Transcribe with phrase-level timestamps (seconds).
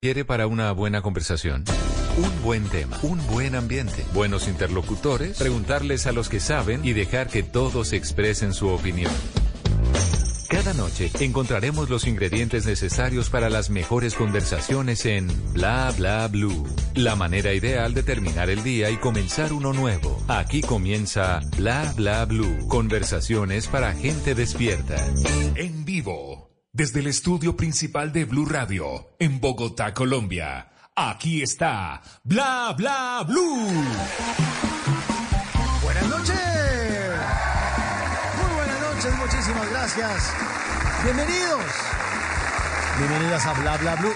[0.00, 1.64] quiere para una buena conversación.
[2.16, 7.28] Un buen tema, un buen ambiente, buenos interlocutores, preguntarles a los que saben y dejar
[7.28, 9.12] que todos expresen su opinión.
[10.48, 16.66] Cada noche encontraremos los ingredientes necesarios para las mejores conversaciones en Bla Bla Blue.
[16.94, 20.22] La manera ideal de terminar el día y comenzar uno nuevo.
[20.26, 22.66] Aquí comienza Bla Bla Blue.
[22.66, 24.96] Conversaciones para gente despierta.
[25.54, 26.37] En vivo,
[26.78, 30.70] desde el estudio principal de Blue Radio, en Bogotá, Colombia.
[30.94, 33.66] Aquí está Bla Bla Blue.
[35.82, 36.36] Buenas noches.
[38.36, 40.32] Muy buenas noches, muchísimas gracias.
[41.02, 41.64] Bienvenidos.
[42.98, 44.14] Bienvenidas a Bla Bla Blue.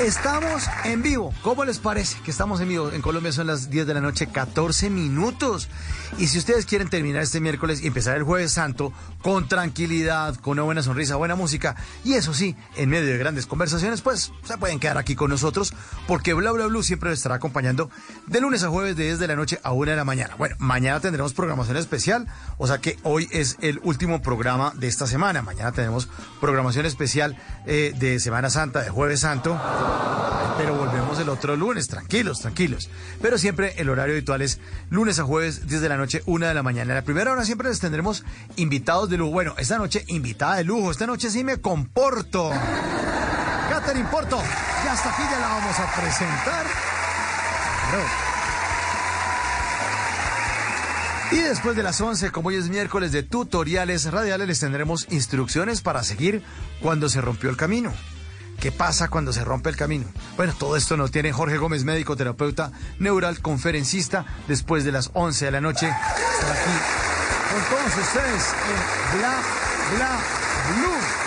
[0.00, 1.32] Estamos en vivo.
[1.42, 2.90] ¿Cómo les parece que estamos en vivo?
[2.90, 5.68] En Colombia son las 10 de la noche, 14 minutos.
[6.18, 10.52] Y si ustedes quieren terminar este miércoles y empezar el jueves santo con tranquilidad, con
[10.52, 14.58] una buena sonrisa, buena música, y eso sí, en medio de grandes conversaciones, pues se
[14.58, 15.72] pueden quedar aquí con nosotros,
[16.06, 17.88] porque Bla Bla Blue siempre les estará acompañando
[18.26, 20.34] de lunes a jueves de 10 de la noche a 1 de la mañana.
[20.36, 22.26] Bueno, mañana tendremos programación especial,
[22.58, 25.42] o sea que hoy es el último programa de esta semana.
[25.42, 26.08] Mañana tenemos
[26.40, 27.36] programación especial
[27.66, 29.58] eh, de Semana Santa, de Jueves Santo.
[30.56, 32.88] Pero volvemos el otro lunes, tranquilos, tranquilos.
[33.20, 36.54] Pero siempre el horario habitual es lunes a jueves, 10 de la noche, 1 de
[36.54, 36.92] la mañana.
[36.92, 38.24] En la primera hora siempre les tendremos
[38.56, 39.32] invitados de lujo.
[39.32, 40.90] Bueno, esta noche invitada de lujo.
[40.90, 42.50] Esta noche sí me comporto.
[43.68, 44.40] Catherine Porto,
[44.84, 46.66] ya hasta aquí ya la vamos a presentar.
[51.32, 55.80] Y después de las 11, como hoy es miércoles de tutoriales radiales, les tendremos instrucciones
[55.80, 56.42] para seguir
[56.80, 57.92] cuando se rompió el camino.
[58.64, 60.06] ¿Qué pasa cuando se rompe el camino?
[60.38, 65.44] Bueno, todo esto nos tiene Jorge Gómez, médico terapeuta, neural, conferencista, después de las 11
[65.44, 65.86] de la noche.
[65.86, 66.70] Estar aquí
[67.52, 68.54] con todos ustedes
[69.12, 69.42] en Bla
[69.94, 70.18] Bla
[70.78, 71.23] Blue.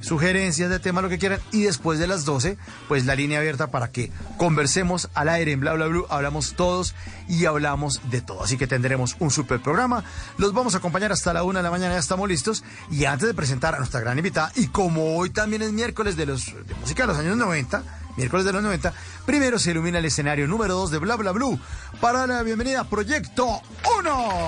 [0.03, 1.39] sugerencias de tema, lo que quieran.
[1.51, 5.59] Y después de las 12, pues la línea abierta para que conversemos al aire en
[5.59, 6.05] Bla Bla Blue.
[6.09, 6.93] Hablamos todos
[7.27, 8.43] y hablamos de todo.
[8.43, 10.03] Así que tendremos un super programa.
[10.37, 12.63] Los vamos a acompañar hasta la una de la mañana, ya estamos listos.
[12.91, 16.25] Y antes de presentar a nuestra gran invitada, y como hoy también es miércoles de,
[16.25, 17.83] los, de música de los años 90,
[18.17, 18.93] miércoles de los 90,
[19.25, 21.59] primero se ilumina el escenario número 2 de Bla Bla Blue
[22.01, 23.61] para la bienvenida a Proyecto
[23.99, 24.43] 1.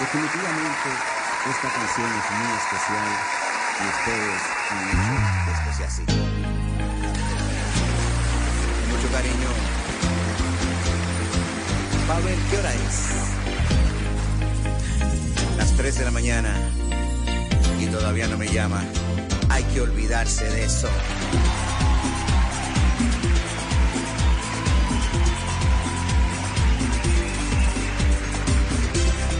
[0.00, 3.08] Definitivamente, esta canción es muy especial
[3.80, 5.12] y ustedes han hecho
[5.52, 6.04] esto sea así.
[8.74, 9.50] Con mucho cariño.
[12.06, 12.96] Pavel, ¿qué hora es?
[15.56, 16.54] Las 3 de la mañana
[17.80, 18.82] y todavía no me llama.
[19.48, 20.88] Hay que olvidarse de eso.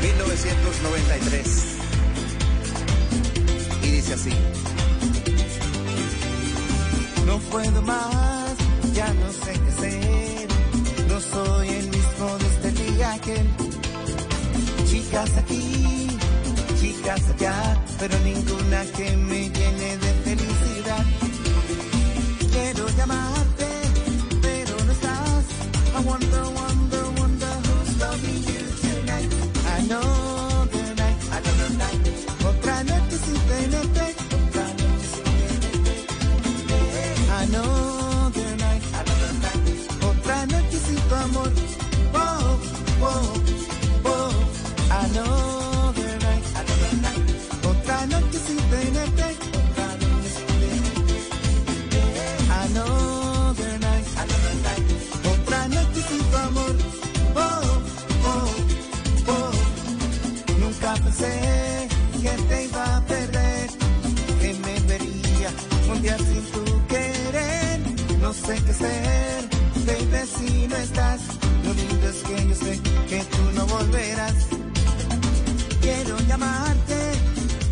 [0.01, 1.88] ...1993...
[4.13, 4.31] Así...
[7.27, 8.55] No puedo más,
[8.95, 10.49] ya no sé qué hacer.
[11.09, 13.47] No soy el mismo desde el día aquel.
[14.89, 16.09] Chicas aquí,
[16.81, 21.05] chicas allá, pero ninguna que me llene de felicidad.
[22.51, 23.69] Quiero llamarte,
[24.41, 25.45] pero no estás.
[25.97, 29.33] I wonder, wonder, wonder who's loving you tonight.
[29.77, 30.38] Another
[61.09, 61.89] pensé
[62.23, 63.69] que te iba a perder,
[64.41, 65.51] que me vería
[65.93, 67.81] un día sin tu querer.
[68.21, 69.49] No sé qué hacer,
[69.87, 71.21] baby, si no estás.
[71.65, 74.39] Lo lindo es que yo sé que tú no volverás.
[75.81, 76.99] Quiero llamarte,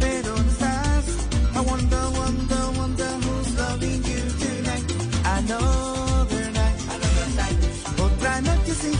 [0.01, 1.05] pero no estás.
[1.57, 4.87] I wonder, wonder, wonder who's loving you tonight.
[5.39, 7.59] Another night, another night.
[8.07, 8.97] Otra noche sin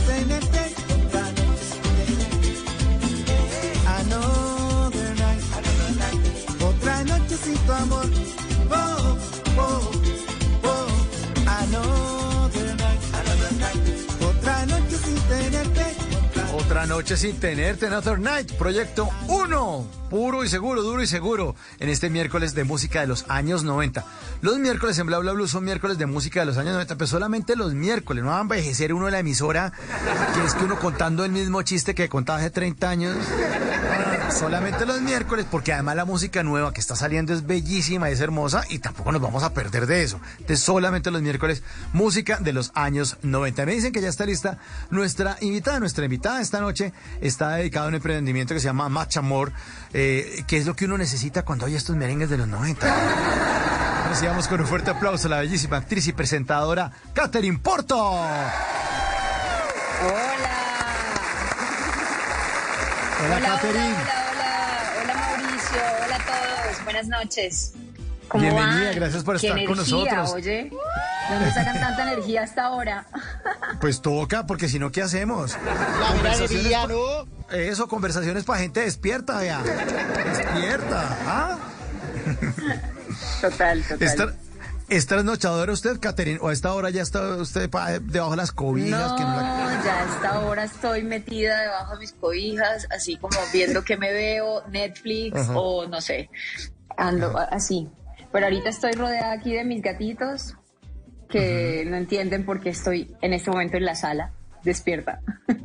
[7.49, 8.47] Otra noche sin.
[8.69, 9.17] Oh,
[9.57, 9.91] oh,
[10.63, 10.87] oh.
[11.45, 13.87] Another night, another night.
[16.87, 22.09] noche sin tenerte, Another Night, proyecto 1, puro y seguro, duro y seguro, en este
[22.09, 24.05] miércoles de música de los años 90.
[24.41, 27.07] Los miércoles en Bla Bla Blue son miércoles de música de los años 90, pero
[27.07, 29.73] solamente los miércoles, no va a envejecer uno de la emisora,
[30.33, 33.17] que es que uno contando el mismo chiste que contaba hace 30 años.
[34.31, 38.63] Solamente los miércoles, porque además la música nueva que está saliendo es bellísima, es hermosa
[38.69, 40.19] y tampoco nos vamos a perder de eso.
[40.47, 41.63] De solamente los miércoles,
[41.93, 43.65] música de los años 90.
[43.65, 44.59] Me dicen que ya está lista
[44.91, 45.79] nuestra invitada.
[45.79, 49.51] Nuestra invitada esta noche está dedicada a un emprendimiento que se llama Machamor,
[49.93, 52.85] eh, que es lo que uno necesita cuando hay estos merengues de los 90.
[54.09, 57.97] Recibamos con un fuerte aplauso a la bellísima actriz y presentadora Catherine Porto.
[57.97, 58.53] Hola.
[63.19, 63.83] Hola, Hola, Catherine.
[63.83, 64.16] hola, hola,
[66.87, 67.73] buenas noches.
[68.29, 68.95] ¿Cómo Bienvenida, van?
[68.95, 70.33] gracias por Qué estar con energía, nosotros.
[70.33, 70.69] Oye,
[71.29, 73.05] ¿dónde sacan tanta energía hasta ahora?
[73.81, 75.55] Pues toca, porque si no, ¿qué hacemos?
[76.11, 79.61] Conversaciones pa- Eso, conversaciones para gente despierta, ya.
[79.61, 81.17] Despierta.
[81.27, 81.57] ¿ah?
[83.41, 84.01] Total, total.
[84.07, 84.33] ¿Está,
[84.89, 86.39] ¿Es trasnochadora usted, Catherine?
[86.41, 87.69] ¿O a esta hora ya está usted
[88.01, 89.11] debajo de las cobijas?
[89.11, 93.17] No, que no la- ya a esta hora estoy metida debajo de mis cobijas, así
[93.17, 95.53] como viendo que me veo, Netflix Ajá.
[95.57, 96.29] o no sé,
[96.97, 97.87] ando así.
[98.31, 100.55] Pero ahorita estoy rodeada aquí de mis gatitos
[101.29, 104.31] que no entienden por qué estoy en este momento en la sala,
[104.63, 105.21] despierta.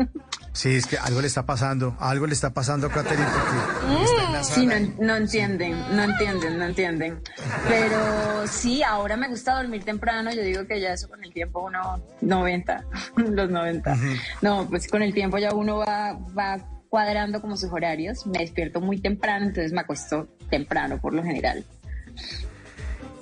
[0.55, 1.97] Sí, es que algo le está pasando.
[1.99, 4.81] Algo le está pasando a Catherine porque está en la Sí, sala.
[4.81, 7.23] no, no entienden, no entienden, no entienden.
[7.69, 10.31] Pero sí, ahora me gusta dormir temprano.
[10.31, 12.85] Yo digo que ya eso con el tiempo uno, 90,
[13.17, 13.97] los 90.
[14.43, 16.59] No, pues con el tiempo ya uno va, va
[16.91, 18.27] cuadrando como sus horarios.
[18.27, 21.65] Me despierto muy temprano, entonces me acuesto temprano por lo general.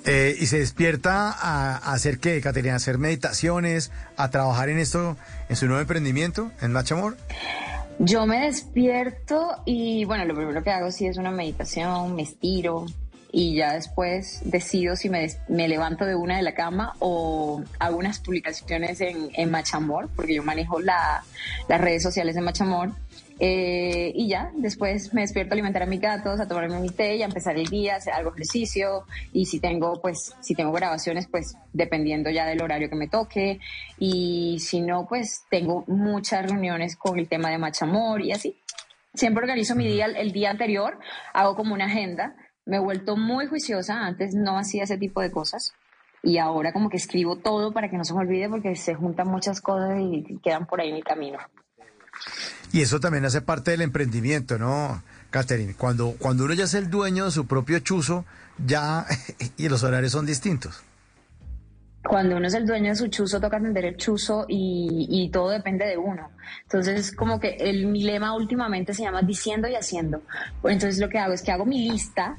[0.05, 4.79] Eh, y se despierta a, a hacer qué, Caterina, a hacer meditaciones, a trabajar en
[4.79, 5.15] esto,
[5.47, 7.15] en su nuevo emprendimiento, en Machamor.
[7.99, 12.87] Yo me despierto y bueno, lo primero que hago sí es una meditación, me estiro
[13.31, 17.97] y ya después decido si me, me levanto de una de la cama o hago
[17.97, 21.23] unas publicaciones en, en Machamor, porque yo manejo la-
[21.69, 22.91] las redes sociales de Machamor.
[23.43, 27.15] Eh, y ya, después me despierto a alimentar a mis gatos, a tomarme mi té
[27.15, 29.05] y a empezar el día, hacer algo ejercicio.
[29.33, 33.59] Y si tengo, pues, si tengo grabaciones, pues, dependiendo ya del horario que me toque.
[33.97, 38.55] Y si no, pues, tengo muchas reuniones con el tema de Machamor y así.
[39.15, 40.99] Siempre organizo mi día el día anterior,
[41.33, 42.35] hago como una agenda.
[42.65, 45.73] Me he vuelto muy juiciosa, antes no hacía ese tipo de cosas.
[46.21, 49.29] Y ahora como que escribo todo para que no se me olvide porque se juntan
[49.29, 51.39] muchas cosas y quedan por ahí en el camino.
[52.73, 55.75] Y eso también hace parte del emprendimiento, ¿no, Catherine?
[55.77, 58.25] Cuando, cuando uno ya es el dueño de su propio chuzo,
[58.65, 59.05] ya,
[59.57, 60.81] y los horarios son distintos.
[62.03, 65.85] Cuando uno es el dueño de su chuzo, toca atender el chuzo y, todo depende
[65.85, 66.31] de uno.
[66.63, 70.23] Entonces, como que el, mi lema últimamente se llama diciendo y haciendo.
[70.63, 72.37] Entonces lo que hago es que hago mi lista,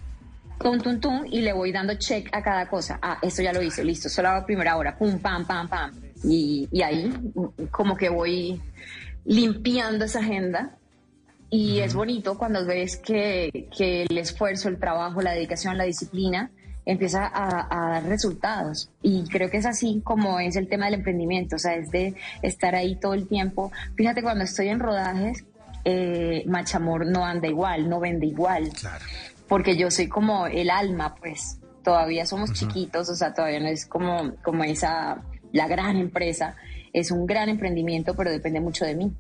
[0.58, 2.99] tum, tum, tum, y le voy dando check a cada cosa.
[3.00, 5.93] Ah, esto ya lo hice, listo, solo hago primera hora, pum, pam, pam, pam.
[6.25, 7.12] Y, y ahí
[7.70, 8.61] como que voy
[9.24, 10.76] limpiando esa agenda
[11.50, 16.50] y es bonito cuando ves que, que el esfuerzo, el trabajo, la dedicación, la disciplina
[16.84, 18.88] empieza a, a dar resultados.
[19.02, 22.14] Y creo que es así como es el tema del emprendimiento, o sea, es de
[22.40, 23.70] estar ahí todo el tiempo.
[23.96, 25.44] Fíjate, cuando estoy en rodajes,
[25.85, 29.04] eh, Machamor no anda igual, no vende igual, Claro.
[29.47, 33.87] porque yo soy como el alma, pues todavía somos chiquitos, o sea, todavía no es
[33.87, 36.56] como, como esa, la gran empresa.
[36.92, 39.12] Es un gran emprendimiento, pero depende mucho de mí.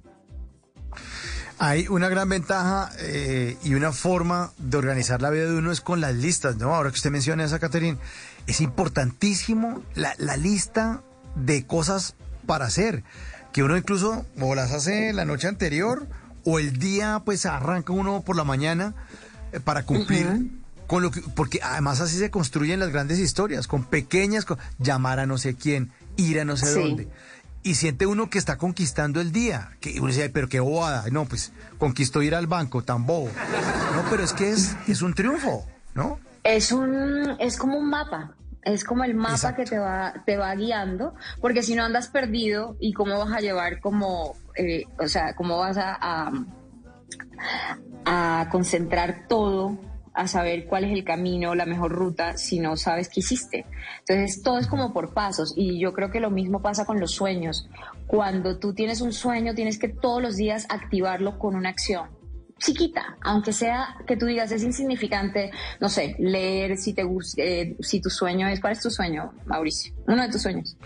[1.58, 5.80] Hay una gran ventaja eh, y una forma de organizar la vida de uno es
[5.80, 6.74] con las listas, ¿no?
[6.74, 7.98] Ahora que usted menciona esa, Catherine,
[8.46, 11.02] es importantísimo la, la lista
[11.36, 12.14] de cosas
[12.46, 13.04] para hacer,
[13.52, 16.08] que uno incluso o las hace la noche anterior
[16.44, 18.94] o el día pues arranca uno por la mañana
[19.52, 20.50] eh, para cumplir
[20.88, 25.20] con lo que, porque además así se construyen las grandes historias, con pequeñas, co- llamar
[25.20, 26.80] a no sé quién, ir a no sé Sí.
[26.80, 27.08] dónde.
[27.64, 29.70] Y siente uno que está conquistando el día.
[29.80, 31.04] Que uno dice, "Ay, pero qué bobada.
[31.12, 33.28] No, pues conquistó ir al banco, tan bobo.
[33.94, 35.64] No, pero es que es, es un triunfo,
[35.94, 36.18] ¿no?
[36.42, 38.32] Es un, es como un mapa.
[38.64, 39.62] Es como el mapa Exacto.
[39.64, 43.40] que te va, te va guiando, porque si no andas perdido y cómo vas a
[43.40, 46.32] llevar como, eh, o sea, cómo vas a, a,
[48.04, 49.78] a concentrar todo,
[50.14, 53.66] a saber cuál es el camino, la mejor ruta, si no sabes qué hiciste.
[54.06, 57.12] Entonces, todo es como por pasos y yo creo que lo mismo pasa con los
[57.12, 57.68] sueños.
[58.06, 62.22] Cuando tú tienes un sueño, tienes que todos los días activarlo con una acción
[62.62, 65.50] chiquita, aunque sea que tú digas es insignificante,
[65.80, 69.32] no sé, leer si te gusta, eh, si tu sueño es, ¿cuál es tu sueño,
[69.46, 69.92] Mauricio?
[70.06, 70.76] Uno de tus sueños.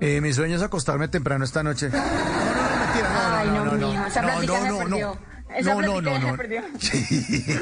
[0.00, 1.88] Eh, mi sueño es acostarme temprano esta noche.
[1.88, 3.08] No, no, no, mentira.
[3.08, 5.33] No, Ay, no, no, no, no, no, no, no.
[5.56, 6.36] Esa No, no, no, no.
[6.36, 6.62] perdió.
[6.80, 7.44] Sí.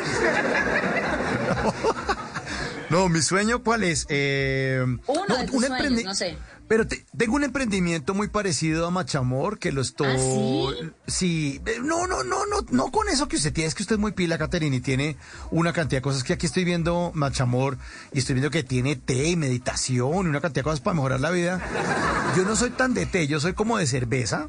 [2.90, 4.04] No, mi sueño, ¿cuál es?
[4.10, 6.36] Eh, Uno no, de tus un sueños, no sé.
[6.72, 10.06] Pero te- tengo un emprendimiento muy parecido a Machamor que lo estoy.
[10.08, 10.90] ¿Ah, sí?
[11.06, 13.96] Sí, eh, no, no, no, no, no con eso que usted tiene, es que usted
[13.96, 15.18] es muy pila, Caterina, y tiene
[15.50, 17.76] una cantidad de cosas que aquí estoy viendo Machamor
[18.14, 21.20] y estoy viendo que tiene té y meditación y una cantidad de cosas para mejorar
[21.20, 21.60] la vida.
[22.38, 24.48] Yo no soy tan de té, yo soy como de cerveza.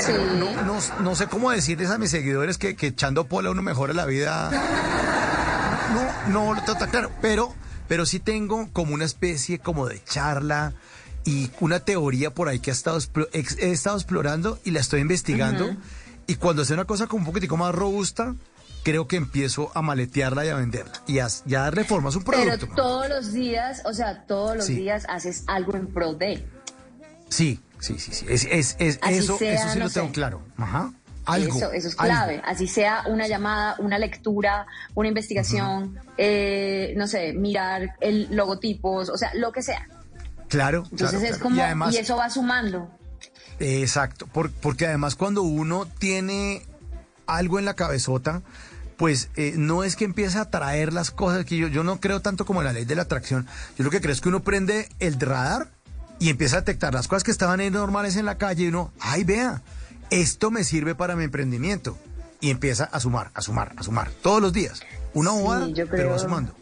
[0.00, 0.12] Sí.
[0.38, 3.94] No, no, no sé cómo decirles a mis seguidores que, que echando pola uno mejora
[3.94, 4.50] la vida.
[5.94, 7.54] No, no, lo trata claro, pero,
[7.88, 10.74] pero sí tengo como una especie como de charla
[11.24, 12.98] y una teoría por ahí que he estado,
[13.32, 15.74] he estado explorando y la estoy investigando.
[16.26, 18.34] Y cuando sea una cosa como un poquitico más robusta,
[18.82, 20.92] creo que empiezo a maletearla y a venderla.
[21.06, 22.10] Y a, y a darle forma.
[22.10, 22.68] Un Pero producto.
[22.74, 24.74] todos los días, o sea, todos los Sí.
[24.76, 26.44] días haces algo en pro de.
[27.28, 28.26] Sí, sí, sí, sí.
[28.28, 30.42] Es, es, es- eso, sea, eso sí no lo tengo claro.
[30.56, 30.92] Ajá.
[31.26, 31.56] Algo.
[31.56, 32.14] eso, eso es algo.
[32.14, 32.42] clave.
[32.44, 39.16] Así sea una llamada, una lectura, una investigación, eh, no sé, mirar el logotipos, o
[39.16, 39.86] sea, lo que sea.
[40.50, 40.84] Claro.
[40.90, 41.42] Entonces claro, es claro.
[41.42, 42.90] como, Y además, y eso va sumando.
[43.58, 46.66] Exacto, por- porque además cuando uno tiene
[47.26, 48.42] algo en la cabezota,
[48.96, 52.20] pues eh, no es que empiece a traer las cosas, que yo, yo no creo
[52.20, 53.46] tanto como en la ley de la atracción,
[53.78, 55.68] yo lo que creo es que uno prende el radar
[56.18, 58.92] y empieza a detectar las cosas que estaban ahí normales en la calle y uno,
[59.00, 59.62] ay vea,
[60.10, 61.96] esto me sirve para mi emprendimiento.
[62.42, 64.80] Y empieza a sumar, a sumar, a sumar, todos los días.
[65.12, 66.54] Una Sí, bobada, yo pero va sumando.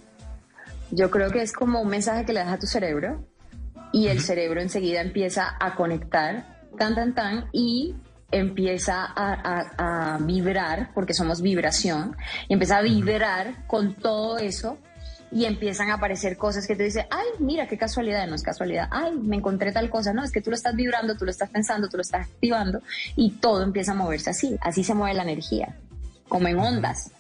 [0.91, 3.25] Yo creo que es como un mensaje que le das a tu cerebro
[3.93, 7.95] y el cerebro enseguida empieza a conectar, tan, tan, tan, y
[8.31, 12.17] empieza a, a- a vibrar, porque somos vibración,
[12.49, 14.79] y empieza a vibrar con todo eso
[15.31, 18.89] y empiezan a aparecer cosas que te dicen, ay, mira, qué casualidad, no es casualidad,
[18.91, 21.51] ay, me encontré tal cosa, no, es que tú lo estás vibrando, tú lo estás
[21.51, 22.81] pensando, tú lo estás activando
[23.17, 25.77] y todo empieza a moverse así, así se mueve la energía,
[26.29, 27.11] como en ondas.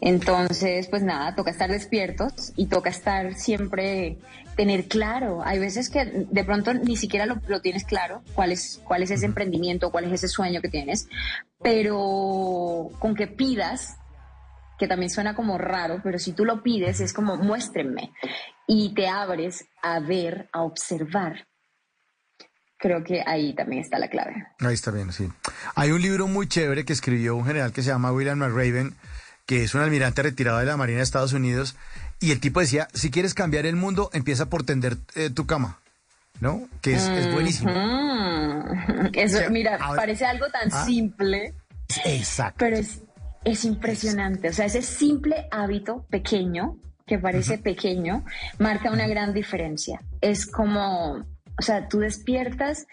[0.00, 4.18] Entonces, pues nada, toca estar despiertos y toca estar siempre,
[4.56, 5.42] tener claro.
[5.44, 9.10] Hay veces que de pronto ni siquiera lo, lo tienes claro, cuál es, cuál es
[9.10, 11.08] ese emprendimiento, cuál es ese sueño que tienes,
[11.62, 13.96] pero con que pidas,
[14.78, 18.12] que también suena como raro, pero si tú lo pides es como muéstrenme
[18.66, 21.46] y te abres a ver, a observar.
[22.78, 24.46] Creo que ahí también está la clave.
[24.60, 25.28] Ahí está bien, sí.
[25.74, 28.94] Hay un libro muy chévere que escribió un general que se llama William McRaven,
[29.46, 31.76] que es un almirante retirado de la Marina de Estados Unidos,
[32.20, 35.78] y el tipo decía, si quieres cambiar el mundo, empieza por tender eh, tu cama,
[36.40, 36.68] ¿no?
[36.82, 37.70] Que es, es buenísimo.
[39.12, 40.84] Eso, O sea, mira, ahora- parece algo tan Ah.
[40.84, 41.54] simple,
[42.04, 42.56] Exacto.
[42.58, 43.00] pero es,
[43.44, 44.48] es impresionante.
[44.48, 48.24] O sea, ese simple hábito pequeño, que parece pequeño,
[48.58, 50.00] marca una gran diferencia.
[50.20, 51.12] Es como,
[51.58, 52.86] o sea, tú despiertas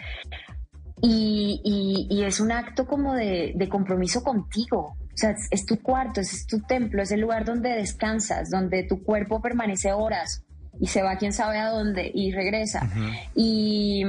[1.01, 4.95] y, y- y es un acto como de, de compromiso contigo.
[5.13, 8.49] O sea, es, es tu cuarto, es, es tu templo, es el lugar donde descansas,
[8.49, 10.43] donde tu cuerpo permanece horas
[10.79, 12.89] y se va quién sabe a dónde y regresa.
[13.35, 14.03] y,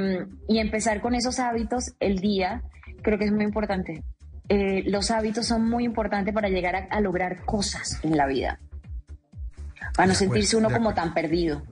[0.49, 2.63] y empezar con esos hábitos el día
[3.03, 4.03] creo que es muy importante.
[4.49, 8.59] Eh, los hábitos son muy importantes para llegar a, a lograr cosas en la vida.
[9.97, 11.63] Para no sentirse uno como tan perdido.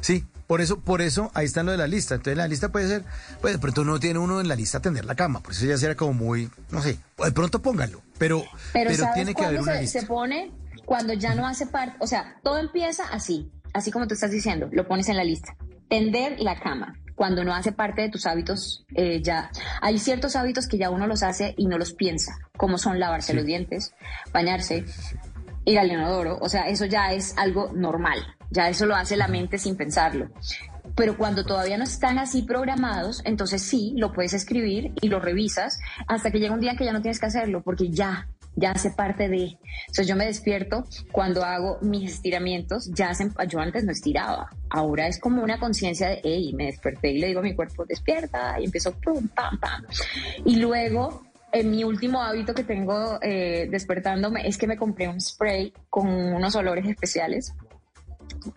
[0.00, 2.16] Sí, por eso, por eso ahí está lo de la lista.
[2.16, 3.04] Entonces la lista puede ser,
[3.40, 5.78] pues de pronto no tiene uno en la lista tender la cama, por eso ya
[5.78, 8.42] será como muy, no sé, de pronto pónganlo, pero,
[8.72, 10.00] Pero, pero, ¿sabes tiene que haber una se, lista.
[10.00, 10.50] se pone?
[10.84, 14.68] Cuando ya no hace parte, o sea, todo empieza así, así como tú estás diciendo,
[14.72, 15.54] lo pones en la lista.
[15.88, 20.66] Tender la cama, cuando no hace parte de tus hábitos, eh, ya hay ciertos hábitos
[20.66, 23.92] que ya uno los hace y no los piensa, como son lavarse los dientes,
[24.32, 24.84] bañarse,
[25.64, 28.18] ir al inodoro, o sea, eso ya es algo normal,
[28.50, 30.30] ya eso lo hace la mente sin pensarlo.
[30.96, 35.78] Pero cuando todavía no están así programados, entonces sí, lo puedes escribir y lo revisas
[36.08, 38.90] hasta que llega un día que ya no tienes que hacerlo, porque ya, ya hace
[38.90, 39.56] parte de.
[39.82, 45.06] Entonces yo me despierto cuando hago mis estiramientos, ya hacen, yo antes no estiraba, ahora
[45.06, 48.60] es como una conciencia de, hey, me desperté y le digo a mi cuerpo, despierta,
[48.60, 49.84] y empiezo, pum, pam, pam.
[50.44, 55.20] Y luego en mi último hábito que tengo eh, despertándome es que me compré un
[55.20, 57.54] spray con unos olores especiales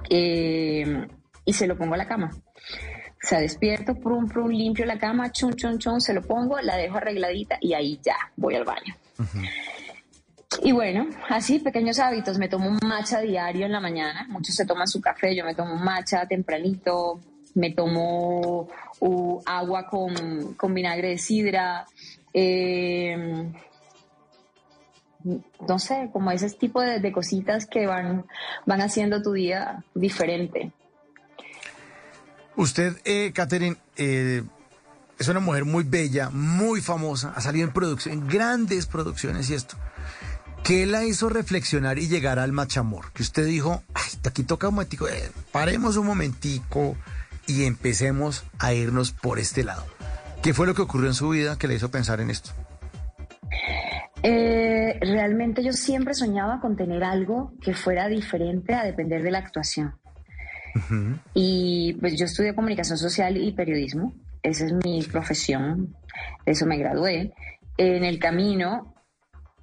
[0.09, 1.07] eh,
[1.45, 2.31] y se lo pongo a la cama.
[2.31, 6.75] O sea, despierto, prum, prum, limpio la cama, chun, chun, chun, se lo pongo, la
[6.75, 8.95] dejo arregladita y ahí ya voy al baño.
[10.61, 12.37] Y bueno, así, pequeños hábitos.
[12.37, 14.25] Me tomo un matcha diario en la mañana.
[14.29, 17.19] Muchos se toman su café, yo me tomo un matcha tempranito.
[17.55, 18.67] Me tomo
[18.99, 21.85] uh, agua con, con vinagre de sidra.
[22.33, 23.51] Eh,
[25.23, 28.25] no sé, como ese tipo de, de cositas que van,
[28.65, 30.71] van haciendo tu día diferente.
[32.55, 34.43] Usted, eh, Catherine, eh,
[35.17, 39.55] es una mujer muy bella, muy famosa, ha salido en producción, en grandes producciones y
[39.55, 39.77] esto.
[40.63, 43.11] ¿Qué la hizo reflexionar y llegar al machamor?
[43.11, 43.83] Que usted dijo,
[44.23, 46.95] aquí toca un momentico, eh, paremos un momentico
[47.47, 49.85] y empecemos a irnos por este lado.
[50.43, 52.51] ¿Qué fue lo que ocurrió en su vida que le hizo pensar en esto?
[54.23, 59.39] Eh, realmente yo siempre soñaba con tener algo que fuera diferente a depender de la
[59.39, 59.95] actuación.
[61.33, 65.95] Y pues yo estudié comunicación social y periodismo, esa es mi profesión,
[66.45, 67.33] de eso me gradué.
[67.77, 68.95] En el camino,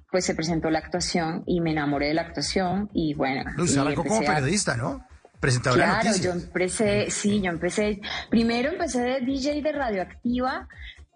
[0.09, 3.43] pues se presentó la actuación y me enamoré de la actuación y bueno.
[3.79, 5.05] Arrancó como periodista, ¿no?
[5.41, 6.23] Presentadora claro, de noticias.
[6.23, 10.67] yo empecé, sí, yo empecé, primero empecé de DJ de Radioactiva,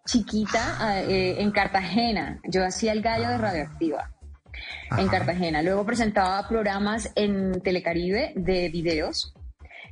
[0.06, 2.40] chiquita, eh, en Cartagena.
[2.50, 4.12] Yo hacía el gallo de Radioactiva.
[4.98, 5.62] En Cartagena.
[5.62, 9.34] Luego presentaba programas en Telecaribe de videos.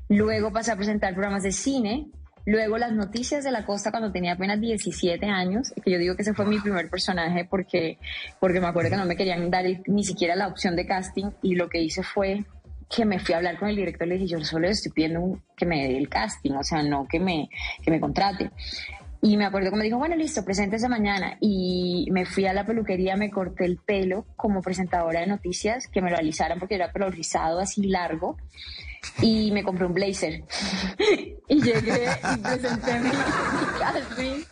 [0.10, 2.08] Luego pasé a presentar programas de cine.
[2.46, 6.24] Luego las noticias de la costa cuando tenía apenas 17 años, que yo digo que
[6.24, 8.00] ese fue mi primer personaje porque,
[8.40, 11.56] porque me acuerdo que no me querían dar ni siquiera la opción de casting y
[11.56, 12.44] lo que hice fue
[12.90, 15.66] que me fui a hablar con el director le dije, yo solo estoy pidiendo que
[15.66, 17.50] me dé el casting, o sea, no que me,
[17.84, 18.52] que me contrate.
[19.26, 21.38] Y me acuerdo que me dijo, bueno, listo, preséntese mañana.
[21.40, 26.02] Y me fui a la peluquería, me corté el pelo como presentadora de noticias, que
[26.02, 28.36] me lo alisaran porque era pelo rizado así largo.
[29.22, 30.44] Y me compré un blazer.
[31.48, 33.12] y llegué y presenté mi
[33.80, 34.44] casting.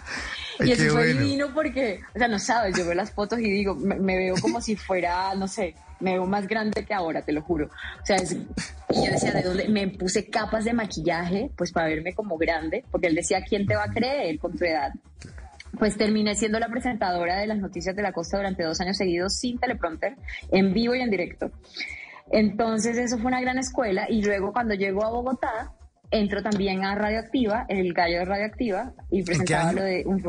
[0.63, 3.75] Y eso fue divino porque, o sea, no sabes, yo veo las fotos y digo,
[3.75, 7.31] me, me, veo como si fuera, no sé, me veo más grande que ahora, te
[7.31, 7.67] lo juro.
[7.67, 9.67] O sea, es, y yo decía, ¿de dónde?
[9.69, 13.75] Me puse capas de maquillaje, pues para verme como grande, porque él decía, ¿quién te
[13.75, 14.91] va a creer con tu edad?
[15.77, 19.37] Pues terminé siendo la presentadora de las noticias de la costa durante dos años seguidos
[19.37, 20.15] sin teleprompter,
[20.51, 21.51] en vivo y en directo.
[22.31, 25.73] Entonces eso fue una gran escuela y luego cuando llego a Bogotá,
[26.11, 30.21] entro también a Radioactiva, el gallo de Radioactiva, y presentaba lo de un...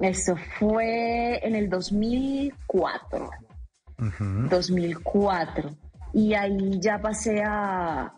[0.00, 3.30] Eso fue en el 2004.
[3.98, 4.48] Uh -huh.
[4.48, 5.70] 2004.
[6.12, 8.12] Y ahí ya pasé a...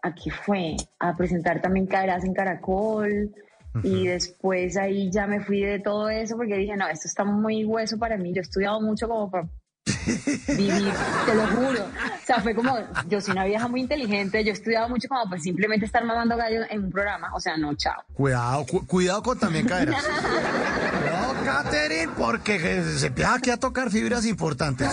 [0.00, 3.30] Aquí fue, a presentar también Caerás en Caracol.
[3.74, 3.84] Uh -huh.
[3.84, 7.64] Y después ahí ya me fui de todo eso porque dije, no, esto está muy
[7.64, 8.32] hueso para mí.
[8.32, 9.48] Yo he estudiado mucho como para
[10.56, 10.92] vivir,
[11.26, 11.84] te lo juro.
[11.84, 12.76] O sea, fue como,
[13.08, 16.36] yo soy una vieja muy inteligente, yo he estudiado mucho como pues simplemente estar mamando
[16.36, 18.02] gallo en un programa, o sea, no, chao.
[18.14, 20.04] Cuidado, cu cuidado con también caerás.
[21.48, 22.58] no, Katherine, porque
[22.98, 24.88] se empieza aquí a tocar fibras importantes.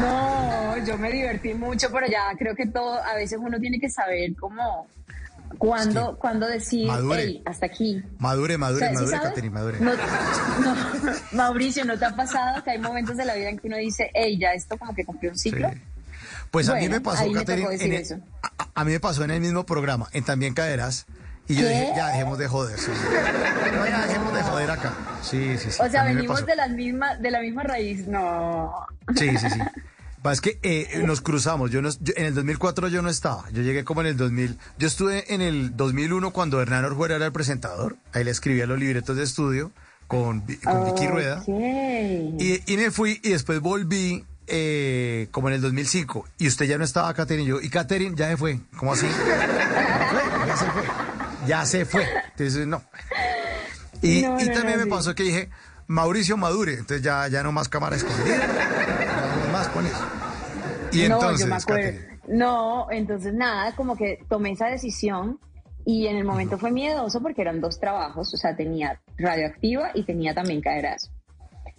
[0.00, 3.88] No, yo me divertí mucho, pero ya creo que todo, a veces uno tiene que
[3.88, 4.86] saber cómo
[5.58, 6.16] cuando, sí.
[6.18, 7.22] cuando decir, madure.
[7.22, 8.02] hey, hasta aquí.
[8.18, 9.80] Madure, madure, o sea, madure, ¿sí Catherine, madure.
[9.80, 10.76] No, no,
[11.32, 14.10] Mauricio, ¿no te ha pasado que hay momentos de la vida en que uno dice,
[14.14, 15.70] hey, ya esto como que cumplió un ciclo?
[15.70, 15.80] Sí.
[16.50, 19.30] Pues bueno, a mí me pasó, Catherine, en el, a, a, mí me pasó en
[19.30, 21.06] el mismo programa, en También Caerás,
[21.48, 21.68] y yo ¿Qué?
[21.68, 22.78] dije, ya dejemos de joder.
[22.78, 22.90] Sí.
[23.74, 24.94] No, ya dejemos de joder acá.
[25.22, 25.82] Sí, sí, sí.
[25.82, 28.86] O sea, venimos de la, misma, de la misma raíz, no.
[29.14, 29.60] Sí, sí, sí.
[30.32, 31.70] Es que eh, nos cruzamos.
[31.70, 33.44] Yo, no, yo, en el 2004 yo no estaba.
[33.52, 34.58] Yo llegué como en el 2000.
[34.78, 37.96] Yo estuve en el 2001 cuando Hernán Orjuela era el presentador.
[38.12, 39.72] Ahí le escribía los libretos de estudio
[40.06, 40.92] con, con okay.
[40.92, 41.44] Vicky Rueda.
[41.46, 46.26] Y, y, me fui y después volví eh, como en el 2005.
[46.38, 47.44] Y usted ya no estaba, Katherine.
[47.44, 48.60] Y yo, y Katherine ya se fue.
[48.76, 49.06] ¿Cómo así?
[50.46, 51.05] ya se fue.
[51.46, 52.04] Ya se fue.
[52.30, 52.82] Entonces, no.
[54.02, 55.50] Y, no, no, y también no, me pasó que dije,
[55.86, 56.72] Mauricio Madure.
[56.72, 58.46] Entonces ya, ya no más cámara escondida.
[59.46, 60.04] no más con eso.
[60.92, 61.48] Y entonces,
[62.28, 65.38] no, entonces nada, como que tomé esa decisión
[65.84, 70.04] y en el momento fue miedoso porque eran dos trabajos, o sea, tenía radioactiva y
[70.04, 71.10] tenía también caerás.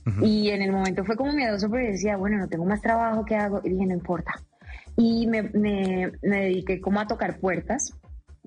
[0.06, 0.27] Uh -huh.
[0.27, 3.36] Y en el momento fue como miedoso porque decía, bueno, no tengo más trabajo, ¿qué
[3.36, 3.62] hago?
[3.63, 4.32] Y dije, no importa.
[4.95, 7.93] Y me, me, me dediqué como a tocar puertas,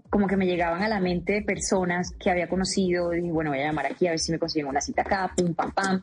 [0.09, 3.67] como que me llegaban a la mente personas que había conocido, dije, bueno, voy a
[3.67, 6.03] llamar aquí a ver si me consiguen una cita acá, pum, pam, pam.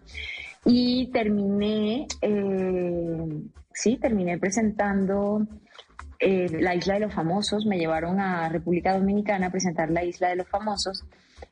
[0.65, 3.41] Y terminé, eh,
[3.73, 5.47] sí, terminé presentando
[6.19, 7.65] eh, la Isla de los Famosos.
[7.65, 11.05] Me llevaron a República Dominicana a presentar la Isla de los Famosos,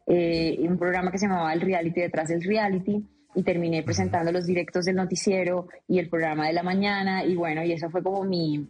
[0.05, 3.05] eh, un programa que se llamaba El Reality detrás del Reality.
[3.37, 7.25] Y terminé presentando los directos del noticiero y el programa de la mañana.
[7.25, 8.65] Y bueno, y eso fue como mi,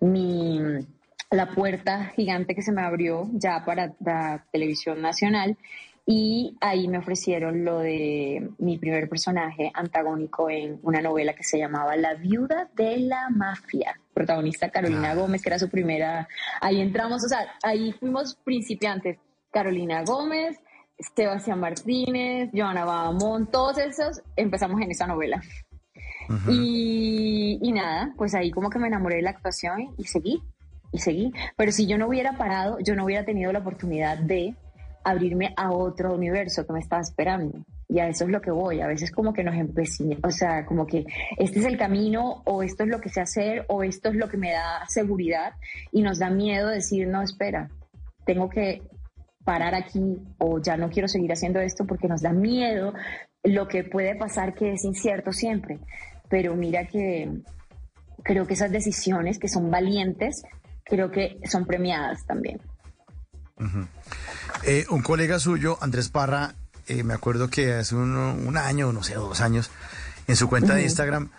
[0.00, 0.60] mi
[1.34, 5.56] la puerta gigante que se me abrió ya para la televisión nacional
[6.06, 11.58] y ahí me ofrecieron lo de mi primer personaje antagónico en una novela que se
[11.58, 15.14] llamaba La viuda de la mafia, protagonista Carolina ah.
[15.14, 16.28] Gómez, que era su primera,
[16.60, 19.18] ahí entramos, o sea, ahí fuimos principiantes,
[19.50, 20.58] Carolina Gómez,
[21.16, 25.40] Sebastián Martínez, Joana Babamón, todos esos empezamos en esa novela.
[26.28, 26.52] Uh -huh.
[26.52, 30.42] y, y nada, pues ahí como que me enamoré de la actuación y seguí,
[30.94, 31.32] y seguí.
[31.56, 34.54] Pero si yo no hubiera parado, yo no hubiera tenido la oportunidad de
[35.02, 37.64] abrirme a otro universo que me estaba esperando.
[37.88, 38.80] Y a eso es lo que voy.
[38.80, 41.04] A veces como que nos empecinamos, o sea, como que
[41.36, 44.28] este es el camino o esto es lo que sé hacer o esto es lo
[44.28, 45.52] que me da seguridad
[45.92, 47.68] y nos da miedo decir, no, espera,
[48.24, 48.82] tengo que
[49.44, 52.94] parar aquí o ya no quiero seguir haciendo esto porque nos da miedo
[53.42, 55.80] lo que puede pasar que es incierto siempre.
[56.30, 57.42] Pero mira que
[58.22, 60.44] creo que esas decisiones que son valientes,
[60.84, 62.60] creo que son premiadas también.
[64.64, 66.54] Eh, un colega suyo, Andrés Parra,
[66.86, 69.70] eh, me acuerdo que hace un, año, no sé, dos años,
[70.26, 71.30] en su cuenta de Instagram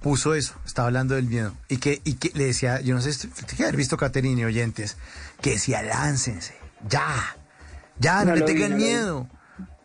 [0.00, 1.54] puso eso, estaba hablando del miedo.
[1.68, 4.96] Y que, y que le decía, yo no sé, tiene que haber visto Caterine oyentes,
[5.40, 6.54] que decía, láncense,
[6.88, 7.36] ya,
[7.98, 9.28] ya, no, le tengan miedo.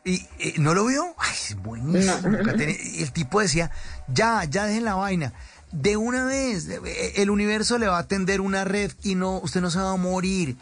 [0.06, 2.38] Y, no lo vio, ay, es buenísimo.
[2.58, 3.72] Y el tipo decía,
[4.08, 5.34] ya, ya dejen la vaina.
[5.74, 6.68] De una vez,
[7.16, 9.98] el universo le va a tender una red y no, usted no se va a
[9.98, 10.58] morir.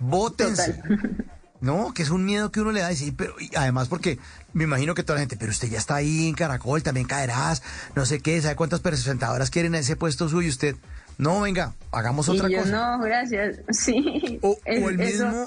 [0.00, 0.80] Bótense.
[1.60, 2.92] No, que es un miedo que uno le da.
[2.92, 4.18] Y sí, pero además porque
[4.52, 7.62] me imagino que toda la gente, pero usted ya está ahí en Caracol, también caerás,
[7.94, 10.76] no sé qué, ¿sabe cuántas presentadoras quieren ese puesto suyo usted?
[11.18, 12.70] No, venga, hagamos otra yo, cosa.
[12.70, 13.60] No, gracias.
[13.70, 14.38] Sí.
[14.42, 15.46] O, el, mismo,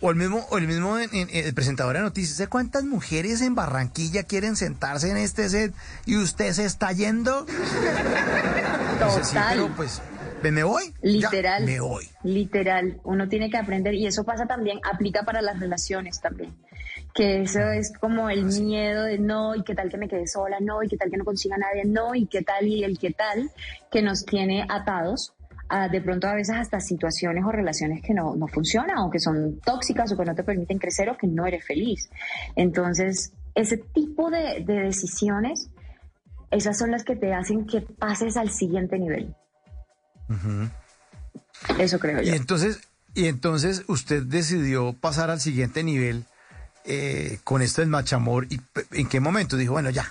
[0.00, 2.36] o, el mismo, o el mismo, el presentador de noticias.
[2.36, 5.74] ¿Sé cuántas mujeres en Barranquilla quieren sentarse en este set
[6.06, 7.46] y usted se está yendo?
[8.98, 9.72] Total.
[9.76, 10.00] pues,
[10.42, 10.94] ¿me voy?
[11.02, 11.64] Literal.
[11.64, 12.08] me voy.
[12.22, 13.00] Literal.
[13.04, 16.54] Uno tiene que aprender y eso pasa también, aplica para las relaciones también
[17.14, 20.58] que eso es como el miedo de no, y qué tal que me quede sola,
[20.60, 23.12] no, y qué tal que no consiga nadie, no, y qué tal, y el qué
[23.12, 23.50] tal,
[23.90, 25.32] que nos tiene atados
[25.68, 29.20] a de pronto a veces hasta situaciones o relaciones que no, no funcionan, o que
[29.20, 32.10] son tóxicas, o que no te permiten crecer, o que no eres feliz.
[32.56, 35.70] Entonces, ese tipo de, decisiones,
[36.50, 39.34] esas son las que te hacen que pases al siguiente nivel.
[41.78, 42.32] Eso creo yo.
[42.32, 42.80] Y entonces,
[43.14, 46.24] y entonces usted decidió pasar al siguiente nivel
[46.84, 48.60] eh, con esto del machamor y
[48.92, 50.06] en qué momento dijo, bueno, ya,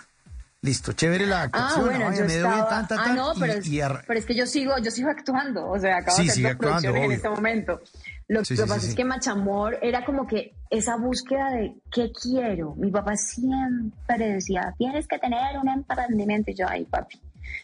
[0.61, 1.89] listo, chévere la actuación.
[1.93, 2.87] Ah, bueno, yo estaba...
[2.89, 3.69] ah, no, pero, es,
[4.07, 7.03] pero es que yo sigo, yo sigo actuando, o sea, acabo de hacer dos producciones
[7.03, 7.81] en este momento.
[8.27, 12.73] Lo que pasa es que Machamor era como que esa búsqueda de qué quiero.
[12.75, 16.51] Mi papá siempre decía, tienes que tener un emprendimiento.
[16.51, 17.19] Y yo, ay, papi.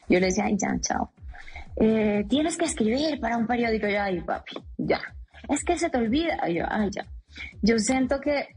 [0.09, 1.11] Yo le decía, ay, ya, chao.
[1.77, 3.87] Eh, tienes que escribir para un periódico.
[3.87, 4.99] Yo, ay, papi, ya.
[5.47, 6.47] Es que se te olvida.
[6.49, 7.05] Yo, ay, ya.
[7.61, 8.49] Yo siento que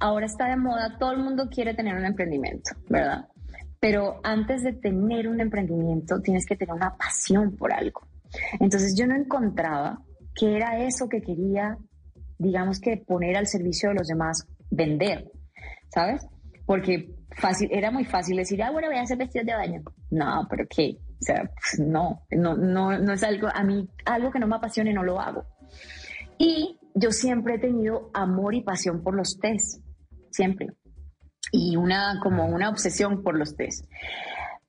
[0.00, 3.28] ahora está de moda, todo el mundo quiere tener un emprendimiento, ¿verdad?
[3.80, 8.06] Pero antes de tener un emprendimiento tienes que tener una pasión por algo.
[8.60, 10.00] Entonces yo no encontraba
[10.34, 11.76] qué era eso que quería,
[12.38, 15.30] digamos que poner al servicio de los demás, vender,
[15.88, 16.26] ¿sabes?
[16.66, 19.82] Porque fácil, era muy fácil decir, ah, bueno, voy a hacer vestidos de baño.
[20.10, 20.96] No, pero ¿qué?
[21.20, 24.56] O sea, pues, no, no, no, no es algo, a mí, algo que no me
[24.56, 25.44] apasione, no lo hago.
[26.38, 29.82] Y yo siempre he tenido amor y pasión por los test
[30.30, 30.68] siempre.
[31.52, 33.84] Y una, como una obsesión por los test.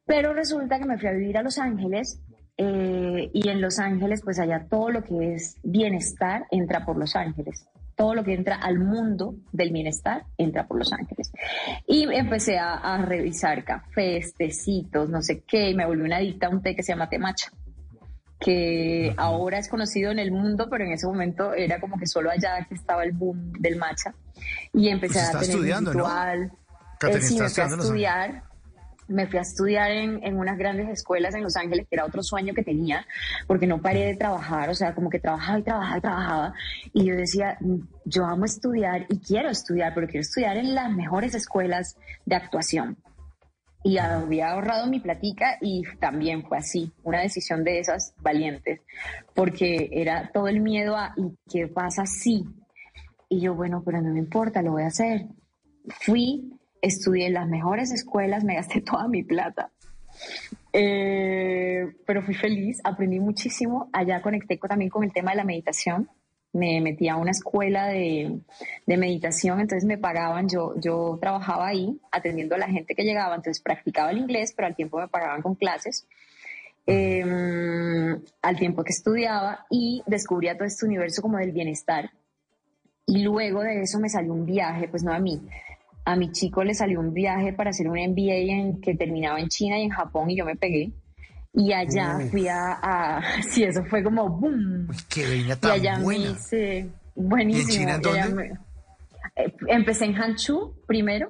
[0.05, 2.21] Pero resulta que me fui a vivir a Los Ángeles
[2.57, 7.15] eh, y en Los Ángeles, pues allá todo lo que es bienestar entra por Los
[7.15, 7.67] Ángeles.
[7.95, 11.31] Todo lo que entra al mundo del bienestar entra por Los Ángeles.
[11.87, 16.49] Y empecé a, revisar cafés, tecitos, no sé qué, y me volví una adicta a
[16.49, 17.17] un té que se llama té
[18.45, 22.29] que ahora es conocido en el mundo, pero en ese momento era como que solo
[22.29, 24.13] allá que estaba el boom del matcha.
[24.71, 26.51] Y empecé pues a tener estudiando, ritual.
[27.01, 27.09] ¿no?
[27.09, 28.43] Eh, sí, me fui a estudiar.
[29.07, 32.21] Me fui a estudiar en, en, unas grandes escuelas en Los Ángeles, que era otro
[32.21, 33.07] sueño que tenía,
[33.47, 36.53] porque no paré de trabajar, o sea, como que trabajaba y trabajaba y trabajaba.
[36.93, 37.57] Y yo decía,
[38.05, 42.97] yo amo estudiar y quiero estudiar, pero quiero estudiar en las mejores escuelas de actuación
[43.85, 48.81] y había ahorrado mi platica y también fue así, una decisión de esas valientes,
[49.35, 52.45] porque era todo el miedo a ¿y qué pasa si?
[53.29, 55.27] Y yo, bueno, pero no me importa, lo voy a hacer.
[56.01, 59.69] Fui, estudié en las mejores escuelas, me gasté toda mi plata.
[60.73, 63.91] Eh, pero fui feliz, aprendí muchísimo.
[63.93, 66.09] Allá conecté también con el tema de la meditación
[66.55, 68.39] me metí a una escuela de,
[68.87, 73.61] meditación, entonces me pagaban, yo, yo trabajaba ahí atendiendo a la gente que llegaba, entonces
[73.61, 76.07] practicaba el inglés, pero al tiempo me pagaban con clases,
[76.85, 82.11] em, al tiempo que estudiaba y descubría todo este universo como del bienestar.
[83.05, 85.41] Y luego de eso me salió un viaje, pues no a mí,
[86.05, 89.49] a mi chico le salió un viaje para hacer un MBA en, que terminaba en
[89.49, 90.93] China y en Japón y yo me pegué.
[91.55, 94.87] Y allá fui a, Sí, eso fue como boom.
[95.09, 96.25] qué tan y allá buena.
[96.25, 97.69] Me hice, buenísimo.
[97.69, 98.57] ¿Y en China dónde?
[99.35, 101.29] Eh, empecé en Hanchu primero.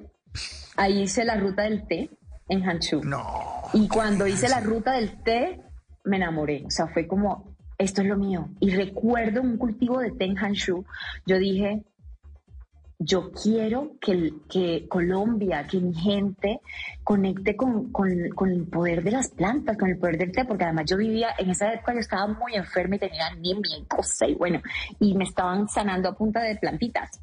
[0.76, 2.10] Ahí hice la ruta del té
[2.48, 3.02] en Hanchu.
[3.04, 3.62] No.
[3.72, 5.60] Y cuando hice la ruta del té,
[6.04, 6.64] me enamoré.
[6.66, 8.48] O sea, fue como, esto es lo mío.
[8.60, 10.84] Y recuerdo un cultivo de té en Hanchu.
[11.24, 11.84] Yo dije,
[12.98, 16.60] yo quiero que, que Colombia, que mi gente
[17.04, 20.64] conecte con, con, con, el poder de las plantas, con el poder del té, porque
[20.64, 24.26] además yo vivía, en esa época yo estaba muy enferma y tenía anemia y cosa,
[24.26, 24.62] y bueno,
[24.98, 27.20] y me estaban sanando a punta de plantitas.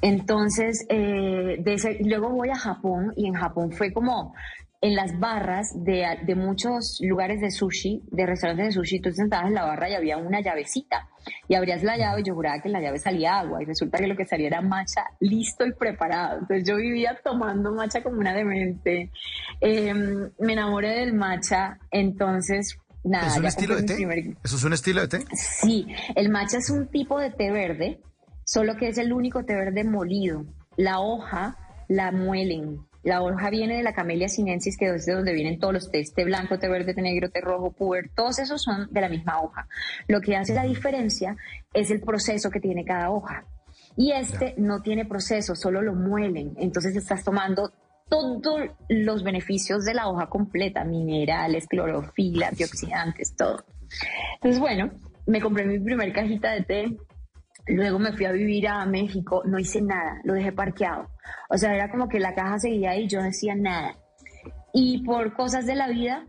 [0.00, 4.34] Entonces, eh, de ese, luego voy a Japón y en Japón fue como
[4.82, 9.48] en las barras de, de, muchos lugares de sushi, de restaurantes de sushi, tú sentabas
[9.48, 11.06] en la barra y había una llavecita
[11.48, 13.98] y abrías la llave y yo juraba que en la llave salía agua y resulta
[13.98, 16.38] que lo que salía era matcha listo y preparado.
[16.40, 19.10] Entonces yo vivía tomando matcha como una demente.
[19.60, 23.26] Em, me enamoré del matcha, entonces nada.
[23.26, 24.36] ¿Es un estilo de té?
[24.42, 25.24] ¿Eso es un estilo de té?
[25.34, 28.00] Sí, el matcha es un tipo de té verde,
[28.44, 30.46] solo que es el único té verde molido.
[30.76, 35.32] La hoja la muelen la hoja viene de la Camellia sinensis, que es de donde
[35.32, 38.62] vienen todos los tés, té blanco, té verde, té negro, té rojo, puer, todos esos
[38.62, 39.66] son de la misma hoja.
[40.06, 41.36] Lo que hace la diferencia
[41.72, 43.44] es el proceso que tiene cada hoja.
[43.96, 46.54] Y este no tiene proceso, solo lo muelen.
[46.58, 47.72] Entonces estás tomando
[48.08, 53.64] todos los beneficios de la hoja completa, minerales, clorofila, antioxidantes, todo.
[54.34, 54.90] Entonces, bueno,
[55.26, 56.96] me compré mi primer cajita de té,
[57.66, 61.08] Luego me fui a vivir a México, no hice nada, lo dejé parqueado.
[61.48, 63.96] O sea, era como que la caja seguía ahí yo no hacía nada.
[64.72, 66.24] Y por cosas de la vida,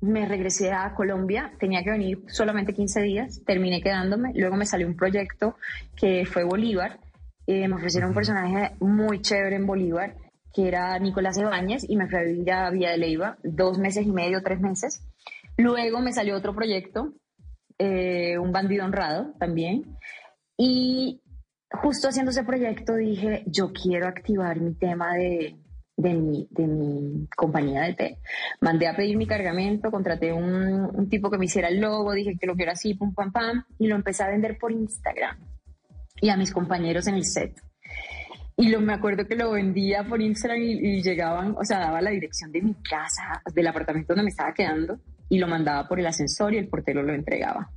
[0.00, 4.86] me regresé a Colombia, tenía que venir solamente 15 días, terminé quedándome, luego me salió
[4.86, 5.56] un proyecto
[5.96, 7.00] que fue Bolívar,
[7.46, 10.16] eh, me ofrecieron un personaje muy chévere en Bolívar,
[10.52, 14.06] que era Nicolás Ibáñez, y me fui a vivir a Villa de Leiva, dos meses
[14.06, 15.02] y medio, tres meses.
[15.56, 17.12] Luego me salió otro proyecto
[17.78, 19.96] eh, un bandido honrado también.
[20.56, 21.20] Y
[21.70, 25.56] justo haciendo ese proyecto dije, yo quiero activar mi tema de,
[25.96, 28.18] de, mi, de mi compañía de té.
[28.60, 32.36] Mandé a pedir mi cargamento, contraté un, un, tipo que me hiciera el logo, dije
[32.40, 35.38] que lo quiero así, pum, pam, pam, y lo empecé a vender por Instagram
[36.20, 37.60] y a mis compañeros en el set.
[38.56, 42.00] Y lo, me acuerdo que lo vendía por Instagram y, y llegaban, o sea, daba
[42.00, 46.00] la dirección de mi casa, del apartamento donde me estaba quedando y lo mandaba por
[46.00, 47.70] el ascensor y el portero lo entregaba.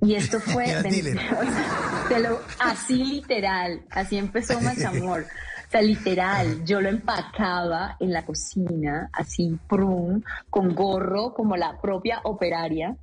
[0.00, 0.66] Y esto fue
[2.60, 5.26] así literal, así empezó Machamor.
[5.62, 11.80] O sea, literal, yo lo empacaba en la cocina, así prum, con gorro, como la
[11.80, 12.94] propia operaria,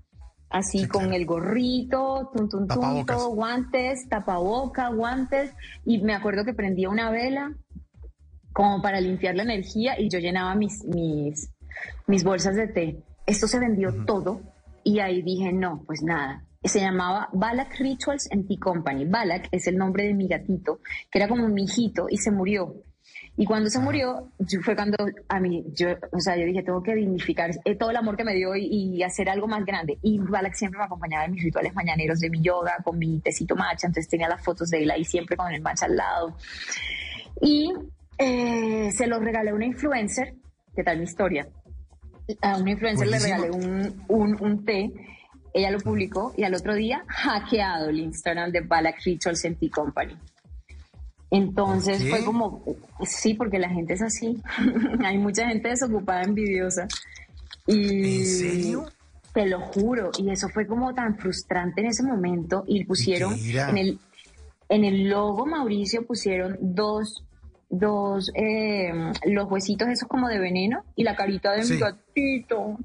[0.52, 5.52] así con el gorrito, tum, tum, tum, guantes, tapaboca, guantes,
[5.84, 7.56] y me acuerdo que prendía una vela
[8.54, 11.50] como para limpiar la energía y yo llenaba mis, mis,
[12.06, 13.04] mis bolsas de té.
[13.30, 14.42] Esto se vendió todo
[14.84, 16.44] y ahí dije, no, pues nada.
[16.64, 19.06] Se llamaba Balak Rituals and Tea Company.
[19.06, 20.80] Balak es el nombre de mi gatito,
[21.12, 22.74] que era como mi hijito y se murió.
[23.38, 24.32] Y cuando se murió,
[24.64, 27.98] fue cuando a mí, yo, o sea, yo dije, tengo que dignificar eh, todo el
[27.98, 30.00] amor que me dio y, hacer algo más grande.
[30.02, 33.56] Y Balak siempre me acompañaba en mis rituales mañaneros de mi yoga, con mi tecito
[33.56, 36.36] matcha, entonces tenía las fotos de él ahí siempre con el matcha al lado.
[37.44, 37.72] Y
[38.18, 40.34] eh, se lo regalé a una influencer,
[40.76, 41.48] ¿qué tal mi historia?
[42.42, 44.92] A una influencer le regalé un, un, té,
[45.54, 50.16] ella lo publicó y al otro día hackeado el Instagram de Balak Rituals Tea Company.
[51.32, 52.64] Entonces fue como,
[53.04, 54.42] sí, porque la gente es así.
[55.06, 56.88] Hay mucha gente desocupada, envidiosa.
[57.68, 58.86] Y ¿En serio?
[59.34, 60.10] Te lo juro.
[60.18, 62.64] Y eso fue como tan frustrante en ese momento.
[62.68, 64.00] Y pusieron en el,
[64.70, 67.24] en el logo Mauricio pusieron dos
[67.70, 68.92] dos, eh,
[69.26, 72.78] los huesitos esos como de veneno y la carita de mi gatito.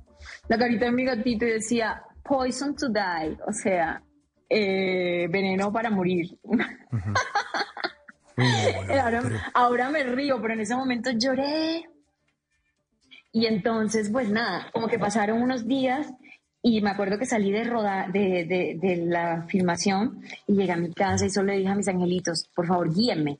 [0.48, 4.02] La carita de mi gatito y decía, poison to die, o sea,
[4.48, 6.38] eh, veneno para morir.
[9.54, 11.88] ahora, me río, pero en ese momento lloré.
[13.32, 16.12] Y entonces, pues nada, como que pasaron unos días
[16.62, 20.76] y me acuerdo que salí de, roda, de, de, de la filmación y llegué a
[20.76, 23.38] mi casa y solo le dije a mis angelitos, por favor, guíenme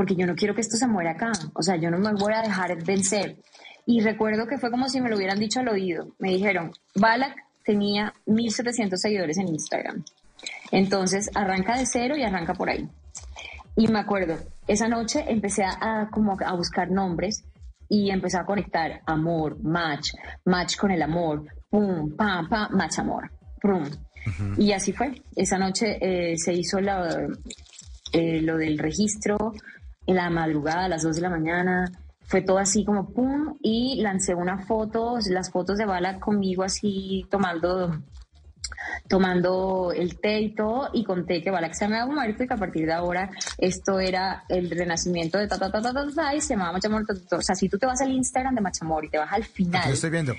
[0.00, 2.32] porque yo no quiero que esto se muera acá, o sea, yo no me voy
[2.32, 3.36] a dejar vencer.
[3.84, 6.14] Y recuerdo que fue como si me lo hubieran dicho al oído.
[6.18, 7.36] Me dijeron, Balak
[7.66, 10.02] tenía 1.700 seguidores en Instagram.
[10.72, 12.88] Entonces, arranca de cero y arranca por ahí.
[13.76, 17.44] Y me acuerdo, esa noche empecé a, como a buscar nombres
[17.86, 20.12] y empecé a conectar amor, match,
[20.46, 23.84] match con el amor, pum, pam, pam, match amor, pum.
[24.56, 25.20] Y así fue.
[25.36, 27.28] Esa noche eh, se hizo la,
[28.12, 29.52] eh, lo del registro,
[30.06, 31.90] en la madrugada, a las 2 de la mañana.
[32.26, 37.26] Fue todo así como pum, y lancé unas fotos, las fotos de Bala conmigo así
[37.30, 38.00] tomando
[39.08, 42.54] tomando el té y todo, y conté que Balak se me había muerto y que
[42.54, 46.34] a partir de ahora esto era el renacimiento de ta ta ta ta ta, ta
[46.34, 47.04] y se llamaba Machamor.
[47.32, 49.88] O sea, si tú te vas al Instagram de Machamor y te vas al final.
[49.88, 50.34] Lo estoy viendo.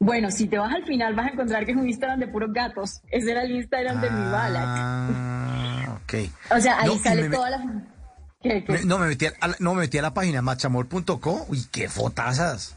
[0.00, 2.52] Bueno, si te vas al final vas a encontrar que es un Instagram de puros
[2.52, 3.00] gatos.
[3.10, 4.64] Ese era el Instagram de mi Balak.
[4.66, 6.14] Ah, ok.
[6.56, 7.64] O sea, ahí No, sale me- toda la...
[8.44, 8.84] ¿Qué, qué?
[8.84, 11.46] No me metí a, la- no me metí a la página machamor.co.
[11.48, 12.76] Uy, qué fotazas.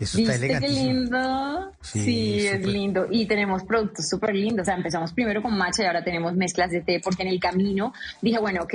[0.00, 0.92] Eso está ¿Viste qué elegantísimo.
[0.92, 1.72] lindo?
[1.82, 3.06] Sí, Sí, es lindo.
[3.10, 4.62] Y tenemos productos súper lindos.
[4.62, 7.38] O sea, empezamos primero con matcha y ahora tenemos mezclas de té porque en el
[7.38, 8.74] camino dije, bueno, ok,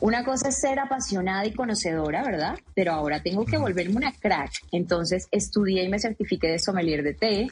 [0.00, 2.58] una cosa es ser apasionada y conocedora, ¿verdad?
[2.74, 4.52] Pero ahora tengo que volverme una crack.
[4.72, 7.46] Entonces estudié y me certifiqué de sommelier de té.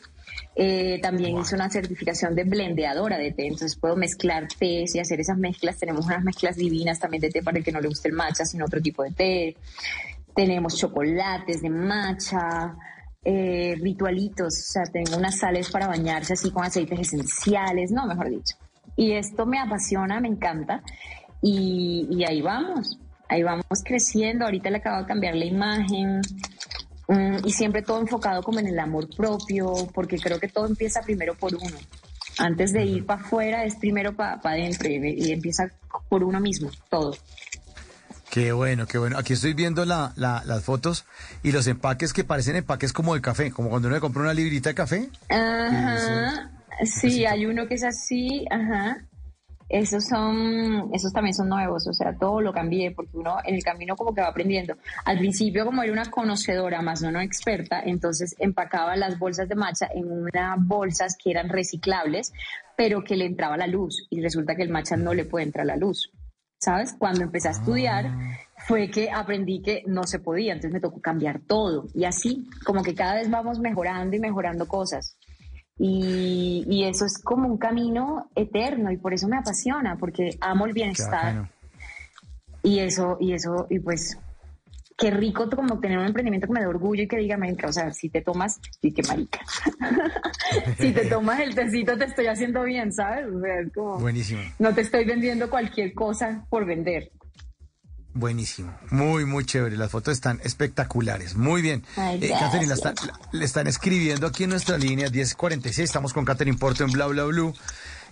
[0.55, 3.47] Eh, también hice una certificación de blendeadora de té.
[3.47, 5.79] Entonces puedo mezclar tés y hacer esas mezclas.
[5.79, 8.45] Tenemos unas mezclas divinas también de té para el que no le guste el matcha,
[8.45, 9.57] sino otro tipo de té.
[10.35, 12.75] Tenemos chocolates de matcha,
[13.25, 18.31] eh, ritualitos, o sea, tengo unas sales para bañarse así con aceites esenciales, no, mejor
[18.31, 18.57] dicho.
[18.97, 20.83] Y esto me apasiona, me encanta.
[21.43, 24.45] Y, y ahí vamos, ahí vamos creciendo.
[24.45, 26.21] Ahorita le acabo de cambiar la imagen.
[27.09, 31.03] mm, y siempre todo enfocado como en el amor propio, porque creo que todo empieza
[31.03, 31.77] primero por uno.
[32.39, 35.69] Antes de ir para afuera es primero para adentro y, y empieza
[36.09, 37.15] por uno mismo, todo.
[38.31, 39.19] Qué bueno, qué bueno.
[39.19, 41.05] Aquí estoy viendo la, la- las fotos
[41.43, 44.33] y los empaques que parecen empaques como de café, como cuando uno le compra una
[44.33, 45.11] librita de café.
[45.29, 46.51] Ajá.
[46.87, 49.05] Sí, hay uno que es así, ajá.
[49.73, 53.65] Esos son, esos también son nuevos, o sea, todo lo cambié porque uno en el
[53.65, 54.77] camino como que va aprendiendo.
[55.07, 59.55] Al principio como era una conocedora más no una experta, entonces empacaba las bolsas de
[59.55, 62.35] matcha en unas bolsas que eran reciclables,
[62.77, 65.65] pero que le entraba la luz y resulta que el matcha no le puede entrar
[65.65, 66.13] la luz.
[66.61, 66.95] ¿Sabes?
[66.99, 68.11] Cuando empecé a estudiar
[68.69, 72.83] fue que aprendí que no se podía, entonces me tocó cambiar todo y así como
[72.83, 75.17] que cada vez vamos mejorando y mejorando cosas.
[75.79, 80.67] Y, y eso es como un camino eterno y por eso me apasiona, porque amo
[80.67, 81.49] el Qué bienestar
[82.63, 84.19] y eso, y eso, y pues
[84.97, 87.73] qué rico como tener un emprendimiento que me dé orgullo y que diga, "Marica, o
[87.73, 89.41] sea, si te tomas, sí que marica,
[90.79, 93.27] si te tomas el tecito te estoy haciendo bien, ¿sabes?
[93.27, 97.11] O sea, es como, Buenísimo, no te estoy vendiendo cualquier cosa por vender.
[98.15, 98.73] Buenísimo.
[98.91, 99.77] Muy, muy chévere.
[99.77, 101.35] Las fotos están espectaculares.
[101.37, 101.85] Muy bien.
[101.97, 102.95] Ay, Eh, Catherine, la la-
[103.33, 105.89] le están escribiendo aquí en nuestra línea 1046.
[105.89, 107.55] Estamos con Catherine Porto en Bla Bla Blue.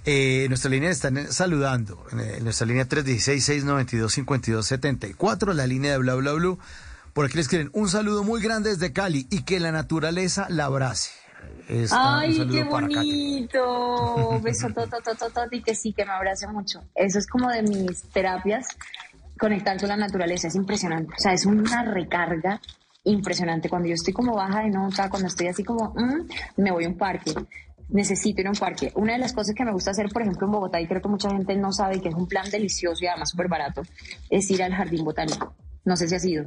[0.07, 2.05] Eh, nuestra línea están eh, saludando.
[2.19, 6.59] Eh, En nuestra línea 316-692-5274, la línea de Bla Bla Blue.
[7.13, 10.67] Por aquí les quieren un saludo muy grande desde Cali y que la naturaleza la
[10.67, 11.11] abrace.
[11.69, 14.41] Está Ay, qué bonito.
[14.43, 14.87] Beso todo,
[15.51, 16.83] y que sí, que me abrace mucho.
[16.95, 18.67] Eso es como de mis terapias,
[19.40, 20.48] conectar con la naturaleza.
[20.48, 21.12] Es impresionante.
[21.16, 22.61] O sea, es una recarga
[23.05, 23.68] impresionante.
[23.70, 26.29] Cuando yo estoy como baja de nota, cuando estoy así como, mm,
[26.62, 27.33] me voy a un parque.
[27.88, 28.92] Necesito ir a un parque.
[28.94, 31.09] Una de las cosas que me gusta hacer, por ejemplo, en Bogotá, y creo que
[31.09, 33.83] mucha gente no sabe que es un plan delicioso y además súper barato,
[34.29, 35.55] es ir al jardín botánico.
[35.85, 36.44] No sé si has ido.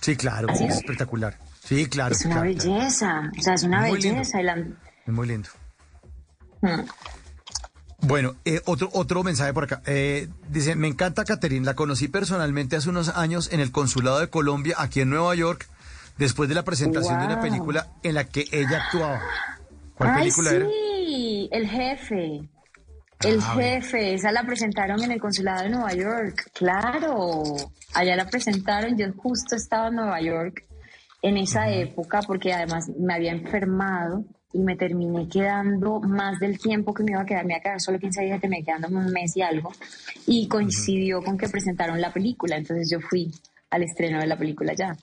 [0.00, 0.76] Sí, claro, ¿Así es es?
[0.80, 1.38] espectacular.
[1.64, 2.12] Sí, claro.
[2.14, 2.70] es una claro, claro.
[2.74, 3.22] belleza.
[3.38, 4.14] O sea, es una Muy lindo.
[4.18, 4.40] belleza.
[4.40, 4.58] y la-
[5.06, 5.48] Es muy lindo.
[6.60, 6.80] Mm.
[8.06, 9.82] Bueno, eh, otro, otro mensaje por acá.
[9.86, 14.28] Eh, dice, me encanta Caterine, la conocí personalmente hace unos años en el Consulado de
[14.28, 15.66] Colombia, aquí en Nueva York,
[16.18, 19.20] después de la presentación de una película en la que ella actuaba.
[19.96, 20.66] ¿Cuál Ay, película era?
[20.66, 22.48] sí, El Jefe.
[23.20, 23.80] El Ah, bien.
[23.82, 26.50] Jefe, esa la presentaron en el consulado de Nueva York.
[26.52, 27.44] Claro,
[27.94, 28.98] allá la presentaron.
[28.98, 30.64] Yo justo estaba en Nueva York
[31.22, 36.94] en esa época porque además me había enfermado y me terminé quedando más del tiempo
[36.94, 37.44] que me iba a quedar.
[37.44, 39.72] Me iba a quedar solo 15 días, terminé quedándome un mes y algo.
[40.26, 42.56] Y coincidió con que presentaron la película.
[42.56, 43.32] Entonces yo fui
[43.70, 44.96] al estreno de la película ya.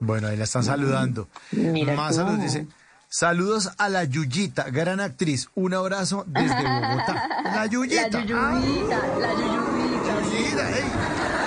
[0.00, 1.28] Bueno, ahí la están saludando.
[1.52, 2.66] Mira Más saludos, dice.
[3.08, 5.48] Saludos a la Yuyita, gran actriz.
[5.54, 7.28] Un abrazo desde Bogotá.
[7.44, 8.08] La Yuyita.
[8.10, 10.12] La yuyubita, la yuyubita.
[10.12, 11.45] Ah, Yuyita, ey.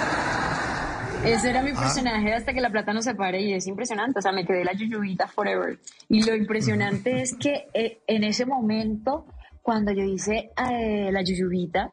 [1.26, 1.64] Ese era Ah.
[1.64, 4.20] mi personaje hasta que la plata no se pare y es impresionante.
[4.20, 5.80] O sea, me quedé la yuyubita forever.
[6.08, 9.26] Y lo impresionante es que eh, en ese momento,
[9.62, 11.92] cuando yo hice eh, la yuyubita,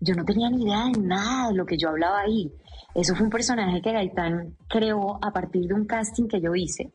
[0.00, 2.50] yo no tenía ni idea de nada de lo que yo hablaba ahí.
[2.94, 6.92] Eso fue un personaje que Gaitán creó a partir de un casting que yo hice.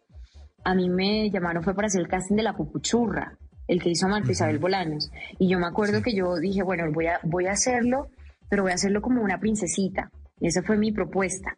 [0.64, 4.08] A mí me llamaron, fue para hacer el casting de la pupuchurra, el que hizo
[4.08, 5.12] Marta Isabel Bolaños.
[5.38, 8.08] Y yo me acuerdo que yo dije, bueno, voy a, voy a hacerlo,
[8.50, 10.10] pero voy a hacerlo como una princesita.
[10.40, 11.56] Y esa fue mi propuesta.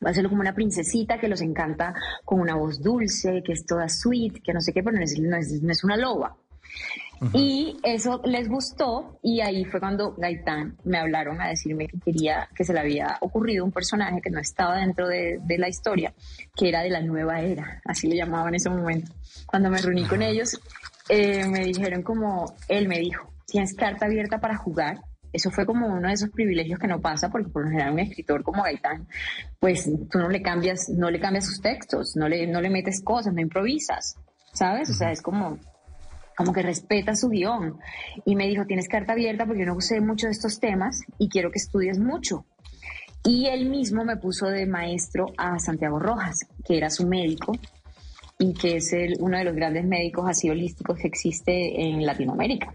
[0.00, 3.64] Voy a hacerlo como una princesita que los encanta con una voz dulce, que es
[3.64, 6.36] toda sweet, que no sé qué, pero no es, no es, no es una loba.
[7.32, 12.48] Y eso les gustó y ahí fue cuando Gaitán me hablaron a decirme que quería
[12.54, 16.12] que se le había ocurrido un personaje que no estaba dentro de, de la historia,
[16.54, 19.12] que era de la nueva era, así le llamaban en ese momento.
[19.46, 20.60] Cuando me reuní con ellos,
[21.08, 25.00] eh, me dijeron como, él me dijo, tienes carta abierta para jugar.
[25.34, 27.98] Eso fue como uno de esos privilegios que no pasa porque por lo general un
[27.98, 29.08] escritor como Gaitán,
[29.58, 33.02] pues tú no le cambias, no le cambias sus textos, no le, no le metes
[33.02, 34.16] cosas, no improvisas,
[34.52, 34.90] ¿sabes?
[34.90, 35.58] O sea, es como
[36.36, 37.78] como que respeta su guion.
[38.24, 41.28] Y me dijo, tienes carta abierta porque yo no sé mucho de estos temas y
[41.28, 42.44] quiero que estudies mucho.
[43.24, 47.52] Y él mismo me puso de maestro a Santiago Rojas, que era su médico
[48.38, 52.74] y que es el, uno de los grandes médicos así holísticos que existe en Latinoamérica.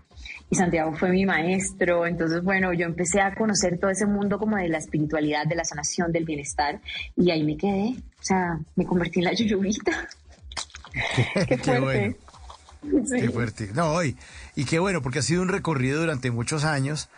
[0.51, 4.57] Y Santiago fue mi maestro, entonces bueno, yo empecé a conocer todo ese mundo como
[4.57, 6.81] de la espiritualidad, de la sanación, del bienestar,
[7.15, 10.07] y ahí me quedé, o sea, me convertí en la yuyubita.
[11.47, 12.17] qué fuerte.
[12.81, 13.69] Qué fuerte.
[13.75, 14.15] No, y,
[14.55, 17.09] y qué bueno, porque ha sido un recorrido durante muchos años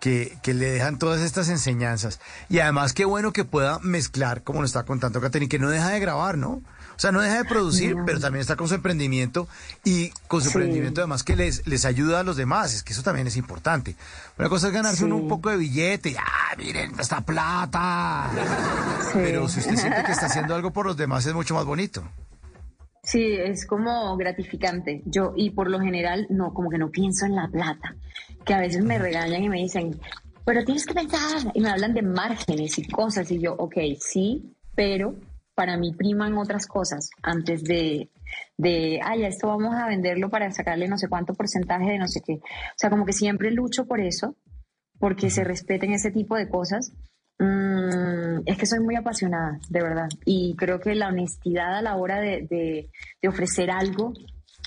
[0.00, 2.20] que, que, le dejan todas estas enseñanzas.
[2.50, 5.90] Y además qué bueno que pueda mezclar, como nos está contando Katherine, que no deja
[5.90, 6.62] de grabar, ¿no?
[6.96, 9.48] O sea, no deja de producir, pero también está con su emprendimiento
[9.84, 12.74] y con su emprendimiento además que les, les ayuda a los demás.
[12.74, 13.96] Es que eso también es importante.
[14.38, 18.30] Una cosa es ganarse un poco de billete ah, miren, esta plata.
[19.12, 22.02] Pero si usted siente que está haciendo algo por los demás es mucho más bonito.
[23.02, 25.02] Sí, es como gratificante.
[25.04, 27.96] Yo, y por lo general, no, como que no pienso en la plata.
[28.44, 30.00] Que a veces me regañan y me dicen,
[30.44, 31.52] pero tienes que pensar.
[31.52, 33.30] Y me hablan de márgenes y cosas.
[33.30, 35.16] Y yo, ok, sí, pero
[35.54, 38.10] para mí priman otras cosas antes de,
[38.56, 42.20] de, ay, esto vamos a venderlo para sacarle no sé cuánto porcentaje de no sé
[42.24, 42.34] qué.
[42.34, 44.36] O sea, como que siempre lucho por eso,
[44.98, 46.92] porque se respeten ese tipo de cosas.
[47.38, 50.08] Mm, es que soy muy apasionada, de verdad.
[50.24, 52.90] Y creo que la honestidad a la hora de, de,
[53.20, 54.12] de ofrecer algo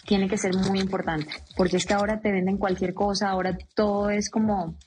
[0.05, 4.09] tiene que ser muy importante, porque es que ahora te venden cualquier cosa, ahora todo
[4.09, 4.77] es como,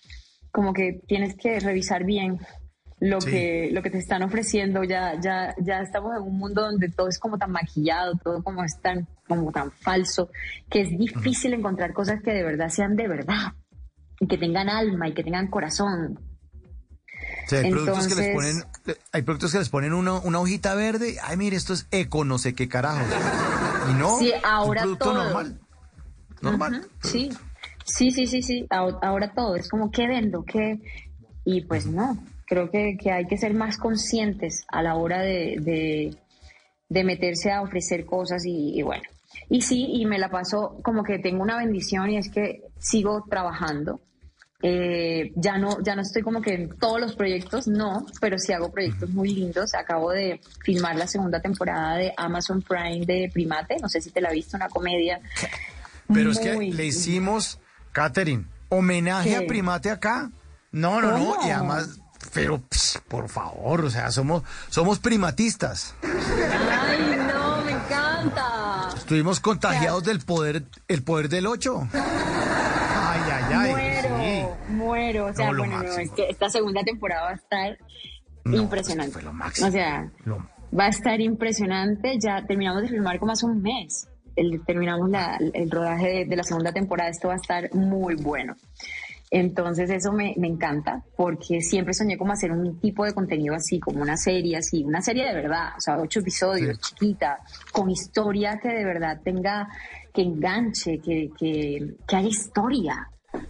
[0.50, 2.38] como que tienes que revisar bien
[3.00, 6.90] lo que lo que te están ofreciendo ya ya ya estamos en un mundo donde
[6.90, 10.28] todo es como tan maquillado todo como es tan como tan falso
[10.68, 13.54] que es difícil encontrar cosas que de verdad sean de verdad
[14.20, 16.18] y que tengan alma y que tengan corazón
[17.56, 18.64] hay, productos que les ponen,
[19.12, 21.16] hay productos que les ponen una, una hojita verde.
[21.22, 23.04] Ay, mire, esto es eco, no sé qué carajo.
[23.90, 25.24] Y no, sí, ahora un producto todo.
[25.24, 25.60] normal.
[26.42, 26.86] Normal.
[27.02, 27.30] Sí,
[27.84, 28.66] sí, sí, sí, sí.
[28.70, 29.56] Ahora todo.
[29.56, 30.44] Es como, ¿qué vendo?
[30.44, 30.80] ¿Qué?
[31.44, 32.16] Y pues no.
[32.50, 36.16] Creo que, que hay que ser más conscientes a la hora de, de,
[36.88, 39.04] de meterse a ofrecer cosas y, y bueno.
[39.48, 43.24] Y sí, y me la paso como que tengo una bendición y es que sigo
[43.30, 44.00] trabajando.
[44.62, 48.52] Eh, ya no ya no estoy como que en todos los proyectos, no, pero sí
[48.52, 49.72] hago proyectos muy lindos.
[49.74, 54.20] Acabo de filmar la segunda temporada de Amazon Prime de Primate, no sé si te
[54.20, 55.20] la has visto, una comedia.
[56.12, 57.60] Pero es que le hicimos,
[57.92, 59.36] Katherine, homenaje ¿Qué?
[59.36, 60.32] a Primate acá.
[60.72, 62.00] No, no, no, y además,
[62.32, 65.94] pero pss, por favor, o sea, somos somos primatistas.
[66.02, 68.88] Ay, no, me encanta.
[68.96, 71.88] Estuvimos contagiados del poder el poder del 8.
[71.92, 73.70] Ay, ay, ay.
[73.72, 74.72] muero, sí.
[74.72, 75.26] muero.
[75.26, 77.78] O sea, No, bueno, no, es que esta segunda temporada va a estar
[78.44, 79.12] No, impresionante.
[79.12, 79.68] fue lo máximo.
[79.68, 80.46] O sea, Lo-
[80.78, 82.18] va a estar impresionante.
[82.20, 84.06] Ya terminamos de filmar como hace un mes.
[84.36, 87.10] El- terminamos la- el rodaje de, de la segunda temporada.
[87.10, 88.54] Esto va a estar muy bueno.
[89.32, 93.78] Entonces eso me, me encanta porque siempre soñé como hacer un tipo de contenido así,
[93.78, 97.38] como una serie así, una serie de verdad, o sea, ocho episodios, chiquita,
[97.70, 99.68] con historia que de verdad tenga,
[100.12, 103.08] que enganche, que, que, que haya historia,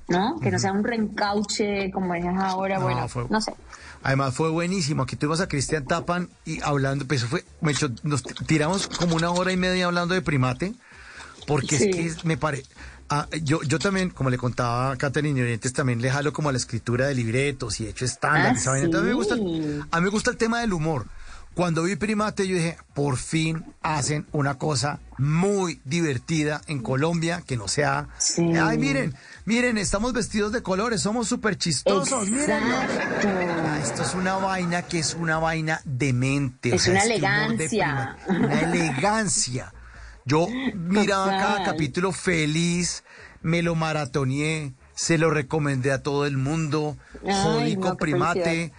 [0.08, 0.38] ¿no?
[0.38, 3.54] Que no sea un reencauche como es ahora, No, bueno, fue- no sé.
[4.02, 5.02] Además fue buenísimo.
[5.02, 9.16] Aquí tuvimos a Cristian Tapan y hablando, pues eso fue, me echó- nos tiramos como
[9.16, 10.74] una hora y media hablando de primate,
[11.46, 11.90] porque Sí.
[11.94, 12.64] es que me parece.
[13.42, 16.58] Yo, yo también, como le contaba a Catherine Orientes, también le jalo como a la
[16.58, 18.56] escritura de libretos y hecho estándar.
[18.66, 19.80] Ah, a, mí me gusta, sí.
[19.90, 21.06] a mí me gusta el tema del humor.
[21.52, 27.56] Cuando vi Primate, yo dije, por fin hacen una cosa muy divertida en Colombia, que
[27.56, 28.06] no sea...
[28.18, 28.52] Sí.
[28.56, 32.62] Ay, miren, miren, estamos vestidos de colores, somos súper chistosos, miren.
[32.72, 36.70] Ah, Esto es una vaina que es una vaina demente.
[36.72, 38.16] o Es sea, una este de elegancia.
[38.28, 39.74] prima- una elegancia.
[40.24, 41.40] Yo miraba Total.
[41.40, 43.04] cada capítulo feliz,
[43.42, 48.72] me lo maratoneé, se lo recomendé a todo el mundo, jodí no, primate.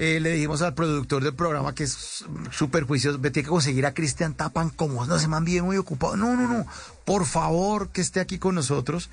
[0.00, 3.84] Eh, le dijimos al productor del programa que es súper juicioso, me tiene que conseguir
[3.84, 6.16] a Cristian Tapan como no se me han bien muy ocupado.
[6.16, 6.66] No, no, no,
[7.04, 9.10] por favor que esté aquí con nosotros.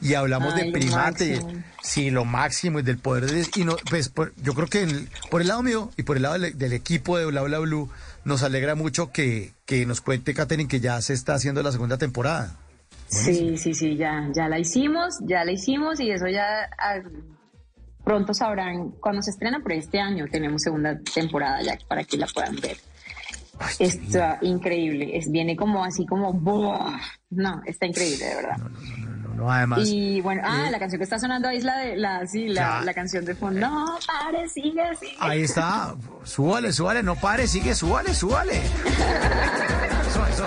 [0.00, 1.40] Y hablamos Ay, de primate,
[1.80, 5.08] sí, lo máximo y del poder de, y no, pues por- yo creo que el-
[5.30, 7.88] por el lado mío y por el lado del, del equipo de Bla Bla Blue
[8.24, 11.98] nos alegra mucho que, que nos cuente Katherine que ya se está haciendo la segunda
[11.98, 12.56] temporada.
[13.08, 17.00] Sí, sí, sí, ya, ya la hicimos, ya la hicimos y eso ya ah,
[18.02, 22.26] pronto sabrán cuando se estrena, pero este año tenemos segunda temporada ya para que la
[22.26, 22.76] puedan ver.
[23.58, 23.74] Ay.
[23.78, 26.98] Está increíble, es, viene como así como, ¡buah!
[27.30, 28.58] no, está increíble, de verdad.
[28.58, 29.50] No, no, no, ¿no?
[29.50, 29.80] Además.
[29.84, 32.48] Y bueno, ah, eh, la canción que está sonando ahí es la de la, sí,
[32.48, 33.60] la, la canción de fondo.
[33.60, 35.16] No, pare, sigue, sigue.
[35.18, 35.94] Ahí está.
[36.24, 38.62] Súbale, súbale, no pare, sigue, súbale, súbale.
[40.08, 40.46] eso, eso.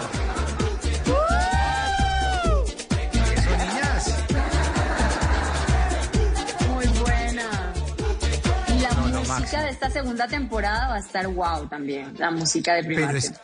[9.40, 13.20] música de esta segunda temporada va a estar wow también, la música de primavera.
[13.20, 13.36] Pero,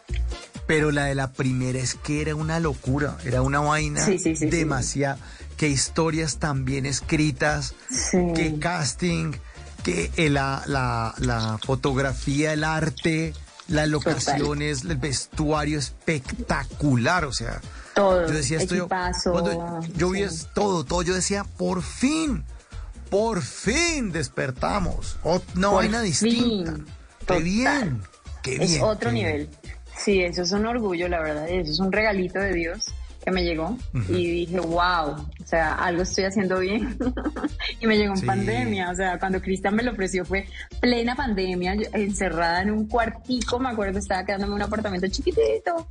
[0.76, 4.36] pero la de la primera es que era una locura, era una vaina Sí, sí,
[4.36, 4.50] sí.
[5.58, 8.18] Que historias tan bien escritas, Sí.
[8.36, 9.34] que casting,
[9.84, 13.34] que la, la, la fotografía, el arte,
[13.68, 17.62] las locaciones, el vestuario espectacular, o sea.
[17.96, 22.44] Todo, Yo decía esto, yo, cuando yo vi es- todo, todo, yo decía, por fin,
[23.12, 25.18] por fin despertamos.
[25.24, 26.74] O- una Por vaina distinta.
[27.28, 28.02] Qué bien,
[28.42, 28.84] qué es bien.
[28.84, 29.50] otro qué bien.
[29.98, 31.48] Sí, eso es un orgullo, la verdad.
[31.50, 32.88] Eso es un regalito de Dios
[33.24, 33.78] que me llegó
[34.10, 36.98] y dije, wow, o sea, algo estoy haciendo bien.
[37.80, 38.26] y me llegó en Sí.
[38.26, 40.46] pandemia, o sea, cuando Cristian me lo ofreció fue
[40.82, 45.88] plena pandemia, yo encerrada en un cuartico, me acuerdo, estaba quedándome en un apartamento chiquitito.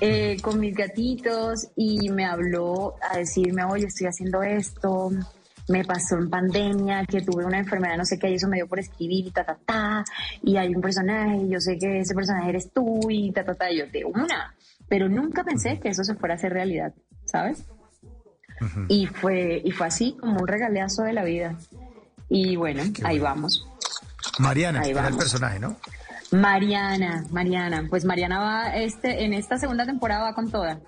[0.00, 5.10] eh, con mis gatitos y me habló a decirme, oye, estoy haciendo esto,
[5.68, 8.68] me pasó en pandemia, que tuve una enfermedad, no sé qué, y eso me dio
[8.68, 10.04] por escribir y ta, ta, ta,
[10.42, 13.54] y hay un personaje, y yo sé que ese personaje eres tú, y ta, ta,
[13.54, 14.54] ta, y yo de una,
[14.88, 16.92] pero nunca pensé que eso se fuera a hacer realidad,
[17.24, 17.64] ¿sabes?
[18.88, 21.58] Y fue, y fue así, como un regaleazo de la vida.
[22.28, 23.68] Y bueno, ahí vamos.
[24.38, 25.18] Mariana, Ahí era el vamos.
[25.24, 25.76] personaje, ¿no?
[26.32, 30.80] Mariana, Mariana, pues Mariana va este, en esta segunda temporada va con toda.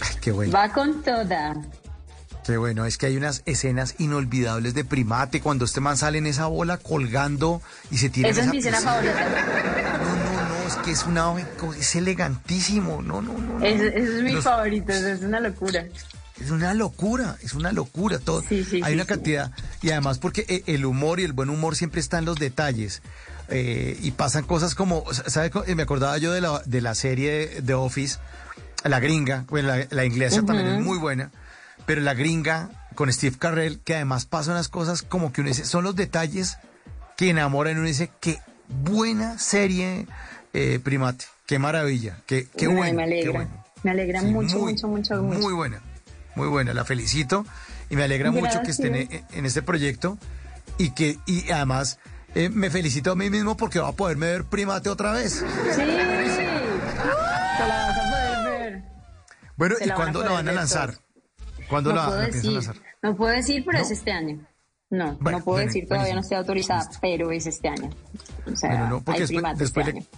[0.00, 1.54] Ay, qué bueno, Va con toda.
[2.44, 2.84] Qué bueno.
[2.84, 6.76] Es que hay unas escenas inolvidables de primate cuando este man sale en esa bola
[6.78, 7.60] colgando
[7.90, 9.26] y se tira Esa es mi escena favorita.
[9.98, 11.34] No, no, no, es que es una
[11.78, 13.02] es elegantísimo.
[13.02, 13.58] No, no, no.
[13.58, 13.64] no.
[13.64, 15.84] Ese es mi Los- favorito, es una locura.
[16.40, 18.40] Es una locura, es una locura todo.
[18.40, 19.08] Sí, sí, Hay sí, una sí.
[19.08, 22.36] cantidad y además porque e- el humor y el buen humor siempre está en los
[22.38, 23.02] detalles.
[23.52, 25.50] Eh, y pasan cosas como, ¿sabes?
[25.76, 28.18] Me acordaba yo de la, de la serie de Office,
[28.84, 31.30] la gringa, bueno, la, la inglesa también es muy buena,
[31.86, 35.64] pero la gringa con Steve Carrell, que además pasan unas cosas como que uno dice,
[35.64, 36.58] son los detalles
[37.16, 40.06] que enamoran, uno dice, qué buena serie,
[40.52, 42.96] eh, Primate, qué maravilla, qué, qué Ay, bueno.
[42.96, 43.32] me qué alegra.
[43.32, 43.64] bueno.
[43.82, 45.40] Me alegra Sí, mucho, muy, mucho, mucho, mucho.
[45.40, 45.80] Muy buena,
[46.34, 47.46] muy buena, la felicito
[47.88, 50.18] y me alegra mucho que estén en, en este proyecto
[50.78, 51.98] y que y además
[52.34, 55.32] eh, me felicito a mí mismo porque va a poderme ver primate otra vez.
[55.34, 55.44] Sí,
[55.76, 58.82] te la vas a poder ver.
[59.56, 60.90] Bueno, ¿y cuándo la van a lanzar?
[60.92, 61.04] todos.
[61.70, 62.76] ¿Cuándo No la, puedo la decir, lanzar?
[63.02, 63.84] no puedo decir, pero ¿No?
[63.84, 64.46] es este año.
[64.90, 66.14] No, Bueno, no puedo bueno, decir, todavía buenísimo.
[66.16, 66.98] no estoy autorizada, Listo.
[67.00, 67.90] pero es este año.
[68.52, 70.08] O sea, Bueno, no, porque hay después, después este le, año.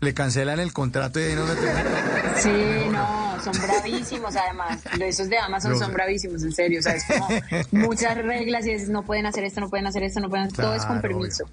[0.00, 4.80] le cancelan el contrato y ahí no tengo- Sí, no, son bravísimos además.
[4.98, 6.80] Esos de Amazon Lo son bravísimos, en serio.
[6.80, 7.28] O sea, es como
[7.72, 10.74] muchas reglas y es, no pueden hacer esto, no pueden hacer esto, no pueden Todo
[10.74, 11.44] es con Claro, permiso.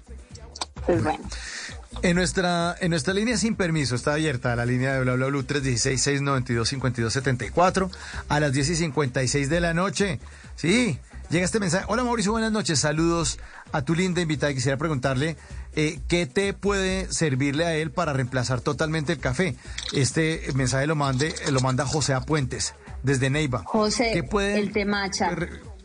[0.86, 1.22] Pues bueno.
[2.02, 5.38] En nuestra, en nuestra línea sin permiso está abierta la línea de bla bla bla
[5.38, 7.90] 316-692-5274
[8.28, 10.18] a las 10 y 56 de la noche.
[10.56, 10.98] Sí,
[11.30, 11.84] llega este mensaje.
[11.88, 12.80] Hola Mauricio, buenas noches.
[12.80, 13.38] Saludos
[13.72, 14.52] a tu linda invitada.
[14.52, 15.36] Quisiera preguntarle
[15.76, 19.56] eh, qué té puede servirle a él para reemplazar totalmente el café.
[19.92, 23.62] Este mensaje lo mande, lo manda José Apuentes desde Neiva.
[23.64, 24.86] José, ¿Qué puede el té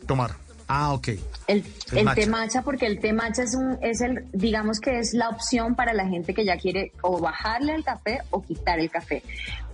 [0.06, 0.36] tomar?
[0.72, 1.08] Ah, ok.
[1.08, 1.18] El,
[1.48, 1.64] El
[1.98, 2.20] el matcha.
[2.20, 5.74] té matcha, porque el té matcha es un, es el, digamos que es la opción
[5.74, 9.24] para la gente que ya quiere o bajarle al café o quitar el café.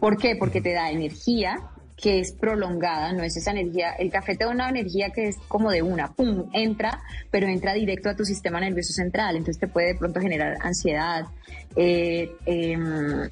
[0.01, 0.37] ¿Por qué?
[0.37, 1.59] Porque te da energía
[1.99, 5.37] que es prolongada, no es esa energía, el café te da una energía que es
[5.49, 9.67] como de una, pum, entra, pero entra directo a tu sistema nervioso central, entonces te
[9.67, 11.27] puede de pronto generar ansiedad,
[11.75, 13.29] eh, em,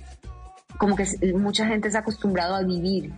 [0.78, 1.04] como que
[1.34, 3.12] mucha gente está acostumbrado a vivir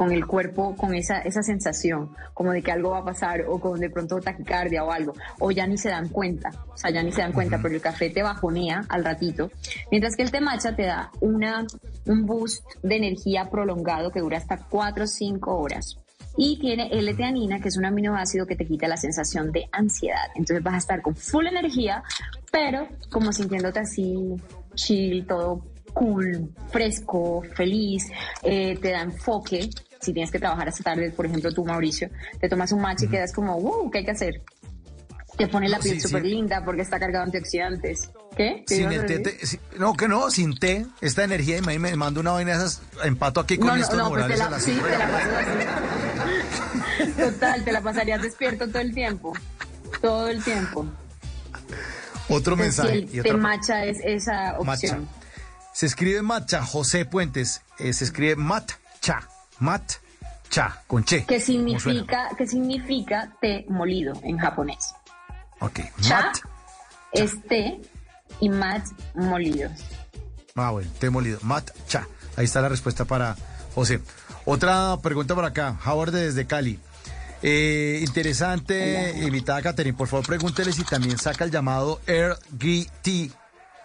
[0.00, 3.60] con el cuerpo, con esa, esa sensación, como de que algo va a pasar, o
[3.60, 7.02] con de pronto taquicardia o algo, o ya ni se dan cuenta, o sea, ya
[7.02, 9.50] ni se dan cuenta, pero el café te bajonea al ratito,
[9.90, 11.66] mientras que el té matcha te da una,
[12.06, 15.98] un boost de energía prolongado que dura hasta 4 o 5 horas.
[16.34, 20.28] Y tiene L-teanina, que es un aminoácido que te quita la sensación de ansiedad.
[20.34, 22.02] Entonces vas a estar con full energía,
[22.50, 24.34] pero como sintiéndote así
[24.74, 28.10] chill, todo cool, fresco, feliz,
[28.42, 29.68] eh, te da enfoque.
[30.00, 32.08] Si tienes que trabajar hasta tarde, por ejemplo, tú, Mauricio,
[32.40, 34.42] te tomas un match y quedas como, wow, ¿qué hay que hacer?
[35.36, 36.28] Te pone la No, piel súper sí.
[36.28, 38.10] linda porque está cargado de antioxidantes.
[38.36, 38.64] ¿Qué?
[38.66, 39.22] ¿Qué Sin el té,
[39.78, 43.40] no, que no, sin té, esta energía y me, mando una vaina de esas, empato
[43.40, 45.10] aquí con No, no, estos no, pues te morales a la, las sí, te la
[45.10, 47.12] pasas así.
[47.16, 49.32] Total, te la pasarías despierto todo el tiempo.
[50.00, 50.86] Todo el tiempo.
[52.28, 53.06] Otro Entonces, mensaje.
[53.08, 54.86] si y el otra- te matcha es esa Matcha.
[54.88, 55.08] opción.
[55.72, 57.62] Se escribe matcha, José Puentes.
[57.78, 59.20] eh, se escribe matcha,
[59.60, 61.24] matcha, con che.
[61.24, 61.78] ¿Qué ¿Cómo suena?
[61.80, 64.94] significa, ¿Qué significa té molido en japonés?
[65.60, 66.36] Ok, Cha mat.
[67.12, 67.80] es té
[68.40, 68.84] y mat
[69.14, 69.72] molidos.
[70.54, 71.38] Ah, bueno, té molido.
[71.42, 72.06] Matcha.
[72.36, 73.36] Ahí está la respuesta para
[73.74, 74.00] José.
[74.44, 75.78] Otra pregunta por acá.
[75.86, 76.78] Howard desde Cali.
[77.42, 83.32] Eh, interesante, invitada Catherine, por favor pregúntele si también saca el llamado Air GT,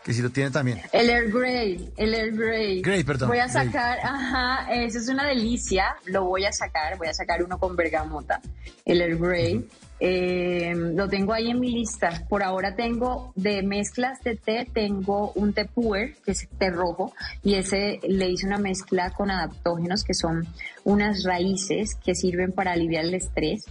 [0.06, 0.80] que si lo tiene también.
[0.92, 2.82] El Air Grey, el Air Grey.
[2.84, 3.28] Grey, perdón.
[3.28, 3.66] Voy a Grey.
[3.66, 7.76] sacar, ajá, eso es una delicia, lo voy a sacar, voy a sacar uno con
[7.76, 8.40] bergamota,
[8.86, 9.68] el Air Grey.
[10.00, 12.24] Eh, lo tengo ahí en mi lista.
[12.30, 17.12] Por ahora tengo de mezclas de té, tengo un té puer, que es té rojo,
[17.42, 20.46] y ese le hice una mezcla con adaptógenos, que son
[20.84, 23.66] unas raíces que sirven para aliviar el estrés,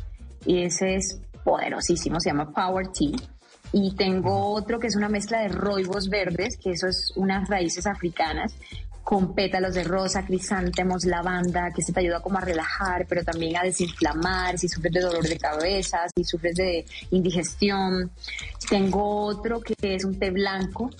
[0.44, 3.12] y ese es poderosísimo, se llama Power Tea.
[3.76, 7.88] Y tengo otro que es una mezcla de roibos verdes, que eso es unas raíces
[7.88, 8.54] africanas,
[9.02, 13.56] con pétalos de rosa, crisántemos, lavanda, que se te ayuda como a relajar, pero también
[13.56, 18.12] a desinflamar, si sufres de dolor de cabeza, si sufres de indigestión.
[18.70, 20.90] Tengo otro que es un té blanco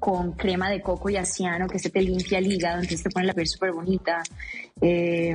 [0.00, 3.26] con crema de coco y asiano, que se te limpia el hígado, entonces te pone
[3.26, 4.20] la piel súper bonita.
[4.82, 5.34] Eh,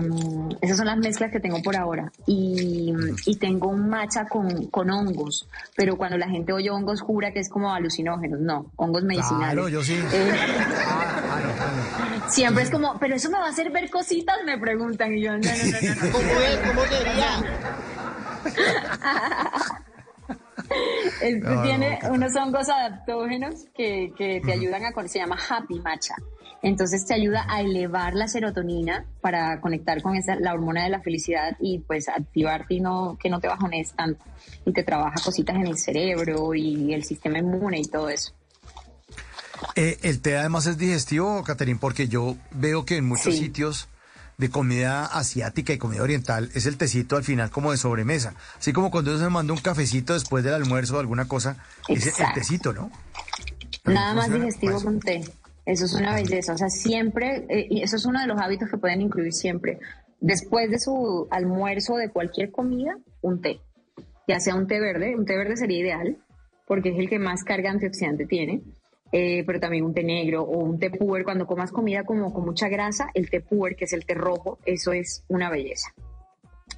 [0.61, 2.11] esas son las mezclas que tengo por ahora.
[2.27, 2.93] Y,
[3.25, 7.39] y tengo un matcha con, con hongos, pero cuando la gente oye hongos jura que
[7.39, 8.39] es como alucinógenos.
[8.39, 9.53] No, hongos medicinales.
[9.53, 9.99] Claro, yo sí.
[10.13, 10.31] Eh,
[11.33, 12.29] Ah, no, no.
[12.29, 15.13] Siempre es como, pero eso me va a hacer ver cositas, me preguntan.
[15.13, 16.05] Y yo, no, no, no, no.
[16.05, 16.11] no.
[16.11, 16.57] ¿Cómo es?
[16.67, 17.31] ¿Cómo sería?
[21.21, 25.79] Este No, tiene no, unos hongos adaptógenos que, que te ayudan a, se llama Happy
[25.79, 26.15] Matcha.
[26.63, 31.01] Entonces te ayuda a elevar la serotonina para conectar con esa, la hormona de la
[31.01, 34.23] felicidad y pues activarte y no, que no te bajones tanto.
[34.65, 38.33] Y te trabaja cositas en el cerebro y el sistema inmune y todo eso.
[39.75, 43.39] Eh, el té además es digestivo, Catherine, porque yo veo que en muchos Sí.
[43.39, 43.87] sitios
[44.37, 48.33] de comida asiática y comida oriental es el tecito al final como de sobremesa.
[48.57, 51.57] Así como cuando uno se manda un cafecito después del almuerzo o alguna cosa,
[51.87, 52.91] es el tecito, ¿no?
[53.83, 55.23] Pero Nada más digestivo con té.
[55.65, 56.53] Eso es una belleza.
[56.53, 59.79] O sea, siempre, eh, y eso es uno de los hábitos que pueden incluir siempre.
[60.19, 63.61] Después de su almuerzo de cualquier comida, un té.
[64.27, 66.17] Ya sea un té verde, un té verde sería ideal,
[66.67, 68.61] porque es el que más carga antioxidante tiene.
[69.13, 71.23] Eh, pero también un té negro o un té puer.
[71.23, 74.59] Cuando comas comida como con mucha grasa, el té puer, que es el té rojo,
[74.65, 75.93] eso es una belleza.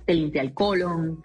[0.06, 1.24] Te limpia el colon.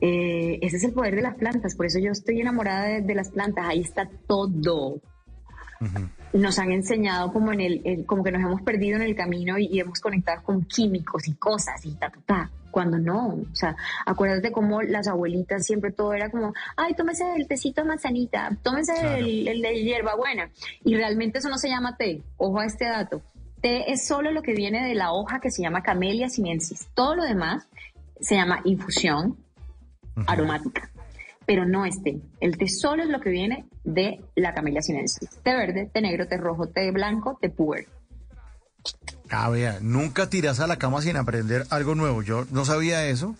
[0.00, 1.76] Eh, ese es el poder de las plantas.
[1.76, 3.66] Por eso yo estoy enamorada de, de las plantas.
[3.68, 5.00] Ahí está todo
[6.32, 9.56] nos han enseñado como en el, el- como que nos hemos perdido en el camino
[9.58, 12.50] y, y hemos conectado con químicos y cosas y ta, ta, ta.
[12.70, 17.46] Cuando no, o sea, acuérdate cómo las abuelitas siempre todo era como, ay, tómese el
[17.46, 20.50] tecito de manzanita, tómese el, el de hierbabuena.
[20.82, 22.20] Y realmente eso no se llama té.
[22.36, 23.22] Ojo a este dato.
[23.60, 26.88] Té es solo lo que viene de la hoja que se llama Camellia sinensis.
[26.94, 27.64] Todo lo demás
[28.20, 29.36] se llama infusión
[30.26, 30.90] aromática
[31.46, 32.18] pero no es té.
[32.40, 35.28] El té solo es lo que viene de la camelia sinensis.
[35.42, 37.86] Té verde, té negro, té rojo, té blanco, té puer.
[39.30, 42.22] Ah, vea, nunca tiras a la cama sin aprender algo nuevo.
[42.22, 43.34] Yo no sabía eso.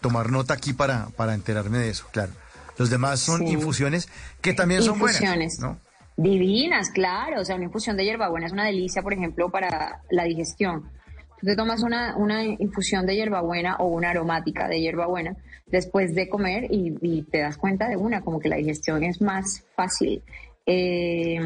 [0.00, 2.32] Tomar nota aquí para, para enterarme de eso, claro.
[2.78, 3.52] Los demás son Sí.
[3.52, 4.08] infusiones
[4.40, 5.58] que también son Infusiones.
[5.58, 5.90] buenas, ¿no?
[6.16, 7.40] Divinas, claro.
[7.40, 10.90] O sea, una infusión de hierbabuena es una delicia, por ejemplo, para la digestión.
[11.40, 15.36] Tú te tomas una, una infusión de hierbabuena o una aromática de hierbabuena
[15.66, 19.20] después de comer y, y te das cuenta de una, como que la digestión es
[19.20, 20.22] más fácil.
[20.66, 21.38] Eh,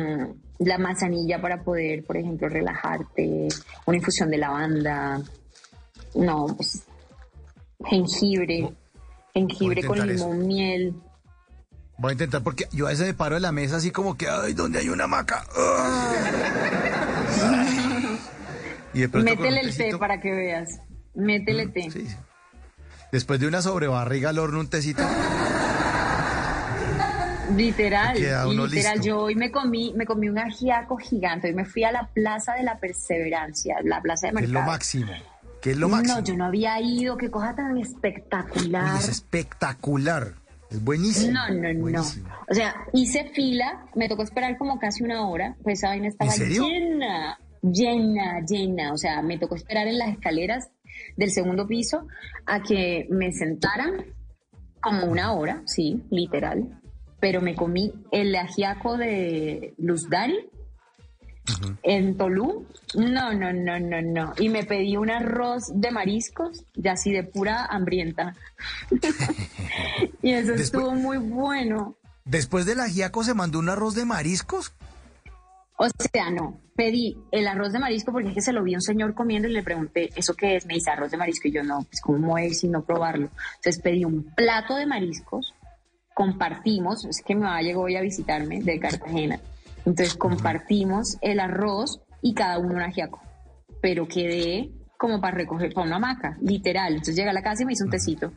[0.58, 3.48] la manzanilla para poder, por ejemplo, relajarte,
[3.86, 5.22] una infusión de lavanda,
[6.14, 6.84] no, pues,
[7.84, 8.72] jengibre,
[9.32, 10.06] jengibre con eso.
[10.06, 10.94] limón, miel.
[11.98, 14.28] Voy a intentar porque yo a veces me paro de la mesa así como que,
[14.28, 15.44] ay, ¿dónde hay una hamaca?
[15.56, 16.90] Ay.
[18.94, 20.80] Y Métele el té para que veas.
[21.14, 21.90] Métele té.
[21.90, 22.06] Sí.
[23.12, 25.02] Después de una sobrebarriga al horno, un tecito.
[27.56, 28.70] Literal, literal.
[28.70, 29.02] listo.
[29.02, 31.48] Yo hoy me comí, me comí un ajiaco gigante.
[31.48, 34.54] Hoy me fui a la Plaza de la Perseverancia, la plaza de que es lo
[34.60, 34.72] mercado.
[34.72, 35.12] máximo.
[35.60, 36.18] Que es lo máximo.
[36.18, 37.16] No, yo no había ido.
[37.16, 38.96] Qué cosa tan Uy, espectacular.
[38.98, 40.32] es espectacular.
[40.70, 41.32] Es buenísimo.
[41.32, 42.00] No, no, no.
[42.00, 46.32] O sea, hice fila, me tocó esperar como casi una hora, pues esa vaina estaba
[46.32, 46.64] ¿En serio?
[46.66, 47.38] llena,
[47.72, 48.92] llena, llena.
[48.92, 50.68] O sea, me tocó esperar en las escaleras
[51.16, 52.06] del segundo piso
[52.46, 54.04] a que me sentaran
[54.80, 56.80] como una hora, sí, literal.
[57.20, 60.08] Pero me comí el ajiaco de Luz
[61.82, 62.66] en Tolú.
[62.94, 64.32] No, no, no, no, no.
[64.38, 68.34] Y me pedí un arroz de mariscos, ya así de pura hambrienta.
[70.22, 71.96] y eso Después- estuvo muy bueno.
[72.24, 74.72] Después del ajiaco se mandó un arroz de mariscos.
[75.84, 78.78] O sea, no, pedí el arroz de marisco porque es que se lo vi a
[78.78, 80.64] un señor comiendo y le pregunté, ¿eso qué es?
[80.64, 83.28] Me dice arroz de marisco y yo no, pues cómo es y no probarlo.
[83.56, 85.54] Entonces pedí un plato de mariscos,
[86.14, 89.38] compartimos, es que mi mamá llegó hoy a visitarme de Cartagena,
[89.84, 93.20] entonces compartimos el arroz y cada uno un ajiaco,
[93.82, 96.92] pero quedé como para recoger para una hamaca, literal.
[96.92, 98.32] Entonces llegué a la casa y me hice un tecito.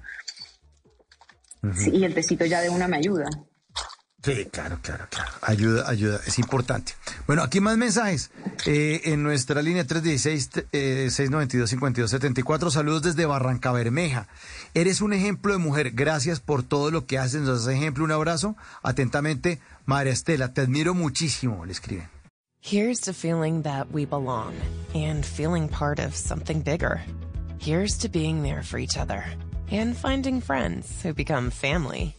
[1.74, 3.30] Sí, y el tecito ya de una me ayuda.
[4.28, 5.32] Sí, claro, claro, claro.
[5.42, 6.92] Ayuda, ayuda, es importante.
[7.28, 8.30] Bueno, aquí más mensajes.
[8.66, 14.28] Eh, en nuestra línea 316-692-5274, saludos desde Barranca Bermeja.
[14.74, 15.92] Eres un ejemplo de mujer.
[15.92, 17.44] Gracias por todo lo que haces.
[17.44, 18.04] Nos das ejemplo.
[18.04, 18.58] Un abrazo.
[18.84, 20.52] Atentamente, María Estela.
[20.52, 22.10] Te admiro muchísimo, le escriben.
[22.60, 24.56] Here's to feeling that we belong
[24.94, 27.00] and feeling part of something bigger.
[27.60, 29.24] Here's to being there for each other
[29.72, 32.17] and finding friends who become family.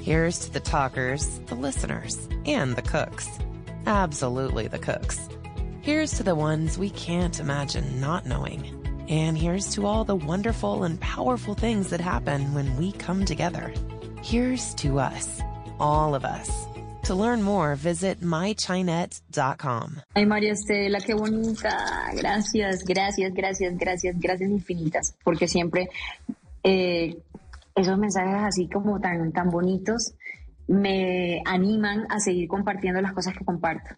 [0.00, 3.28] Here's to the talkers, the listeners, and the cooks.
[3.86, 5.28] Absolutely the cooks.
[5.82, 8.74] Here's to the ones we can't imagine not knowing.
[9.08, 13.72] And here's to all the wonderful and powerful things that happen when we come together.
[14.22, 15.40] Here's to us,
[15.78, 16.66] all of us.
[17.04, 20.02] To learn more, visit mychinet.com.
[20.14, 22.12] Ay, María Estela, qué bonita.
[22.14, 25.14] Gracias, gracias, gracias, gracias, gracias infinitas.
[25.24, 25.88] Porque siempre
[26.62, 27.16] eh,
[27.80, 30.14] esos mensajes así como tan, tan bonitos
[30.66, 33.96] me animan a seguir compartiendo las cosas que comparto.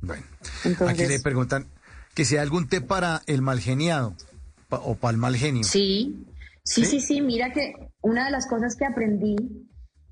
[0.00, 0.22] Bueno,
[0.64, 1.66] Entonces- aquí le preguntan
[2.14, 4.14] que si hay algún té para el mal geniado
[4.68, 5.64] pa- o para el mal genio.
[5.64, 6.26] Sí,
[6.64, 9.36] sí, sí, sí, Mira que una de las cosas que aprendí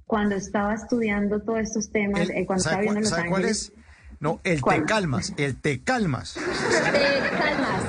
[0.06, 3.42] cuando estaba estudiando todos estos temas, El- eh, cuando ¿sabe estaba cuál, Los sabe cuál
[3.42, 3.62] Ángeles.
[3.62, 3.72] es?
[4.20, 4.80] No, el ¿Cuál?
[4.80, 6.34] te calmas, el te calmas.
[6.92, 7.82] Te calmas,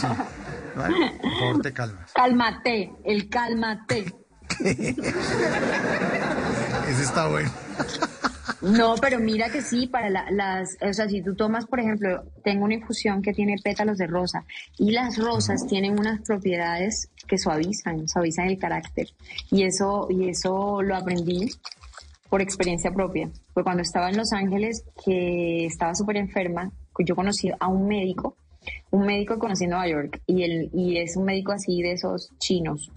[0.00, 0.06] Sí.
[0.76, 0.94] ¿Vale?
[1.22, 2.12] Por favor, te calmas.
[2.12, 4.04] cálmate, el cálmate.
[4.60, 4.94] Ese
[7.02, 7.50] está bueno.
[8.60, 12.22] No, pero mira que sí, para la- las, o sea, si tú tomas, por ejemplo,
[12.44, 14.44] tengo una infusión que tiene pétalos de rosa
[14.78, 19.08] y las rosas tienen unas propiedades que suavizan, suavizan el carácter.
[19.50, 21.50] Y eso, y eso lo aprendí
[22.28, 23.30] por experiencia propia.
[23.52, 26.70] Fue cuando estaba en Los Ángeles, que estaba súper enferma,
[27.00, 28.36] yo conocí a un médico,
[28.90, 31.92] un médico que conocí en Nueva York, y, él, y es un médico así de
[31.92, 32.90] esos chinos,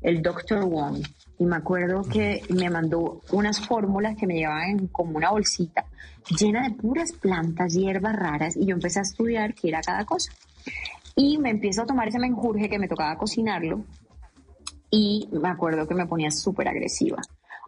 [0.00, 0.64] el Dr.
[0.64, 1.02] Wong.
[1.38, 5.84] Y me acuerdo que me mandó unas fórmulas que me llevaban en como una bolsita
[6.30, 10.32] llena de puras plantas, hierbas raras, y yo empecé a estudiar qué era cada cosa.
[11.14, 13.84] Y me empiezo a tomar ese menjurje que me tocaba cocinarlo,
[14.90, 17.22] y me acuerdo que me ponía súper agresiva.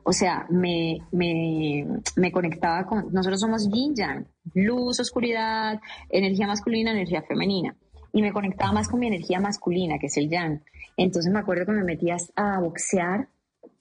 [0.04, 1.86] O sea, me, me,
[2.16, 3.12] me conectaba con...
[3.12, 5.80] Nosotros somos yin yang, luz, oscuridad,
[6.10, 7.74] energía masculina, energía femenina.
[8.12, 10.62] Y me conectaba más con mi energía masculina, que es el yang.
[10.96, 13.28] Entonces me acuerdo que me metía a boxear,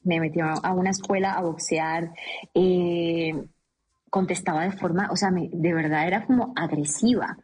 [0.03, 2.11] me metía a una escuela a boxear,
[2.53, 3.33] eh,
[4.09, 7.37] contestaba de forma, o sea, me- de verdad era como agresiva.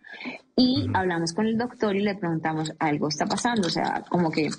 [0.60, 4.50] Y hablamos con el doctor y le preguntamos, algo está pasando, o sea, como que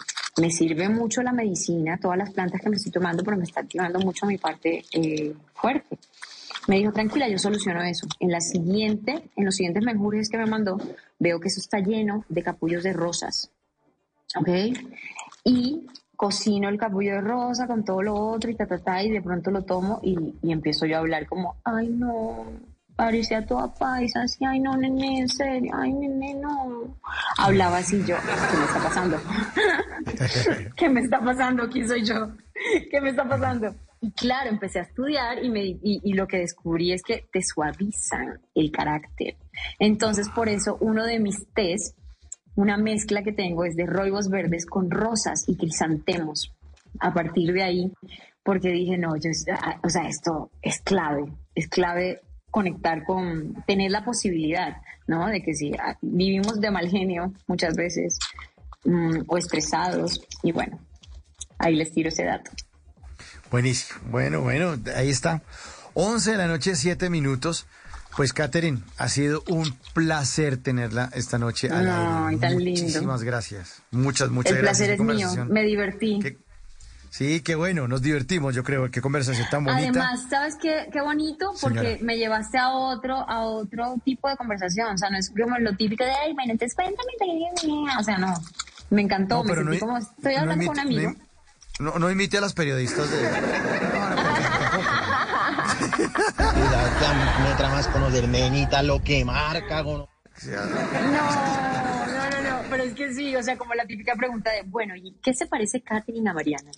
[0.40, 3.60] me sirve mucho la medicina, todas las plantas que me estoy tomando, pero me está
[3.60, 5.98] activando mucho mi parte eh, fuerte.
[6.68, 8.06] Me dijo, tranquila, yo soluciono eso.
[8.18, 10.78] En la siguiente, en los siguientes menjurjes que me mandó,
[11.18, 13.50] veo que eso está lleno de capullos de rosas.
[14.36, 14.48] ¿Ok?
[15.44, 15.86] Y
[16.16, 19.20] cocino el capullo de rosa con todo lo otro y ta, ta, ta, y de
[19.20, 22.46] pronto lo tomo y, y empiezo yo a hablar como, ay, no,
[23.00, 26.98] parecía toda paisa, así, ay, no, nene, en serio, ay, nene, no.
[27.38, 29.16] Hablaba así yo, ¿qué me está pasando?
[30.76, 31.68] ¿Qué me está pasando?
[31.70, 32.30] ¿Quién soy yo?
[32.90, 33.74] ¿Qué me está pasando?
[34.02, 38.38] Y claro, empecé a estudiar y, me, y, lo que descubrí es que te suavizan
[38.54, 39.36] el carácter.
[39.78, 41.94] Entonces, por eso, uno de mis tés,
[42.54, 46.54] una mezcla que tengo es de roibos verdes con rosas y crisantemos.
[46.98, 47.92] A partir de ahí,
[48.42, 51.24] porque dije, no, yo, ah, o sea, esto es clave,
[51.54, 52.20] es clave
[52.50, 55.26] conectar con, tener la posibilidad, ¿no?
[55.28, 58.18] De que si ah, vivimos de mal genio muchas veces
[58.84, 60.78] mm, o estresados, y bueno,
[61.58, 62.50] ahí les tiro ese dato.
[63.50, 64.00] Buenísimo.
[64.10, 65.42] Bueno, bueno, ahí está.
[65.94, 67.66] 11 de la noche, 7 minutos.
[68.16, 71.68] Pues, Catherine, ha sido un placer tenerla esta noche.
[71.70, 72.38] al aire.
[72.40, 72.82] tan lindo.
[72.82, 73.82] Muchísimas gracias.
[73.90, 74.88] Muchas, muchas El gracias.
[74.88, 76.18] placer Qué es mío, me divertí.
[76.20, 76.38] Qué-
[77.10, 78.88] Sí, qué bueno, nos divertimos, yo creo.
[78.90, 79.82] Qué conversación tan bonita.
[79.82, 81.52] Además, ¿sabes qué, qué bonito?
[81.60, 81.98] Porque Señora.
[82.02, 84.94] me llevaste a otro, a otro tipo de conversación.
[84.94, 87.12] O sea, no es como lo típico de, ay, bueno, entonces cuéntame.
[87.18, 88.32] te- O sea, no.
[88.90, 91.12] Me encantó, No, me pero sentí no- como, estoy no hablando imite- con un amigo.
[91.80, 93.18] No, no imite a las periodistas de...
[96.38, 100.08] No, no, me tramas conocer menita lo que marca, No, no, no,
[101.12, 101.99] no,
[102.70, 105.46] pero es que sí, o sea, como la típica pregunta de, bueno, ¿y qué se
[105.46, 106.70] parece Katherine a Mariana?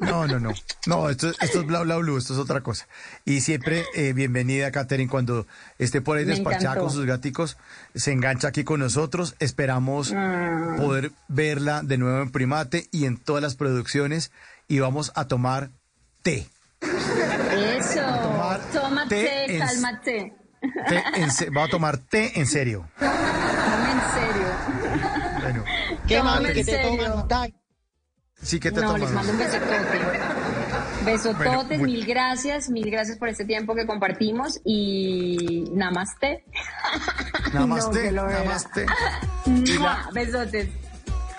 [0.00, 0.52] No, no, no.
[0.86, 2.86] No, esto, esto es bla, bla, blue, esto es otra cosa.
[3.24, 5.46] Y siempre eh, bienvenida, Katherine, cuando
[5.78, 7.56] esté por ahí despachada con sus gaticos,
[7.94, 9.36] se engancha aquí con nosotros.
[9.38, 10.74] Esperamos Ah.
[10.78, 14.32] poder verla de nuevo en Primate y en todas las producciones.
[14.66, 15.70] Y vamos a tomar
[16.22, 16.48] té.
[16.80, 20.32] Eso, tomar tómate, té en- cálmate.
[20.88, 22.88] Té en se- Vamos a tomar té en serio.
[23.00, 24.77] Dame en serio.
[26.08, 27.54] Bueno, ¿Qué mami que te toman?
[28.42, 29.00] Sí que te No, tomas.
[29.02, 29.98] les mando un besotote.
[31.04, 36.44] Besototes, mil gracias, mil gracias por este tiempo que compartimos y namaste.
[37.52, 38.86] Namaste, namaste.
[40.12, 40.68] Besotes.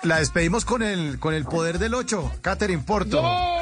[0.02, 3.20] La despedimos con el, con el poder del 8, Catherine Porto.
[3.20, 3.59] Fui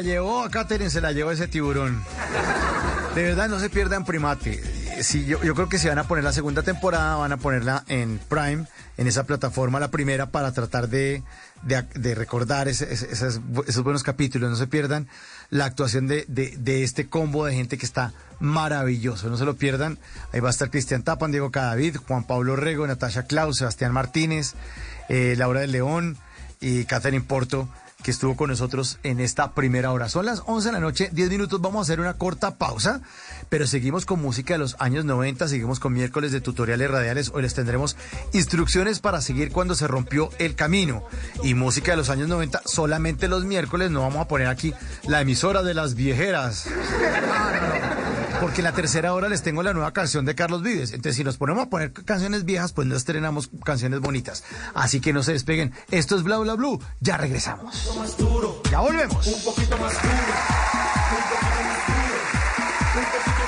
[0.00, 2.02] llevó a Catherine, se la llevó ese tiburón.
[3.14, 4.62] De verdad, no se pierdan primate.
[5.02, 7.84] Sí, yo, yo creo que si van a poner la segunda temporada, van a ponerla
[7.88, 8.66] en Prime,
[8.98, 11.22] en esa plataforma, la primera, para tratar de,
[11.62, 13.40] de, recordar esos,
[13.82, 14.50] buenos capítulos.
[14.50, 15.08] No se pierdan
[15.48, 19.28] la actuación de, de, de este combo de gente que está maravilloso.
[19.30, 19.98] No se lo pierdan.
[20.32, 24.54] Ahí va a estar Cristian Tapan, Diego Cadavid, Juan Pablo Rego, Natasha Claus, Sebastián Martínez,
[25.08, 26.18] eh, Laura del León
[26.60, 27.68] y Catherine Porto
[28.02, 30.08] que estuvo con nosotros en esta primera hora.
[30.08, 33.00] Son las 11 de la noche, 10 minutos, vamos a hacer una corta pausa,
[33.48, 37.42] pero seguimos con música de los años 90, seguimos con miércoles de tutoriales radiales, hoy
[37.42, 37.96] les tendremos
[38.32, 41.04] instrucciones para seguir cuando se rompió el camino.
[41.42, 44.72] Y música de los años 90 solamente los miércoles, no vamos a poner aquí
[45.06, 46.66] la emisora de las viejeras.
[48.40, 50.92] Porque en la tercera hora les tengo la nueva canción de Carlos Vives.
[50.92, 54.44] Entonces, si nos ponemos a poner canciones viejas, pues no estrenamos canciones bonitas.
[54.74, 55.72] Así que no se despeguen.
[55.90, 56.80] Esto es Bla Bla Blue.
[57.00, 57.90] Ya regresamos.
[58.70, 59.26] Ya volvemos.
[59.26, 62.16] Un poquito más duro, un poquito más duro,
[62.96, 63.39] un poquito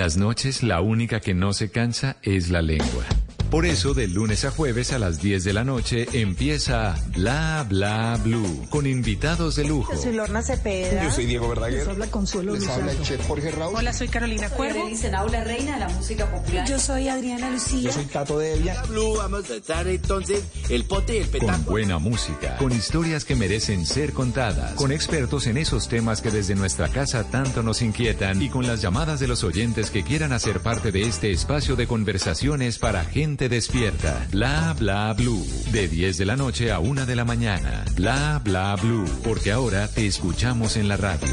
[0.00, 3.04] las noches la única que no se cansa es la lengua.
[3.50, 8.16] Por eso, de lunes a jueves a las 10 de la noche empieza Bla Bla
[8.22, 9.92] Blue con invitados de lujo.
[9.96, 11.02] Soy Lorna Cepeda.
[11.02, 11.80] Yo soy Diego Verdaguer.
[11.80, 13.74] Les habla Consuelo Les habla el chef Jorge Raúl.
[13.74, 14.88] Hola, soy Carolina Cuervo.
[15.32, 16.64] la reina de la música popular.
[16.68, 17.80] Yo soy Adriana Lucía.
[17.80, 18.82] Yo soy Tato Devia.
[18.82, 21.70] Blue, vamos a estar entonces el pote y el Con petaco.
[21.72, 26.54] buena música, con historias que merecen ser contadas, con expertos en esos temas que desde
[26.54, 30.60] nuestra casa tanto nos inquietan y con las llamadas de los oyentes que quieran hacer
[30.60, 34.26] parte de este espacio de conversaciones para gente despierta.
[34.30, 35.42] Bla bla blue.
[35.72, 37.84] De 10 de la noche a 1 de la mañana.
[37.96, 39.06] Bla bla blue.
[39.22, 41.28] Porque ahora te escuchamos en la radio.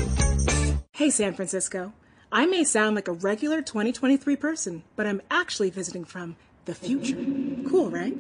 [0.94, 1.94] Hey, San Francisco.
[2.32, 6.36] I may sound like a regular 2023 person, but I'm actually visiting from
[6.66, 7.18] the future.
[7.70, 8.14] Cool, right?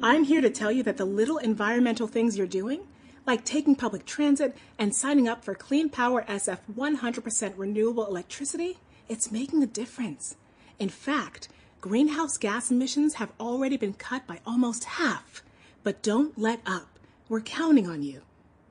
[0.00, 2.80] I'm here to tell you that the little environmental things you're doing,
[3.26, 8.78] like taking public transit and signing up for Clean Power SF 100% renewable electricity,
[9.08, 10.36] it's making a difference.
[10.78, 11.48] In fact,
[11.80, 15.42] greenhouse gas emissions have already been cut by almost half.
[15.82, 16.98] But don't let up.
[17.28, 18.22] We're counting on you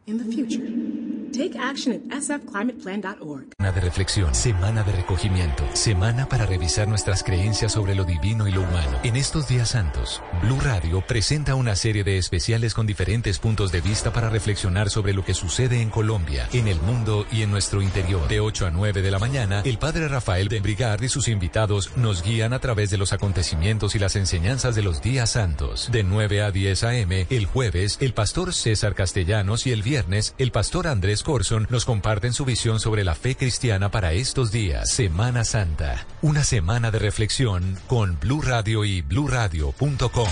[0.06, 1.27] in the future.
[1.38, 3.46] Take action at sfclimateplan.org.
[3.60, 8.52] Semana de reflexión, semana de recogimiento, semana para revisar nuestras creencias sobre lo divino y
[8.52, 8.98] lo humano.
[9.04, 13.82] En estos días santos, Blue Radio presenta una serie de especiales con diferentes puntos de
[13.82, 17.84] vista para reflexionar sobre lo que sucede en Colombia, en el mundo y en nuestro
[17.84, 18.28] interior.
[18.28, 21.96] De 8 a 9 de la mañana, el padre Rafael de Brigard y sus invitados
[21.98, 25.90] nos guían a través de los acontecimientos y las enseñanzas de los días santos.
[25.92, 30.52] De 9 a 10 a.m., el jueves, el pastor César Castellanos y el viernes, el
[30.52, 34.90] pastor Andrés Corson nos comparten su visión sobre la fe cristiana para estos días.
[34.90, 36.08] Semana Santa.
[36.22, 40.30] Una semana de reflexión con Blue Radio y bluradio.com.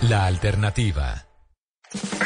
[0.00, 1.26] La alternativa.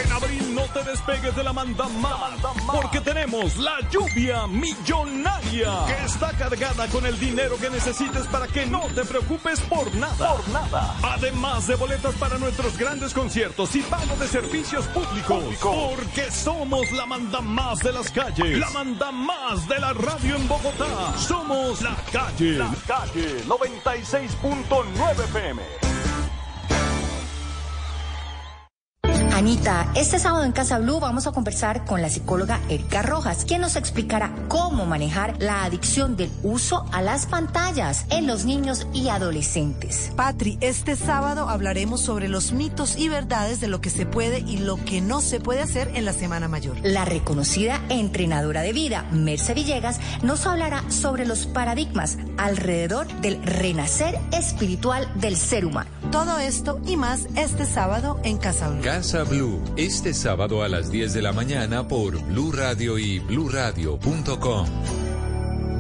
[0.01, 0.46] En abril
[0.77, 2.39] te despegues de la manda más,
[2.71, 8.67] porque tenemos la lluvia millonaria, que está cargada con el dinero que necesites para que
[8.67, 10.35] no te preocupes por nada.
[10.35, 10.95] Por nada.
[11.03, 17.07] Además de boletas para nuestros grandes conciertos y pago de servicios públicos, porque somos la
[17.07, 21.17] manda más de las calles, la manda más de la radio en Bogotá.
[21.17, 25.86] Somos la calle, la calle 96.9 FM.
[29.37, 33.61] Anita, este sábado en Casa Blue vamos a conversar con la psicóloga Erika Rojas, quien
[33.61, 39.11] nos explicará cómo manejar la adicción del uso a las pantallas en los niños y
[39.11, 40.11] adolescentes.
[40.17, 44.57] Patri, este sábado hablaremos sobre los mitos y verdades de lo que se puede y
[44.57, 46.79] lo que no se puede hacer en la Semana Mayor.
[46.83, 54.19] La reconocida entrenadora de vida, Merce Villegas, nos hablará sobre los paradigmas alrededor del renacer
[54.33, 55.91] espiritual del ser humano.
[56.11, 58.81] Todo esto y más este sábado en Casa Blue.
[58.81, 64.67] Casa Blue, este sábado a las 10 de la mañana por Blue Radio y bluradio.com.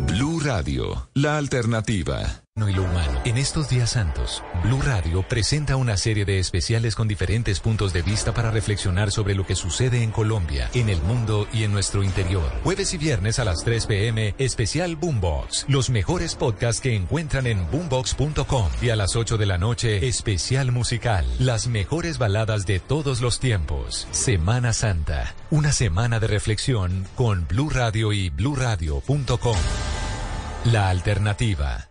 [0.07, 2.45] Blue Radio, la alternativa.
[2.59, 3.21] Y lo humano.
[3.27, 8.01] En estos días santos, Blue Radio presenta una serie de especiales con diferentes puntos de
[8.01, 12.03] vista para reflexionar sobre lo que sucede en Colombia, en el mundo y en nuestro
[12.03, 12.51] interior.
[12.65, 15.67] Jueves y viernes a las 3 pm, especial Boombox.
[15.69, 18.71] Los mejores podcasts que encuentran en boombox.com.
[18.81, 21.27] Y a las 8 de la noche, especial musical.
[21.39, 24.09] Las mejores baladas de todos los tiempos.
[24.13, 25.35] Semana Santa.
[25.51, 29.59] Una semana de reflexión con Blue Radio y bluradio.com.
[30.65, 31.91] La alternativa.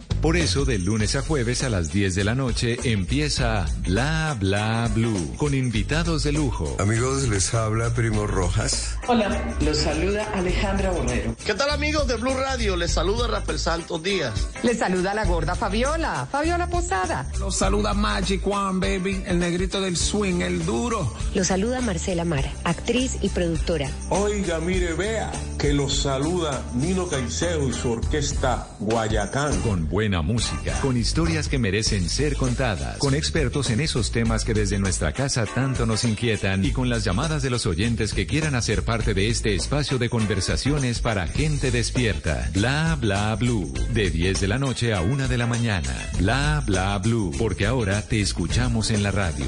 [0.21, 4.87] Por eso, de lunes a jueves a las 10 de la noche empieza Bla Bla
[4.93, 6.75] Blue con invitados de lujo.
[6.79, 8.99] Amigos, les habla Primo Rojas.
[9.07, 11.35] Hola, los saluda Alejandra Borrero.
[11.43, 12.75] ¿Qué tal amigos de Blue Radio?
[12.75, 14.47] Les saluda Rafael Santos Díaz.
[14.61, 17.27] Les saluda la gorda Fabiola, Fabiola Posada.
[17.39, 21.11] Los saluda Magic One, baby, el negrito del swing, el duro.
[21.33, 23.89] Los saluda Marcela Mara, actriz y productora.
[24.09, 29.59] Oiga, mire, vea, que los saluda Nino Caicedo y su orquesta Guayacán.
[29.61, 29.89] Con
[30.21, 35.13] música, con historias que merecen ser contadas, con expertos en esos temas que desde nuestra
[35.13, 39.13] casa tanto nos inquietan y con las llamadas de los oyentes que quieran hacer parte
[39.13, 42.49] de este espacio de conversaciones para gente despierta.
[42.53, 43.73] Bla bla blue.
[43.93, 45.95] De 10 de la noche a 1 de la mañana.
[46.19, 47.31] Bla bla blue.
[47.37, 49.45] Porque ahora te escuchamos en la radio.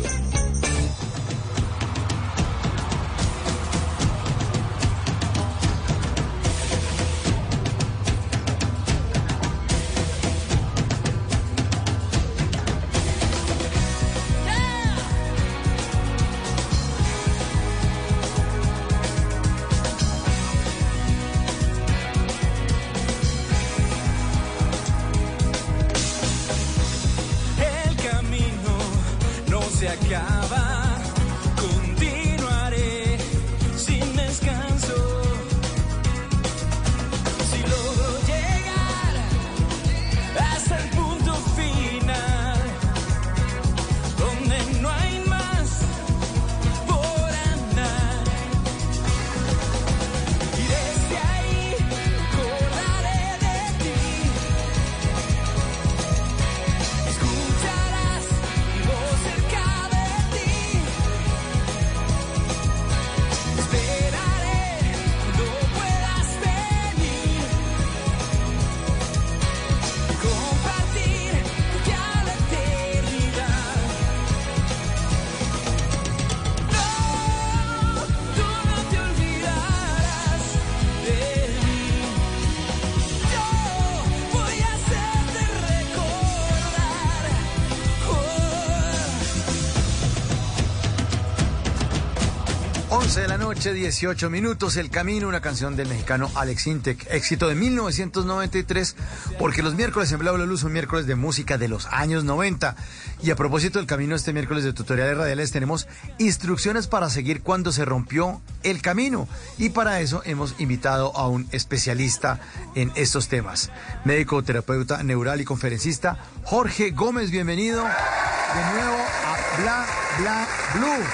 [93.63, 98.97] Noche, 18 minutos, El Camino, una canción del mexicano Alex Intec, éxito de 1993,
[99.39, 102.75] porque los miércoles en Bla Bla Luz son miércoles de música de los años 90.
[103.21, 105.87] Y a propósito del camino, este miércoles de tutoriales radiales tenemos
[106.17, 109.29] instrucciones para seguir cuando se rompió el camino.
[109.57, 112.41] Y para eso hemos invitado a un especialista
[112.75, 113.71] en estos temas,
[114.03, 117.31] médico, terapeuta neural y conferencista, Jorge Gómez.
[117.31, 119.85] Bienvenido de nuevo a Bla
[120.19, 121.05] Bla Blue.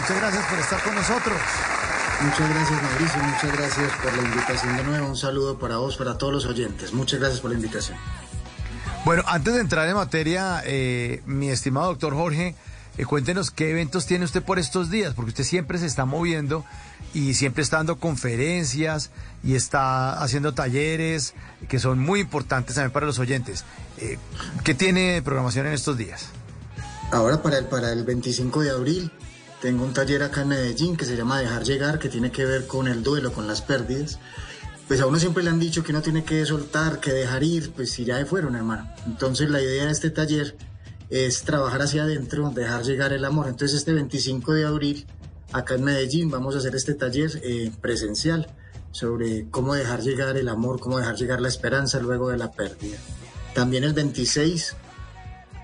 [0.00, 1.38] Muchas gracias por estar con nosotros.
[2.24, 5.08] Muchas gracias Mauricio, muchas gracias por la invitación de nuevo.
[5.08, 6.94] Un saludo para vos, para todos los oyentes.
[6.94, 7.98] Muchas gracias por la invitación.
[9.04, 12.54] Bueno, antes de entrar en materia, eh, mi estimado doctor Jorge,
[12.96, 16.64] eh, cuéntenos qué eventos tiene usted por estos días, porque usted siempre se está moviendo
[17.12, 19.10] y siempre está dando conferencias
[19.42, 21.34] y está haciendo talleres
[21.68, 23.66] que son muy importantes también para los oyentes.
[23.98, 24.18] Eh,
[24.64, 26.28] ¿Qué tiene programación en estos días?
[27.12, 29.12] Ahora para el, para el 25 de abril
[29.64, 32.66] tengo un taller acá en Medellín que se llama Dejar Llegar, que tiene que ver
[32.66, 34.18] con el duelo, con las pérdidas.
[34.86, 37.72] Pues a uno siempre le han dicho que uno tiene que soltar, que dejar ir,
[37.72, 38.86] pues si ya fueron, hermano.
[39.06, 40.54] Entonces la idea de este taller
[41.08, 43.48] es trabajar hacia adentro, dejar llegar el amor.
[43.48, 45.06] Entonces este 25 de abril,
[45.50, 48.46] acá en Medellín, vamos a hacer este taller eh, presencial
[48.90, 52.98] sobre cómo dejar llegar el amor, cómo dejar llegar la esperanza luego de la pérdida.
[53.54, 54.76] También el 26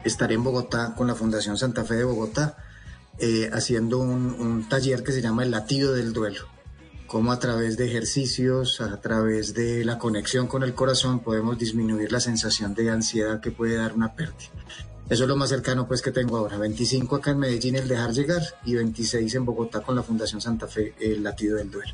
[0.05, 2.57] estaré en Bogotá con la Fundación Santa Fe de Bogotá
[3.21, 6.47] eh, haciendo un, un, taller que se llama El latido del duelo.
[7.07, 12.13] Cómo a través de ejercicios, a través de la conexión con el corazón podemos disminuir
[12.13, 14.51] la sensación de ansiedad que puede dar una pérdida.
[15.11, 16.57] Eso es lo más cercano pues que tengo ahora.
[16.57, 20.69] 25 acá en Medellín el dejar llegar y 26 en Bogotá con la Fundación Santa
[20.69, 21.93] Fe el latido del duelo.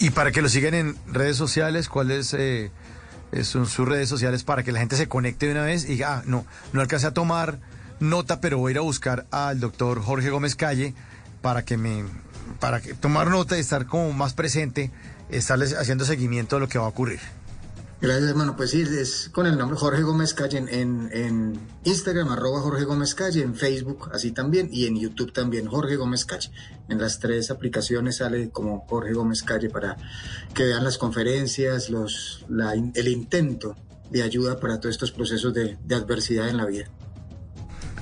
[0.00, 2.72] Y para que lo sigan en redes sociales, ¿cuáles eh,
[3.44, 6.18] son sus redes sociales para que la gente se conecte de una vez y diga,
[6.18, 7.60] ah, no, no alcance a tomar
[8.02, 10.94] nota, pero voy a ir a buscar al doctor Jorge Gómez Calle
[11.40, 12.04] para que me,
[12.60, 14.90] para que tomar nota y estar como más presente,
[15.30, 17.20] estarles haciendo seguimiento de lo que va a ocurrir.
[18.00, 18.56] Gracias, hermano.
[18.56, 23.42] Pues sí, es con el nombre Jorge Gómez Calle en, Instagram, arroba Jorge Gómez Calle,
[23.42, 26.50] en Facebook, así también, y en YouTube también, Jorge Gómez Calle.
[26.88, 29.96] En las tres aplicaciones sale como Jorge Gómez Calle para
[30.52, 33.76] que vean las conferencias, los, la, el intento
[34.10, 36.90] de ayuda para todos estos procesos de adversidad en la vida.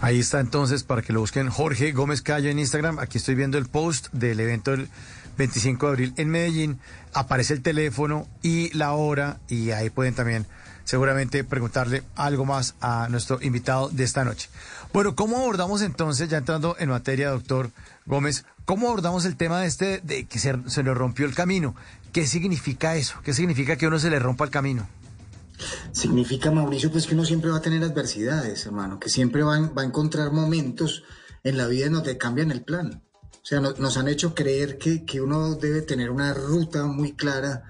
[0.02, 2.98] Ahí está entonces para que lo busquen Jorge Gómez Calle en Instagram.
[2.98, 4.88] Aquí estoy viendo el post del evento del
[5.36, 6.78] 25 de abril en Medellín.
[7.12, 10.46] Aparece el teléfono y la hora y ahí pueden también
[10.84, 14.48] seguramente preguntarle algo más a nuestro invitado de esta noche.
[14.94, 17.70] Bueno, ¿cómo abordamos entonces, ya entrando en materia, doctor
[18.06, 21.76] Gómez, cómo abordamos el tema de este, de que se, se le rompió el camino?
[22.12, 23.20] ¿Qué significa eso?
[23.22, 24.88] ¿Qué significa que uno se le rompa el camino?
[25.92, 29.84] Significa, Mauricio, pues que uno siempre va a tener adversidades, hermano, que siempre va, a
[29.84, 31.04] encontrar momentos
[31.44, 33.02] en la vida en donde cambian el plan.
[33.32, 37.12] O sea, no, nos han hecho creer que, que, uno debe tener una ruta muy
[37.12, 37.64] clara,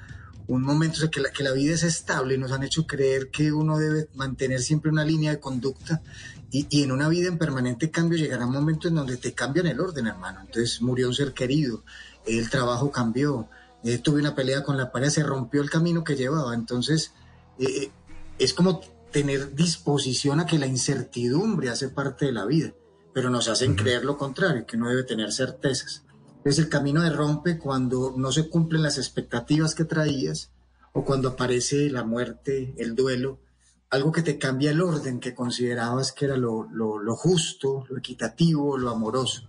[0.47, 3.31] un momento, o sea, que la, que la vida es estable, nos han hecho creer
[3.31, 6.03] que uno debe mantener siempre una línea de conducta
[6.51, 9.69] y, y, en una vida en permanente cambio llegará un momento en donde te cambian
[9.69, 10.41] el orden, hermano.
[10.41, 11.85] Entonces murió un ser querido,
[12.27, 13.49] el trabajo cambió,
[13.83, 16.55] eh, tuve una pelea con la pareja, se rompió el camino que llevaba.
[16.55, 17.13] Entonces,
[17.61, 17.91] eh,
[18.39, 18.81] es como
[19.11, 22.73] tener disposición a que la incertidumbre hace parte de la vida,
[23.13, 23.83] pero nos hacen uh -huh.
[23.83, 26.05] creer lo contrario, que uno debe tener certezas.
[26.45, 30.51] Es el camino de rompe cuando no se cumplen las expectativas que traías
[30.93, 33.39] o cuando aparece la muerte, el duelo,
[33.91, 37.99] algo que te cambia el orden que considerabas que era lo, lo, lo justo, lo
[37.99, 39.43] equitativo, lo amoroso.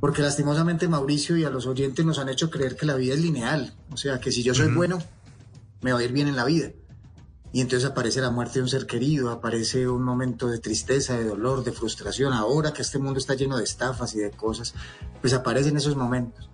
[0.00, 3.20] Porque lastimosamente Mauricio y a los oyentes nos han hecho creer que la vida es
[3.20, 4.76] lineal, o sea, que si yo soy uh -huh.
[4.76, 4.98] bueno,
[5.82, 6.72] me va a ir bien en la vida
[7.52, 11.24] y entonces aparece la muerte de un ser querido, aparece un momento de tristeza, de
[11.24, 12.32] dolor, de frustración.
[12.32, 14.74] Ahora que este mundo está lleno de estafas y de cosas,
[15.20, 16.48] pues aparecen esos momentos.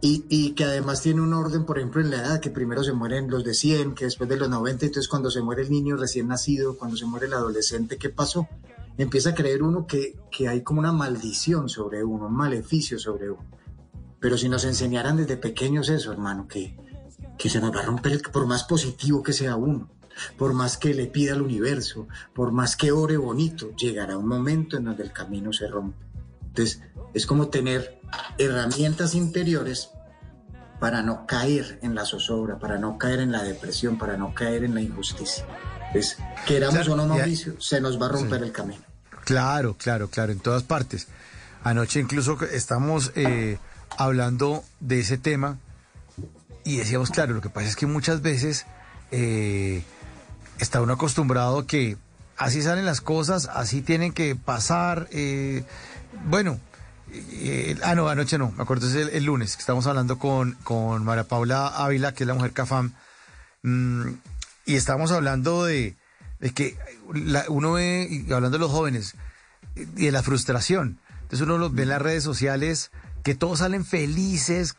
[0.00, 2.94] Y, y, que además tiene un orden, por ejemplo, en la edad, que primero se
[2.94, 5.98] mueren los de 100, que después de los 90, entonces cuando se muere el niño
[5.98, 8.48] recién nacido, cuando se muere el adolescente, ¿qué pasó?
[8.96, 13.30] Empieza a creer uno que, que hay como una maldición sobre uno, un maleficio sobre
[13.30, 13.44] uno.
[14.20, 16.78] Pero si nos enseñaran desde pequeños eso, hermano, que,
[17.36, 19.90] que se nos va a romper, por más positivo que sea uno
[20.36, 24.76] por más que le pida al universo, por más que ore bonito, llegará un momento
[24.76, 26.04] en donde el camino se rompe.
[26.48, 26.82] Entonces,
[27.14, 28.00] es como tener
[28.38, 29.90] herramientas interiores
[30.78, 34.64] para no caer en la zozobra, para no caer en la depresión, para no caer
[34.64, 35.44] en la injusticia.
[35.88, 36.16] Entonces,
[36.46, 38.46] queramos claro, o no, Mauricio, ya, se nos va a romper sí.
[38.46, 38.82] el camino.
[39.24, 41.08] Claro, claro, claro, en todas partes.
[41.62, 43.58] Anoche incluso estamos eh,
[43.98, 45.58] hablando de ese tema
[46.64, 48.66] y decíamos, claro, lo que pasa es que muchas veces...
[49.12, 49.84] Eh,
[50.60, 51.96] está uno acostumbrado que
[52.36, 55.08] así salen las cosas, así tienen que pasar.
[55.10, 55.64] Eh,
[56.26, 56.60] bueno,
[57.12, 61.04] eh, ah, no, anoche no, me acuerdo, es el, lunes, que estamos hablando con, con
[61.04, 62.92] María Paula Ávila, que es la mujer CAFAM,
[63.62, 64.08] mm,
[64.66, 65.96] y estábamos hablando de,
[66.38, 66.76] de que
[67.48, 69.14] uno ve, hablando de los jóvenes,
[69.74, 70.98] y de la frustración.
[71.22, 72.90] Entonces uno los ve en las redes sociales
[73.22, 74.74] que todos salen felices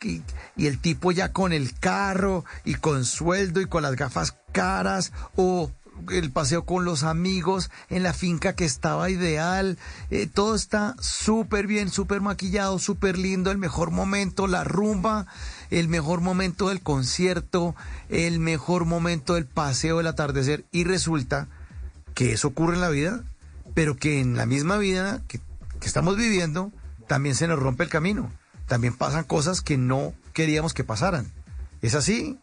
[0.56, 5.12] y el tipo ya con el carro y con sueldo y con las gafas caras
[5.36, 5.72] o
[6.10, 9.78] el paseo con los amigos en la finca que estaba ideal.
[10.10, 15.28] Eh, todo está súper bien, súper maquillado, súper lindo, el mejor momento, la rumba,
[15.70, 17.76] el mejor momento del concierto,
[18.10, 21.48] el mejor momento del paseo del atardecer y resulta
[22.16, 23.24] que eso ocurre en la vida,
[23.74, 25.40] pero que en la misma vida que
[25.82, 26.72] estamos viviendo
[27.12, 28.32] también se nos rompe el camino.
[28.70, 31.30] También pasan cosas que no queríamos que pasaran.
[31.82, 32.40] ¿Es así?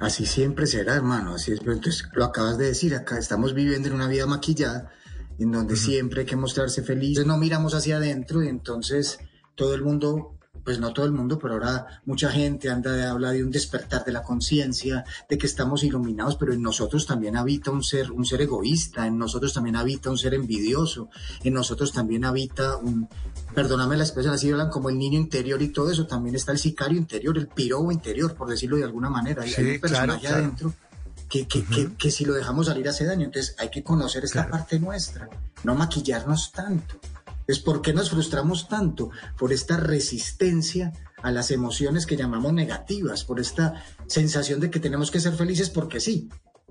[0.00, 1.36] Así siempre será, hermano.
[1.36, 1.60] Así es.
[1.60, 2.96] Entonces lo acabas de decir.
[2.96, 4.90] Acá estamos viviendo en una vida maquillada,
[5.38, 7.24] en donde siempre hay que mostrarse feliz.
[7.24, 9.20] No miramos hacia adentro y entonces
[9.54, 10.35] todo el mundo,
[10.66, 14.04] pues no todo el mundo, pero ahora mucha gente anda de, habla de un despertar
[14.04, 18.26] de la conciencia, de que estamos iluminados, pero en nosotros también habita un ser, un
[18.26, 21.08] ser egoísta, en nosotros también habita un ser envidioso,
[21.44, 23.08] en nosotros también habita un,
[23.54, 26.58] perdóname la expresión, así hablan como el niño interior y todo eso, también está el
[26.58, 29.44] sicario interior, el pirobo interior, por decirlo de alguna manera.
[29.44, 30.36] Hay, Sí, hay un personaje claro, claro.
[30.36, 30.74] adentro
[31.28, 34.48] que, que, que, que si lo dejamos salir hace daño, entonces hay que conocer esta
[34.48, 35.28] parte nuestra,
[35.62, 36.98] no maquillarnos tanto.
[37.46, 40.92] Es por qué nos frustramos tanto por esta resistencia
[41.22, 45.70] a las emociones que llamamos negativas, por esta sensación de que tenemos que ser felices
[45.70, 46.28] porque sí.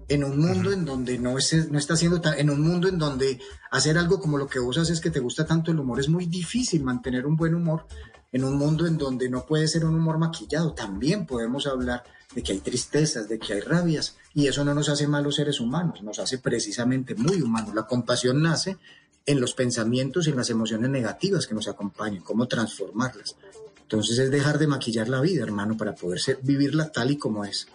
[0.08, 3.00] En un mundo en donde no, es, no está siendo tan, en un mundo en
[3.00, 3.40] donde
[3.72, 6.28] hacer algo como lo que vos haces que te gusta tanto el humor es muy
[6.28, 7.88] difícil mantener un buen humor.
[8.32, 12.04] En un mundo en donde no puede ser un humor maquillado, también podemos hablar
[12.36, 15.62] de que hay tristezas, de que hay rabias, y eso no nos hace malos seres
[15.62, 17.74] humanos, nos hace precisamente muy humanos.
[17.74, 18.78] La compasión nace
[19.26, 23.36] en los pensamientos y en las emociones negativas que nos acompañan, cómo transformarlas.
[23.82, 27.46] Entonces es dejar de maquillar la vida, hermano, para poder ser- vivirla tal y como
[27.46, 27.68] es.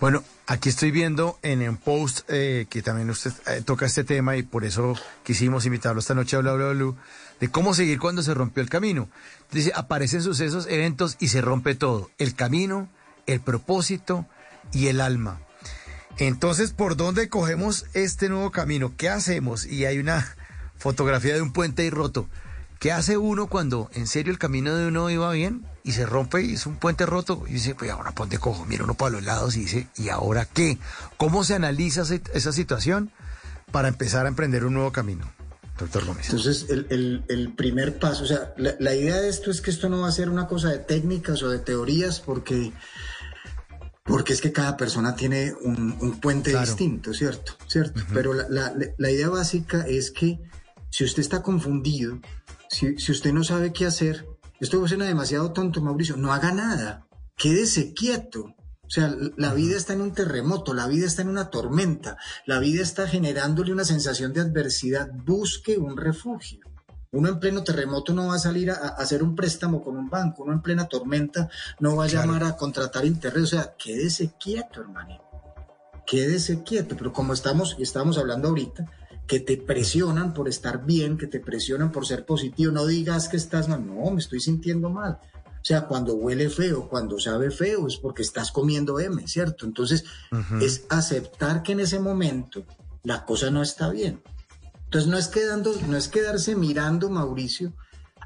[0.00, 4.36] Bueno, aquí estoy viendo en un post eh, que también usted eh, toca este tema
[4.36, 6.96] y por eso quisimos invitarlo esta noche a Bla Bla Blue,
[7.38, 9.08] de cómo seguir cuando se rompió el camino.
[9.50, 12.10] Dice, aparecen sucesos, eventos y se rompe todo.
[12.16, 12.88] El camino,
[13.26, 14.26] el propósito
[14.72, 15.40] y el alma.
[16.20, 18.92] Entonces, ¿por dónde cogemos este nuevo camino?
[18.96, 19.64] ¿Qué hacemos?
[19.66, 20.36] Y hay una
[20.78, 22.28] fotografía de un puente ahí roto.
[22.78, 26.42] ¿Qué hace uno cuando en serio el camino de uno iba bien y se rompe
[26.42, 27.44] y es un puente roto?
[27.48, 30.44] Y dice, pues ahora ponte cojo, mira uno para los lados y dice, ¿y ahora
[30.46, 30.78] qué?
[31.16, 32.02] ¿Cómo se analiza
[32.34, 33.10] esa situación
[33.72, 35.30] para empezar a emprender un nuevo camino?
[35.78, 36.26] Doctor Gómez.
[36.26, 39.70] Entonces, el, el- el primer paso, o sea, la, la idea de esto es que
[39.70, 42.72] esto no va a ser una cosa de técnicas o de teorías, porque,
[44.10, 46.66] porque es que cada persona tiene un, un puente Claro.
[46.66, 47.52] distinto, ¿cierto?
[47.66, 48.00] ¿Cierto?
[48.12, 50.40] Pero la, la- la idea básica es que
[50.90, 52.18] si usted está confundido,
[52.68, 54.26] si, si usted no sabe qué hacer,
[54.60, 57.06] esto suena demasiado tonto, Mauricio, no haga nada,
[57.36, 58.54] quédese quieto.
[58.82, 62.58] O sea, la vida está en un terremoto, la vida está en una tormenta, la
[62.58, 65.08] vida está generándole una sensación de adversidad.
[65.24, 66.58] Busque un refugio.
[67.12, 70.08] Uno en pleno terremoto no va a salir a, a hacer un préstamo con un
[70.08, 71.48] banco, uno en plena tormenta
[71.80, 73.42] no va a llamar a contratar internet.
[73.42, 75.24] O sea, quédese quieto, hermanito.
[76.06, 76.96] Quédese quieto.
[76.96, 78.86] Pero como estamos y estábamos hablando ahorita,
[79.30, 83.36] que te presionan por estar bien, que te presionan por ser positivo, no digas que
[83.36, 85.20] estás mal, no, me estoy sintiendo mal.
[85.60, 89.66] O sea, cuando huele feo, cuando sabe feo, es porque estás comiendo M, ¿cierto?
[89.66, 90.04] Entonces,
[90.60, 92.64] es aceptar que en ese momento
[93.04, 94.22] la cosa no está bien.
[94.90, 97.74] Entonces, no es, quedando, no es quedarse mirando, Mauricio,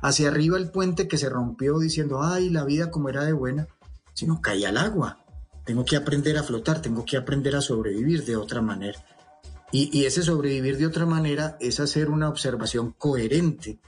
[0.01, 3.69] hacia arriba el puente que se rompió diciendo, ay, la vida como era de buena,
[4.15, 5.23] sino caí al agua.
[5.67, 8.99] Tengo que aprender a flotar, tengo que aprender a sobrevivir de otra manera.
[9.73, 13.79] Y, ese sobrevivir de otra manera es hacer una observación coherente,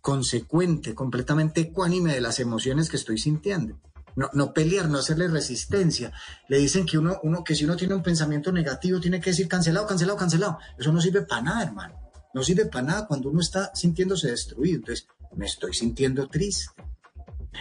[0.00, 3.78] consecuente, completamente ecuánime de las emociones que estoy sintiendo.
[4.16, 6.10] No, no pelear, no hacerle resistencia.
[6.48, 9.46] Le dicen que uno, uno, que si uno tiene un pensamiento negativo, tiene que decir
[9.46, 10.58] cancelado, cancelado, cancelado.
[10.78, 12.03] Eso no sirve para nada, hermano.
[12.34, 14.76] No sirve para nada cuando uno está sintiéndose destruido.
[14.76, 15.06] Entonces,
[15.36, 16.74] me estoy sintiendo triste.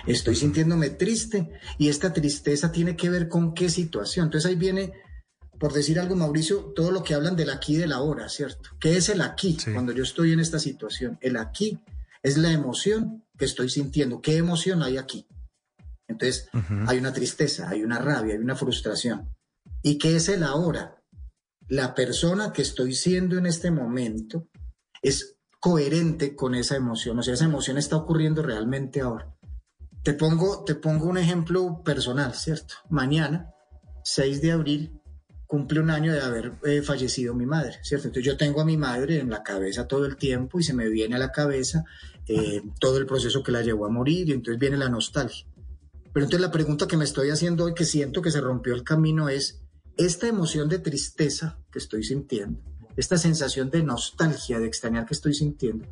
[0.07, 4.25] Estoy sintiéndome triste y esta tristeza tiene que ver con qué situación.
[4.25, 4.93] Entonces ahí viene,
[5.59, 8.71] por decir algo, Mauricio, todo lo que hablan del aquí y del ahora, ¿cierto?
[8.79, 11.17] ¿Qué es el aquí cuando yo estoy en esta situación?
[11.21, 11.79] El aquí
[12.23, 14.21] es la emoción que estoy sintiendo.
[14.21, 15.27] ¿Qué emoción hay aquí?
[16.07, 16.49] Entonces
[16.87, 19.29] hay una tristeza, hay una rabia, hay una frustración.
[19.81, 21.01] ¿Y qué es el ahora?
[21.67, 24.49] La persona que estoy siendo en este momento
[25.03, 29.35] es coherente con esa emoción, o sea, esa emoción está ocurriendo realmente ahora.
[30.01, 32.75] Te pongo, te pongo un ejemplo personal, ¿cierto?
[32.89, 33.53] Mañana,
[34.03, 35.01] 6 de abril,
[35.45, 38.07] cumple un año de haber eh, fallecido mi madre, ¿cierto?
[38.07, 40.89] Entonces yo tengo a mi madre en la cabeza todo el tiempo y se me
[40.89, 41.85] viene a la cabeza
[42.27, 45.45] eh, todo el proceso que la llevó a morir y entonces viene la nostalgia.
[46.11, 48.83] Pero entonces la pregunta que me estoy haciendo hoy, que siento que se rompió el
[48.83, 49.61] camino, es
[49.97, 52.59] esta emoción de tristeza que estoy sintiendo,
[52.95, 55.87] esta sensación de nostalgia, de extrañar que estoy sintiendo,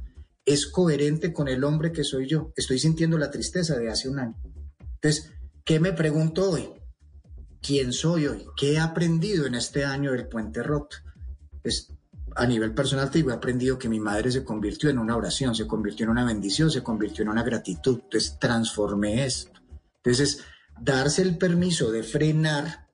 [0.45, 2.52] es coherente con el hombre que soy yo.
[2.56, 4.36] Estoy sintiendo la tristeza de hace un año.
[4.95, 5.32] Entonces,
[5.64, 6.69] ¿qué me pregunto hoy?
[7.61, 8.45] ¿Quién soy hoy?
[8.57, 10.98] ¿Qué he aprendido en este año del puente roto?
[11.61, 11.94] Pues
[12.36, 15.53] a nivel personal te digo, he aprendido que mi madre se convirtió en una oración,
[15.53, 17.99] se convirtió en una bendición, se convirtió en una gratitud.
[18.03, 19.60] Entonces transformé esto.
[19.98, 20.44] Entonces,
[20.80, 22.88] darse el permiso de frenar,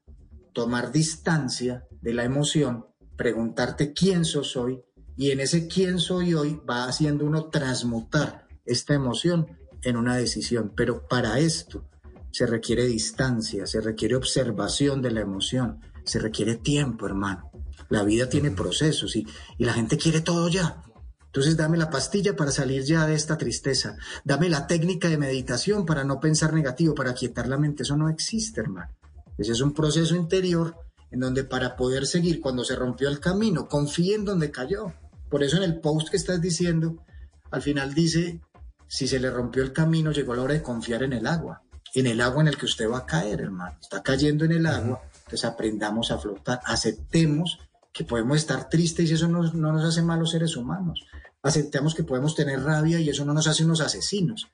[0.54, 2.86] tomar distancia de la emoción,
[3.18, 4.82] preguntarte quién sos hoy
[5.18, 9.48] y en ese quién soy hoy va haciendo uno transmutar esta emoción
[9.82, 10.72] en una decisión.
[10.76, 11.90] Pero para esto
[12.32, 17.52] se requiere distancia, se requiere observación de la emoción, se requiere tiempo, hermano.
[17.90, 19.26] La vida tiene procesos y,
[19.58, 20.84] y la gente quiere todo ya.
[21.26, 23.98] Entonces dame la pastilla para salir ya de esta tristeza.
[24.24, 27.84] Dame la técnica de meditación para no pensar negativo, para quietar la mente.
[27.84, 28.92] Eso no existe, hermano.
[29.38, 30.76] Ese es un proceso interior
[31.12, 34.94] en donde para poder seguir cuando se rompió el camino, confíe en donde cayó.
[35.30, 37.04] Por eso en el post que estás diciendo,
[37.52, 38.42] al final dice,
[38.88, 41.64] si se le rompió el camino, llegó la hora de confiar en el agua,
[41.94, 43.78] en el agua en el que usted va a caer, hermano.
[43.82, 47.60] Está cayendo en el agua, entonces aprendamos a flotar, aceptemos
[47.92, 51.06] que podemos estar tristes y eso no, no nos hace malos seres humanos.
[51.42, 54.48] Aceptemos que podemos tener rabia y eso no nos hace unos asesinos.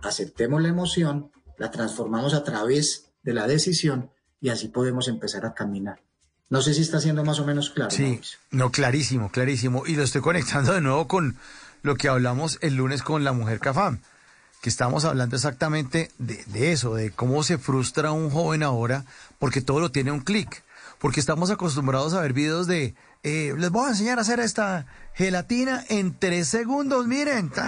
[0.00, 4.10] Aceptemos la emoción, la transformamos a través de la decisión
[4.42, 6.02] y así podemos empezar a caminar.
[6.50, 7.90] No sé si está siendo más o menos claro.
[7.90, 8.20] Sí,
[8.50, 9.84] no, clarísimo, clarísimo.
[9.86, 11.38] Y lo estoy conectando de nuevo con
[11.82, 14.00] lo que hablamos el lunes con la mujer Cafam,
[14.60, 19.06] que estamos hablando exactamente de, de eso, de cómo se frustra un joven ahora
[19.38, 20.62] porque todo lo tiene un clic.
[20.98, 24.86] Porque estamos acostumbrados a ver videos de, eh, les voy a enseñar a hacer esta
[25.14, 27.52] gelatina en tres segundos, miren.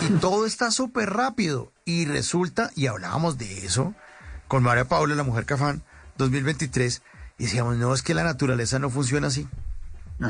[0.00, 1.72] Y todo está súper rápido.
[1.84, 3.94] Y resulta, y hablábamos de eso
[4.48, 5.82] con María Paula, la mujer Cafán,
[6.16, 7.02] 2023
[7.38, 9.46] y decíamos, no, es que la naturaleza no funciona así.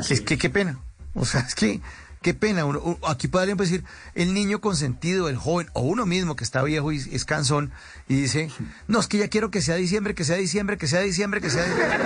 [0.09, 0.77] es que qué pena.
[1.15, 1.81] O sea, es que
[2.21, 2.65] qué pena.
[2.65, 3.83] Uno, aquí podrían decir,
[4.13, 7.71] el niño consentido, el joven, o uno mismo que está viejo y es cansón,
[8.07, 8.51] y dice,
[8.87, 11.49] no, es que ya quiero que sea diciembre, que sea diciembre, que sea diciembre, que
[11.49, 11.97] sea diciembre.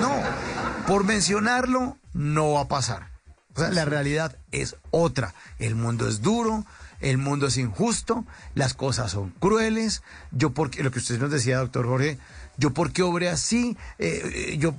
[0.00, 0.20] No,
[0.86, 3.10] por mencionarlo, no va a pasar.
[3.54, 5.34] O sea, la realidad es otra.
[5.58, 6.64] El mundo es duro,
[7.02, 8.24] el mundo es injusto,
[8.54, 10.02] las cosas son crueles.
[10.30, 12.18] Yo, porque lo que usted nos decía, doctor Jorge,
[12.56, 14.74] yo porque obré así, eh, yo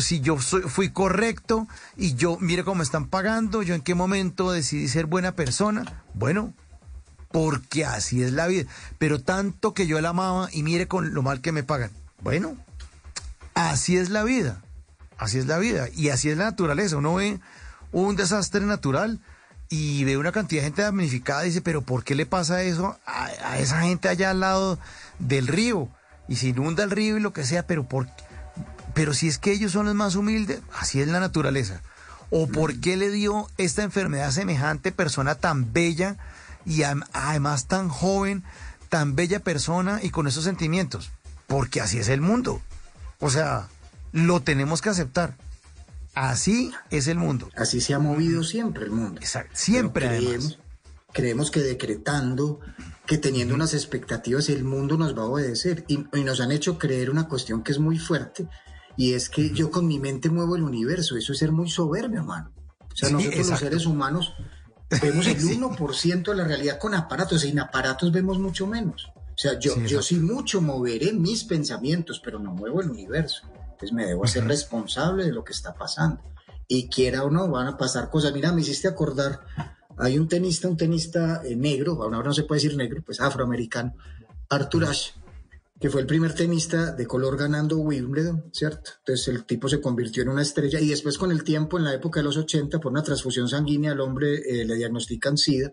[0.00, 4.52] si yo fui correcto y yo mire cómo me están pagando, yo en qué momento
[4.52, 6.02] decidí ser buena persona.
[6.14, 6.52] Bueno,
[7.30, 8.68] porque así es la vida.
[8.98, 11.90] Pero tanto que yo la amaba y mire con lo mal que me pagan.
[12.20, 12.56] Bueno,
[13.54, 14.62] así es la vida.
[15.18, 16.96] Así es la vida y así es la naturaleza.
[16.96, 17.40] Uno ve
[17.92, 19.20] un desastre natural
[19.68, 22.98] y ve una cantidad de gente damnificada y dice, pero ¿por qué le pasa eso
[23.06, 24.78] a, a esa gente allá al lado
[25.18, 25.88] del río?
[26.28, 28.06] y se inunda el río y lo que sea, pero por
[28.94, 31.82] pero si es que ellos son los más humildes, así es la naturaleza.
[32.30, 36.16] ¿O por qué le dio esta enfermedad a semejante persona tan bella
[36.66, 38.42] y además tan joven,
[38.88, 41.10] tan bella persona y con esos sentimientos?
[41.46, 42.60] Porque así es el mundo.
[43.20, 43.68] O sea,
[44.10, 45.36] lo tenemos que aceptar.
[46.18, 47.48] Así es el mundo.
[47.56, 49.20] Así se ha movido siempre el mundo.
[49.20, 49.52] Exacto.
[49.54, 50.58] Siempre creemos,
[51.12, 52.58] creemos que decretando
[53.06, 56.76] que teniendo unas expectativas el mundo nos va a obedecer y, y, nos han hecho
[56.76, 58.48] creer una cuestión que es muy fuerte
[58.96, 62.18] y es que yo con mi mente muevo el universo, eso es ser muy soberbio,
[62.18, 62.52] hermano.
[62.80, 63.50] O sea, sí, nosotros exacto.
[63.52, 64.34] los seres humanos
[65.00, 69.12] vemos el 1% de la realidad con aparatos, sin aparatos vemos mucho menos.
[69.14, 73.48] O sea, yo sí, yo sí mucho moveré mis pensamientos, pero no muevo el universo.
[73.78, 76.20] Entonces me debo hacer responsable de lo que está pasando.
[76.66, 78.32] Y quiera o no, van a pasar cosas.
[78.32, 79.40] Mira, me hiciste acordar
[79.98, 83.94] hay un tenista, un tenista eh, negro, ahora no se puede decir negro, pues afroamericano,
[84.48, 85.12] Arthur Ashe,
[85.80, 88.92] que fue el primer tenista de color ganando Wimbledon, ¿cierto?
[88.98, 91.94] Entonces el tipo se convirtió en una estrella y después con el tiempo, en la
[91.94, 95.72] época de los 80, por una transfusión sanguínea, al hombre eh, le diagnostican SIDA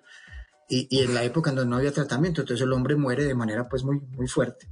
[0.68, 3.36] y, y, en la época en donde no había tratamiento, entonces el hombre muere de
[3.36, 4.68] manera pues muy, muy fuerte.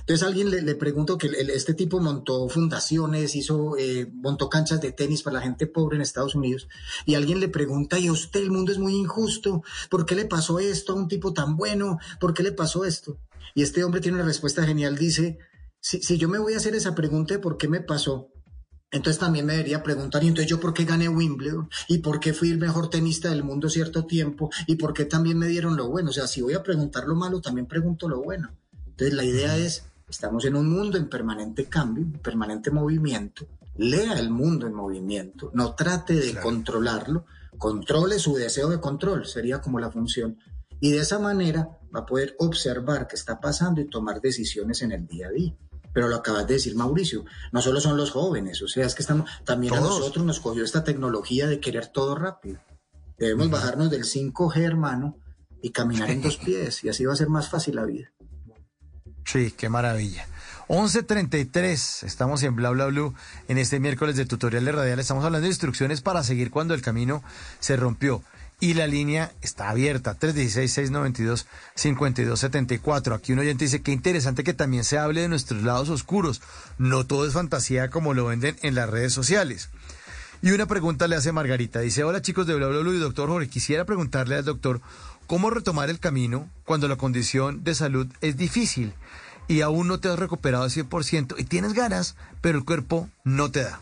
[0.00, 4.92] Entonces alguien le, preguntó que el, este tipo montó fundaciones, hizo, eh, montó canchas de
[4.92, 6.68] tenis para la gente pobre en Estados Unidos,
[7.04, 10.24] y alguien le pregunta, y a usted el mundo es muy injusto, ¿por qué le
[10.24, 11.98] pasó esto a un tipo tan bueno?
[12.20, 13.18] ¿Por qué le pasó esto?
[13.54, 15.38] Y este hombre tiene una respuesta genial, dice,
[15.80, 18.30] si, si yo me voy a hacer esa pregunta de por qué me pasó,
[18.90, 21.68] entonces también me debería preguntar, ¿y entonces yo por qué gané Wimbledon?
[21.88, 24.50] ¿Y por qué fui el mejor tenista del mundo cierto tiempo?
[24.66, 26.10] ¿Y por qué también me dieron lo bueno?
[26.10, 28.56] O sea, si voy a preguntar lo malo, también pregunto lo bueno.
[28.96, 33.44] Entonces la idea es Estamos en un mundo en permanente cambio, en permanente movimiento.
[33.76, 37.26] Lea el mundo en movimiento, no trate de controlarlo,
[37.58, 40.38] controle su deseo de control, sería como la función.
[40.80, 44.92] Y de esa manera va a poder observar qué está pasando y tomar decisiones en
[44.92, 45.56] el día a día.
[45.92, 49.02] Pero lo acabas de decir, Mauricio, no solo son los jóvenes, o sea, es que
[49.02, 52.60] estamos, también a nosotros nos cogió esta tecnología de querer todo rápido.
[53.18, 55.18] Debemos bajarnos del 5G, hermano,
[55.62, 58.12] y caminar en dos pies, y así va a ser más fácil la vida.
[59.26, 60.26] Sí, qué maravilla.
[60.68, 63.12] 11.33, estamos en Bla Bla Blue
[63.48, 65.00] en este miércoles de tutoriales radial.
[65.00, 67.24] Estamos hablando de instrucciones para seguir cuando el camino
[67.58, 68.22] se rompió.
[68.60, 73.16] Y la línea está abierta, 316-692-5274.
[73.16, 76.40] Aquí un oyente dice, qué interesante que también se hable de nuestros lados oscuros.
[76.78, 79.70] No todo es fantasía como lo venden en las redes sociales.
[80.40, 81.80] Y una pregunta le hace Margarita.
[81.80, 84.80] Dice, hola chicos de Bla Bla Blue y doctor Jorge, quisiera preguntarle al doctor
[85.26, 88.94] cómo retomar el camino cuando la condición de salud es difícil
[89.48, 93.50] y aún no te has recuperado al 100% y tienes ganas, pero el cuerpo no
[93.50, 93.80] te da.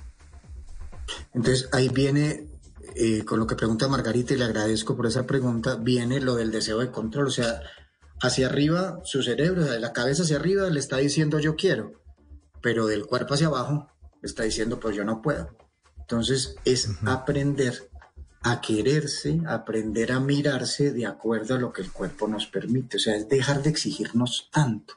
[1.32, 2.46] Entonces ahí viene,
[2.94, 6.50] eh, con lo que pregunta Margarita, y le agradezco por esa pregunta, viene lo del
[6.50, 7.26] deseo de control.
[7.26, 7.60] O sea,
[8.20, 11.92] hacia arriba, su cerebro, de la cabeza hacia arriba, le está diciendo yo quiero,
[12.60, 13.88] pero del cuerpo hacia abajo,
[14.22, 15.56] le está diciendo pues yo no puedo.
[15.98, 17.90] Entonces es aprender
[18.42, 22.98] a quererse, aprender a mirarse de acuerdo a lo que el cuerpo nos permite.
[22.98, 24.94] O sea, es dejar de exigirnos tanto,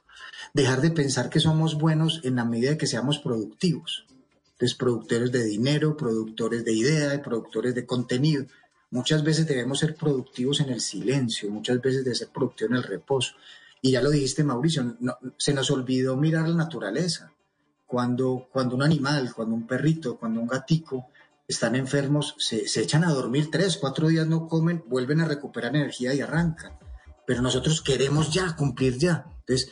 [0.57, 4.07] dejar de pensar que somos buenos en la medida de que seamos productivos.
[4.53, 8.47] Entonces, productores de dinero, productores de ideas, productores de contenido.
[8.89, 12.83] Muchas veces debemos ser productivos en el silencio, muchas veces de ser productivos en el
[12.83, 13.35] reposo.
[13.83, 14.97] Y ya lo dijiste, Mauricio,
[15.37, 17.31] se nos olvidó mirar la naturaleza.
[17.85, 21.05] Cuando, cuando un animal, cuando un perrito, cuando un gatico
[21.47, 25.75] están enfermos, se, se echan a dormir tres, cuatro días no comen, vuelven a recuperar
[25.75, 26.79] energía y arrancan.
[27.27, 29.27] Pero nosotros queremos ya, cumplir ya.
[29.41, 29.71] Entonces,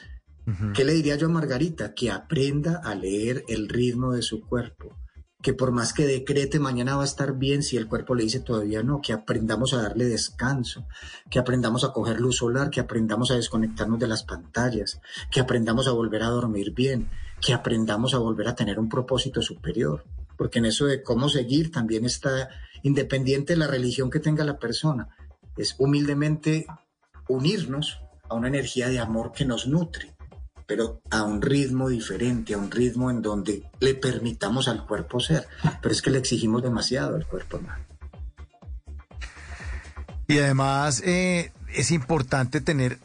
[0.73, 1.93] ¿qué le diría yo a Margarita?
[1.93, 4.97] Que aprenda a leer el ritmo de su cuerpo.
[5.41, 8.39] Que por más que decrete mañana va a estar bien si el cuerpo le dice
[8.39, 10.87] todavía no, que aprendamos a darle descanso,
[11.29, 14.99] que aprendamos a coger luz solar, que aprendamos a desconectarnos de las pantallas,
[15.31, 17.09] que aprendamos a volver a dormir bien,
[17.41, 20.03] que aprendamos a volver a tener un propósito superior.
[20.35, 22.49] Porque en eso de cómo seguir también está
[22.81, 25.09] independiente de la religión que tenga la persona.
[25.57, 26.65] Es humildemente
[27.27, 30.14] unirnos a una energía de amor que nos nutre,
[30.67, 35.47] pero a un ritmo diferente, a un ritmo en donde le permitamos al cuerpo ser.
[35.81, 37.83] Pero es que le exigimos demasiado al cuerpo, hermano.
[40.27, 42.97] Y además eh, es importante tener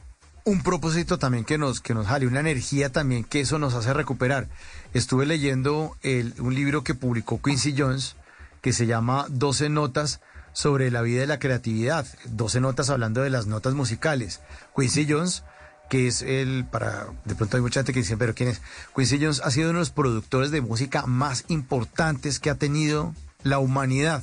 [0.44, 3.92] un propósito también que nos, que nos jale, una energía también que eso nos hace
[3.92, 4.48] recuperar.
[4.94, 8.16] Estuve leyendo el- un libro que publicó Quincy Jones
[8.62, 10.20] que se llama 12 notas
[10.52, 12.06] sobre la vida y la creatividad.
[12.24, 14.40] 12 notas hablando de las notas musicales.
[14.74, 15.44] Quincy Jones,
[15.90, 18.62] que es el, para, de pronto hay mucha gente que dice, pero ¿quién es?
[18.94, 23.12] Quincy Jones ha sido uno de los productores de música más importantes que ha tenido
[23.42, 24.22] la humanidad.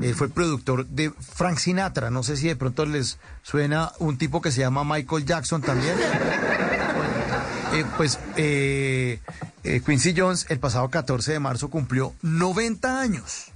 [0.00, 2.10] Él fue productor de Frank Sinatra.
[2.10, 5.96] No sé si de pronto les suena un tipo que se llama Michael Jackson también.
[7.72, 9.20] Eh, pues eh,
[9.64, 13.46] eh, Quincy Jones el pasado 14 de marzo cumplió 90 años.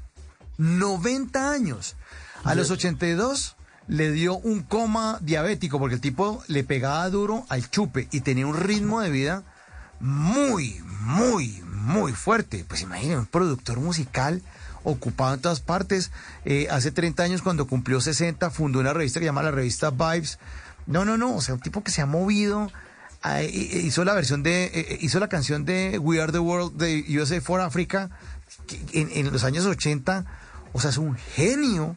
[0.58, 1.96] 90 años.
[2.42, 3.56] A los 82
[3.90, 8.46] le dio un coma diabético porque el tipo le pegaba duro al chupe y tenía
[8.46, 9.42] un ritmo de vida
[9.98, 12.64] muy, muy, muy fuerte.
[12.68, 14.42] Pues imaginen, un productor musical
[14.84, 16.12] ocupado en todas partes.
[16.44, 19.90] Eh, hace 30 años, cuando cumplió 60, fundó una revista que se llama la revista
[19.90, 20.38] Vibes.
[20.86, 22.70] No, no, no, o sea, un tipo que se ha movido.
[23.24, 26.76] eh, eh, hizo la versión de, eh, hizo la canción de We Are the World
[26.76, 28.08] de USA for Africa
[28.92, 30.26] en, en los años 80.
[30.72, 31.96] O sea, es un genio.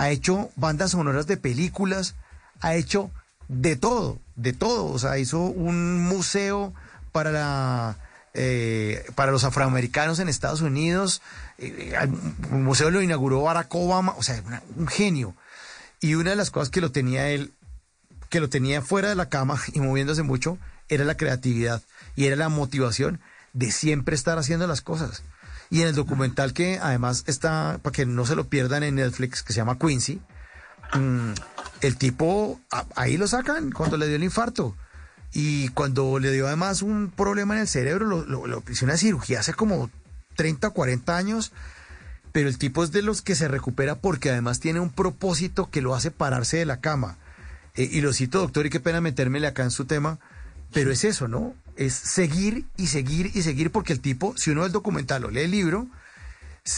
[0.00, 2.14] Ha hecho bandas sonoras de películas,
[2.62, 3.10] ha hecho
[3.48, 4.86] de todo, de todo.
[4.86, 6.72] O sea, hizo un museo
[7.12, 7.98] para la
[8.32, 11.20] eh, para los afroamericanos en Estados Unidos.
[11.58, 12.06] eh, eh,
[12.50, 14.14] museo lo inauguró Barack Obama.
[14.16, 14.42] O sea,
[14.74, 15.34] un genio.
[16.00, 17.52] Y una de las cosas que lo tenía él,
[18.30, 20.56] que lo tenía fuera de la cama y moviéndose mucho,
[20.88, 21.82] era la creatividad
[22.16, 23.20] y era la motivación
[23.52, 25.22] de siempre estar haciendo las cosas.
[25.70, 29.42] Y en el documental que además está, para que no se lo pierdan en Netflix,
[29.42, 30.20] que se llama Quincy,
[30.94, 31.32] mm,
[31.80, 32.60] el tipo,
[32.96, 34.76] ahí lo sacan cuando le dio el infarto.
[35.32, 39.54] Y cuando le dio además un problema en el cerebro, lo, lo, una cirugía hace
[39.54, 39.90] como
[40.34, 41.52] 30 o 40 años.
[42.32, 45.82] Pero el tipo es de los que se recupera porque además tiene un propósito que
[45.82, 47.16] lo hace pararse de la cama.
[47.74, 50.18] Eh, y lo cito, doctor, y qué pena metérmele acá en su tema,
[50.72, 51.54] pero es eso, ¿no?
[51.80, 55.44] Es seguir y seguir y seguir porque el tipo, si uno el documental o lee
[55.44, 55.88] el libro,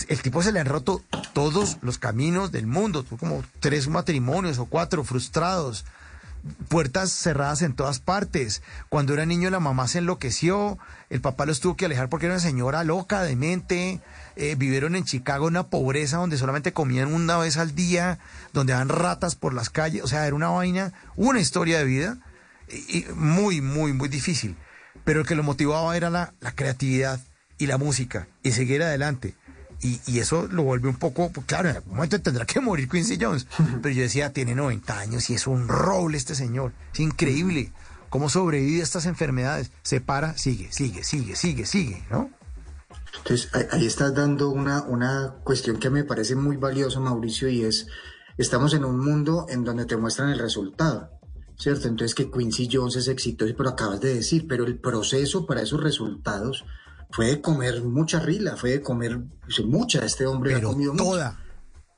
[0.06, 1.02] el tipo se le han roto
[1.32, 5.84] todos los caminos del mundo, como tres matrimonios o cuatro frustrados.
[6.68, 8.62] puertas cerradas en todas partes.
[8.90, 10.78] Cuando era niño la mamá se enloqueció,
[11.10, 14.00] el papá los tuvo que alejar porque era una señora loca, demente.
[14.36, 18.20] Eh, vivieron en Chicago una pobreza donde solamente comían una vez al día,
[18.52, 20.04] donde habían ratas por las calles.
[20.04, 22.18] O sea, era una vaina, una historia de vida
[22.68, 24.56] y muy, muy, muy difícil.
[25.04, 27.20] Pero lo que lo motivaba era la, la creatividad
[27.58, 29.34] y la música y seguir adelante.
[29.80, 32.88] Y, y, eso lo vuelve un poco, pues, claro, en algún momento tendrá que morir
[32.88, 33.48] Quincy Jones.
[33.82, 36.72] Pero yo decía, tiene 90 años y es un roble este señor.
[36.94, 37.72] Es increíble
[38.08, 39.72] cómo sobrevive a estas enfermedades.
[39.82, 42.30] Se para, sigue, sigue, sigue, sigue, sigue, ¿no?
[43.18, 47.86] Entonces, ahí estás dando una, una cuestión que me parece muy valiosa, Mauricio, y es,
[48.38, 51.10] estamos en un mundo en donde te muestran el resultado,
[51.62, 51.86] ¿cierto?
[51.88, 55.80] Entonces que Quincy Jones es exitoso, pero acabas de decir, pero el proceso para esos
[55.80, 56.64] resultados
[57.10, 59.20] fue de comer mucha rila, fue de comer
[59.64, 61.40] mucha, este hombre pero ha comido toda,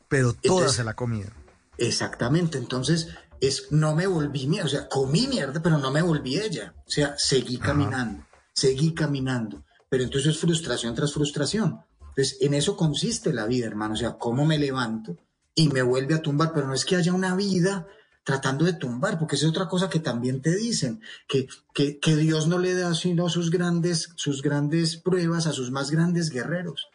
[0.09, 1.31] pero toda Entonces, se la ha comido.
[1.79, 3.09] Exactamente, entonces
[3.41, 6.91] es, no me volví mierda, o sea, comí mierda, pero no me volví ella, o
[6.91, 11.81] sea, seguí caminando, seguí caminando, pero entonces es frustración tras frustración.
[12.01, 15.17] Entonces, en eso consiste la vida, hermano, o sea, cómo me levanto
[15.55, 17.89] y me vuelve a tumbar, pero no es que haya una vida
[18.25, 22.17] tratando de tumbar, porque esa es otra cosa que también te dicen, que, que, que,
[22.17, 26.89] Dios no le da sino sus grandes, sus grandes pruebas a sus más grandes guerreros.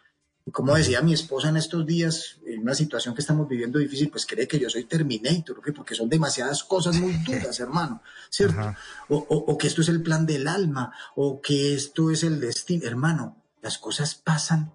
[0.45, 4.09] Y como decía mi esposa en estos días, en una situación que estamos viviendo difícil,
[4.09, 5.71] pues cree que yo soy Terminator, ¿qué?
[5.71, 8.01] porque son demasiadas cosas muy duras, hermano,
[8.31, 8.75] ¿cierto?
[9.09, 12.39] O, o, o que esto es el plan del alma, o que esto es el
[12.39, 12.87] destino.
[12.87, 14.71] Hermano, las cosas pasan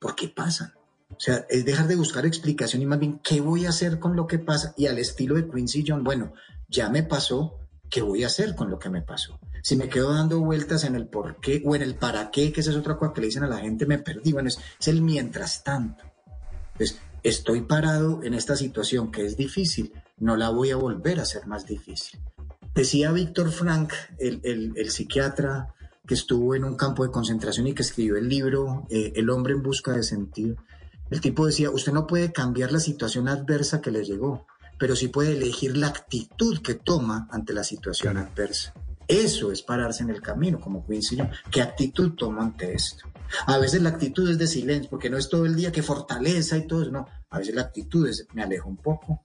[0.00, 0.77] porque pasan.
[1.10, 4.14] O sea, es dejar de buscar explicación y más bien qué voy a hacer con
[4.14, 4.74] lo que pasa.
[4.76, 6.32] Y al estilo de Quincy John, bueno,
[6.68, 7.58] ya me pasó,
[7.88, 9.40] ¿qué voy a hacer con lo que me pasó?
[9.62, 12.60] Si me quedo dando vueltas en el por qué o en el para qué, que
[12.60, 14.32] esa es otra cosa que le dicen a la gente, me perdí.
[14.32, 16.04] Bueno, es, el mientras tanto.
[16.72, 21.22] Entonces, estoy parado en esta situación que es difícil, no la voy a volver a
[21.22, 22.20] hacer más difícil.
[22.74, 25.74] Decía Víctor Frank, el, el, el psiquiatra
[26.08, 29.52] que estuvo en un campo de concentración y que escribió el libro eh, El hombre
[29.52, 30.56] en busca de sentido.
[31.10, 34.46] El tipo decía, usted no puede cambiar la situación adversa que le llegó,
[34.78, 38.28] pero sí puede elegir la actitud que toma ante la situación claro.
[38.30, 38.74] adversa.
[39.06, 41.24] Eso es pararse en el camino, como Quincy yo.
[41.50, 43.08] ¿Qué actitud tomo ante esto?
[43.46, 46.56] A veces la actitud es de silencio, porque no es todo el día que fortaleza
[46.56, 47.06] y todo eso, no.
[47.30, 49.22] A veces la actitud es, me alejo un poco,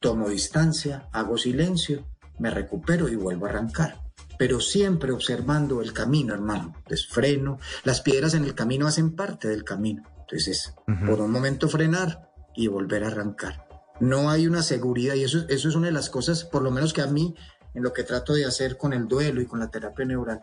[0.00, 2.04] tomo distancia, hago silencio,
[2.38, 4.00] me recupero y vuelvo a arrancar
[4.40, 6.72] pero siempre observando el camino, hermano.
[6.78, 10.02] Entonces freno, las piedras en el camino hacen parte del camino.
[10.30, 11.06] Entonces, uh -huh.
[11.06, 13.66] por un momento frenar y volver a arrancar.
[14.00, 16.92] No hay una seguridad y eso, eso es una de las cosas, por lo menos
[16.92, 17.34] que a mí,
[17.74, 20.40] en lo que trato de hacer con el duelo y con la terapia neural,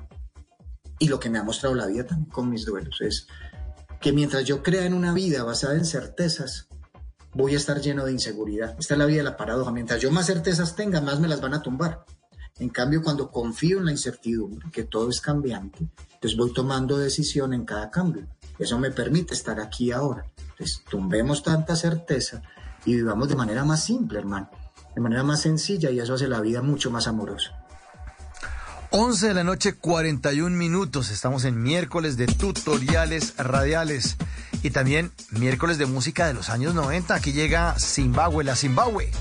[0.99, 3.27] y lo que me ha mostrado la vida también con mis duelos, es
[3.99, 6.67] que mientras yo crea en una vida basada en certezas,
[7.33, 8.75] voy a estar lleno de inseguridad.
[8.79, 9.71] Esta es la vida de la paradoja.
[9.71, 12.05] Mientras yo más certezas tenga, más me las van a tumbar.
[12.59, 17.53] En cambio, cuando confío en la incertidumbre, que todo es cambiante, entonces voy tomando decisión
[17.53, 18.27] en cada cambio.
[18.59, 20.25] Eso me permite estar aquí ahora.
[20.51, 22.41] Entonces, tumbemos tanta certeza
[22.85, 24.49] y vivamos de manera más simple, hermano,
[24.95, 27.63] de manera más sencilla y eso hace la vida mucho más amorosa.
[28.89, 31.11] 11 de la noche, 41 minutos.
[31.11, 34.15] Estamos en miércoles de tutoriales radiales
[34.63, 37.13] y también miércoles de música de los años 90.
[37.13, 39.11] Aquí llega Zimbabue, la Zimbabue.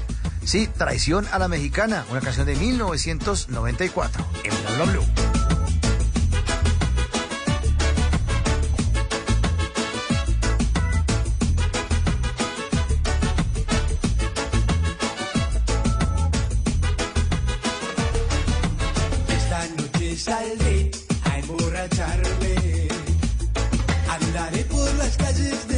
[0.45, 5.26] Sí, Traición a la Mexicana, una canción de 1994 en Blue.
[20.16, 20.90] Noche saldré
[21.24, 22.88] a emborracharme.
[24.09, 25.76] Andaré por las calles de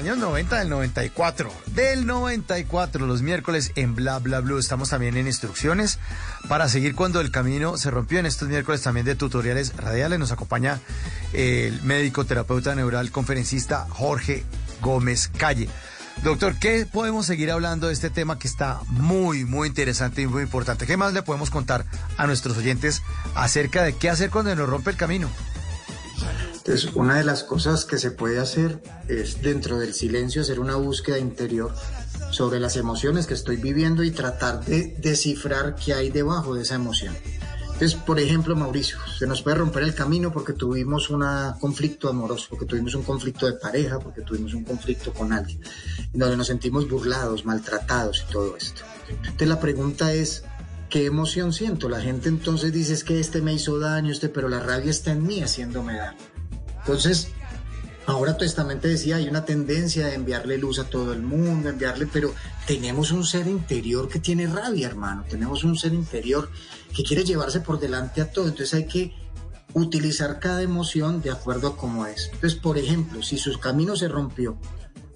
[0.00, 1.52] años 90, del 94.
[1.74, 4.56] Del 94, los miércoles en Bla Bla Blue.
[4.56, 5.98] Estamos también en instrucciones
[6.48, 8.18] para seguir cuando el camino se rompió.
[8.18, 10.80] En estos miércoles también de tutoriales radiales nos acompaña
[11.34, 14.42] el médico terapeuta neural conferencista Jorge
[14.80, 15.68] Gómez Calle.
[16.24, 20.44] Doctor, ¿qué podemos seguir hablando de este tema que está muy, muy interesante y muy
[20.44, 20.86] importante?
[20.86, 21.84] ¿Qué más le podemos contar
[22.16, 23.02] a nuestros oyentes
[23.34, 25.28] acerca de qué hacer cuando nos rompe el camino?
[26.56, 30.76] Entonces, una de las cosas que se puede hacer es dentro del silencio hacer una
[30.76, 31.74] búsqueda interior
[32.30, 36.76] sobre las emociones que estoy viviendo y tratar de descifrar qué hay debajo de esa
[36.76, 37.14] emoción.
[37.80, 41.24] Entonces, por ejemplo, Mauricio, se nos puede romper el camino porque tuvimos un
[41.58, 45.60] conflicto amoroso, porque tuvimos un conflicto de pareja, porque tuvimos un conflicto con alguien,
[46.12, 48.82] en donde nos sentimos burlados, maltratados y todo esto.
[49.08, 50.44] Entonces, la pregunta es,
[50.90, 51.88] ¿qué emoción siento?
[51.88, 55.12] La gente entonces dice es que este me hizo daño, este, pero la rabia está
[55.12, 56.18] en mí haciéndome daño.
[56.80, 57.28] Entonces,
[58.10, 62.34] ahora Testamento decía, hay una tendencia de enviarle luz a todo el mundo, enviarle, pero
[62.66, 66.50] tenemos un ser interior que tiene rabia, hermano, tenemos un ser interior
[66.94, 69.14] que quiere llevarse por delante a todo, entonces hay que
[69.74, 72.30] utilizar cada emoción de acuerdo a cómo es.
[72.32, 74.58] Entonces, por ejemplo, si su camino se rompió,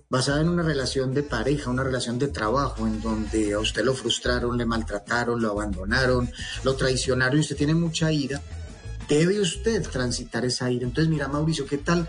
[0.08, 3.94] basada en una relación de pareja, una relación de trabajo, en donde a usted lo
[3.94, 6.30] frustraron, le maltrataron, lo abandonaron,
[6.62, 8.40] lo traicionaron y usted tiene mucha ira,
[9.08, 10.86] debe usted transitar esa ira.
[10.86, 12.08] Entonces, mira, Mauricio, ¿qué tal?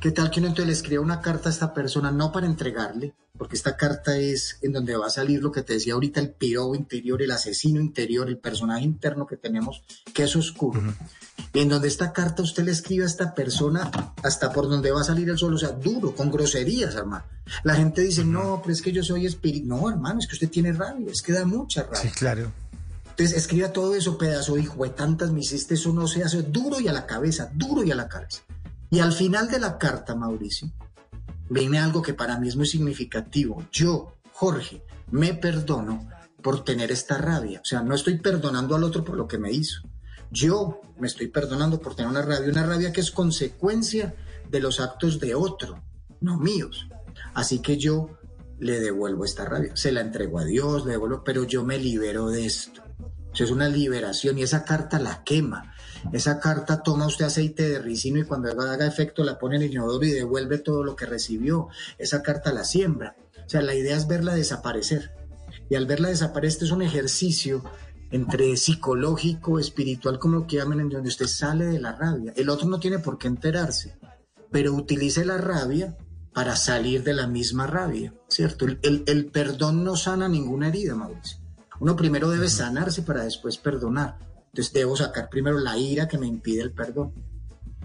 [0.00, 3.14] ¿Qué tal que uno entonces le escriba una carta a esta persona, no para entregarle,
[3.36, 6.30] porque esta carta es en donde va a salir lo que te decía ahorita, el
[6.30, 9.82] pirobo interior, el asesino interior, el personaje interno que tenemos,
[10.14, 10.80] que es oscuro.
[11.52, 13.90] Y en donde esta carta usted le escribe a esta persona
[14.22, 17.24] hasta por donde va a salir el sol, o sea, duro, con groserías, hermano.
[17.64, 19.66] La gente dice, no, pero es que yo soy espíritu.
[19.66, 22.02] No, hermano, es que usted tiene rabia, es que da mucha rabia.
[22.02, 22.52] Sí, claro.
[23.10, 26.78] Entonces escriba todo eso, pedazo hijo de tantas me hiciste, eso no se hace duro
[26.78, 28.42] y a la cabeza, duro y a la cabeza.
[28.90, 30.70] Y al final de la carta, Mauricio,
[31.50, 33.66] viene algo que para mí es muy significativo.
[33.70, 36.08] Yo, Jorge, me perdono
[36.42, 37.60] por tener esta rabia.
[37.60, 39.82] O sea, no estoy perdonando al otro por lo que me hizo.
[40.30, 44.14] Yo me estoy perdonando por tener una rabia, una rabia que es consecuencia
[44.50, 45.82] de los actos de otro,
[46.20, 46.88] no míos.
[47.34, 48.18] Así que yo
[48.58, 52.28] le devuelvo esta rabia, se la entrego a Dios, le devuelvo, pero yo me libero
[52.28, 52.82] de esto
[53.44, 55.74] es una liberación y esa carta la quema.
[56.12, 59.72] Esa carta toma usted aceite de ricino y cuando haga efecto la pone en el
[59.72, 61.68] inodoro y devuelve todo lo que recibió.
[61.98, 63.16] Esa carta la siembra.
[63.46, 65.12] O sea, la idea es verla desaparecer.
[65.70, 67.62] Y al verla desaparecer es un ejercicio
[68.10, 72.32] entre psicológico, espiritual, como lo que llamen, en donde usted sale de la rabia.
[72.36, 73.98] El otro no tiene por qué enterarse,
[74.50, 75.96] pero utilice la rabia
[76.32, 78.66] para salir de la misma rabia, ¿cierto?
[78.66, 81.38] El, el perdón no sana ninguna herida, Mauricio.
[81.80, 84.18] Uno primero debe sanarse para después perdonar.
[84.58, 87.12] Entonces debo sacar primero la ira que me impide el perdón.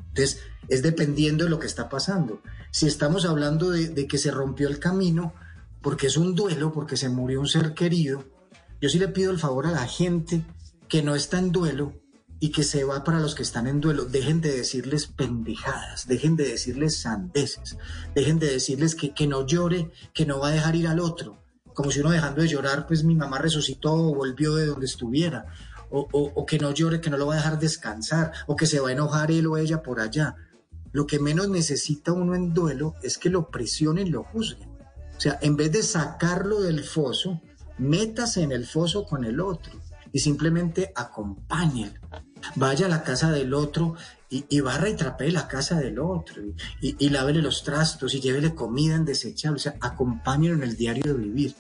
[0.08, 2.42] Entonces es dependiendo de lo que está pasando.
[2.72, 5.36] Si estamos hablando de, que se rompió el camino,
[5.84, 8.24] porque es un duelo, porque se murió un ser querido,
[8.82, 10.44] yo sí le pido el favor a la gente
[10.90, 11.94] que no está en duelo
[12.40, 14.06] y que se va para los que están en duelo.
[14.06, 17.78] Dejen de decirles pendejadas, dejen de decirles sandeces,
[18.16, 21.44] dejen de decirles que, que no llore, que no va a dejar ir al otro
[21.74, 25.48] como si uno dejando de llorar, pues mi mamá resucitó o volvió de donde estuviera,
[25.96, 28.90] o, que no llore, que no lo va a dejar descansar, o que se va
[28.90, 30.36] a enojar él o ella por allá.
[30.92, 34.70] Lo que menos necesita uno en duelo es que lo presionen, lo juzguen.
[35.16, 37.42] O sea, en vez de sacarlo del foso,
[37.78, 39.74] métase en el foso con el otro
[40.12, 42.00] y simplemente acompáñenlo.
[42.56, 43.96] Vaya a la casa del otro
[44.30, 46.42] y, y barra y trapee la casa del otro
[46.82, 49.58] y, y, lávele los trastos y llévele comida en desechable.
[49.58, 51.56] O sea, acompáñenlo en el diario de vivir.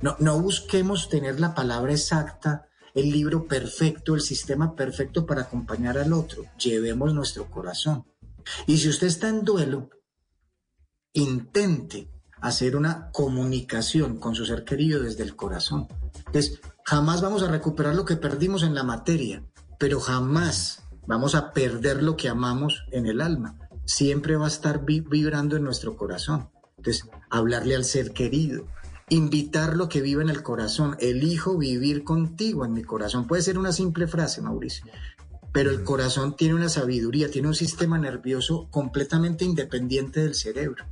[0.00, 2.67] No, no busquemos tener la palabra exacta,
[2.98, 6.44] el libro perfecto, el sistema perfecto para acompañar al otro.
[6.58, 8.04] Llevemos nuestro corazón.
[8.66, 9.90] Y si usted está en duelo,
[11.12, 12.10] intente
[12.40, 15.86] hacer una comunicación con su ser querido desde el corazón.
[16.26, 19.44] Entonces, jamás vamos a recuperar lo que perdimos en la materia,
[19.78, 23.58] pero jamás vamos a perder lo que amamos en el alma.
[23.84, 26.50] Siempre va a estar vibrando en nuestro corazón.
[26.76, 28.66] Entonces, hablarle al ser querido,
[29.10, 30.96] invitar lo que vive en el corazón.
[31.00, 33.26] Elijo vivir contigo en mi corazón.
[33.26, 34.86] Puede ser una simple frase, Mauricio,
[35.52, 40.84] pero el corazón tiene una sabiduría, tiene un sistema nervioso completamente independiente del cerebro.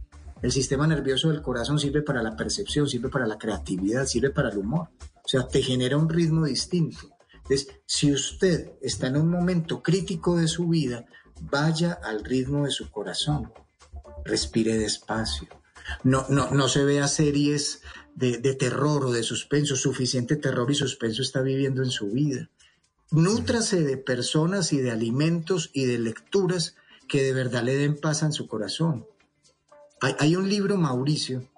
[0.43, 4.51] El sistema nervioso del corazón sirve para la percepción, sirve para la creatividad, sirve para
[4.51, 4.89] el humor.
[5.25, 6.99] O sea, te genera un ritmo distinto.
[7.35, 11.07] Entonces, si usted está en un momento crítico de su vida,
[11.41, 13.53] vaya al ritmo de su corazón.
[14.25, 15.49] Respire despacio.
[16.03, 17.83] No, no, no se vea series
[18.17, 19.77] de, terror o de suspenso.
[19.77, 22.51] Suficiente terror y suspenso está viviendo en su vida.
[23.11, 26.75] Nútrase de personas y de alimentos y de lecturas
[27.07, 29.07] que de verdad le den paz en su corazón.
[30.01, 31.49] Hay, hay un libro, Mauricio,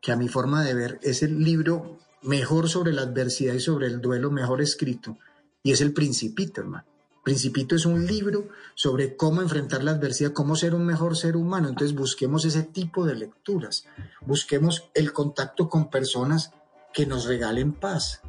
[0.00, 3.86] que a mi forma de ver es el libro mejor sobre la adversidad y sobre
[3.86, 5.18] el duelo, mejor escrito,
[5.62, 6.91] y es el Principito, hermano.
[7.22, 11.68] Principito es un libro sobre cómo enfrentar la adversidad, cómo ser un mejor ser humano.
[11.68, 13.86] Entonces busquemos ese tipo de lecturas,
[14.26, 16.50] busquemos el contacto con personas
[16.92, 18.22] que nos regalen paz.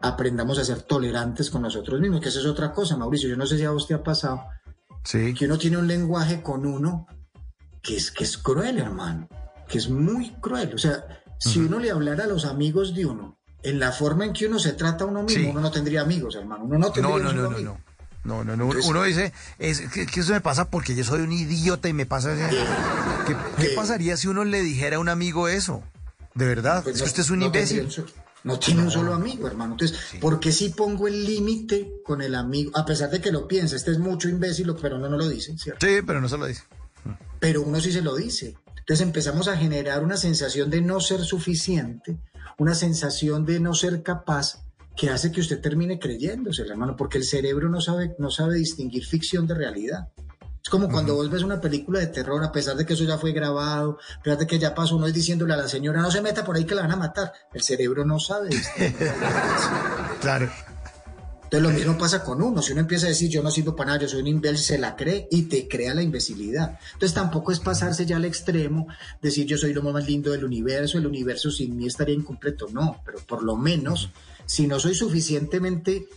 [0.00, 3.28] Aprendamos a ser tolerantes con nosotros mismos, que esa es otra cosa, Mauricio.
[3.28, 4.42] Yo no sé si a vos te ha pasado
[5.04, 5.32] Sí.
[5.34, 7.06] que uno tiene un lenguaje con uno
[7.80, 9.28] que es, que es cruel, hermano,
[9.68, 10.74] que es muy cruel.
[10.74, 14.32] O sea, si uno le hablara a los amigos de uno, en la forma en
[14.32, 15.48] que uno se trata a uno mismo, Sí.
[15.50, 16.64] uno no tendría amigos, hermano.
[16.64, 17.72] Uno no tendría No, no, no, solo no, amigo.
[17.78, 17.85] no.
[18.26, 18.66] No, no, no.
[18.86, 22.06] Uno dice, es que, que eso me pasa porque yo soy un idiota y me
[22.06, 22.34] pasa...
[23.26, 25.82] ¿Qué, qué pasaría si uno le dijera a un amigo eso?
[26.34, 27.88] De verdad, Pues es que usted es un no imbécil.
[28.44, 29.72] no tiene un solo amigo, hermano.
[29.72, 32.70] Entonces, ¿por qué si pongo el límite con el amigo?
[32.74, 35.56] A pesar de que lo piensa, este es mucho imbécil, pero uno no lo dice,
[35.56, 35.86] ¿cierto?
[35.86, 36.62] Sí, pero no se lo dice.
[37.40, 38.56] pero uno sí se lo dice.
[38.78, 42.18] Entonces empezamos a generar una sensación de no ser suficiente,
[42.58, 44.60] una sensación de no ser capaz
[44.96, 49.04] que hace que usted termine creyéndose, hermano, porque el cerebro no sabe, no sabe distinguir
[49.04, 50.08] ficción de realidad.
[50.62, 53.18] Es como cuando vos ves una película de terror, a pesar de que eso ya
[53.18, 56.10] fue grabado, a pesar de que ya pasó, uno es diciéndole a la señora, no
[56.10, 57.32] se meta por ahí que la van a matar.
[57.52, 58.96] El cerebro no sabe distinguir.
[60.20, 60.50] Claro.
[61.44, 62.60] Entonces lo mismo pasa con uno.
[62.60, 64.78] Si uno empieza a decir yo no sirvo para nada, yo soy un imbécil, se
[64.78, 66.80] la cree y te crea la imbecilidad.
[66.94, 68.88] Entonces tampoco es pasarse ya al extremo,
[69.22, 72.66] decir yo soy lo más lindo del universo, el universo sin mí estaría incompleto.
[72.72, 74.10] No, pero por lo menos,
[74.46, 76.08] si no soy suficientemente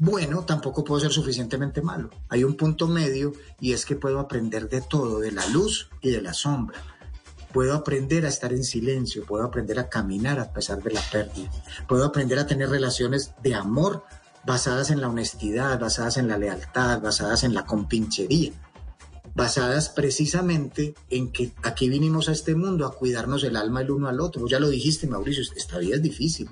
[0.00, 2.10] bueno, tampoco puedo ser suficientemente malo.
[2.28, 6.10] Hay un punto medio y es que puedo aprender de todo, de la luz y
[6.10, 6.80] de la sombra.
[7.52, 11.50] Puedo aprender a estar en silencio, puedo aprender a caminar a pesar de la pérdida,
[11.88, 14.04] puedo aprender a tener relaciones de amor
[14.46, 18.52] basadas en la honestidad, basadas en la lealtad, basadas en la compinchería,
[19.34, 24.06] basadas precisamente en que aquí vinimos a este mundo a cuidarnos el alma el uno
[24.06, 24.46] al otro.
[24.46, 26.48] Ya lo dijiste, Mauricio, esta vida es difícil.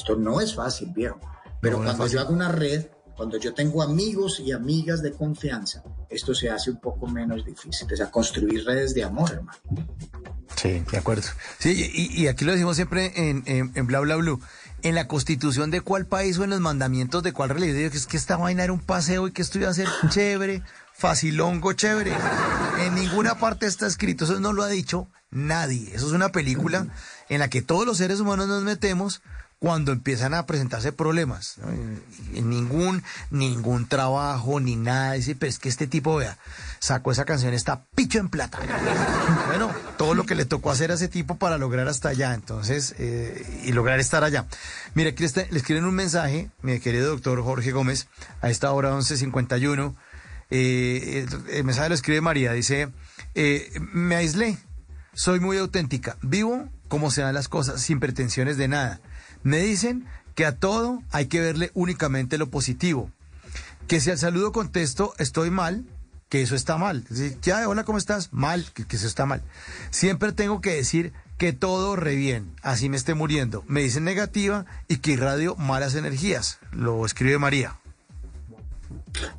[0.00, 1.20] Esto no es fácil, viejo.
[1.60, 5.82] Pero No, cuando yo hago una red, cuando yo tengo amigos y amigas de confianza,
[6.08, 7.86] esto se hace un poco menos difícil.
[7.92, 9.58] O sea, construir redes de amor, hermano.
[10.56, 11.22] Sí, de acuerdo.
[11.58, 14.40] Sí, y, y aquí lo decimos siempre en, en, en Bla Bla Blue.
[14.82, 18.06] En la constitución de cuál país o en los mandamientos de cuál religión, que es
[18.06, 20.62] que esta vaina era un paseo y que esto iba a ser chévere,
[20.94, 22.14] facilongo, chévere.
[22.86, 25.94] En ninguna parte está escrito, eso no lo ha dicho nadie.
[25.94, 26.86] Eso es una película
[27.28, 29.20] en la que todos los seres humanos nos metemos
[29.60, 31.58] cuando empiezan a presentarse problemas.
[31.58, 31.68] ¿no?
[32.42, 35.12] Ningún, ningún trabajo, ni nada.
[35.12, 36.38] Dice, pero es que este tipo, vea,
[36.78, 38.58] sacó esa canción, está picho en plata.
[39.46, 42.94] Bueno, todo lo que le tocó hacer a ese tipo para lograr hasta allá, entonces,
[42.98, 44.46] eh, y lograr estar allá.
[44.94, 48.06] Mire, aquí le, escriben un mensaje, mi querido doctor Jorge Gómez,
[48.40, 49.94] a esta hora 11.51.
[50.50, 52.90] Eh, el mensaje lo escribe María, dice,
[53.34, 54.56] eh, me aislé,
[55.14, 59.00] soy muy auténtica, vivo como se dan las cosas, sin pretensiones de nada.
[59.42, 63.10] Me dicen que a todo hay que verle únicamente lo positivo.
[63.86, 65.84] Que si al saludo contesto estoy mal,
[66.28, 67.04] que eso está mal.
[67.42, 68.32] Ya, hola, ¿cómo estás?
[68.32, 69.42] Mal, que, que eso está mal.
[69.90, 73.64] Siempre tengo que decir que todo re bien, así me esté muriendo.
[73.66, 76.58] Me dicen negativa y que irradio malas energías.
[76.70, 77.80] Lo escribe María.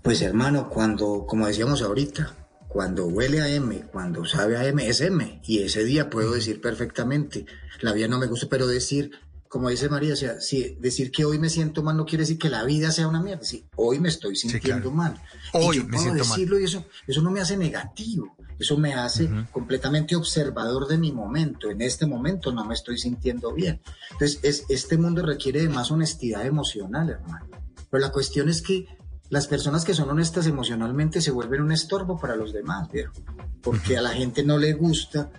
[0.01, 2.35] Pues hermano, cuando, como decíamos ahorita,
[2.67, 5.41] cuando huele a M, cuando sabe a M, es M.
[5.45, 7.45] Y ese día puedo decir perfectamente,
[7.81, 9.11] la vida no me gusta, pero decir,
[9.51, 12.39] como dice María, o sea, si decir que hoy me siento mal no quiere decir
[12.39, 13.43] que la vida sea una mierda.
[13.43, 14.91] Sí, hoy me estoy sintiendo claro.
[14.91, 15.21] mal.
[15.51, 16.37] Hoy y yo me puedo siento mal.
[16.37, 18.33] decirlo y eso, eso no me hace negativo.
[18.57, 21.69] Eso me hace completamente observador de mi momento.
[21.69, 23.81] En este momento no me estoy sintiendo bien.
[24.11, 27.47] Entonces, es, este mundo requiere de más honestidad emocional, hermano.
[27.89, 28.85] Pero la cuestión es que
[29.27, 33.11] las personas que son honestas emocionalmente se vuelven un estorbo para los demás, viejo.
[33.61, 35.29] Porque a la gente no le gusta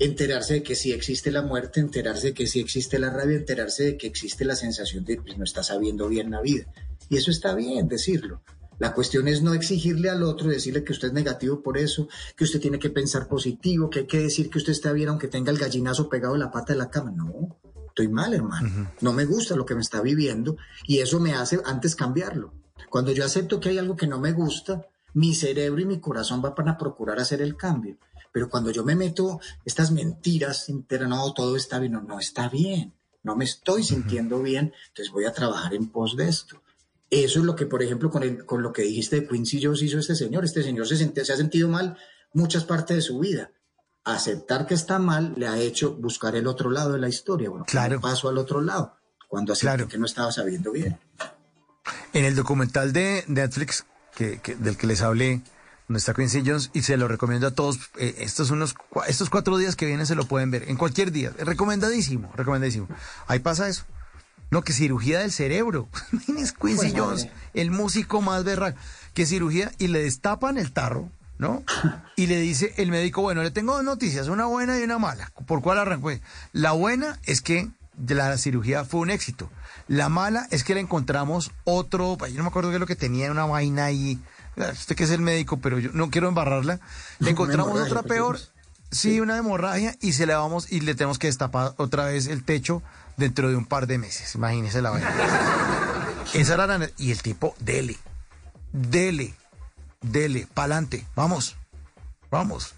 [0.00, 3.84] enterarse de que sí existe la muerte, enterarse de que sí existe la rabia, enterarse
[3.84, 6.64] de que existe la sensación de que no está sabiendo bien la vida.
[7.10, 8.42] Y eso está bien decirlo.
[8.78, 12.44] La cuestión es no exigirle al otro, decirle que usted es negativo por eso, que
[12.44, 15.52] usted tiene que pensar positivo, que hay que decir que usted está bien aunque tenga
[15.52, 17.10] el gallinazo pegado en la pata de la cama.
[17.10, 17.58] No,
[17.88, 18.90] estoy mal, hermano.
[19.02, 20.56] No me gusta lo que me está viviendo
[20.86, 22.54] y eso me hace antes cambiarlo.
[22.88, 26.40] Cuando yo acepto que hay algo que no me gusta, mi cerebro y mi corazón
[26.40, 27.98] van a procurar hacer el cambio.
[28.32, 32.48] Pero cuando yo me meto estas mentiras, entera, no, todo está bien, no, no está
[32.48, 36.62] bien, no me estoy sintiendo bien, entonces voy a trabajar en pos de esto.
[37.10, 39.82] Eso es lo que, por ejemplo, con, el- con lo que dijiste de Quincy Jones
[39.82, 40.44] hizo este señor.
[40.44, 41.96] Este señor se, sent- se ha sentido mal
[42.32, 43.50] muchas partes de su vida.
[44.04, 47.50] Aceptar que está mal le ha hecho buscar el otro lado de la historia.
[47.50, 48.00] Bueno, Claro.
[48.00, 48.96] paso al otro lado,
[49.28, 49.88] cuando acepté Claro.
[49.88, 50.98] que no estaba sabiendo bien.
[52.12, 53.84] En el documental de Netflix
[54.14, 55.42] que, que- del que les hablé,
[55.90, 57.80] donde está Quincy Jones, y se lo recomiendo a todos.
[57.98, 58.76] Eh, estos, unos,
[59.08, 61.32] estos cuatro días que vienen se lo pueden ver, en cualquier día.
[61.36, 62.86] Es recomendadísimo, recomendadísimo.
[63.26, 63.82] Ahí pasa eso.
[64.52, 65.88] No, que cirugía del cerebro.
[66.26, 67.32] Quincy Bueno, Jones, eh.
[67.54, 68.78] el músico más berraco.
[69.14, 71.64] Que cirugía y le destapan el tarro, ¿no?
[72.14, 75.32] Y le dice el médico, bueno, le tengo dos noticias, una buena y una mala.
[75.44, 76.12] ¿Por cuál arrancó?
[76.52, 77.68] La buena es que
[78.06, 79.50] la cirugía fue un éxito.
[79.88, 82.94] La mala es que le encontramos otro, yo no me acuerdo qué es lo que
[82.94, 84.20] tenía, una vaina ahí.
[84.68, 86.80] Usted que es el médico, pero yo no quiero embarrarla.
[87.18, 88.38] Le encontramos otra peor.
[88.90, 92.42] Sí, una hemorragia y se le vamos y le tenemos que destapar otra vez el
[92.44, 92.82] techo
[93.16, 94.34] dentro de un par de meses.
[94.34, 95.10] Imagínese la vaina.
[96.34, 96.90] Esa era la...
[96.98, 97.96] Y el tipo, dele,
[98.72, 99.34] dele,
[100.00, 101.56] dele, pa'lante, vamos,
[102.30, 102.74] vamos.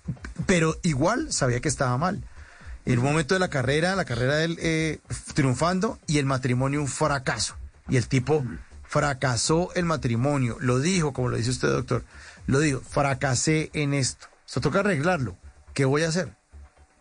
[0.47, 2.23] Pero igual sabía que estaba mal.
[2.85, 4.99] Un momento de la carrera, la carrera de él eh,
[5.35, 7.57] triunfando y el matrimonio un fracaso.
[7.89, 8.45] Y el tipo
[8.93, 10.59] fracasó el matrimonio.
[10.61, 12.05] Lo dijo, como lo dice usted, doctor.
[12.47, 14.27] Lo dijo, fracasé en esto.
[14.47, 15.39] Esto toca arreglarlo.
[15.73, 16.37] ¿Qué voy a hacer?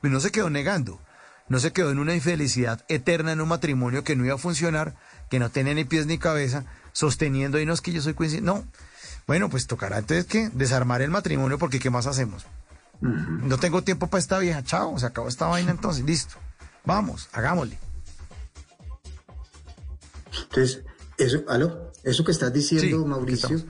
[0.02, 1.02] Y no se quedó negando.
[1.50, 4.96] No se quedó en una infelicidad eterna en un matrimonio que no iba a funcionar,
[5.30, 6.64] que no tenía ni pies ni cabeza,
[6.94, 8.40] sosteniendo y no es que yo soy Quincy.
[8.40, 8.64] No.
[9.28, 12.46] Bueno, pues tocará entonces que desarmar el matrimonio porque ¿qué más hacemos?
[13.02, 14.64] No tengo tiempo para esta vieja.
[14.64, 16.06] Chao, se acabó esta vaina entonces.
[16.06, 16.38] Listo.
[16.86, 17.78] Vamos, hagámosle.
[20.44, 20.86] Entonces,
[21.24, 23.64] eso, aló, eso que estás diciendo, Sí, Mauricio,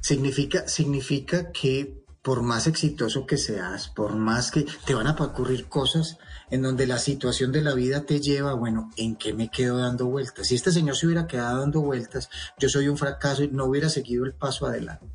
[0.00, 5.66] significa, significa que por más exitoso que seas, por más que te van a ocurrir
[5.66, 6.18] cosas
[6.50, 10.06] en donde la situación de la vida te lleva, bueno, ¿en qué me quedo dando
[10.06, 10.46] vueltas?
[10.46, 13.88] Si este señor se hubiera quedado dando vueltas, yo soy un fracaso y no hubiera
[13.88, 15.06] seguido el paso adelante.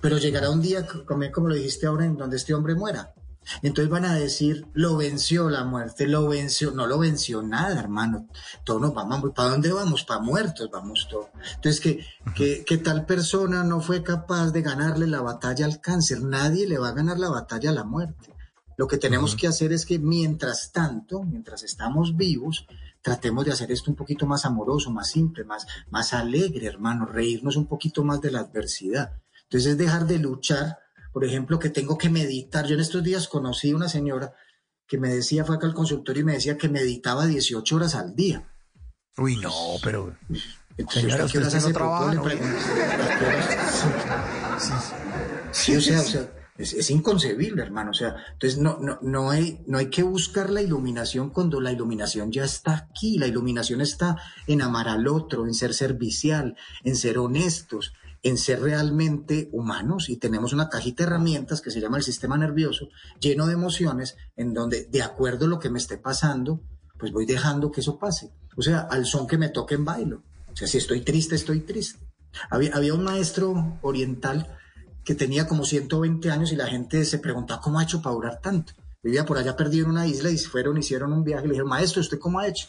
[0.00, 3.12] Pero llegará un día, como, como lo dijiste ahora, en donde este hombre muera.
[3.62, 8.28] Entonces van a decir, lo venció la muerte, lo venció, no lo venció nada, hermano.
[8.64, 10.04] Todos nos vamos, ¿para dónde vamos?
[10.04, 11.28] Para muertos vamos todos.
[11.54, 16.22] Entonces, que, que, que tal persona no fue capaz de ganarle la batalla al cáncer,
[16.22, 18.34] nadie le va a ganar la batalla a la muerte.
[18.76, 22.66] Lo que tenemos que hacer es que mientras tanto, mientras estamos vivos,
[23.00, 27.56] tratemos de hacer esto un poquito más amoroso, más simple, más, más alegre, hermano, reírnos
[27.56, 29.12] un poquito más de la adversidad.
[29.44, 30.78] Entonces es dejar de luchar,
[31.16, 32.66] por ejemplo, que tengo que meditar.
[32.66, 34.34] Yo en estos días conocí una señora
[34.86, 38.14] que me decía, fue acá al consultorio y me decía que meditaba 18 horas al
[38.14, 38.52] día.
[39.16, 39.50] Uy, no,
[39.82, 40.14] pero...
[40.76, 42.24] Entonces, Señora, ¿usted usted no hace trabaja, ¿no?
[45.52, 47.90] Sí, o sea, o sea es, es inconcebible, hermano.
[47.90, 51.72] O sea, entonces no, no, no, hay, no hay que buscar la iluminación cuando la
[51.72, 53.18] iluminación ya está aquí.
[53.18, 54.16] La iluminación está
[54.46, 57.92] en amar al otro, en ser servicial, en ser honestos,
[58.28, 60.08] en ser realmente humanos.
[60.08, 62.88] Y tenemos una cajita de herramientas que se llama el sistema nervioso,
[63.20, 66.60] lleno de emociones, en donde, de acuerdo a lo que me esté pasando,
[66.98, 68.32] pues voy dejando que eso pase.
[68.56, 70.24] O sea, al son que me toque en bailo.
[70.52, 72.00] O sea, si estoy triste, estoy triste.
[72.50, 74.58] Había, había un maestro oriental
[75.04, 78.40] que tenía como 120 años y la gente se preguntaba cómo ha hecho para durar
[78.40, 78.72] tanto.
[79.04, 81.68] Vivía por allá perdido en una isla y fueron, hicieron un viaje y le dijeron,
[81.68, 82.66] maestro, ¿usted cómo ha hecho?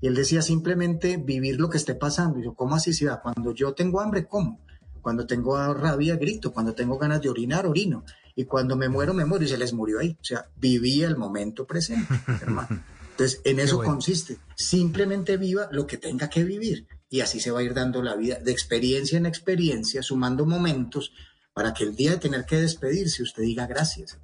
[0.00, 2.38] Y él decía simplemente vivir lo que esté pasando.
[2.38, 2.92] Y yo, ¿cómo así?
[2.92, 4.60] Si, cuando yo tengo hambre, como.
[5.02, 6.52] Cuando tengo rabia, grito.
[6.52, 8.04] Cuando tengo ganas de orinar, orino.
[8.34, 9.44] Y cuando me muero, me muero.
[9.44, 10.16] Y se les murió ahí.
[10.20, 12.82] O sea, vivía el momento presente, hermano.
[13.10, 13.92] Entonces, en eso bueno.
[13.92, 14.38] consiste.
[14.56, 16.86] Simplemente viva lo que tenga que vivir.
[17.10, 21.12] Y así se va a ir dando la vida de experiencia en experiencia, sumando momentos
[21.52, 24.18] para que el día de tener que despedirse usted diga gracias.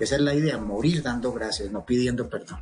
[0.00, 2.58] Esa es la idea, morir dando gracias, no pidiendo perdón.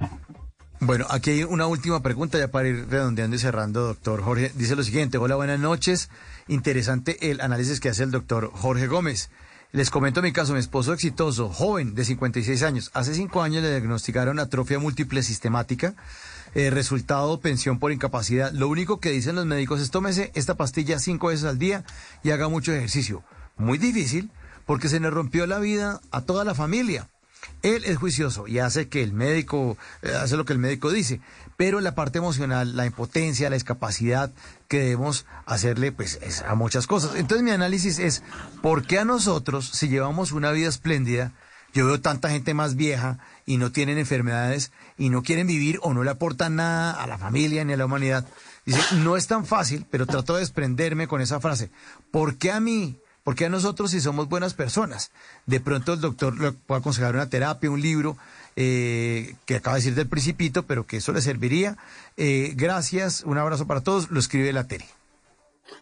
[0.80, 4.50] Bueno, aquí hay una última pregunta ya para ir redondeando y cerrando, doctor Jorge.
[4.54, 6.08] Dice lo siguiente, hola, buenas noches.
[6.48, 9.30] Interesante el análisis que hace el doctor Jorge Gómez.
[9.72, 12.90] Les comento mi caso, mi esposo exitoso, joven, de 56 años.
[12.92, 15.94] Hace cinco años le diagnosticaron atrofia múltiple sistemática.
[16.56, 18.50] Eh, resultado, pensión por incapacidad.
[18.52, 21.84] Lo único que dicen los médicos es tómese esta pastilla cinco veces al día
[22.24, 23.22] y haga mucho ejercicio.
[23.56, 24.32] Muy difícil
[24.66, 27.08] porque se le rompió la vida a toda la familia.
[27.62, 31.20] Él es juicioso y hace que el médico, eh, hace lo que el médico dice,
[31.60, 34.32] pero la parte emocional, la impotencia, la discapacidad
[34.66, 37.16] que debemos hacerle pues es a muchas cosas.
[37.16, 38.22] Entonces mi análisis es,
[38.62, 41.32] ¿por qué a nosotros, si llevamos una vida espléndida,
[41.74, 45.92] yo veo tanta gente más vieja y no tienen enfermedades y no quieren vivir o
[45.92, 48.26] no le aportan nada a la familia ni a la humanidad?
[48.64, 51.70] Dice, no es tan fácil, pero trato de desprenderme con esa frase.
[52.10, 52.98] ¿Por qué a mí?
[53.24, 55.10] ¿Por qué a nosotros si somos buenas personas?
[55.46, 58.16] De pronto el doctor le puede aconsejar una terapia, un libro,
[58.56, 61.76] eh, que acaba de decir del principito, pero que eso le serviría.
[62.16, 64.86] Eh, gracias, un abrazo para todos, lo escribe la Teri.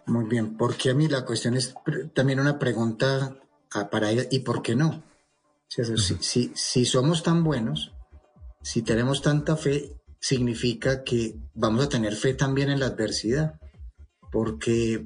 [0.07, 1.75] Muy bien, porque a mí la cuestión es
[2.15, 3.37] también una pregunta
[3.73, 5.03] ah, para ella, ¿y por qué no?
[5.69, 7.93] Si, si somos tan buenos,
[8.63, 13.61] si tenemos tanta fe, significa que vamos a tener fe también en la adversidad,
[14.33, 15.05] porque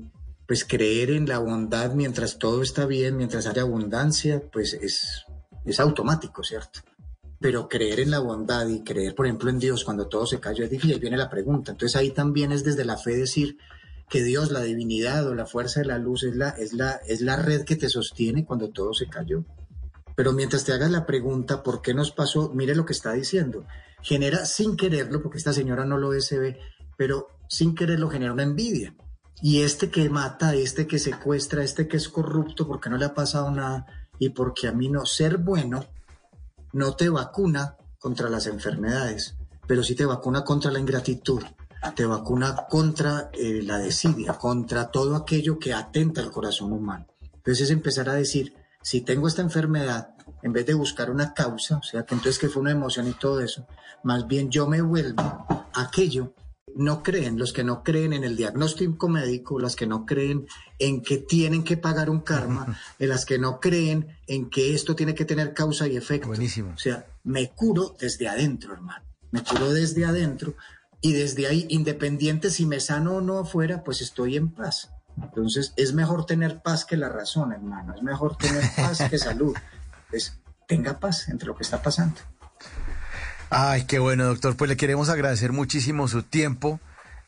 [0.53, 5.24] pues creer en la bondad mientras todo está bien, mientras haya abundancia, pues es,
[5.65, 6.81] es automático, ¿cierto?
[7.41, 10.62] Pero creer en la bondad y creer, por ejemplo, en Dios cuando todo se cayó
[10.62, 10.97] es difícil.
[10.97, 11.73] Ahí viene la pregunta.
[11.73, 13.57] Entonces ahí también es desde la fe decir
[14.11, 17.23] que Dios, la divinidad o la fuerza de la luz es la, es la, es
[17.23, 19.47] la red que te sostiene cuando todo se cayó.
[20.16, 22.51] Pero mientras te hagas la pregunta, ¿por qué nos pasó?
[22.53, 23.65] Mire lo que está diciendo.
[24.03, 26.59] Genera sin quererlo, porque esta señora no lo es, se ve,
[26.99, 28.95] pero sin quererlo genera una envidia.
[29.43, 33.12] Y este que mata, este que secuestra, este que es corrupto, porque no le ha
[33.12, 33.86] pasado nada
[34.19, 35.85] y porque a mí no, ser bueno
[36.73, 39.36] no te vacuna contra las enfermedades,
[39.66, 41.43] pero sí te vacuna contra la ingratitud,
[41.94, 47.06] te vacuna contra eh, la desidia, contra todo aquello que atenta al corazón humano.
[47.35, 51.78] Entonces es empezar a decir, si tengo esta enfermedad, en vez de buscar una causa,
[51.78, 53.66] o sea, que entonces que fue una emoción y todo eso,
[54.05, 56.32] más bien yo me vuelvo aquello
[56.77, 60.47] no creen, los que no creen en el diagnóstico médico, las que no creen
[60.78, 64.94] en que tienen que pagar un karma, en las que no creen en que esto
[64.94, 66.28] tiene que tener causa y efecto.
[66.28, 66.73] Buenísimo.
[66.74, 69.05] O sea, me curo desde adentro, hermano.
[69.31, 70.55] Me curo desde adentro
[71.01, 74.90] y desde ahí, independiente si me sano o no afuera, pues estoy en paz.
[75.20, 77.94] Entonces, es mejor tener paz que la razón, hermano.
[77.94, 79.55] Es mejor tener paz que salud.
[80.09, 82.20] Pues tenga paz entre lo que está pasando.
[83.55, 84.57] Ay, qué bueno, doctor.
[84.57, 86.81] Pues le queremos agradecer muchísimo su tiempo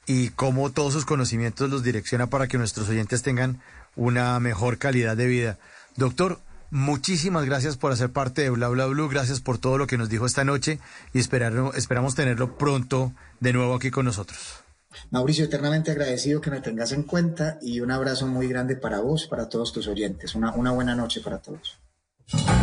[0.07, 3.61] y cómo todos sus conocimientos los direcciona para que nuestros oyentes tengan
[3.95, 5.59] una mejor calidad de vida.
[5.97, 6.41] Doctor,
[6.71, 10.09] muchísimas gracias por hacer parte de Bla Bla Blue, gracias por todo lo que nos
[10.09, 10.79] dijo esta noche
[11.13, 14.65] y esperamos tenerlo pronto de nuevo aquí con nosotros.
[15.11, 19.27] Mauricio, eternamente agradecido que me tengas en cuenta y un abrazo muy grande para vos,
[19.27, 20.35] para todos tus oyentes.
[20.35, 21.77] Una, una buena noche para todos.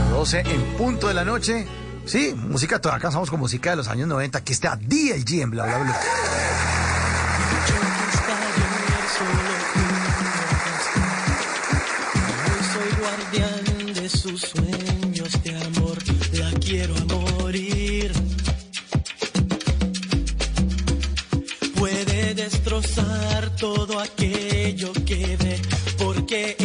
[0.09, 1.67] 12 en punto de la noche.
[2.05, 4.39] Sí, música, toda acá estamos con música de los años 90.
[4.39, 6.01] Aquí está DLG en bla bla bla.
[12.73, 15.97] Soy guardián de sus sueños de amor,
[16.33, 18.11] la quiero morir.
[21.75, 25.61] Puede destrozar todo aquello que ve,
[25.97, 26.55] porque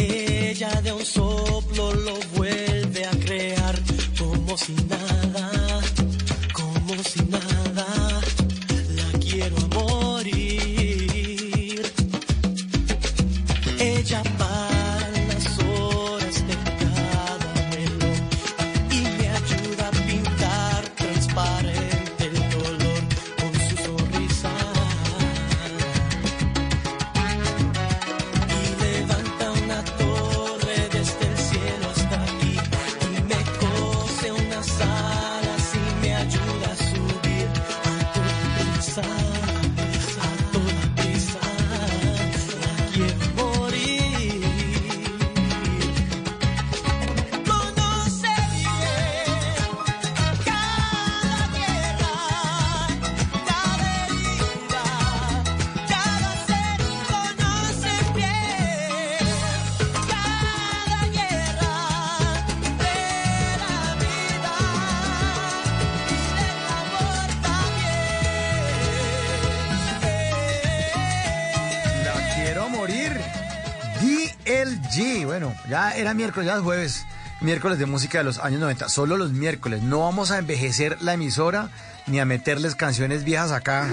[76.17, 77.05] miércoles, ya es jueves.
[77.39, 78.89] Miércoles de música de los años 90.
[78.89, 79.83] Solo los miércoles.
[79.83, 81.69] No vamos a envejecer la emisora
[82.07, 83.87] ni a meterles canciones viejas acá.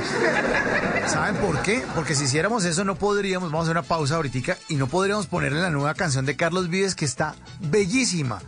[1.07, 1.85] ¿Saben por qué?
[1.95, 5.27] Porque si hiciéramos eso no podríamos, vamos a hacer una pausa ahorita y no podríamos
[5.27, 8.41] ponerle la nueva canción de Carlos Vives que está bellísima.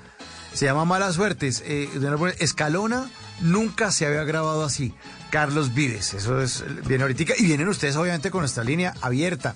[0.54, 1.62] Se llama Malas Suertes.
[1.66, 1.90] Eh,
[2.38, 4.94] Escalona nunca se había grabado así.
[5.30, 7.34] Carlos Vives, eso es, viene ahorita.
[7.36, 9.54] Y vienen ustedes obviamente con nuestra línea abierta.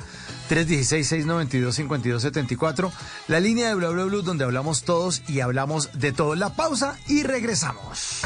[0.50, 2.90] 316-692-5274.
[3.28, 6.34] La línea de Bla Bla Blue donde hablamos todos y hablamos de todo.
[6.34, 8.22] La pausa y regresamos.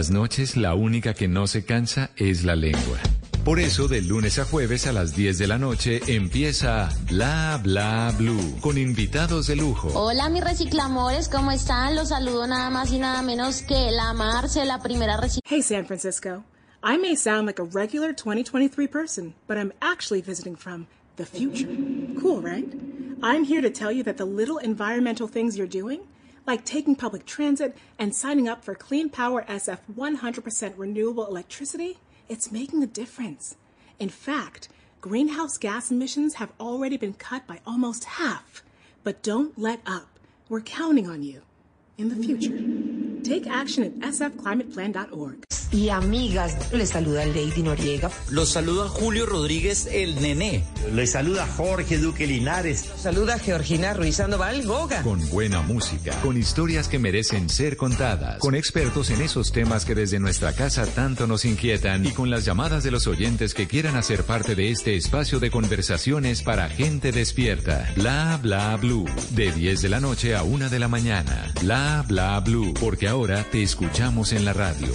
[0.00, 2.98] Las noches la única que no se cansa es la lengua.
[3.44, 8.10] Por eso, de lunes a jueves a las 10 de la noche empieza Bla Bla
[8.16, 9.88] Blue con invitados de lujo.
[9.88, 11.96] Hola mis reciclamores, ¿cómo están?
[11.96, 15.54] Los saludo nada más y nada menos que la Marce, la primera recicladora.
[15.54, 16.44] Hey, San Francisco.
[16.82, 20.86] I may sound like a regular 2023 person, but I'm actually visiting from
[21.16, 21.68] the future.
[22.18, 22.64] Cool, right?
[23.22, 26.00] I'm here to tell you that the little environmental things you're doing,
[26.46, 31.98] like taking public transit and signing up for Clean Power SF 100% renewable electricity,
[32.28, 33.56] it's making a difference.
[33.98, 34.68] In fact,
[35.00, 38.62] greenhouse gas emissions have already been cut by almost half.
[39.02, 40.18] But don't let up.
[40.48, 41.42] We're counting on you
[42.00, 42.56] in the future.
[43.22, 45.44] Take action at sfclimateplan.org.
[45.72, 46.56] y amigas.
[46.72, 48.10] Les saluda Lady Noriega.
[48.30, 50.64] Los saluda Julio Rodríguez, el nené.
[50.92, 52.88] Les saluda Jorge Duque Linares.
[52.88, 55.02] Los saluda Georgina Ruiz Sandoval Goga.
[55.02, 59.94] Con buena música, con historias que merecen ser contadas, con expertos en esos temas que
[59.94, 63.96] desde nuestra casa tanto nos inquietan y con las llamadas de los oyentes que quieran
[63.96, 67.88] hacer parte de este espacio de conversaciones para gente despierta.
[67.96, 69.06] Bla bla blue.
[69.30, 71.52] De 10 de la noche a 1 de la mañana.
[71.60, 72.74] Bla bla blue.
[72.80, 74.88] Porque ahora te escuchamos en la radio.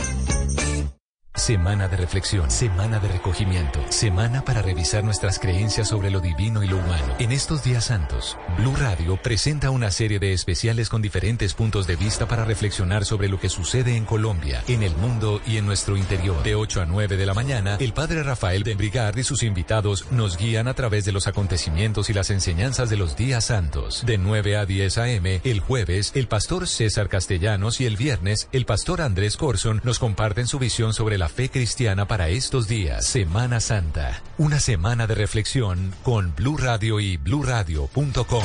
[1.36, 6.68] Semana de reflexión, semana de recogimiento, semana para revisar nuestras creencias sobre lo divino y
[6.68, 7.14] lo humano.
[7.20, 11.98] En estos días santos, Blue Radio presenta una serie de especiales con diferentes puntos de
[11.98, 15.98] vista para reflexionar sobre lo que sucede en Colombia, en el mundo y en nuestro
[15.98, 16.42] interior.
[16.42, 20.10] De 8 a 9 de la mañana, el padre Rafael de Brigard y sus invitados
[20.12, 24.06] nos guían a través de los acontecimientos y las enseñanzas de los días santos.
[24.06, 28.66] De 9 a 10 a.m., el jueves, el pastor César Castellanos y el viernes, el
[28.66, 33.06] pastor Andrés Corson nos comparten su visión sobre la fe cristiana para estos días.
[33.06, 34.22] Semana Santa.
[34.38, 38.44] Una semana de reflexión con Blue Radio y bluradio.com.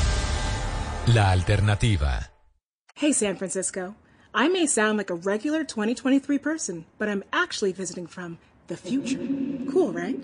[1.06, 2.30] La alternativa.
[2.94, 3.94] Hey, San Francisco.
[4.34, 8.38] I may sound like a regular 2023 person, but I'm actually visiting from
[8.68, 9.18] the future.
[9.72, 10.22] Cool, right?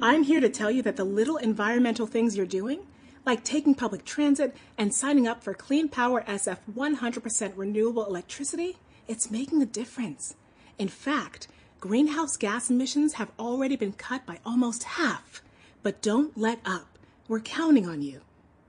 [0.00, 2.80] I'm here to tell you that the little environmental things you're doing,
[3.26, 8.76] like taking public transit and signing up for Clean Power SF 100% renewable electricity,
[9.08, 10.36] it's making a difference.
[10.78, 11.48] In fact,
[11.80, 15.42] greenhouse gas emissions have already been cut by almost half.
[15.82, 16.98] But don't let up.
[17.28, 18.20] We're counting on you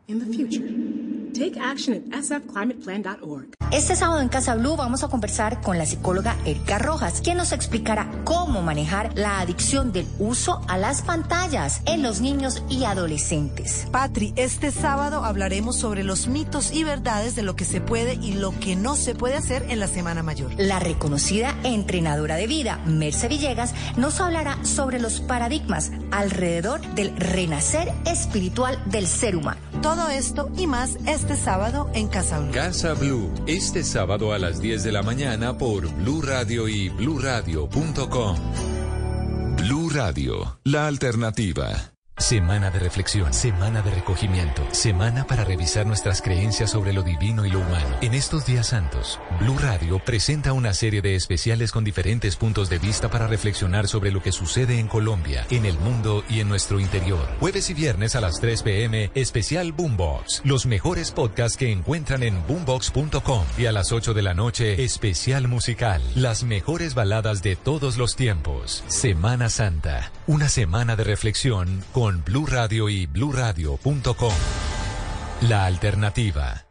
[0.07, 1.18] in the future.
[1.39, 3.55] Take action at sfclimateplan.org.
[3.71, 7.53] Este sábado en Casa Blue vamos a conversar con la psicóloga Erika Rojas, quien nos
[7.53, 13.87] explicará cómo manejar la adicción del uso a las pantallas en los niños y adolescentes.
[13.89, 18.33] Patri, este sábado hablaremos sobre los mitos y verdades de lo que se puede y
[18.33, 20.51] lo que no se puede hacer en la Semana Mayor.
[20.57, 27.93] La reconocida entrenadora de vida, Merce Villegas, nos hablará sobre los paradigmas alrededor del renacer
[28.05, 29.68] espiritual del ser humano.
[29.81, 32.51] Todo esto y más este sábado en Casa Blue.
[32.51, 38.37] Casa Blue, este sábado a las 10 de la mañana por Blue Radio y bluradio.com.
[39.57, 41.98] Blue Radio, la alternativa.
[42.19, 47.49] Semana de reflexión, semana de recogimiento, semana para revisar nuestras creencias sobre lo divino y
[47.49, 47.95] lo humano.
[48.01, 52.77] En estos días santos, Blue Radio presenta una serie de especiales con diferentes puntos de
[52.77, 56.81] vista para reflexionar sobre lo que sucede en Colombia, en el mundo y en nuestro
[56.81, 57.25] interior.
[57.39, 60.41] Jueves y viernes a las 3 pm, especial Boombox.
[60.43, 63.45] Los mejores podcasts que encuentran en boombox.com.
[63.57, 66.01] Y a las 8 de la noche, especial musical.
[66.15, 68.83] Las mejores baladas de todos los tiempos.
[68.87, 70.11] Semana Santa.
[70.27, 74.33] Una semana de reflexión con Blue Radio y bluradio.com.
[75.41, 76.68] La alternativa.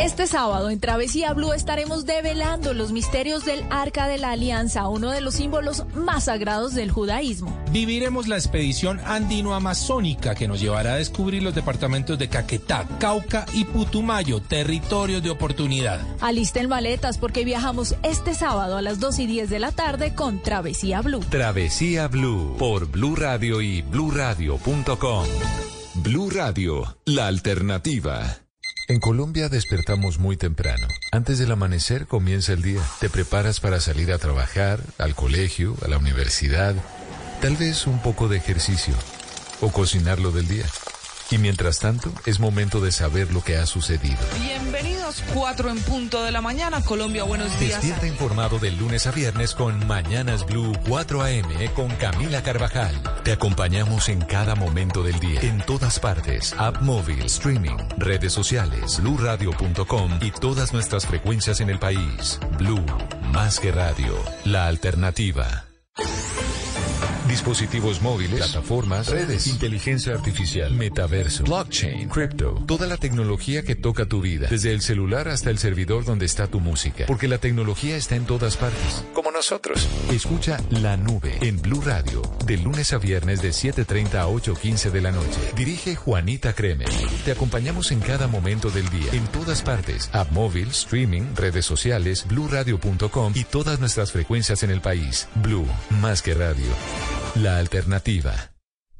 [0.00, 5.10] Este sábado en Travesía Blue estaremos develando los misterios del Arca de la Alianza, uno
[5.10, 7.56] de los símbolos más sagrados del judaísmo.
[7.70, 13.64] Viviremos la expedición andino-amazónica que nos llevará a descubrir los departamentos de Caquetá, Cauca y
[13.64, 16.00] Putumayo, territorios de oportunidad.
[16.20, 20.42] Alisten maletas porque viajamos este sábado a las 2 y 10 de la tarde con
[20.42, 21.20] Travesía Blue.
[21.28, 25.26] Travesía Blue por Blue Radio y bluradio.com.
[25.94, 28.40] Blue Radio, la alternativa.
[28.90, 30.88] En Colombia despertamos muy temprano.
[31.12, 32.80] Antes del amanecer comienza el día.
[32.98, 36.74] Te preparas para salir a trabajar, al colegio, a la universidad,
[37.40, 38.92] tal vez un poco de ejercicio
[39.60, 40.66] o cocinar lo del día.
[41.30, 44.18] Y mientras tanto, es momento de saber lo que ha sucedido.
[44.40, 47.80] Bienvenidos, 4 en punto de la mañana, Colombia, buenos días.
[47.80, 53.00] Despierta informado de lunes a viernes con Mañanas Blue 4 AM con Camila Carvajal.
[53.22, 59.00] Te acompañamos en cada momento del día, en todas partes, app móvil, streaming, redes sociales,
[59.00, 62.40] bluradio.com y todas nuestras frecuencias en el país.
[62.58, 62.84] Blue,
[63.32, 65.66] más que radio, la alternativa.
[67.30, 74.20] Dispositivos móviles, plataformas, redes, inteligencia artificial, metaverso, blockchain, crypto, toda la tecnología que toca tu
[74.20, 78.16] vida, desde el celular hasta el servidor donde está tu música, porque la tecnología está
[78.16, 79.86] en todas partes, como nosotros.
[80.10, 85.00] Escucha La Nube en Blue Radio, de lunes a viernes de 7:30 a 8:15 de
[85.00, 85.38] la noche.
[85.56, 86.90] Dirige Juanita Kremer.
[87.24, 92.26] Te acompañamos en cada momento del día, en todas partes, app móvil, streaming, redes sociales,
[92.26, 95.28] bluradio.com y todas nuestras frecuencias en el país.
[95.36, 95.68] Blue,
[96.00, 96.66] más que radio.
[97.36, 98.50] La alternativa.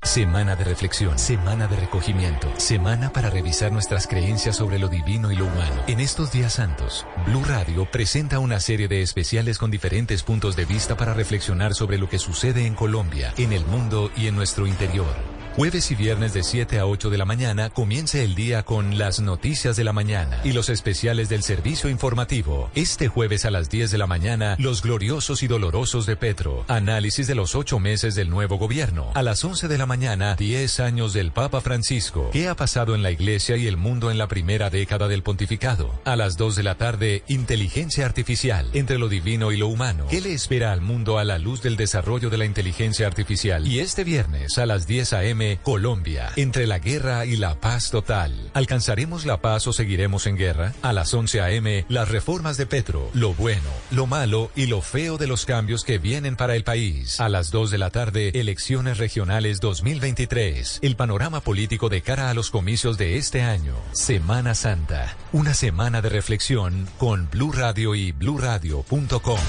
[0.03, 5.37] Semana de reflexión, semana de recogimiento, semana para revisar nuestras creencias sobre lo divino y
[5.37, 5.83] lo humano.
[5.89, 10.65] En estos días santos, Blue Radio presenta una serie de especiales con diferentes puntos de
[10.65, 14.69] vista para reflexionar sobre lo que sucede en Colombia, en el mundo y en nuestro
[14.69, 15.40] interior.
[15.61, 19.21] Jueves y viernes de 7 a 8 de la mañana comienza el día con las
[19.21, 22.71] noticias de la mañana y los especiales del servicio informativo.
[22.75, 26.65] Este jueves a las 10 de la mañana, los gloriosos y dolorosos de Petro.
[26.67, 29.11] Análisis de los ocho meses del nuevo gobierno.
[29.13, 32.31] A las 11 de la mañana, 10 años del Papa Francisco.
[32.33, 35.93] ¿Qué ha pasado en la iglesia y el mundo en la primera década del pontificado?
[36.07, 38.71] A las 2 de la tarde, inteligencia artificial.
[38.73, 40.07] Entre lo divino y lo humano.
[40.09, 43.69] ¿Qué le espera al mundo a la luz del desarrollo de la inteligencia artificial?
[43.69, 45.50] Y este viernes a las 10 a.m.
[45.59, 48.51] Colombia, entre la guerra y la paz total.
[48.55, 50.73] ¿Alcanzaremos la paz o seguiremos en guerra?
[50.83, 55.19] A las 11 a.m., las reformas de Petro, lo bueno, lo malo y lo feo
[55.19, 57.21] de los cambios que vienen para el país.
[57.21, 60.81] A las 2 de la tarde, elecciones regionales 2023.
[60.83, 63.75] El panorama político de cara a los comicios de este año.
[63.93, 65.17] Semana Santa.
[65.33, 69.41] Una semana de reflexión con Blue Radio y bluradio.com.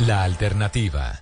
[0.00, 1.21] La alternativa.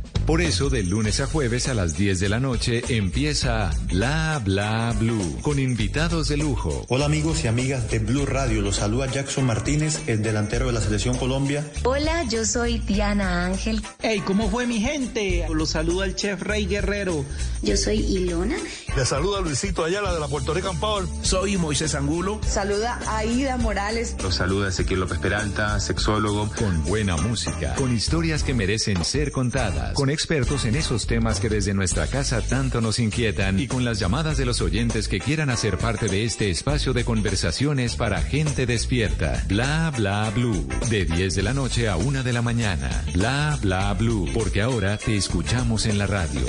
[0.25, 4.95] Por eso, de lunes a jueves a las 10 de la noche empieza Bla Bla
[4.97, 6.85] Blue con invitados de lujo.
[6.89, 10.81] Hola amigos y amigas de Blue Radio, los saluda Jackson Martínez, el delantero de la
[10.81, 11.65] Selección Colombia.
[11.83, 13.81] Hola, yo soy Diana Ángel.
[14.01, 15.45] Hey, ¿cómo fue mi gente?
[15.49, 17.25] Los saluda el chef Rey Guerrero.
[17.63, 18.57] Yo soy Ilona.
[18.95, 21.05] Le saluda Luisito Ayala de la Puerto Rican Power.
[21.23, 22.39] Soy Moisés Angulo.
[22.47, 24.15] Saluda Aida Morales.
[24.21, 26.49] Los saluda Ezequiel López Peralta, sexólogo.
[26.57, 31.49] Con buena música, con historias que merecen ser contadas, con expertos en esos temas que
[31.49, 35.49] desde nuestra casa tanto nos inquietan y con las llamadas de los oyentes que quieran
[35.49, 39.43] hacer parte de este espacio de conversaciones para gente despierta.
[39.47, 40.67] Bla bla blue.
[40.89, 43.03] De 10 de la noche a 1 de la mañana.
[43.13, 44.29] Bla bla blue.
[44.33, 46.41] Porque ahora te escuchamos en la radio.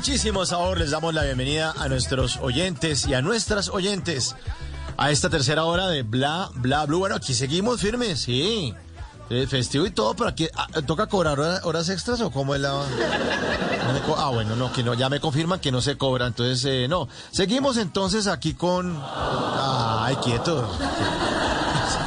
[0.00, 4.34] Muchísimo sabor les damos la bienvenida a nuestros oyentes y a nuestras oyentes
[4.96, 7.00] a esta tercera hora de Bla Bla Blue.
[7.00, 8.72] Bueno, aquí seguimos firmes, sí.
[9.28, 12.82] Festivo y todo, pero aquí ah, toca cobrar hora- horas extras o cómo es la.
[14.16, 17.06] Ah, bueno, no, que no, ya me confirman que no se cobra, entonces eh, no.
[17.30, 18.98] Seguimos entonces aquí con.
[19.06, 20.66] Ay, quieto.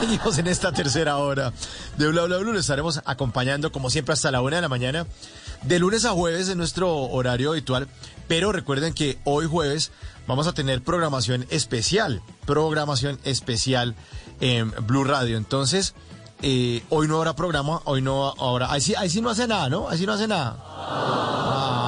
[0.02, 1.54] Seguimos en esta tercera hora
[1.98, 2.54] de Bla Bla Blue.
[2.54, 5.06] Les estaremos acompañando, como siempre, hasta la una de la mañana.
[5.66, 7.88] De lunes a jueves en nuestro horario habitual.
[8.28, 9.92] Pero recuerden que hoy jueves
[10.28, 12.22] vamos a tener programación especial.
[12.46, 13.96] Programación especial
[14.40, 15.38] en Blue Radio.
[15.38, 15.94] Entonces,
[16.42, 17.82] eh, hoy no habrá programa.
[17.86, 18.72] Hoy no habrá.
[18.72, 19.90] Ahí sí, ahí sí no hace nada, ¿no?
[19.90, 20.58] Ahí sí no hace nada.
[20.60, 21.83] Ah,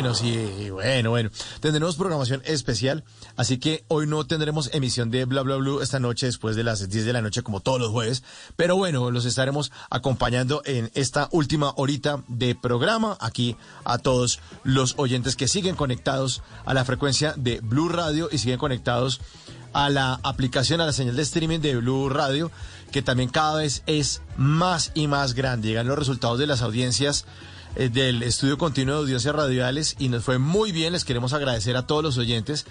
[0.00, 1.30] bueno, sí, bueno, bueno.
[1.58, 3.02] Tendremos programación especial,
[3.36, 6.88] así que hoy no tendremos emisión de Bla Bla Blue esta noche después de las
[6.88, 8.22] 10 de la noche como todos los jueves,
[8.54, 14.94] pero bueno, los estaremos acompañando en esta última horita de programa aquí a todos los
[14.98, 19.20] oyentes que siguen conectados a la frecuencia de Blue Radio y siguen conectados
[19.72, 22.52] a la aplicación, a la señal de streaming de Blue Radio,
[22.92, 25.66] que también cada vez es más y más grande.
[25.66, 27.26] Llegan los resultados de las audiencias
[27.78, 30.92] del estudio continuo de audiencias radiales y nos fue muy bien.
[30.92, 32.66] Les queremos agradecer a todos los oyentes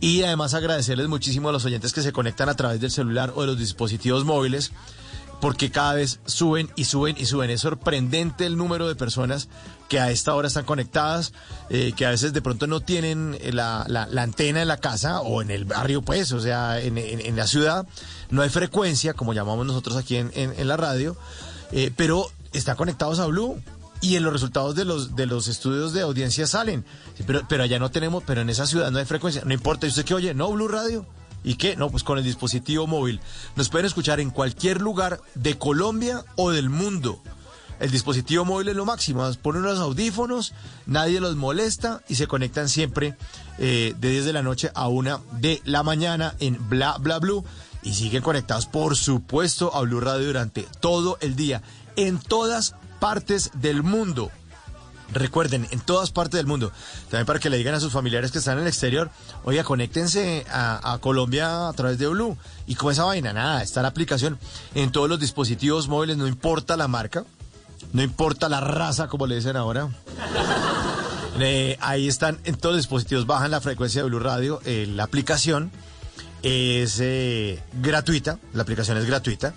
[0.00, 3.42] y además agradecerles muchísimo a los oyentes que se conectan a través del celular o
[3.42, 4.72] de los dispositivos móviles
[5.40, 7.50] porque cada vez suben y suben y suben.
[7.50, 9.48] Es sorprendente el número de personas
[9.88, 11.32] que a esta hora están conectadas,
[11.70, 13.86] eh, que a veces de pronto no tienen eh, la,
[14.16, 17.86] antena en la casa o en el barrio, pues, o sea, en, la ciudad.
[18.30, 21.16] No hay frecuencia, como llamamos nosotros aquí en la radio,
[21.72, 23.62] eh, pero están conectados a Blue.
[24.00, 26.84] Y en los resultados de los de los estudios de audiencia salen.
[27.26, 29.42] Pero, pero allá no tenemos, pero en esa ciudad no hay frecuencia.
[29.44, 30.34] No importa, ¿y usted qué oye?
[30.34, 31.06] No, Blue Radio.
[31.44, 31.76] ¿Y qué?
[31.76, 33.20] No, pues con el dispositivo móvil.
[33.56, 37.20] Nos pueden escuchar en cualquier lugar de Colombia o del mundo.
[37.80, 39.30] El dispositivo móvil es lo máximo.
[39.40, 40.52] Ponen unos audífonos,
[40.86, 43.16] nadie los molesta y se conectan siempre
[43.58, 47.44] eh, de 10 de la noche a 1 de la mañana en Bla Bla Blue.
[47.82, 51.62] Y siguen conectados, por supuesto, a Blue Radio durante todo el día.
[51.94, 54.30] En todas partes del mundo.
[55.12, 56.70] Recuerden, en todas partes del mundo,
[57.10, 59.10] también para que le digan a sus familiares que están en el exterior,
[59.44, 62.36] oiga, conéctense a, a Colombia a través de Blue.
[62.66, 64.38] Y con esa vaina, nada, está la aplicación
[64.74, 67.24] en todos los dispositivos móviles, no importa la marca,
[67.92, 69.88] no importa la raza, como le dicen ahora.
[71.40, 75.04] Eh, ahí están en todos los dispositivos, bajan la frecuencia de Blue Radio, eh, la
[75.04, 75.70] aplicación
[76.42, 79.54] es eh, gratuita, la aplicación es gratuita,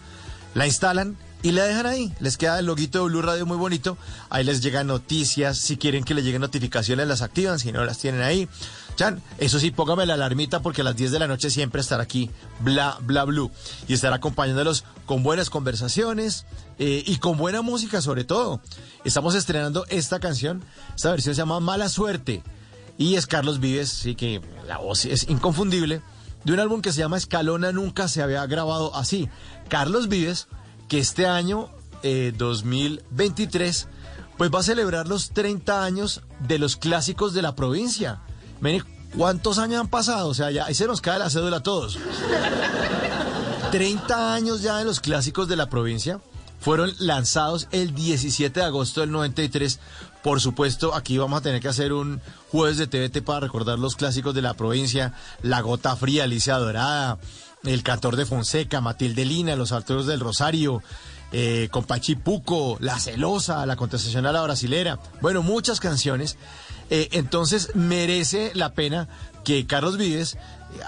[0.54, 3.98] la instalan y la dejan ahí, les queda el loguito de Blue Radio muy bonito,
[4.30, 7.98] ahí les llegan noticias, si quieren que les lleguen notificaciones las activan, si no las
[7.98, 8.48] tienen ahí.
[8.96, 12.04] Chan, eso sí, póngame la alarmita porque a las 10 de la noche siempre estará
[12.04, 13.52] aquí Bla Bla Blue.
[13.88, 16.46] Y estará acompañándolos con buenas conversaciones
[16.78, 18.62] eh, y con buena música sobre todo.
[19.04, 20.64] Estamos estrenando esta canción,
[20.96, 22.44] esta versión se llama Mala Suerte.
[22.98, 26.02] Y es Carlos Vives, sí que la voz es inconfundible,
[26.44, 27.72] de un álbum que se llama Escalona.
[27.72, 29.30] Nunca se había grabado así.
[29.70, 30.48] Carlos Vives,
[30.92, 31.70] que este año,
[32.04, 33.88] eh, 2023,
[34.38, 38.20] pues va a celebrar los 30 años de los clásicos de la provincia.
[38.60, 38.84] Miren,
[39.16, 40.28] ¿cuántos años han pasado?
[40.28, 41.98] O sea, ya ahí se nos cae la cédula a todos.
[43.72, 46.20] 30 años ya de los clásicos de la provincia.
[46.60, 49.80] Fueron lanzados el 17 de agosto del 93.
[50.22, 52.20] Por supuesto, aquí vamos a tener que hacer un
[52.50, 55.14] jueves de TVT para recordar los clásicos de la provincia.
[55.42, 57.18] La Gota Fría, Alicia Dorada,
[57.64, 60.82] El Cantor de Fonseca, Matilde Lina, Los Arturos del Rosario,
[61.32, 62.18] eh, Compachi
[62.80, 65.00] La Celosa, La Contestación a la Brasilera.
[65.22, 66.38] Bueno, muchas canciones.
[66.90, 69.08] Eh, entonces merece la pena
[69.46, 70.38] que Carlos Vives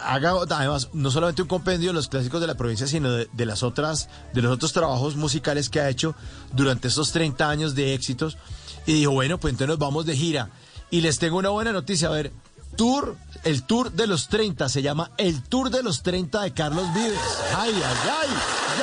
[0.04, 3.46] haga además no solamente un compendio de los clásicos de la provincia, sino de, de
[3.46, 6.16] las otras, de los otros trabajos musicales que ha hecho
[6.52, 8.38] durante estos 30 años de éxitos.
[8.86, 10.50] Y dijo, bueno, pues entonces nos vamos de gira.
[10.92, 12.34] Y les tengo una buena noticia, a ver,
[12.76, 16.86] tour, el tour de los 30, se llama el Tour de los 30 de Carlos
[16.94, 17.20] Vives.
[17.58, 18.30] Ay, ay, ay,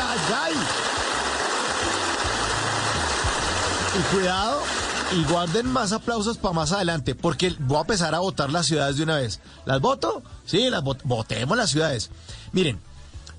[0.01, 0.53] ay, ay.
[3.99, 4.61] Y cuidado,
[5.12, 8.97] y guarden más aplausos para más adelante, porque voy a empezar a votar las ciudades
[8.97, 9.41] de una vez.
[9.65, 10.23] ¿Las voto?
[10.47, 12.11] Sí, las vot- votemos las ciudades.
[12.53, 12.79] Miren,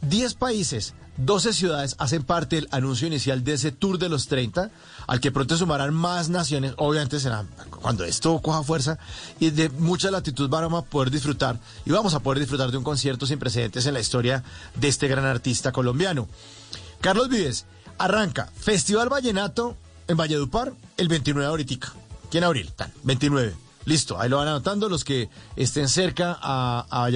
[0.02, 4.72] 10 países, 12 ciudades hacen parte del anuncio inicial de ese Tour de los 30,
[5.07, 7.45] al que pronto sumarán más naciones, obviamente será
[7.82, 8.99] cuando esto coja fuerza,
[9.40, 12.84] y de mucha latitud van a poder disfrutar, y vamos a poder disfrutar de un
[12.84, 14.44] concierto sin precedentes en la historia
[14.76, 16.28] de este gran artista colombiano.
[17.02, 17.65] Carlos Vives,
[17.98, 19.76] arranca Festival Vallenato
[20.07, 21.94] en Valledupar el 29 de ahorita.
[22.30, 22.72] ¿Quién abril?
[22.76, 23.53] Tan, 29.
[23.86, 27.10] Listo, ahí lo van anotando los que estén cerca a, a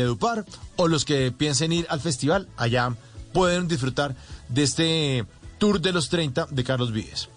[0.78, 2.96] o los que piensen ir al festival, allá
[3.34, 4.16] pueden disfrutar
[4.50, 5.26] de este
[5.58, 7.30] Tour de los 30 de Carlos Vives.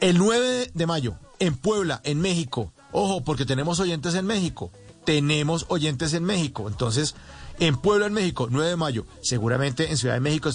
[0.00, 4.70] El 9 de mayo, en Puebla, en México, ojo, porque tenemos oyentes en México,
[5.04, 7.14] tenemos oyentes en México, entonces,
[7.58, 10.50] en Puebla, en México, 9 de mayo, seguramente en Ciudad de México,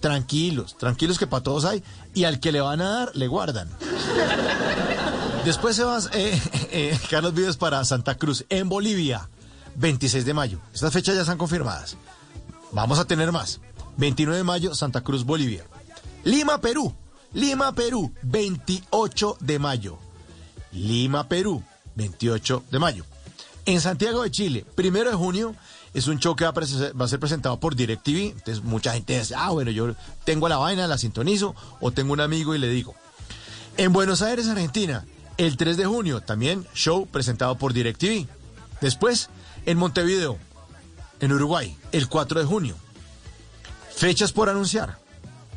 [0.00, 1.84] tranquilos, tranquilos que para todos hay,
[2.14, 3.68] y al que le van a dar, le guardan.
[5.44, 6.42] Después se va eh,
[6.72, 9.28] eh, Carlos Vives para Santa Cruz, en Bolivia,
[9.76, 10.58] 26 de mayo.
[10.74, 11.96] Estas fechas ya están confirmadas.
[12.72, 13.60] Vamos a tener más.
[13.98, 15.64] 29 de mayo, Santa Cruz, Bolivia.
[16.24, 16.94] Lima, Perú.
[17.32, 19.98] Lima, Perú, 28 de mayo.
[20.72, 21.62] Lima, Perú,
[21.94, 23.04] 28 de mayo.
[23.66, 25.54] En Santiago de Chile, primero de junio,
[25.94, 28.30] es un show que va a, ser presentado por DirecTV.
[28.30, 29.94] Entonces mucha gente dice, ah, bueno, yo
[30.24, 32.94] tengo la vaina, la sintonizo, o tengo un amigo y le digo.
[33.76, 35.04] En Buenos Aires, Argentina,
[35.36, 38.26] el 3 de junio, también show presentado por DirecTV.
[38.80, 39.30] Después,
[39.66, 40.38] en Montevideo,
[41.20, 42.76] en Uruguay, el 4 de junio.
[43.94, 44.98] Fechas por anunciar.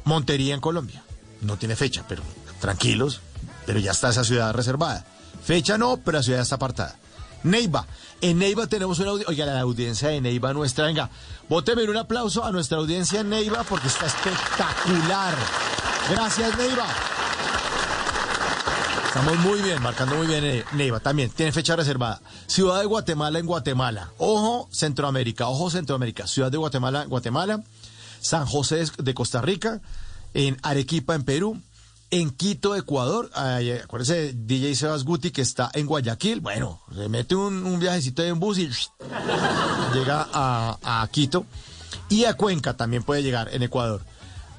[0.04, 1.03] Montería en Colombia.
[1.44, 2.24] No tiene fecha, pero
[2.60, 3.22] tranquilos,
[3.66, 5.06] pero ya está esa ciudad reservada.
[5.44, 6.96] Fecha no, pero la ciudad está apartada.
[7.44, 7.86] Neiva.
[8.22, 9.30] En Neiva tenemos una audiencia.
[9.30, 10.86] Oiga, la audiencia de Neiva nuestra.
[10.86, 11.10] Venga,
[11.50, 15.36] bóteme un aplauso a nuestra audiencia en Neiva porque está espectacular.
[16.10, 16.88] Gracias, Neiva.
[19.08, 21.00] Estamos muy bien, marcando muy bien eh, Neiva.
[21.00, 22.22] También tiene fecha reservada.
[22.48, 24.10] Ciudad de Guatemala en Guatemala.
[24.18, 25.50] Ojo, Centroamérica.
[25.50, 26.26] Ojo, Centroamérica.
[26.26, 27.62] Ciudad de Guatemala en Guatemala.
[28.22, 29.82] San José de Costa Rica.
[30.34, 31.62] En Arequipa en Perú.
[32.12, 33.30] En Quito, Ecuador.
[33.34, 36.42] Ay, acuérdese, DJ Sebas Guti que está en Guayaquil.
[36.42, 38.68] Bueno, se mete un, un viajecito en bus y
[39.94, 41.46] llega a, a Quito.
[42.10, 44.02] Y a Cuenca también puede llegar en Ecuador.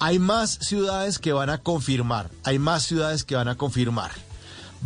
[0.00, 2.30] Hay más ciudades que van a confirmar.
[2.42, 4.10] Hay más ciudades que van a confirmar.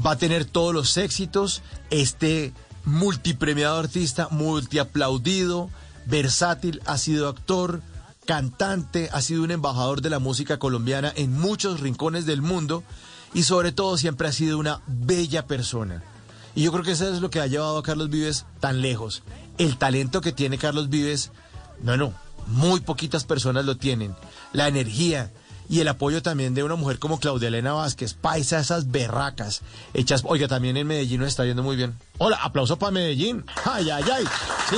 [0.05, 1.62] Va a tener todos los éxitos.
[1.90, 2.52] Este
[2.85, 5.70] multipremiado artista, multiaplaudido,
[6.06, 7.82] versátil, ha sido actor,
[8.28, 12.84] cantante, ha sido un embajador de la música colombiana en muchos rincones del mundo
[13.32, 16.02] y sobre todo siempre ha sido una bella persona.
[16.55, 19.22] Y yo creo que eso es lo que ha llevado a Carlos Vives tan lejos.
[19.56, 21.32] El talento que tiene Carlos Vives,
[21.80, 22.12] no, no,
[22.48, 24.14] muy poquitas personas lo tienen.
[24.52, 25.32] La energía
[25.70, 29.62] y el apoyo también de una mujer como Claudia Elena Vázquez, paisa esas berracas,
[29.94, 31.96] hechas, oiga, también en Medellín nos está yendo muy bien.
[32.18, 33.46] Hola, aplauso para Medellín.
[33.64, 34.24] Ay, ay, ay.
[34.68, 34.76] Sí.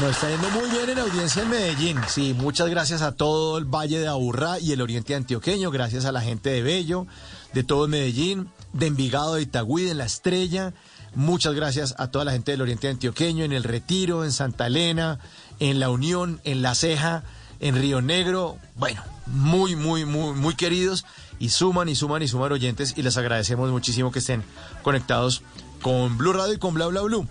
[0.00, 2.00] Nos está yendo muy bien en audiencia en Medellín.
[2.08, 6.10] Sí, muchas gracias a todo el Valle de Aburrá y el Oriente Antioqueño, gracias a
[6.10, 7.06] la gente de Bello,
[7.52, 10.74] de todo Medellín, de Envigado, de Itagüí, de La Estrella.
[11.14, 15.20] Muchas gracias a toda la gente del Oriente Antioqueño, en El Retiro, en Santa Elena,
[15.60, 17.22] en La Unión, en La Ceja,
[17.60, 18.58] en Río Negro.
[18.74, 21.04] Bueno, muy, muy, muy, muy queridos
[21.38, 24.42] y suman y suman y suman oyentes y les agradecemos muchísimo que estén
[24.82, 25.42] conectados
[25.82, 27.28] con Blue Radio y con Bla Bla Blue.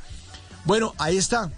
[0.63, 1.51] Bueno, ahí está.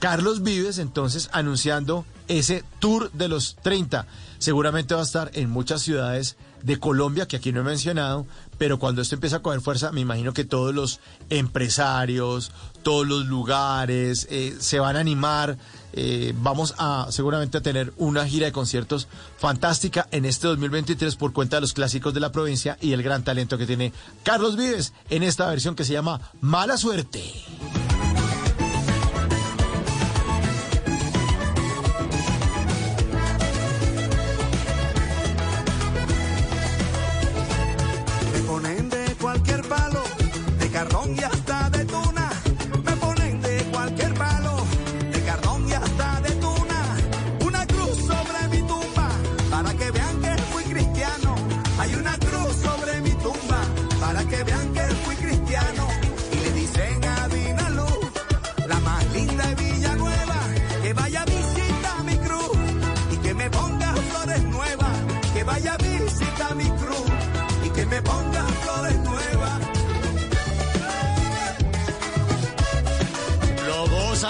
[0.00, 4.06] Carlos Vives entonces anunciando ese tour de los 30.
[4.38, 8.78] Seguramente va a estar en muchas ciudades de Colombia que aquí no he mencionado, pero
[8.78, 12.50] cuando esto empieza a coger fuerza, me imagino que todos los empresarios,
[12.82, 15.58] todos los lugares eh, se van a animar.
[15.92, 19.08] Eh, vamos a seguramente a tener una gira de conciertos
[19.38, 23.22] fantástica en este 2023 por cuenta de los clásicos de la provincia y el gran
[23.24, 27.34] talento que tiene Carlos Vives en esta versión que se llama Mala Suerte.
[40.80, 41.39] De cardón y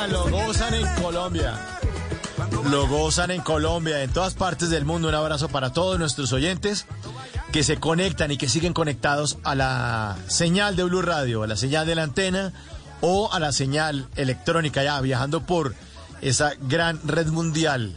[0.06, 1.59] lo gozan en Colombia.
[2.70, 5.09] Lo gozan en Colombia, en todas partes del mundo.
[5.09, 6.86] Un abrazo para todos nuestros oyentes
[7.52, 11.56] que se conectan y que siguen conectados a la señal de Blue Radio, a la
[11.56, 12.52] señal de la antena
[13.01, 15.74] o a la señal electrónica ya viajando por
[16.20, 17.94] esa gran red mundial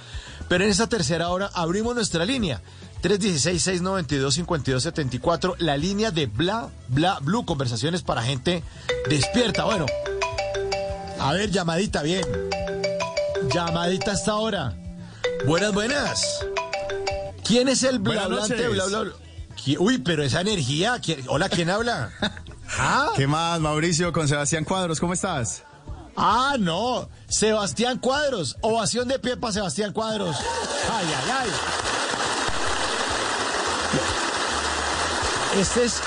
[0.47, 2.63] Pero en esta tercera hora abrimos nuestra línea,
[3.01, 8.63] 316-692-5274, la línea de Bla Bla Blue, conversaciones para gente
[9.09, 9.65] despierta.
[9.65, 9.85] Bueno,
[11.19, 12.23] a ver, llamadita, bien.
[13.53, 14.73] Llamadita hasta ahora.
[15.45, 16.45] Buenas, buenas.
[17.45, 19.03] ¿Quién es el bla bla bla bla?
[19.55, 20.99] ¿Qui- Uy, pero esa energía.
[21.03, 22.11] ¿quién- Hola, ¿quién habla?
[22.77, 23.09] ¿Ah?
[23.15, 24.13] ¿Qué más, Mauricio?
[24.13, 25.63] Con Sebastián Cuadros, ¿cómo estás?
[26.15, 27.09] Ah, no.
[27.27, 28.57] Sebastián Cuadros.
[28.61, 30.35] Ovación de pie para Sebastián Cuadros.
[30.91, 31.49] Ay, ay, ay.
[35.57, 36.01] Este es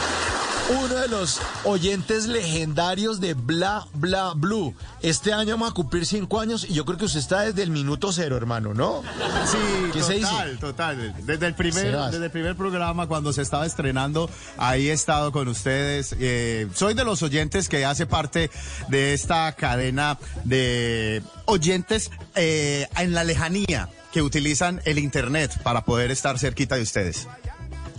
[0.70, 4.74] uno de los oyentes legendarios de Bla Bla Blue.
[5.02, 7.70] Este año vamos a cumplir cinco años y yo creo que usted está desde el
[7.70, 9.02] minuto cero, hermano, ¿no?
[9.50, 9.58] Sí,
[9.92, 10.56] ¿Qué total, se dice?
[10.60, 11.14] total.
[11.26, 15.48] Desde el primer, desde el primer programa, cuando se estaba estrenando, ahí he estado con
[15.48, 16.14] ustedes.
[16.20, 18.50] Eh, soy de los oyentes que hace parte
[18.88, 26.10] de esta cadena de oyentes eh, en la lejanía que utilizan el internet para poder
[26.10, 27.26] estar cerquita de ustedes.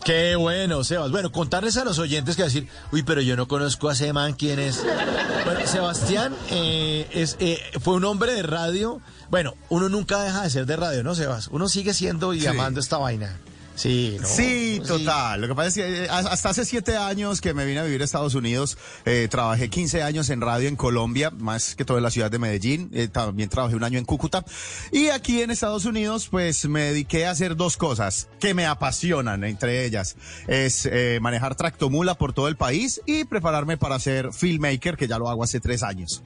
[0.06, 1.12] Qué bueno, Sebas.
[1.12, 4.34] Bueno, contarles a los oyentes que decir, uy, pero yo no conozco a ese man,
[4.34, 4.84] ¿quién es?
[5.46, 9.00] Bueno, Sebastián eh, es, eh, fue un hombre de radio.
[9.30, 11.48] Bueno, uno nunca deja de ser de radio, ¿no, Sebas?
[11.48, 12.48] Uno sigue siendo y Sí.
[12.48, 13.38] amando esta vaina.
[13.76, 14.28] Sí, ¿no?
[14.28, 15.42] Sí, total.
[15.42, 18.02] Lo que pasa es que eh, hasta hace siete años que me vine a vivir
[18.02, 22.04] a Estados Unidos, eh, trabajé 15 años en radio en Colombia, más que todo en
[22.04, 24.46] la ciudad de Medellín, eh, también trabajé un año en Cúcuta.
[24.92, 29.44] Y aquí en Estados Unidos, pues me dediqué a hacer dos cosas que me apasionan,
[29.44, 30.16] entre ellas
[30.48, 35.18] es eh, manejar tractomula por todo el país y prepararme para ser filmmaker, que ya
[35.18, 36.22] lo hago hace tres años.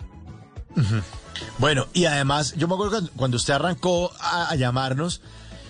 [1.58, 5.22] Bueno, y además, yo me acuerdo cuando, cuando usted arrancó a, a llamarnos,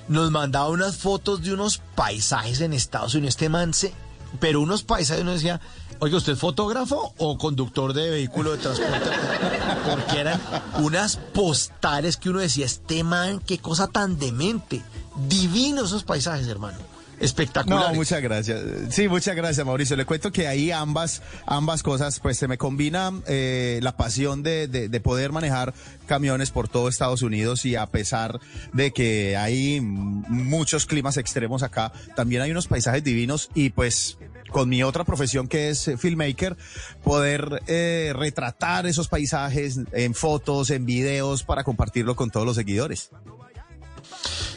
[0.07, 3.35] nos mandaba unas fotos de unos paisajes en Estados Unidos.
[3.35, 3.93] Este man se-
[4.39, 5.59] pero unos paisajes, uno decía,
[5.99, 9.09] oiga, ¿usted es fotógrafo o conductor de vehículo de transporte?
[9.89, 10.39] Porque eran
[10.79, 14.83] unas postales que uno decía, este man, qué cosa tan demente.
[15.27, 16.77] Divinos esos paisajes, hermano.
[17.19, 17.89] Espectaculares.
[17.89, 18.61] No, muchas gracias.
[18.89, 19.95] Sí, muchas gracias, Mauricio.
[19.95, 24.67] Le cuento que ahí ambas, ambas cosas, pues se me combina eh, la pasión de,
[24.67, 25.73] de, de poder manejar
[26.05, 28.39] camiones por todo Estados Unidos y a pesar
[28.73, 34.17] de que hay muchos climas extremos acá, también hay unos paisajes divinos y pues
[34.51, 36.55] con mi otra profesión que es filmmaker,
[37.03, 43.09] poder eh, retratar esos paisajes en fotos, en videos para compartirlo con todos los seguidores.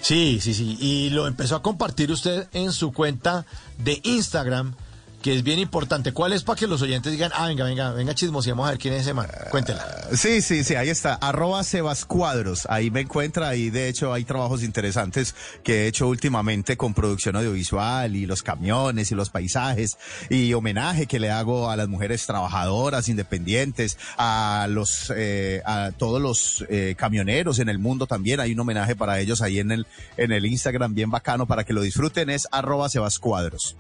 [0.01, 0.77] Sí, sí, sí.
[0.81, 3.44] Y lo empezó a compartir usted en su cuenta
[3.78, 4.74] de Instagram,
[5.22, 6.12] que es bien importante.
[6.12, 8.94] ¿Cuál es para que los oyentes digan, ah, venga, venga, venga, chismoseamos a ver quién
[8.94, 9.28] es ese man?
[9.51, 9.86] Cuéntela.
[10.14, 14.24] Sí, sí, sí, ahí está, arroba Sebas Cuadros, ahí me encuentra y de hecho hay
[14.24, 19.98] trabajos interesantes que he hecho últimamente con producción audiovisual y los camiones y los paisajes
[20.28, 26.20] y homenaje que le hago a las mujeres trabajadoras, independientes, a los, eh, a todos
[26.20, 29.86] los eh, camioneros en el mundo también, hay un homenaje para ellos ahí en el,
[30.16, 33.76] en el Instagram bien bacano para que lo disfruten, es arroba Sebas Cuadros.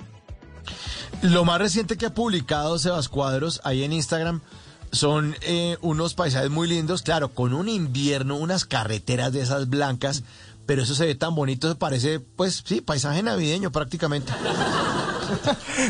[1.22, 4.40] Lo más reciente que ha publicado Sebas Cuadros ahí en Instagram
[4.92, 10.24] son eh, unos paisajes muy lindos, claro, con un invierno, unas carreteras de esas blancas,
[10.70, 14.32] pero eso se ve tan bonito, parece, pues sí, paisaje navideño prácticamente.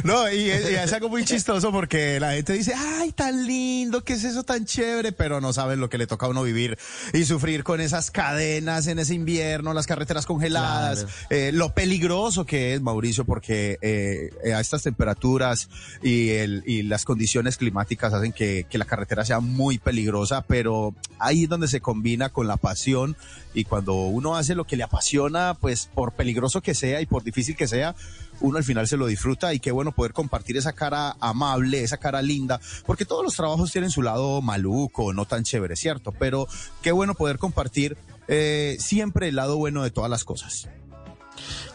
[0.04, 4.12] No, y, y es algo muy chistoso porque la gente dice, ay, tan lindo, ¿qué
[4.12, 5.12] es eso tan chévere?
[5.12, 6.78] Pero no saben lo que le toca a uno vivir
[7.14, 11.14] y sufrir con esas cadenas en ese invierno, las carreteras congeladas, Claro.
[11.30, 15.68] eh, lo peligroso que es, Mauricio, porque eh, eh, a estas temperaturas
[16.02, 20.94] y, el, y las condiciones climáticas hacen que, que la carretera sea muy peligrosa, pero
[21.18, 23.16] ahí es donde se combina con la pasión
[23.54, 27.24] y cuando uno hace lo que le apasiona, pues por peligroso que sea y por
[27.24, 27.94] difícil que sea,
[28.40, 31.98] uno al final se lo disfruta y qué bueno poder compartir esa cara amable, esa
[31.98, 36.12] cara linda, porque todos los trabajos tienen su lado maluco, no tan chévere, ¿cierto?
[36.12, 36.46] Pero
[36.82, 37.96] qué bueno poder compartir
[38.28, 40.68] eh, siempre el lado bueno de todas las cosas.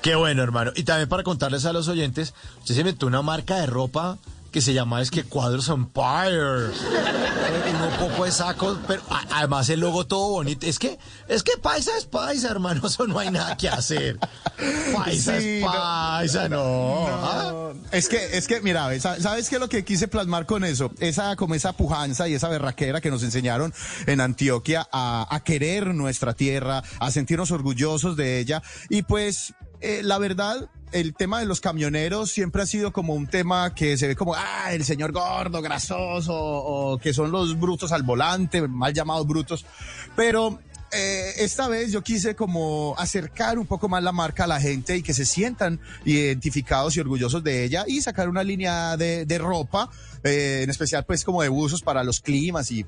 [0.02, 0.72] Qué bueno, hermano.
[0.76, 4.20] Y también para contarles a los oyentes, usted se metió una marca de ropa
[4.56, 6.68] que se llama es que Cuadros Empire.
[6.70, 9.02] Un poco de sacos, pero
[9.34, 10.66] además el logo todo bonito.
[10.66, 12.88] Es que, es que paisa es paisa, hermano.
[12.88, 14.18] Eso no hay nada que hacer.
[14.94, 15.68] Paisa Sí, es no.
[15.68, 17.06] paisa, no.
[17.06, 17.74] ¿Ah?
[17.92, 20.90] Es que, es que, mira, ¿sabes qué es lo que quise plasmar con eso?
[21.00, 23.74] Esa, como esa pujanza y esa berraquera que nos enseñaron
[24.08, 28.64] en Antioquia a, a querer nuestra tierra, a sentirnos orgullosos de ella.
[28.90, 29.54] Y pues,
[29.86, 33.98] eh, la verdad, el tema de los camioneros siempre ha sido como un tema que
[33.98, 38.68] se ve como, ah, el señor gordo, grasoso, o que son los brutos al volante,
[38.68, 39.66] mal llamados brutos.
[40.16, 40.60] Pero
[40.92, 44.98] eh, esta vez yo quise como acercar un poco más la marca a la gente
[44.98, 49.90] y que se sientan identificados y orgullosos de ella y sacar una línea de, ropa,
[50.24, 52.86] eh, en especial pues como de buzos para los climas y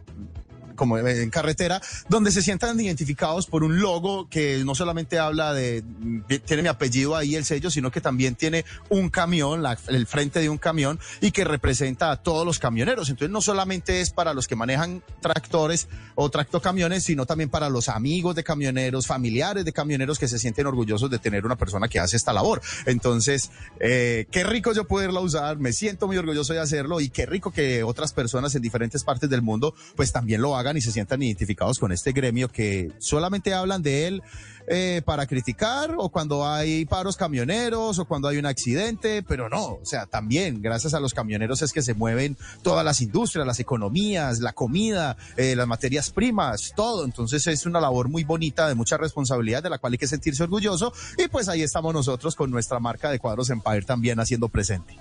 [0.77, 5.83] como en carretera, donde se sientan identificados por un logo que no solamente habla de,
[6.29, 10.39] de- tiene mi apellido ahí, el sello, sino que también tiene un camión, el frente
[10.39, 13.09] de un camión y que representa a todos los camioneros.
[13.09, 17.89] Entonces no solamente es para los que manejan tractores o tractocamiones, sino también para los
[17.89, 21.99] amigos de camioneros, familiares de camioneros que se sienten orgullosos de tener una persona que
[21.99, 22.61] hace esta labor.
[22.85, 23.49] Entonces,
[23.79, 27.51] eh, qué rico yo poderla usar, me siento muy orgulloso de hacerlo y qué rico
[27.51, 31.21] que otras personas en diferentes partes del mundo pues también lo hagan y se sientan
[31.23, 34.23] identificados con este gremio que solamente hablan de él
[34.69, 39.75] eh, para criticar o cuando hay paros camioneros o cuando hay un accidente, pero no,
[39.75, 43.61] o sea, también gracias a los camioneros es que se mueven todas las industrias, las
[43.61, 47.05] economías, la comida, eh, las materias primas, todo.
[47.05, 50.43] Entonces es una labor muy bonita, de mucha responsabilidad, de la cual hay que sentirse
[50.43, 54.97] orgulloso y pues ahí estamos nosotros con nuestra marca de cuadros Empire también haciendo presente.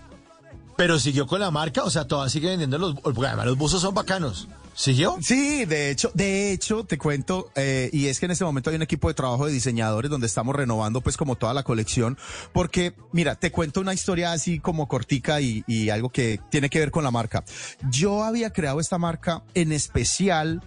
[0.77, 3.95] Pero siguió con la marca, o sea, todavía sigue vendiendo los, además los buzos son
[3.95, 4.49] bacanos.
[4.75, 5.17] ¿Siguió?
[5.23, 8.77] Sí, de hecho, de hecho, te cuento, eh, y es que en este momento hay
[8.77, 12.19] un equipo de trabajo de diseñadores donde estamos renovando pues como toda la colección,
[12.53, 16.79] porque mira, te cuento una historia así como cortica y, y algo que tiene que
[16.79, 17.43] ver con la marca.
[17.91, 20.61] Yo había creado esta marca en especial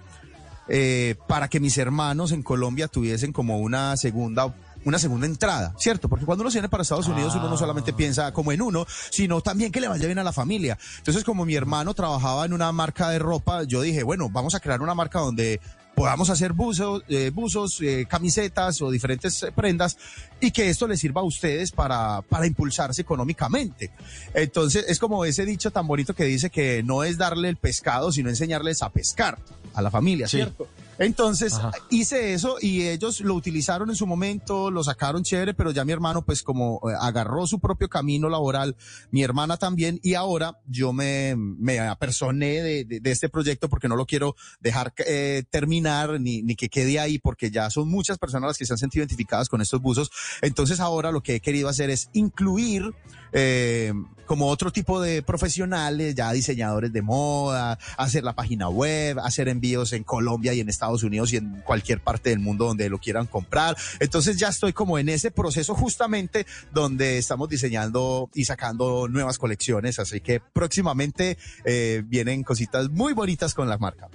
[0.72, 4.54] eh, para que mis hermanos en Colombia tuviesen como una segunda
[4.86, 6.08] una segunda entrada, ¿cierto?
[6.10, 8.86] Porque cuando uno se viene para Estados Unidos uno no solamente piensa como en uno,
[9.10, 10.78] sino también que le vaya bien a la familia.
[10.98, 14.60] Entonces, como mi hermano trabajaba en una marca de ropa, yo dije, bueno, vamos a
[14.60, 15.60] crear una marca donde
[15.96, 19.98] podamos hacer buzos, eh, buzos eh, camisetas o diferentes eh, prendas
[20.40, 23.92] y que esto les sirva a ustedes para, para impulsarse económicamente.
[24.34, 28.14] Entonces, es como ese dicho tan bonito que dice que no es darle el pescado,
[28.14, 29.40] sino enseñarles a pescar
[29.74, 30.38] a la familia, Sí.
[30.38, 30.68] ¿cierto?
[31.00, 31.54] Entonces
[31.90, 35.94] hice eso y ellos lo utilizaron en su momento, lo sacaron chévere, pero ya mi
[35.94, 38.76] hermano pues como eh, agarró su propio camino laboral,
[39.10, 43.88] mi hermana también y ahora yo me, me apersoné de, de- de este proyecto porque
[43.88, 48.18] no lo quiero dejar eh, terminar ni, ni que quede ahí porque ya son muchas
[48.18, 50.12] personas las que se han sentido identificadas con estos buzos.
[50.42, 52.94] Entonces ahora lo que he querido hacer es incluir
[53.32, 53.94] eh,
[54.26, 59.92] como otro tipo de profesionales, ya diseñadores de moda, hacer la página web, hacer envíos
[59.92, 63.26] en Colombia y en Estados Unidos y en cualquier parte del mundo donde lo quieran
[63.26, 63.76] comprar.
[64.00, 69.98] Entonces ya estoy como en ese proceso justamente donde estamos diseñando y sacando nuevas colecciones,
[69.98, 74.10] así que próximamente eh, vienen cositas muy bonitas con la marca.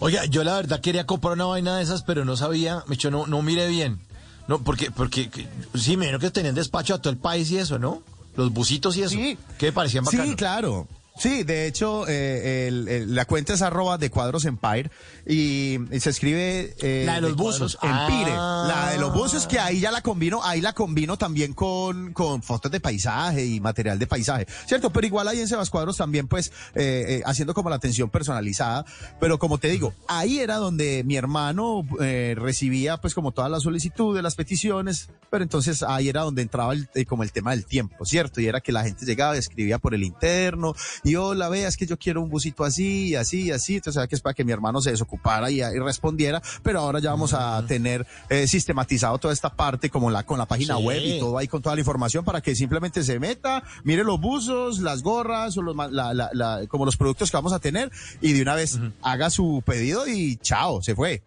[0.00, 3.26] Oiga, yo la verdad quería comprar una vaina de esas, pero no sabía, me no,
[3.26, 4.00] no miré bien.
[4.46, 7.58] No, porque, porque, que- sí, me imagino que tenían despacho a todo el país y
[7.58, 8.02] eso, ¿no?
[8.36, 9.14] Los busitos y eso.
[9.14, 9.38] Sí.
[9.58, 10.28] Que parecían bacanos.
[10.28, 10.86] Sí, claro.
[11.16, 14.90] Sí, de hecho, eh, el- el- la cuenta es arroba de cuadros Empire
[15.24, 16.74] y, y se escribe...
[16.82, 17.78] eh, La de los buzos.
[17.82, 18.32] Empire.
[18.36, 18.64] Ah.
[18.66, 22.42] La de los buzos que ahí ya la combino, ahí la combino también con, con
[22.42, 24.90] fotos de paisaje y material de paisaje, ¿cierto?
[24.90, 28.84] Pero igual ahí en Sebas Cuadros también pues eh, eh, haciendo como la atención personalizada,
[29.20, 33.62] pero como te digo, ahí era donde mi hermano eh, recibía pues como todas las
[33.62, 37.64] solicitudes, las peticiones, pero entonces ahí era donde entraba el, eh, como el tema del
[37.66, 38.40] tiempo, ¿cierto?
[38.40, 41.86] Y era que la gente llegaba y escribía por el interno y hola, veas que
[41.86, 44.80] yo quiero un busito así y así así, entonces que es para que mi hermano
[44.80, 49.50] se desocupara y, y respondiera, pero ahora ya vamos a tener eh, sistematizado toda esta
[49.54, 50.82] parte como la con la página Sí.
[50.82, 54.18] web y todo ahí con toda la información para que simplemente se meta, mire los
[54.20, 57.90] buzos, las gorras o los, la- la- la- como los productos que vamos a tener
[58.22, 61.22] y de una vez haga su pedido y chao, se fue.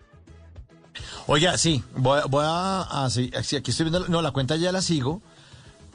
[1.27, 4.71] Oiga, sí, voy, a- voy a, a- sí, aquí estoy viendo, no, la cuenta ya
[4.71, 5.21] la sigo,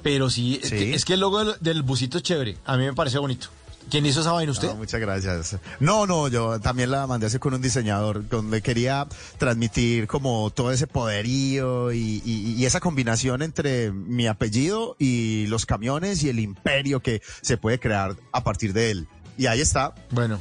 [0.02, 2.84] pero sí, es, que, es que el logo del, del busito es chévere, a mí
[2.84, 3.48] me parece bonito.
[3.90, 4.68] ¿Quién hizo esa vaina usted?
[4.68, 5.56] No, muchas gracias.
[5.78, 9.06] No, no, yo también la mandé a hacer con un diseñador donde quería
[9.38, 15.66] transmitir como todo ese poderío y, y- y esa combinación entre mi apellido y los
[15.66, 19.08] camiones y el imperio que se puede crear a partir de él.
[19.36, 19.94] Y ahí está.
[20.10, 20.38] Bueno,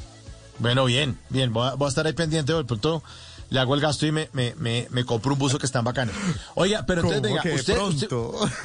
[0.60, 3.04] bueno, bien, bien, voy a, voy a estar ahí pendiente, de pronto
[3.52, 6.12] le hago el gasto y me, me, me, me compro un buzo que están bacano.
[6.56, 8.58] Oiga, pero entonces ¿Cómo venga, usted, usted-?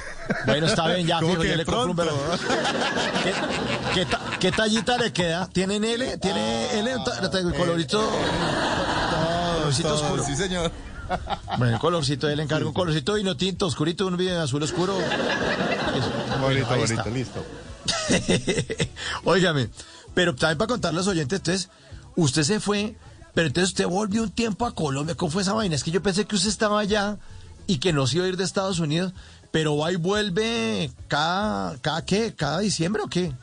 [0.46, 1.96] Bueno, está bien, ya, ¿Cómo fijo, que yo le compro un.
[3.24, 3.34] ¿Qué,
[3.94, 5.48] qué ta- ¿Qué tallita le queda?
[5.48, 6.18] ¿Tiene L?
[6.18, 6.92] ¿Tiene L?
[6.92, 8.00] El colorito.
[9.58, 10.24] colorcito todo, oscuro.
[10.24, 10.70] sí, señor.
[11.58, 14.96] Bueno, el colorcito, él encarga un colorcito vino tinto, oscurito, un video azul oscuro.
[15.00, 16.38] Eso.
[16.40, 17.44] Bonito, bonito, listo.
[19.24, 19.68] Óigame,
[20.14, 21.70] pero también para contarle a los oyentes, entonces,
[22.16, 22.96] usted se fue,
[23.36, 25.14] pero entonces usted volvió un tiempo a Colombia.
[25.14, 25.74] ¿Cómo fue esa vaina?
[25.74, 27.18] Es que yo pensé que usted estaba allá
[27.66, 29.12] y que no se iba a ir de Estados Unidos,
[29.50, 33.34] pero va y vuelve cada, cada qué, cada diciembre o qué?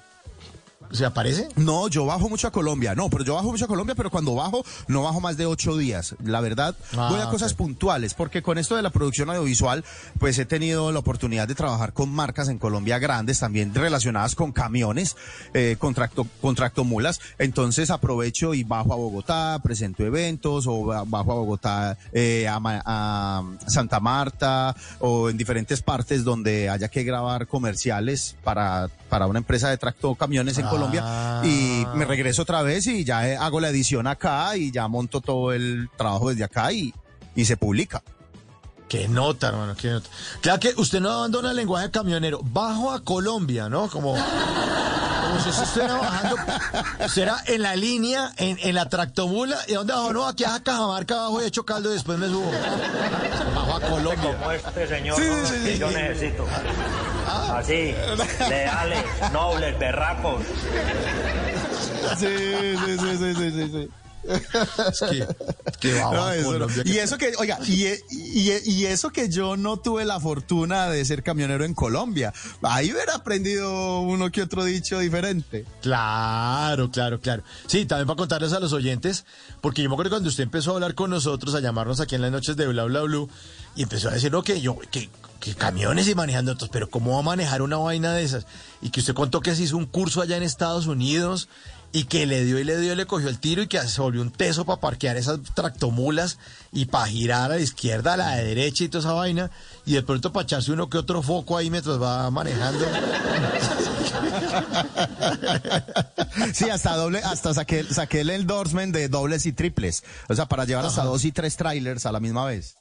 [0.94, 1.50] ¿Se aparece?
[1.56, 4.36] No, yo bajo mucho a Colombia, no, pero yo bajo mucho a Colombia, pero cuando
[4.36, 6.16] bajo, no bajo más de ocho días.
[6.24, 9.84] La verdad, Ah, voy a cosas puntuales, porque con esto de la producción audiovisual,
[10.20, 14.52] pues he tenido la oportunidad de trabajar con marcas en Colombia grandes, también relacionadas con
[14.52, 15.16] camiones,
[15.56, 17.20] eh, con, tracto- con tractomulas.
[17.40, 23.42] Entonces aprovecho y bajo a Bogotá, presento eventos, o ba- bajo a Bogotá eh, a,
[23.68, 29.70] Santa Marta, o en diferentes partes donde haya que grabar comerciales para, para una empresa
[29.70, 30.83] de tractocamiones en Colombia.
[31.44, 35.22] Y me regreso otra vez y ya eh, hago la edición acá y ya monto
[35.22, 36.94] todo el trabajo desde acá y,
[37.36, 38.04] y se publica.
[38.88, 40.08] Qué nota, hermano, qué nota.
[40.42, 42.40] Claro que usted no abandona el lenguaje camionero.
[42.44, 43.88] Bajo a Colombia, ¿no?
[43.90, 46.36] Como, como si usted estuviera bajando.
[47.10, 49.58] Será en la línea, en, en la tractomula.
[49.68, 50.14] ¿Y dónde bajo?
[50.14, 52.52] No, aquí a Cajamarca abajo y echo caldo y después me subo.
[53.56, 54.38] Bajo a Colombia.
[54.38, 55.80] Como este señor Sí, sí, que sí.
[55.80, 56.46] yo necesito.
[57.28, 57.58] Ah.
[57.58, 57.96] Así,
[58.48, 60.44] leales, nobles, berracos.
[62.20, 62.28] Sí,
[62.86, 63.90] sí, sí, sí, sí, sí.
[64.28, 65.28] Es que,
[65.80, 66.82] que bajo No, eso.
[66.86, 71.04] Y eso que, oiga, y, y, y eso que yo no tuve la fortuna de
[71.06, 72.34] ser camionero en Colombia.
[72.62, 75.66] Ahí hubiera aprendido uno que otro dicho diferente.
[75.82, 77.44] Claro, claro, claro.
[77.68, 79.26] Sí, también para contarles a los oyentes,
[79.62, 82.22] porque yo me acuerdo cuando usted empezó a hablar con nosotros, a llamarnos aquí en
[82.22, 83.30] las noches de Bla Bla Blue,
[83.76, 87.20] y empezó a decir, que yo, que, que camiones y manejando otros, pero ¿cómo va
[87.20, 88.46] a manejar una vaina de esas?
[88.82, 91.50] Y que usted contó que se hizo un curso allá en Estados Unidos
[91.94, 94.02] y que le dio y le dio y le cogió el tiro y que se
[94.02, 96.40] volvió un teso para parquear esas tractomulas
[96.72, 99.52] y para girar a la izquierda, a la derecha y toda esa vaina,
[99.86, 102.84] y de pronto para echarse uno que otro foco ahí mientras va manejando.
[106.54, 110.04] Sí, hasta doble, hasta saqué, saqué el endorsement de dobles y triples.
[110.30, 111.10] O sea, para llevar hasta Ajá.
[111.10, 112.76] dos y tres trailers a la misma vez.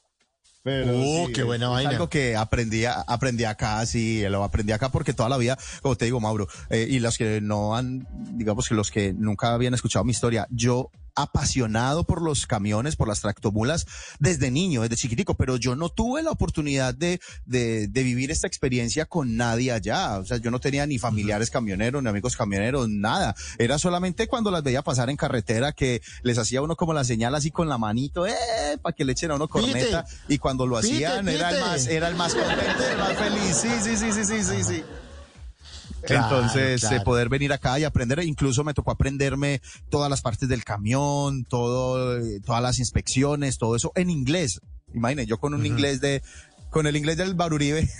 [0.63, 1.89] Pero Oh, qué buena es vaina.
[1.91, 6.05] algo que aprendí, aprendí acá, sí, lo aprendí acá porque toda la vida, como te
[6.05, 10.05] digo, Mauro, eh, y los que no han, digamos que los que nunca habían escuchado
[10.05, 13.85] mi historia, yo apasionado por los camiones, por las tractomulas
[14.19, 18.47] desde niño, desde chiquitico, pero yo no tuve la oportunidad de, de, de vivir esta
[18.47, 20.17] experiencia con nadie allá.
[20.19, 23.35] O sea, yo no tenía ni familiares camioneros, ni amigos camioneros, nada.
[23.57, 27.35] Era solamente cuando las veía pasar en carretera que les hacía uno como la señal
[27.35, 28.33] así con la manito, eh,
[28.81, 30.05] para que le echen a uno corneta.
[30.27, 33.55] Y cuando lo Pite, hacían era el más, era el más contento, el más feliz.
[33.55, 34.83] Sí, sí, sí, sí, sí, sí, sí.
[36.05, 36.97] Claro, Entonces, claro.
[36.97, 41.45] eh, poder venir acá y aprender, incluso me tocó aprenderme todas las partes del camión,
[41.45, 44.59] todo, eh, todas las inspecciones, todo eso en inglés.
[44.93, 46.21] Imaginen, yo con un inglés de,
[46.69, 47.89] con el inglés del Baruribe.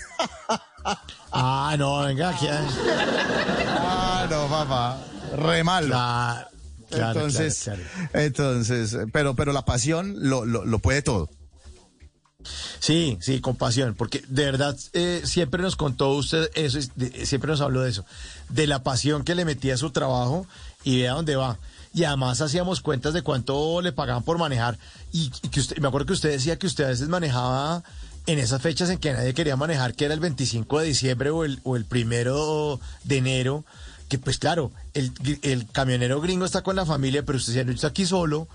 [1.31, 2.45] Ah, no, venga, aquí.
[2.49, 5.01] ah, no, papá.
[5.37, 5.87] Re malo.
[5.87, 6.47] Claro,
[6.89, 7.81] claro, entonces, claro,
[8.13, 11.29] entonces, pero, pero la pasión lo, lo, lo puede todo.
[12.83, 17.49] Sí, sí, con pasión, porque de verdad eh, siempre nos contó usted eso, de- siempre
[17.49, 18.03] nos habló de eso,
[18.49, 20.45] de la pasión que le metía a su trabajo
[20.83, 21.57] y vea dónde va.
[21.93, 24.77] Y además hacíamos cuentas de cuánto le pagaban por manejar.
[25.13, 27.85] Y, que usted, me acuerdo que usted decía que usted a veces manejaba
[28.25, 31.45] en esas fechas en que nadie quería manejar, que era el 25 de diciembre o
[31.45, 33.63] el, o el primero de enero,
[34.09, 35.13] que pues claro, el,
[35.71, 38.49] camionero gringo está con la familia, pero usted yo estoy aquí solo,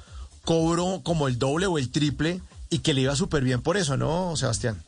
[0.44, 3.96] cobro como el doble o el triple y que le iba súper bien por eso,
[3.96, 4.82] ¿no, Sebastián?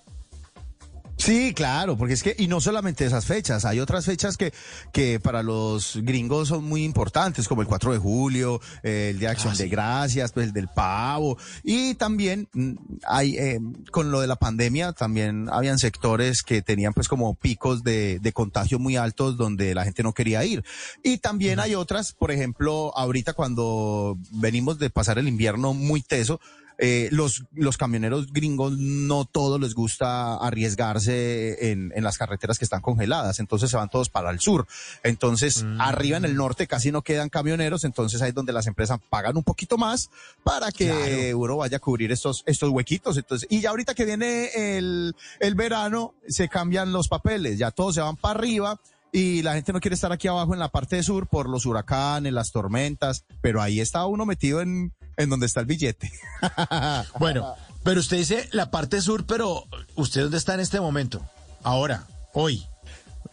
[1.20, 4.54] Sí, claro, porque es que, y no solamente esas fechas, hay otras fechas que,
[4.90, 9.28] que para los gringos son muy importantes, como el 4 de julio, eh, el Día
[9.28, 12.72] de Acción de Gracias, pues el del pavo, y también mm,
[13.06, 13.60] hay, eh,
[13.90, 18.32] con lo de la pandemia, también habían sectores que tenían pues como picos de, de
[18.32, 20.64] contagio muy altos donde la gente no quería ir.
[21.02, 26.40] Y también hay otras, por ejemplo, ahorita cuando venimos de pasar el invierno muy teso,
[26.82, 32.64] eh, los, los camioneros gringos no todos les gusta arriesgarse en, en las carreteras que
[32.64, 34.66] están congeladas, entonces se van todos para el sur.
[35.02, 38.98] Entonces, arriba en el norte casi no quedan camioneros, entonces ahí es donde las empresas
[39.10, 40.08] pagan un poquito más
[40.42, 43.18] para que uno vaya a cubrir estos, estos huequitos.
[43.18, 47.94] Entonces, y ya ahorita que viene el, el verano, se cambian los papeles, ya todos
[47.94, 48.80] se van para arriba
[49.12, 52.32] y la gente no quiere estar aquí abajo en la parte sur por los huracanes,
[52.32, 54.92] las tormentas, pero ahí está uno metido en,
[55.22, 56.10] en donde está el billete.
[57.18, 61.22] Bueno, pero usted dice la parte sur, pero ¿usted dónde está en este momento?
[61.62, 62.66] Ahora, hoy.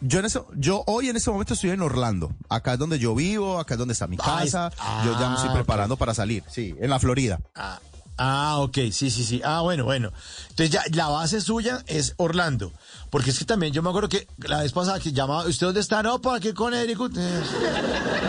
[0.00, 2.30] Yo en eso, yo hoy en este momento estoy en Orlando.
[2.48, 4.70] Acá es donde yo vivo, acá es donde está mi Ah, es- casa.
[4.78, 5.56] ah, yo ya me estoy ok.
[5.56, 6.44] preparando para salir.
[6.48, 7.40] Sí, en la Florida.
[7.54, 7.80] Ah,
[8.18, 9.40] ah, ok, sí, sí, sí.
[9.44, 10.12] Ah, bueno, bueno.
[10.50, 12.72] Entonces ya la base suya es Orlando.
[13.10, 15.80] Porque es que también yo me acuerdo que la vez pasada que llamaba, ¿usted dónde
[15.80, 16.02] está?
[16.02, 16.98] No, aquí con Eric.
[17.16, 17.42] Eh,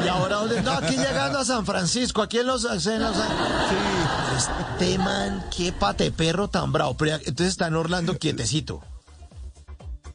[0.05, 0.61] Y ahora dónde?
[0.61, 2.63] No, aquí llegando a San Francisco, aquí en los...
[2.63, 3.15] En los
[4.37, 6.95] Este man, qué pate perro tan bravo.
[6.95, 8.81] Pero ya- entonces está en Orlando quietecito.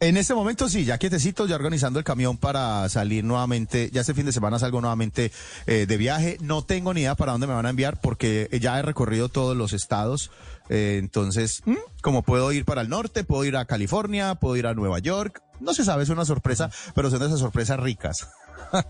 [0.04, 3.88] En este momento sí, ya quietecito, ya organizando el camión para salir nuevamente.
[3.90, 5.32] Ya este fin de semana salgo nuevamente
[5.66, 6.36] eh, de viaje.
[6.42, 9.56] No tengo ni idea para dónde me van a enviar porque ya he recorrido todos
[9.56, 10.30] los estados.
[10.68, 11.78] Eh, entonces, ¿m?
[12.02, 15.40] como puedo ir para el norte, puedo ir a California, puedo ir a Nueva York.
[15.60, 18.28] No se sabe, es una sorpresa, pero son de esas sorpresas ricas.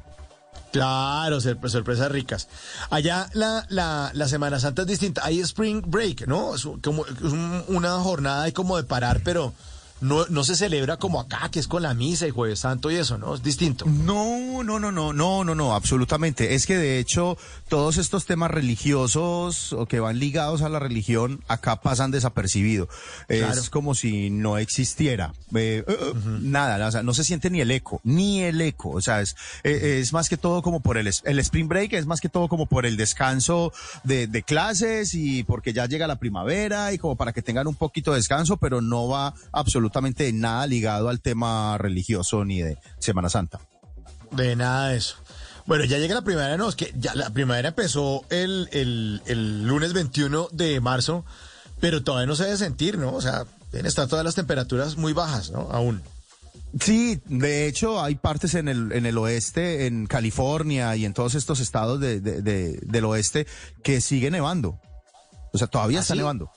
[0.72, 2.48] Claro, sor- sorpresas ricas.
[2.90, 5.24] Allá la, la, la Semana Santa es distinta.
[5.24, 6.56] Hay Spring Break, ¿no?
[6.56, 9.52] Es un- una jornada ahí como de parar, pero
[10.04, 12.96] no, no se celebra como acá, que es con la misa y Jueves Santo y
[12.96, 13.34] eso, ¿no?
[13.34, 13.86] Es distinto.
[13.86, 16.54] No, no, no, no, no, no, no, absolutamente.
[16.54, 21.42] Es que de hecho todos estos temas religiosos o que van ligados a la religión
[21.48, 22.88] acá pasan desapercibidos.
[23.28, 23.58] Claro.
[23.58, 25.32] Es como si no existiera.
[25.54, 28.90] Eh, eh, Nada, o sea, no se siente ni el eco, ni el eco.
[28.90, 32.04] O sea, es, eh, es más que todo como por el, el spring break, es
[32.04, 36.16] más que todo como por el descanso de, de clases y porque ya llega la
[36.16, 39.93] primavera y como para que tengan un poquito de descanso, pero no va absolutamente
[40.32, 43.60] nada ligado al tema religioso ni de Semana Santa.
[44.30, 45.16] De nada de eso.
[45.66, 49.64] Bueno, ya llega la primavera, no, es que ya la primavera empezó el, el, el
[49.66, 51.24] lunes 21 de marzo,
[51.80, 53.14] pero todavía no se debe sentir, ¿no?
[53.14, 55.68] O sea, deben estar todas las temperaturas muy bajas, ¿no?
[55.70, 56.02] Aún.
[56.80, 61.34] Sí, de hecho hay partes en el, en el oeste, en California y en todos
[61.36, 63.46] estos estados de, de- de- del oeste
[63.84, 64.80] que sigue nevando.
[65.52, 66.18] O sea, todavía ¿Ah, está sí?
[66.18, 66.50] nevando.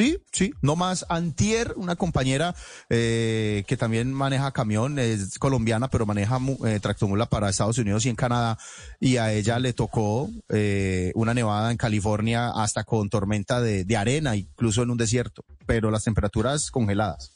[0.00, 1.04] Sí, sí, no más.
[1.10, 2.54] Antier, una compañera
[2.88, 8.08] eh, que también maneja camión, es colombiana, pero maneja eh, tractomula para Estados Unidos y
[8.08, 8.56] en Canadá,
[8.98, 13.96] y a ella le tocó eh, una nevada en California hasta con tormenta de, de
[13.98, 17.32] arena, incluso en un desierto, pero las temperaturas congeladas.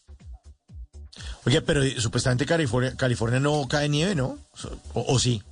[1.45, 4.39] Oye, pero supuestamente California, no cae nieve, ¿no?
[4.95, 5.43] O sí.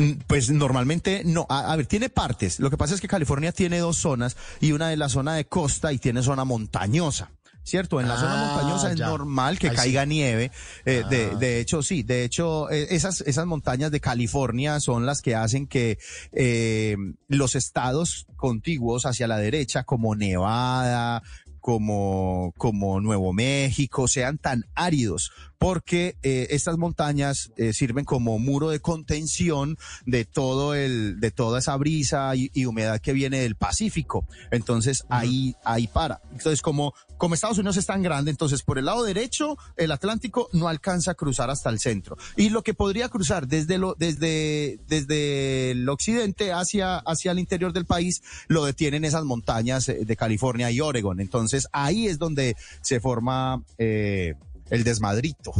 [0.00, 1.46] Mm, Pues normalmente no.
[1.48, 2.58] A, a ver, tiene partes.
[2.60, 5.46] Lo que pasa es que California tiene dos zonas y una es la zona de
[5.46, 7.30] costa y tiene zona montañosa.
[7.62, 8.00] ¿Cierto?
[8.00, 9.06] En la zona Ah, montañosa es ya.
[9.08, 9.76] normal que Ahí sí.
[9.76, 10.50] caiga nieve.
[10.86, 11.36] Eh, de, Ah.
[11.36, 12.02] de hecho, sí.
[12.02, 15.98] De hecho, eh, esas, esas montañas de California son las que hacen que
[16.32, 16.96] eh,
[17.28, 21.22] los estados contiguos hacia la derecha, como Nevada,
[21.60, 25.30] como, como Nuevo México, sean tan áridos,
[25.60, 31.58] porque eh, estas montañas eh, sirven como muro de contención de todo el, de toda
[31.58, 34.26] esa brisa y, y humedad que viene del Pacífico.
[34.50, 36.22] Entonces ahí, ahí para.
[36.32, 40.48] Entonces como, como Estados Unidos es tan grande, entonces por el lado derecho el Atlántico
[40.54, 42.16] no alcanza a cruzar hasta el centro.
[42.36, 47.74] Y lo que podría cruzar desde lo, desde, desde el occidente hacia, hacia el interior
[47.74, 51.20] del país, lo detienen esas montañas eh, de California y Oregon.
[51.20, 54.36] Entonces ahí es donde se forma eh,
[54.70, 55.52] el desmadrito.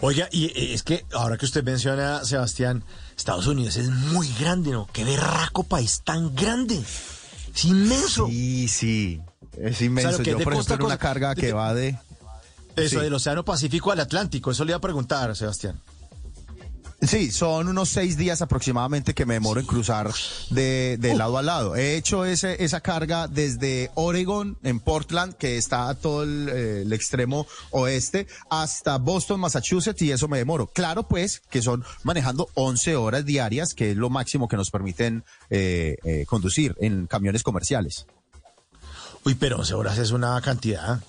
[0.00, 2.84] Oiga, y eh, es que ahora que usted menciona, Sebastián,
[3.16, 4.88] Estados Unidos es muy grande, ¿no?
[4.92, 6.82] Qué berraco país tan grande.
[7.54, 8.26] Es inmenso.
[8.26, 9.20] Sí, sí.
[9.58, 10.08] Es inmenso.
[10.08, 11.96] O sea, lo que Yo, por ejemplo, una carga de- que va de...
[12.76, 13.04] Eso, Sí.
[13.04, 14.50] del Océano Pacífico al Atlántico.
[14.50, 15.80] Eso le iba a preguntar, Sebastián.
[17.06, 20.10] Sí, son unos seis días aproximadamente que me demoro en cruzar
[20.50, 21.76] de, de lado a lado.
[21.76, 26.82] He hecho ese, esa carga desde Oregon, en Portland, que está a todo el, eh,
[26.82, 30.66] el extremo oeste, hasta Boston, Massachusetts, y eso me demoro.
[30.68, 35.24] Claro, pues, que son manejando 11 horas diarias, que es lo máximo que nos permiten
[35.50, 38.06] eh, eh, conducir en camiones comerciales.
[39.24, 41.02] Uy, pero 11 horas es una cantidad.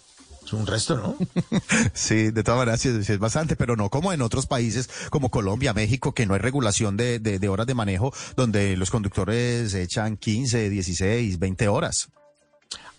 [0.45, 1.17] Es un resto, ¿no?
[1.93, 4.90] Sí, de todas maneras sí, es- sí es bastante, pero no como en otros países
[5.09, 8.91] como Colombia, México, que no hay regulación de, de, de horas de manejo, donde los
[8.91, 12.09] conductores echan 15, 16, 20 horas.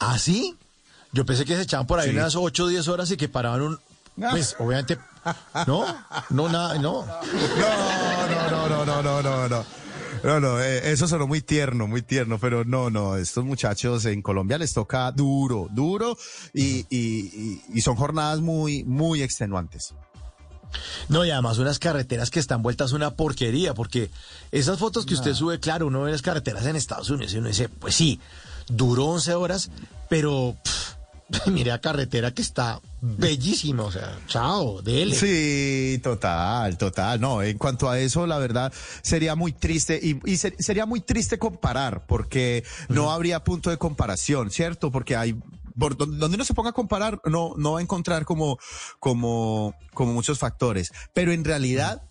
[0.00, 0.56] ¿Ah, sí?
[1.12, 2.16] Yo pensé que se echaban por ahí Sí.
[2.16, 3.78] unas 8 o 10 horas y que paraban un...
[4.30, 4.98] Pues, obviamente...
[5.66, 5.84] No,
[6.30, 7.04] no, nada, no.
[7.06, 9.48] No, no, no, no, no, no, no.
[9.48, 9.64] No,
[10.22, 14.58] no, eh, eso sonó muy tierno, muy tierno, pero no, no, estos muchachos en Colombia
[14.58, 16.16] les toca duro, duro
[16.52, 19.94] y, y, son jornadas muy, muy extenuantes.
[21.08, 24.10] No, y además unas carreteras que están vueltas una porquería, porque
[24.50, 27.48] esas fotos que usted sube, claro, uno ve las carreteras en Estados Unidos y uno
[27.48, 28.20] dice, pues sí,
[28.68, 29.70] duró 11 horas,
[30.08, 32.80] pero pff, mire la carretera que está
[33.16, 35.14] bellísima, o sea, chao, dele.
[35.14, 37.20] Sí, total, total.
[37.20, 41.00] No, en cuanto a eso, la verdad, sería muy triste y, y ser- sería muy
[41.00, 44.90] triste comparar porque no habría punto de comparación, ¿cierto?
[44.90, 45.36] Porque hay
[45.78, 48.58] por don- donde uno se ponga a comparar, no, no va a encontrar como,
[48.98, 50.90] como, como muchos factores.
[51.12, 52.02] Pero en realidad,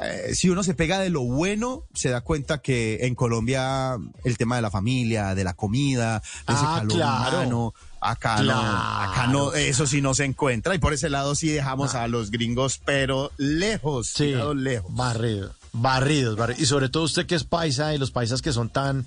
[0.00, 4.36] eh, si uno se pega de lo bueno, se da cuenta que en Colombia el
[4.36, 7.36] tema de la familia, de la comida, de ese Ah, calor claro.
[7.38, 7.74] humano,
[8.04, 11.94] acá no, acá no, eso sí no se encuentra y por ese lado sí dejamos
[11.94, 14.94] a los gringos, pero lejos, Sí, lejos.
[14.94, 16.60] barrido, barridos, barridos.
[16.62, 19.06] Y sobre todo usted que es paisa y los paisas que son tan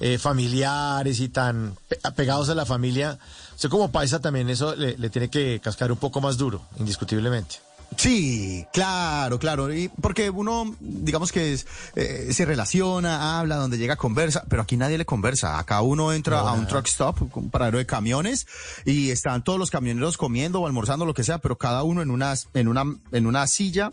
[0.00, 3.18] eh, familiares y tan pe- apegados a la familia,
[3.54, 7.56] usted como paisa también eso le, le tiene que cascar un poco más duro, indiscutiblemente.
[7.96, 9.74] Sí, claro, claro.
[9.74, 14.76] Y porque uno, digamos que es, eh, se relaciona, habla, donde llega, conversa, pero aquí
[14.76, 15.58] nadie le conversa.
[15.58, 16.68] Acá uno entra No, a un nada.
[16.68, 18.46] truck stop, un paradero de camiones,
[18.84, 22.10] y están todos los camioneros comiendo o almorzando, lo que sea, pero cada uno en
[22.10, 23.90] una, en una, en una silla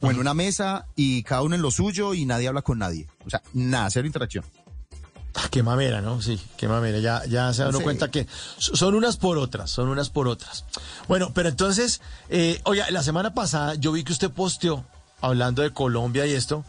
[0.00, 3.06] o en una mesa y cada uno en lo suyo y nadie habla con nadie.
[3.26, 4.44] O sea, nada, cero interacción.
[5.34, 6.20] Ah, Qué mamera, ¿no?
[6.20, 6.98] Sí, qué mamera.
[6.98, 7.84] Ya, ya se da uno Sí.
[7.84, 8.26] cuenta que
[8.58, 10.64] so- son unas por otras, son unas por otras.
[11.08, 14.84] Bueno, pero entonces, eh, oiga, la semana pasada yo vi que usted posteó,
[15.20, 16.64] hablando de Colombia y esto,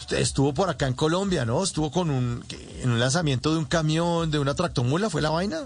[0.00, 1.62] usted estuvo por acá en Colombia, ¿no?
[1.62, 2.44] Estuvo con un,
[2.82, 5.60] en un lanzamiento de un camión, de una tractomula, ¿fue la vaina?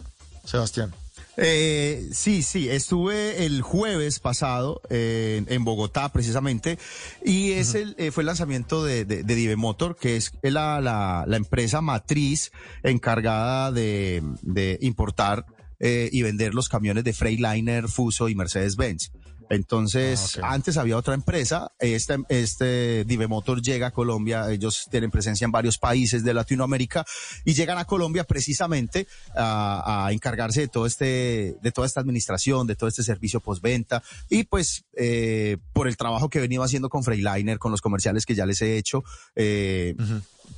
[0.45, 0.93] Sebastián.
[1.39, 6.79] Eh, sí, sí, estuve el jueves pasado eh, en Bogotá precisamente
[7.25, 10.81] y es el, eh, fue el lanzamiento de, de, de Dive Motor, que es la,
[10.83, 12.53] la, la empresa matriz
[12.83, 15.47] encargada de, de importar
[15.85, 19.11] eh, y vender los camiones de Freightliner, Fuso y Mercedes-Benz.
[19.53, 25.11] Entonces, Ah, antes había otra empresa, este, este Dive Motor llega a Colombia, ellos tienen
[25.11, 27.05] presencia en varios países de Latinoamérica
[27.45, 32.67] y llegan a Colombia precisamente a, a encargarse de todo este, de toda esta administración,
[32.67, 36.89] de todo este servicio postventa y pues eh, por el trabajo que he venido haciendo
[36.89, 39.05] con Freightliner, con los comerciales que ya les he hecho,
[39.37, 39.95] eh,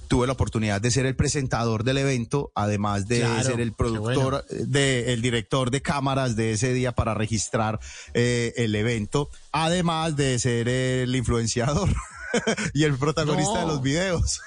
[0.09, 4.45] tuve la oportunidad de ser el presentador del evento, además de Claro, ser el productor,
[4.49, 7.81] de, el director de cámaras de ese día para registrar
[8.13, 11.89] eh, el evento, además de ser el influenciador
[12.75, 13.61] y el protagonista No.
[13.61, 14.41] de los videos.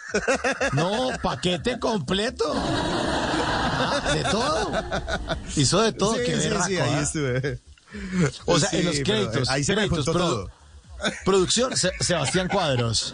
[0.73, 2.45] No, paquete completo.
[2.55, 4.71] Ah, De todo.
[5.55, 7.01] Hizo de todo, Sí, sí, berraco, sí, ahí ¿ah?
[7.01, 7.59] estuve.
[8.45, 9.49] O sea, en los créditos.
[9.49, 10.51] ahí se me créditos, juntó produ- todo.
[11.25, 13.13] Producción, Se- Sebastián Cuadros.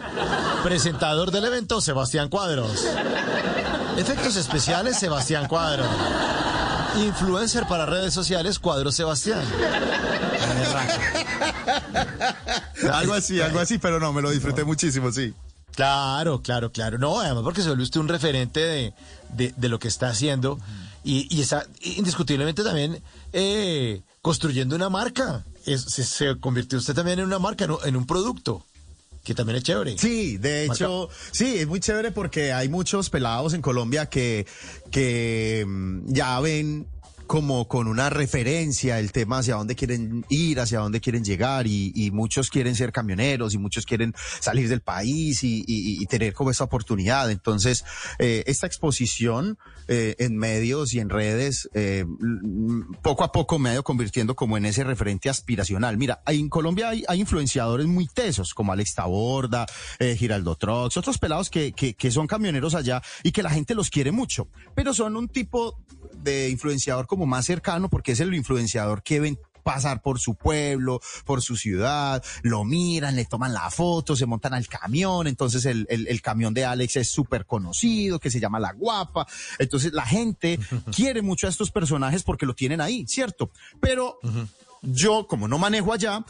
[0.62, 2.86] Presentador del evento, Sebastián Cuadros.
[3.96, 5.88] Efectos especiales, Sebastián Cuadros.
[6.98, 9.42] Influencer para redes sociales, Cuadros Sebastián.
[12.92, 15.34] algo así, algo así, pero no, me lo disfruté muchísimo, sí.
[15.74, 16.98] Claro, claro, claro.
[16.98, 18.94] No, además porque se vuelve usted un referente de,
[19.30, 20.58] de- de lo que está haciendo
[21.02, 25.44] y, y está indiscutiblemente también eh, construyendo una marca.
[25.66, 28.64] Es- se, convirtió usted también en una marca, en un, en un producto,
[29.24, 29.96] que también es chévere.
[29.98, 34.46] Sí, de hecho, sí, es muy chévere porque hay muchos pelados en Colombia que,
[34.90, 36.86] que mm, ya ven
[37.26, 41.90] como con una referencia el tema hacia dónde quieren ir, hacia dónde quieren llegar y,
[41.94, 46.34] y muchos quieren ser camioneros y muchos quieren salir del país y, y- y tener
[46.34, 47.30] como esa oportunidad.
[47.30, 47.82] Entonces,
[48.18, 49.56] eh, esta exposición
[49.88, 52.04] eh, en medios y en redes eh,
[53.02, 55.96] poco a poco me ha ido convirtiendo como en ese referente aspiracional.
[55.96, 59.66] Mira, en Colombia hay, hay influenciadores muy tesos como Alex Taborda,
[59.98, 63.74] eh, Giraldo Trox, otros pelados que, que, que son camioneros allá y que la gente
[63.74, 65.78] los quiere mucho, pero son un tipo
[66.12, 71.00] de influenciador como más cercano porque es el influenciador que ven pasar por su pueblo,
[71.24, 75.86] por su ciudad, lo miran, le toman la foto, se montan al camión, entonces el,
[75.90, 79.26] el, el camión de Alex es súper conocido, que se llama La Guapa,
[79.58, 80.60] entonces la gente
[80.94, 83.50] quiere mucho a estos personajes porque lo tienen ahí, ¿cierto?
[83.80, 84.18] Pero
[84.82, 86.24] yo, como no manejo allá,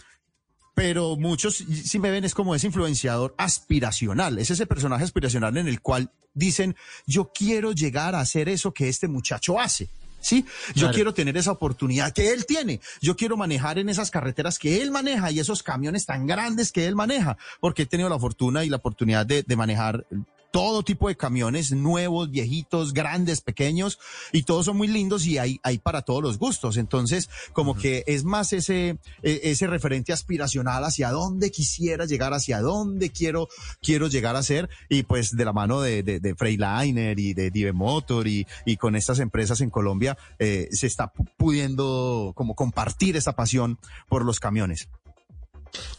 [0.75, 5.69] pero muchos si me ven es como ese influenciador aspiracional, es ese personaje aspiracional en
[5.69, 9.89] el cual dicen, yo quiero llegar a hacer eso que este muchacho hace.
[10.25, 10.95] Sí, yo Claro.
[10.95, 12.81] quiero tener esa oportunidad que él tiene.
[13.03, 16.87] Yo quiero manejar en esas carreteras que él maneja y esos camiones tan grandes que
[16.87, 20.07] él maneja, porque he tenido la fortuna y la oportunidad de, de manejar
[20.55, 23.99] todo tipo de camiones, nuevos, viejitos, grandes, pequeños,
[24.31, 26.77] y todos son muy lindos y hay, hay para todos los gustos.
[26.77, 32.61] Entonces, como que es más ese, e- ese referente aspiracional hacia dónde quisiera llegar, hacia
[32.61, 33.49] dónde quiero,
[33.83, 37.51] quiero llegar a ser, y pues de la mano de, de, de Freightliner y de
[37.51, 42.55] Dive Motor y, y con estas empresas en Colombia, eh, se está pu- pudiendo como
[42.55, 44.89] compartir esa pasión por los camiones.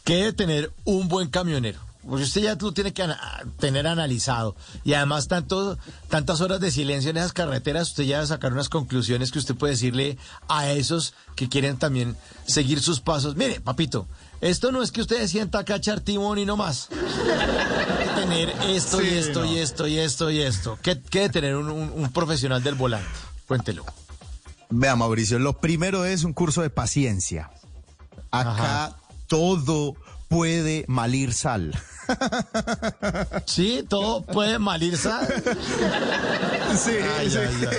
[0.02, 1.78] que debe tener un buen camionero.
[2.08, 3.18] Porque usted ya lo tiene que ana-
[3.58, 4.54] tener analizado.
[4.84, 5.76] Y además tanto,
[6.08, 9.38] tantas horas de silencio en esas carreteras, usted ya va a sacar unas conclusiones que
[9.40, 10.16] usted puede decirle
[10.48, 13.34] a esos que quieren también seguir sus pasos.
[13.36, 14.06] Mire, papito,
[14.40, 16.88] esto no es que usted sienta acá a echar timón y no más.
[16.92, 20.78] Hay que tener esto y esto y esto y esto y esto.
[20.82, 23.08] ¿Qué, qué debe tener un, un- un profesional del volante?
[23.48, 23.84] Cuéntelo.
[24.70, 27.50] Vea, Mauricio, lo primero es un curso de paciencia.
[28.30, 28.96] Acá
[29.28, 29.94] todo
[30.28, 31.72] puede malir sal.
[33.46, 35.26] Sí, todo puede malir sal.
[36.76, 37.38] Sí, Ay, sí.
[37.38, 37.76] ay, ay.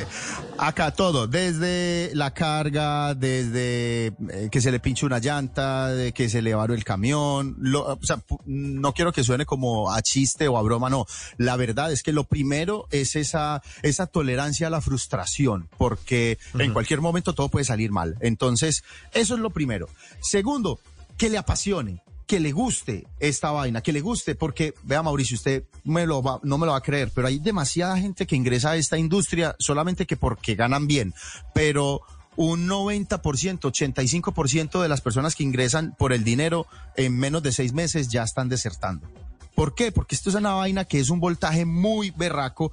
[0.59, 6.29] Acá todo, desde la carga, desde eh, que se le pinche una llanta, de que
[6.29, 7.55] se le varó el camión.
[7.59, 11.05] Lo- o sea, no quiero que suene como a chiste o a broma, no.
[11.37, 16.73] La verdad es que lo primero es esa, esa tolerancia a la frustración, porque en
[16.73, 18.15] cualquier momento todo puede salir mal.
[18.21, 19.87] Entonces, eso es lo primero.
[20.21, 20.79] Segundo,
[21.17, 25.63] que le apasione que le guste esta vaina, que le guste, porque, vea Mauricio, usted
[25.85, 28.71] me lo va, no me lo va a creer, pero hay demasiada gente que ingresa
[28.71, 31.13] a esta industria solamente que porque ganan bien,
[31.53, 32.01] pero
[32.35, 37.73] un 90%, 85% de las personas que ingresan por el dinero en menos de seis
[37.73, 39.07] meses ya están desertando.
[39.55, 39.91] ¿Por qué?
[39.91, 42.71] Porque esto es una vaina que es un voltaje muy berraco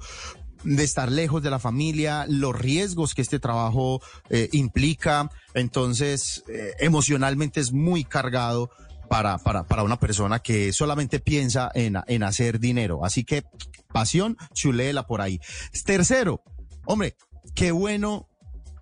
[0.65, 6.73] de estar lejos de la familia, los riesgos que este trabajo eh, implica, entonces eh,
[6.79, 8.69] emocionalmente es muy cargado
[9.07, 13.05] para, para, para una persona que solamente piensa en, en hacer dinero.
[13.05, 13.43] Así que
[13.93, 15.39] pasión, chuléela por ahí.
[15.85, 16.41] Tercero,
[16.85, 17.15] hombre,
[17.53, 18.29] qué bueno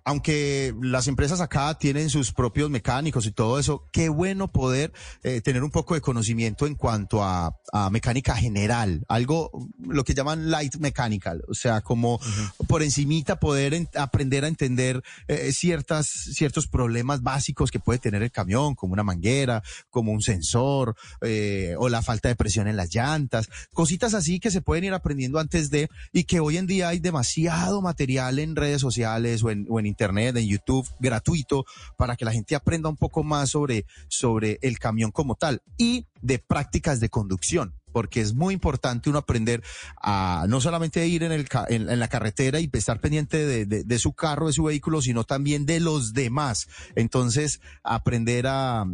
[0.04, 4.92] aunque las empresas acá tienen sus propios mecánicos y todo eso, qué bueno poder
[5.22, 10.14] eh, tener un poco de conocimiento en cuanto a, a mecánica general, algo lo que
[10.14, 12.20] llaman light mechanical, o sea, como
[12.68, 18.22] por encimita poder en- aprender a entender eh, ciertas ciertos problemas básicos que puede tener
[18.22, 22.76] el camión, como una manguera, como un sensor eh, o la falta de presión en
[22.76, 26.66] las llantas, cositas así que se pueden ir aprendiendo antes de y que hoy en
[26.66, 31.64] día hay demasiado material en redes sociales o en, o en internet, en YouTube, gratuito,
[31.96, 36.06] para que la gente aprenda un poco más sobre, sobre el camión como tal y
[36.20, 37.74] de prácticas de conducción.
[37.94, 39.62] Porque es muy importante uno aprender
[40.02, 44.12] a no solamente ir en, el, en, en la carretera y estar pendiente de, su
[44.12, 46.66] carro, de su vehículo, sino también de los demás.
[46.96, 48.84] Entonces, aprender a,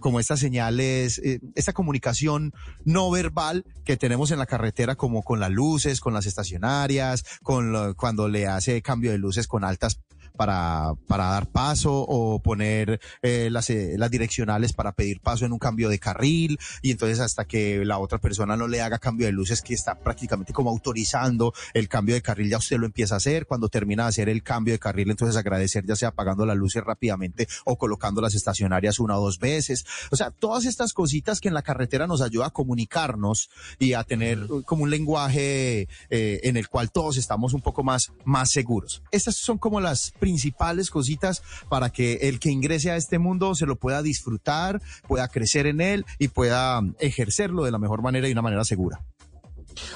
[0.00, 2.52] como estas señales, eh, esta comunicación
[2.84, 7.94] no verbal que tenemos en la carretera, como con las luces, con las estacionarias, con
[7.94, 10.00] cuando le hace cambio de luces con altas
[10.36, 15.52] para, para dar paso o poner eh, las, eh, las direccionales para pedir paso en
[15.52, 19.26] un cambio de carril y entonces hasta que la otra persona no le haga cambio
[19.26, 23.14] de luces que está prácticamente como autorizando el cambio de carril ya usted lo empieza
[23.14, 23.46] a hacer.
[23.46, 26.82] Cuando termina de hacer el cambio de carril entonces agradecer ya sea apagando las luces
[26.82, 29.84] rápidamente o colocando las estacionarias una o dos veces.
[30.10, 34.04] O sea todas estas cositas que en la carretera nos ayuda a comunicarnos y a
[34.04, 39.02] tener como un lenguaje eh, en el cual todos estamos un poco más más seguros.
[39.10, 43.66] Estas son como las principales cositas para que el que ingrese a este mundo se
[43.66, 48.28] lo pueda disfrutar, pueda crecer en él y pueda mm, ejercerlo de la mejor manera
[48.28, 49.00] y una manera segura.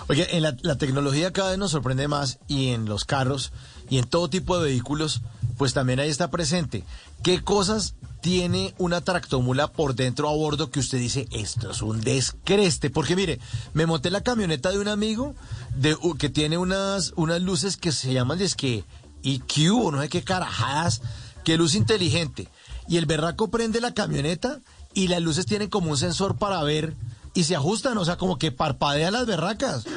[0.08, 3.52] Oye, en la, tecnología cada vez nos sorprende más y en los carros
[3.90, 5.22] y en todo tipo de vehículos,
[5.56, 6.84] pues también ahí está presente.
[7.22, 12.00] ¿Qué cosas tiene una tractomula por dentro a bordo que usted dice, esto es un
[12.00, 12.90] descreste?
[12.90, 13.40] Porque mire,
[13.72, 15.34] me monté la camioneta de un amigo
[15.76, 18.84] de, que tiene unas, unas luces que se llaman, es que
[19.24, 21.00] EQ o no sé qué carajadas,
[21.44, 22.48] que luz inteligente.
[22.86, 24.60] Y el berraco prende la camioneta
[24.92, 26.94] y las luces tienen como un sensor para ver
[27.36, 29.84] y se ajustan, o sea, como que parpadean las berracas.
[29.86, 29.88] Y-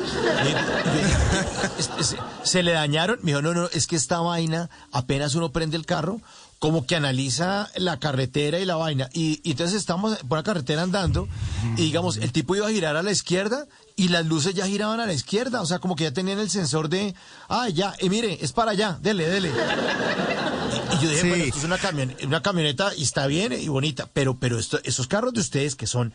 [0.49, 3.19] y- se le dañaron.
[3.21, 6.19] Me dijo, no, no, es que esta vaina, apenas uno prende el carro,
[6.59, 9.09] como que analiza la carretera y la vaina.
[9.13, 11.27] Y, y entonces estamos por la carretera andando
[11.75, 14.99] y digamos, el tipo iba a girar a la izquierda y las luces ya giraban
[14.99, 15.61] a la izquierda.
[15.61, 17.13] O sea, como que ya tenían el sensor de,
[17.47, 19.51] ah, ya, y mire, es para allá, dele, dele.
[19.51, 21.29] Y, y yo dije, Sí.
[21.29, 24.79] bueno, esto es una, camion- una camioneta y está bien y bonita, pero, pero esto,
[24.83, 26.13] esos carros de ustedes que son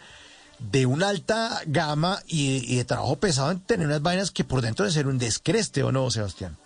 [0.59, 4.61] de una alta gama y, y de trabajo pesado, en tener unas vainas que por
[4.63, 6.57] dentro de ser un descreste, ¿o no, Sebastián?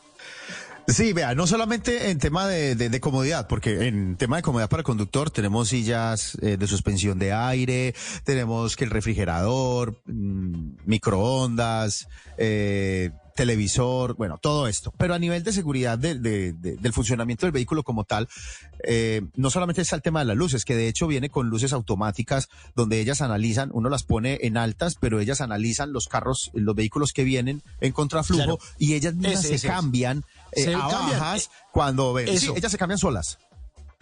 [0.89, 4.68] Sí, vea, no solamente en tema de, de- de comodidad, porque en tema de comodidad
[4.68, 10.76] para el conductor tenemos sillas eh, de suspensión de aire, tenemos que el refrigerador, mm,
[10.84, 12.06] microondas,
[12.39, 14.94] eh, televisor, bueno, todo esto.
[14.97, 18.28] Pero a nivel de seguridad de- de- de- del funcionamiento del vehículo como tal,
[18.82, 21.74] eh, no solamente está el tema de las luces, que de hecho viene con luces
[21.74, 26.74] automáticas donde ellas analizan, uno las pone en altas, pero ellas analizan los carros, los
[26.74, 28.58] vehículos que vienen en contraflujo Claro.
[28.78, 32.28] y ellas mismas Ese, se ese cambian eh, Se a bajas cuando ven.
[32.28, 32.57] Sí, Eso.
[32.57, 33.39] ellas se cambian solas.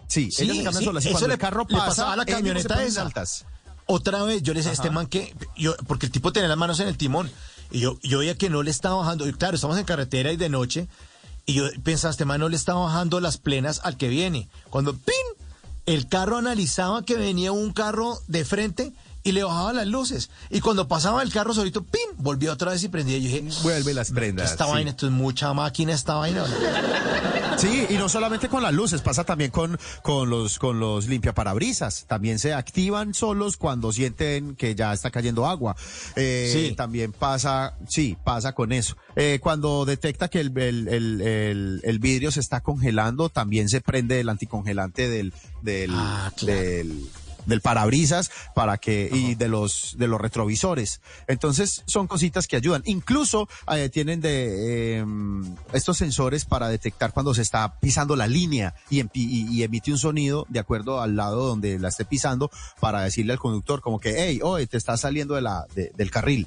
[0.07, 1.05] Sí, Sí, ellas se cambian sí, solas.
[1.05, 3.03] Y eso cuando le- el carro le pasa, pasaba a la camioneta esa.
[3.03, 3.45] altas.
[3.87, 6.57] Otra vez, yo le decía a este man que, yo, porque el tipo tenía las
[6.57, 7.31] manos en el timón,
[7.71, 10.37] y yo, yo veía que no le estaba bajando, y claro, estamos en carretera y
[10.39, 10.89] de noche,
[11.45, 14.49] y yo pensaba, este man no le estaba bajando las plenas al que viene.
[14.71, 15.15] Cuando, ¡pin!
[15.85, 18.93] El carro analizaba que venía un carro de frente
[19.25, 20.31] y le bajaba las luces.
[20.51, 22.03] Y cuando pasaba el carro solito, ¡pin!
[22.19, 23.17] Volvió otra vez y prendía.
[23.17, 24.53] Y yo dije, Vuelve las prendas.
[24.53, 24.71] esta sí.
[24.71, 26.45] vaina, esto es mucha máquina, esta vaina.
[27.57, 32.05] Sí, y no solamente con las luces, pasa también con, con los, con los limpiaparabrisas.
[32.07, 35.77] También se activan solos cuando sienten que ya está cayendo agua.
[36.17, 36.75] Eh, Sí.
[36.77, 38.97] También pasa, sí, pasa con eso.
[39.17, 43.81] Eh, cuando detecta que el, el, el, el- el vidrio se está congelando, también se
[43.81, 47.09] prende el anticongelante del, del, Ah, del,
[47.47, 51.01] del parabrisas para que y de los de los retrovisores.
[51.27, 52.83] Entonces son cositas que ayudan.
[52.87, 55.05] Incluso eh, tienen de eh,
[55.73, 59.99] estos sensores para detectar cuando se está pisando la línea y, y- y emite un
[59.99, 62.51] sonido de acuerdo al lado donde la esté pisando
[62.81, 66.11] para decirle al conductor como que hey oye te estás saliendo de la de- del
[66.11, 66.47] carril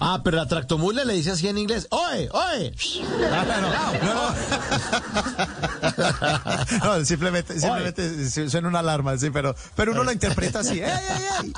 [0.00, 1.86] Ah, pero la tractomula le dice así en inglés.
[1.90, 2.74] ¡Oye, oye!
[6.82, 10.80] no, simplemente, simplemente su- suena una alarma, sí, pero, pero uno lo interpreta así.
[10.80, 11.52] ¡Ey, ey, ey!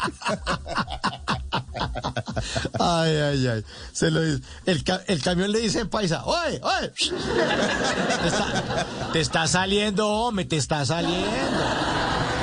[2.78, 3.64] Ay, ay, ay.
[3.92, 4.42] Se lo dice.
[4.66, 6.90] El, ca- el camión le dice en paisa, ¡Oye, oye!
[6.90, 11.30] Te está, te está saliendo, hombre, te está saliendo.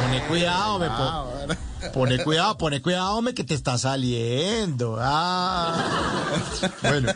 [0.04, 1.58] Pone cuidado, hombre.
[1.88, 4.98] Po- pone cuidado, pone cuidado, hombre, que te está saliendo.
[5.00, 6.34] Ah.
[6.82, 7.14] Bueno.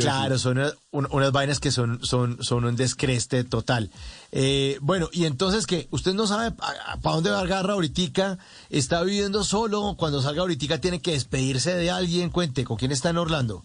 [0.00, 3.88] Claro, son una- un- unas vainas que son, son, son un descreste total.
[4.32, 8.38] Eh, bueno, y entonces que usted no sabe para dónde va a agarrar ahorita,
[8.70, 13.10] está viviendo solo, cuando salga ahorita tiene que despedirse de alguien, cuente, ¿con quién está
[13.10, 13.64] en Orlando?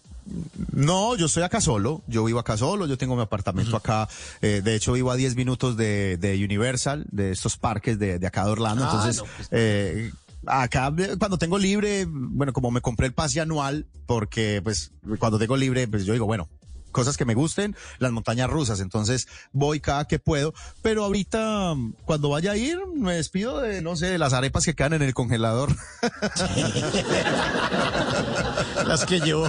[0.72, 4.08] No, yo estoy acá solo, yo vivo acá solo, yo tengo mi apartamento acá,
[4.42, 8.26] eh, de hecho vivo a 10 minutos de, de Universal, de estos parques de, de
[8.26, 9.48] acá de Orlando, Ah, entonces no, pues.
[9.50, 10.12] eh,
[10.46, 15.38] acá eh, cuando tengo libre, bueno, como me compré el pase anual, porque pues cuando
[15.38, 16.48] tengo libre, pues yo digo, bueno,
[16.92, 21.74] cosas que me gusten, las montañas rusas, entonces voy cada que puedo, pero ahorita
[22.04, 25.02] cuando vaya a ir me despido de, no sé, de las arepas que quedan en
[25.02, 25.74] el congelador.
[28.86, 29.48] Las que llevo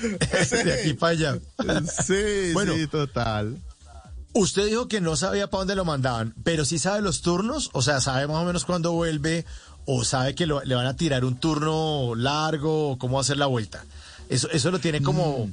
[0.64, 1.38] de aquí para allá.
[2.04, 2.74] Sí, Bueno.
[2.74, 3.56] sí, total.
[4.34, 7.80] Usted dijo que no sabía para dónde lo mandaban, pero sí sabe los turnos, o
[7.80, 9.46] sea, sabe más o menos cuándo vuelve,
[9.86, 13.46] o sabe que lo- le van a tirar un turno largo, o cómo hacer la
[13.46, 13.84] vuelta.
[14.28, 15.48] Eso, eso lo tiene como,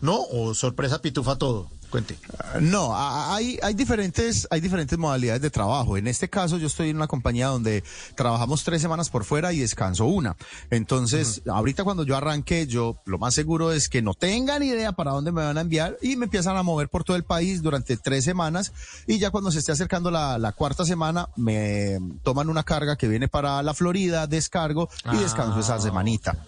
[0.00, 0.20] ¿no?
[0.30, 1.68] O sorpresa pitufa todo.
[1.92, 2.16] Cuente.
[2.60, 5.98] No, a- a- hay, hay diferentes, hay diferentes modalidades de trabajo.
[5.98, 7.84] En este caso, yo estoy en una compañía donde
[8.16, 10.34] trabajamos tres semanas por fuera y descanso una.
[10.70, 15.10] Entonces, ahorita cuando yo arranque, yo lo más seguro es que no tengan idea para
[15.12, 17.98] dónde me van a enviar y me empiezan a mover por todo el país durante
[17.98, 18.72] tres semanas.
[19.06, 23.06] Y ya cuando se esté acercando la, la cuarta semana, me toman una carga que
[23.06, 26.42] viene para la Florida, descargo y descanso esa semanita.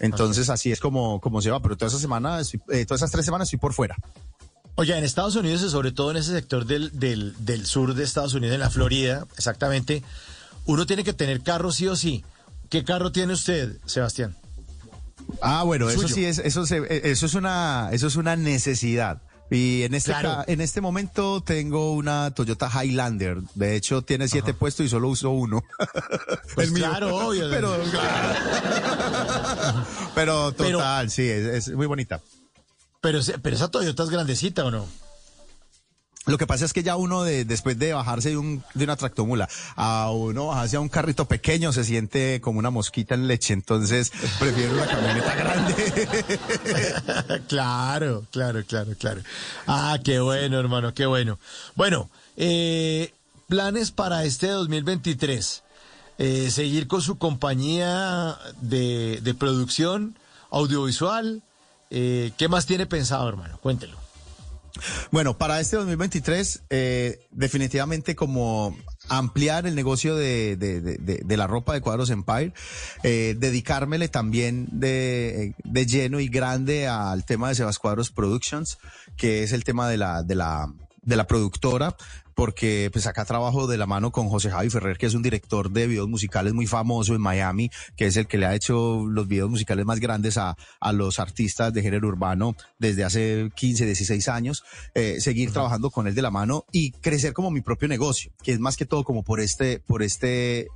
[0.00, 1.58] Entonces, así es como, como se va.
[1.60, 2.38] Pero toda esa semana,
[2.68, 3.96] eh, todas esas tres semanas estoy por fuera.
[4.80, 8.04] Oye, en Estados Unidos y sobre todo en ese sector del, del, del sur de
[8.04, 10.04] Estados Unidos, en la Florida, exactamente,
[10.66, 12.24] uno tiene que tener carro sí o sí.
[12.70, 14.36] ¿Qué carro tiene usted, Sebastián?
[15.42, 19.20] Ah, bueno, eso sí es, eso se- eh, eso es una, eso es una necesidad.
[19.50, 20.44] Y en este, Claro.
[20.46, 23.38] en este momento tengo una Toyota Highlander.
[23.56, 25.64] De hecho, tiene siete puestos y solo uso uno.
[26.54, 27.50] Pues claro, obvio.
[27.50, 27.76] Pero,
[30.14, 32.20] pero Pero- total, sí, es, es muy bonita.
[33.00, 34.86] Pero, pero esa Toyota es grandecita, ¿o no?
[36.28, 38.96] Lo que pasa es que ya uno de, después de bajarse de, un, de una
[38.96, 43.54] tractomula a uno bajarse a un carrito pequeño se siente como una mosquita en leche,
[43.54, 45.74] entonces prefiero una camioneta grande.
[47.48, 49.22] claro, claro, claro, claro.
[49.66, 51.38] Ah, qué bueno, hermano, qué bueno.
[51.76, 53.14] Bueno, eh,
[53.48, 55.62] planes para este 2023.
[56.18, 60.18] Eh, seguir con su compañía de, de producción
[60.50, 61.42] audiovisual.
[61.90, 63.58] Eh, ¿Qué más tiene pensado, hermano?
[63.58, 63.96] Cuéntelo.
[65.10, 68.76] Bueno, para este 2023, eh, definitivamente como
[69.08, 72.52] ampliar el negocio de, de, la ropa de Cuadros Empire,
[73.02, 78.78] eh, dedicármele también de, de lleno y grande al tema de Sebas Cuadros Productions,
[79.16, 81.96] que es el tema de la, de la, de la productora,
[82.34, 85.72] porque pues acá trabajo de la mano con José Javi Ferrer, que es un director
[85.72, 89.26] de videos musicales muy famoso en Miami, que es el que le ha hecho los
[89.26, 94.28] videos musicales más grandes a, a los artistas de género urbano desde hace 15, 16
[94.28, 94.62] años,
[94.94, 98.52] eh, seguir trabajando con él de la mano y crecer como mi propio negocio, que
[98.52, 100.68] es más que todo como por este, por este,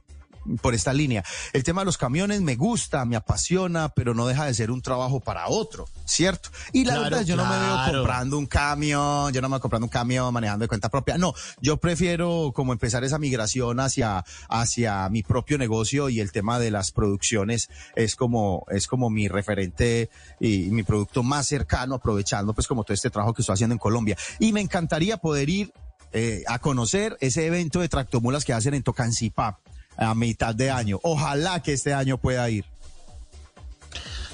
[0.60, 1.24] por esta línea.
[1.52, 4.82] El tema de los camiones me gusta, me apasiona, pero no deja de ser un
[4.82, 6.50] trabajo para otro, ¿cierto?
[6.72, 9.60] Y la Claro, verdad, yo no me veo comprando un camión, yo no me veo
[9.60, 11.18] comprando un camión manejando de cuenta propia.
[11.18, 16.58] No, yo prefiero como empezar esa migración hacia, hacia mi propio negocio y el tema
[16.58, 22.52] de las producciones es como, es como mi referente y mi producto más cercano, aprovechando
[22.52, 24.16] pues como todo este trabajo que estoy haciendo en Colombia.
[24.38, 25.72] Y me encantaría poder ir
[26.12, 29.60] eh, a conocer ese evento de tractomulas que hacen en Tocancipá
[29.96, 30.98] a mitad de año.
[31.02, 32.64] Ojalá que este año pueda ir.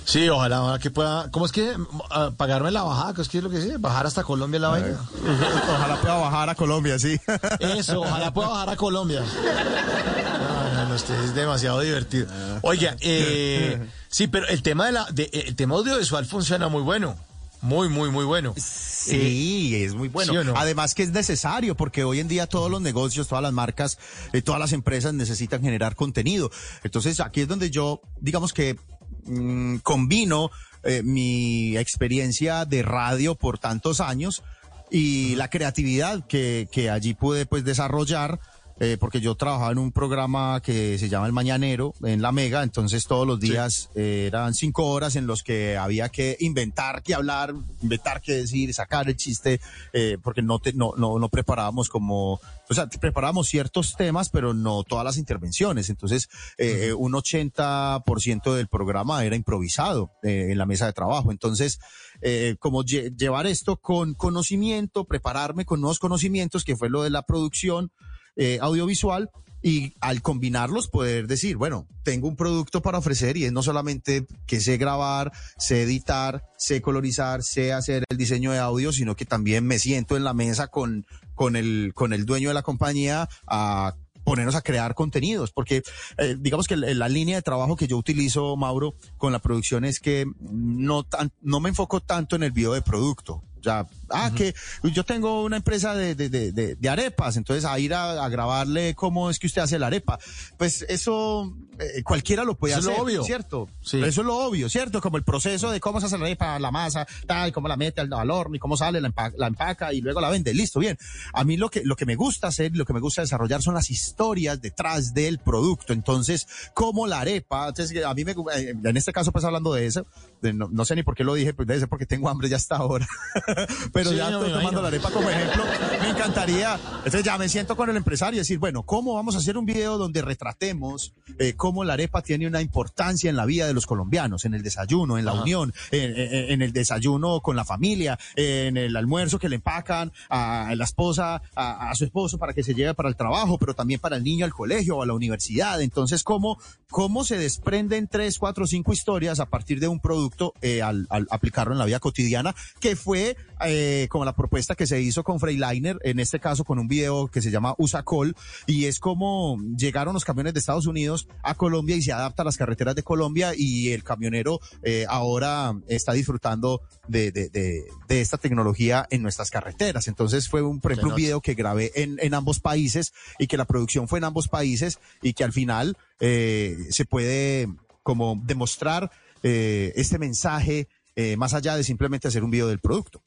[0.04, 1.30] Sí, ojalá, ojalá que pueda.
[1.30, 1.76] ¿Cómo es que
[2.10, 3.12] ah, pagarme la bajada?
[3.12, 3.76] ¿Qué es que es lo que dice?
[3.76, 4.98] Bajar hasta Colombia la vaina.
[5.68, 7.20] Ojalá pueda bajar a Colombia, sí.
[7.60, 9.20] Eso, ojalá pueda bajar a Colombia.
[9.20, 12.26] No, no, no, usted es demasiado divertido.
[12.62, 17.14] Oiga, eh, sí, pero el tema de la, de- el tema audiovisual funciona muy bueno.
[17.60, 18.54] Muy, muy, muy bueno.
[18.56, 20.32] Sí, es muy bueno.
[20.32, 20.54] ¿sí o no?
[20.56, 23.98] Además que es necesario porque hoy en día todos los negocios, todas las marcas,
[24.32, 26.50] eh, todas las empresas necesitan generar contenido.
[26.84, 28.76] Entonces aquí es donde yo, digamos que
[29.24, 30.50] mm, combino
[30.84, 34.42] eh, mi experiencia de radio por tantos años
[34.90, 38.38] y la creatividad que, que allí pude pues desarrollar.
[38.80, 42.62] Eh, porque yo trabajaba en un programa que se llama El Mañanero en La Mega,
[42.62, 47.14] entonces todos los días eh, eran cinco horas en los que había que inventar qué
[47.14, 49.60] hablar, inventar qué decir, sacar el chiste,
[49.92, 54.54] eh, porque no, te, no, no, no preparábamos como, o sea, preparábamos ciertos temas, pero
[54.54, 55.90] no todas las intervenciones.
[55.90, 61.30] Entonces, eh, un 80% del programa era improvisado eh, en la mesa de trabajo.
[61.30, 61.78] Entonces,
[62.20, 67.10] eh, como lle- llevar esto con conocimiento, prepararme con nuevos conocimientos, que fue lo de
[67.10, 67.90] la producción
[68.38, 69.30] eh, audiovisual,
[69.62, 74.26] y al combinarlos poder decir, bueno, tengo un producto para ofrecer y es no solamente
[74.46, 79.24] que sé grabar, sé editar, sé colorizar, sé hacer el diseño de audio, sino que
[79.24, 83.28] también me siento en la mesa con, con, el, con el dueño de la compañía
[83.46, 83.94] a
[84.24, 85.82] ponernos a crear contenidos, porque
[86.18, 89.84] eh, digamos que la, la línea de trabajo que yo utilizo, Mauro, con la producción
[89.84, 93.42] es que no, tan, no me enfoco tanto en el video de producto.
[93.62, 94.54] Sea, ah, que
[94.84, 98.28] yo tengo una empresa de, de, de, de- de arepas, entonces a ir a, a
[98.28, 100.18] grabarle cómo es que usted hace la arepa.
[100.56, 103.22] Pues eso eh, cualquiera lo puede Eso es lo hacer, obvio.
[103.24, 103.68] ¿cierto?
[103.80, 103.98] Sí.
[104.02, 105.00] Eso es lo obvio, ¿cierto?
[105.00, 108.00] Como el proceso de cómo se hace la arepa, la masa, tal, cómo la mete
[108.00, 110.54] al, al horno y cómo sale, la, empa- la empaca y luego la vende.
[110.54, 110.96] Listo, bien.
[111.32, 113.74] A mí lo que, lo que me gusta hacer, lo que me gusta desarrollar son
[113.74, 115.92] las historias detrás del producto.
[115.92, 119.86] Entonces, como la arepa, entonces a mí me, eh, en este caso pues hablando de
[119.86, 120.06] eso,
[120.42, 122.48] de no, no sé ni por qué lo dije, pues debe ser porque tengo hambre
[122.48, 123.06] ya hasta ahora.
[123.92, 125.64] Pero Sí, ya estoy tomando la arepa como ejemplo,
[126.00, 126.78] me encantaría.
[126.98, 129.64] Entonces ya me siento con el empresario y decir, bueno, ¿cómo vamos a hacer un
[129.66, 133.86] video donde retratemos eh, cómo la arepa tiene una importancia en la vida de los
[133.86, 135.42] colombianos, en el desayuno, en la Ajá.
[135.42, 140.12] unión, en, en- en el desayuno con la familia, en el almuerzo que le empacan
[140.28, 143.74] a la esposa, a, a su esposo para que se lleve para el trabajo, pero
[143.74, 145.80] también para el niño al colegio o a la universidad.
[145.80, 146.58] Entonces, ¿cómo,
[146.90, 151.26] cómo se desprenden tres, cuatro, cinco historias a partir de un producto eh, al, al
[151.30, 155.40] aplicarlo en la vida cotidiana, que fue eh, como la propuesta que se hizo con
[155.40, 158.34] Freiliner, en este caso con un video que se llama Usacol,
[158.66, 162.44] y es como llegaron los camiones de Estados Unidos a Colombia y se adapta a
[162.44, 168.20] las carreteras de Colombia y el camionero eh, ahora está disfrutando de, de, de, de
[168.20, 170.08] esta tecnología en nuestras carreteras.
[170.08, 173.56] Entonces fue un, por ejemplo, un video que grabé en, en ambos países y que
[173.56, 177.68] la producción fue en ambos países y que al final eh, se puede
[178.02, 179.10] como demostrar
[179.42, 183.22] eh, este mensaje eh, más allá de simplemente hacer un video del producto.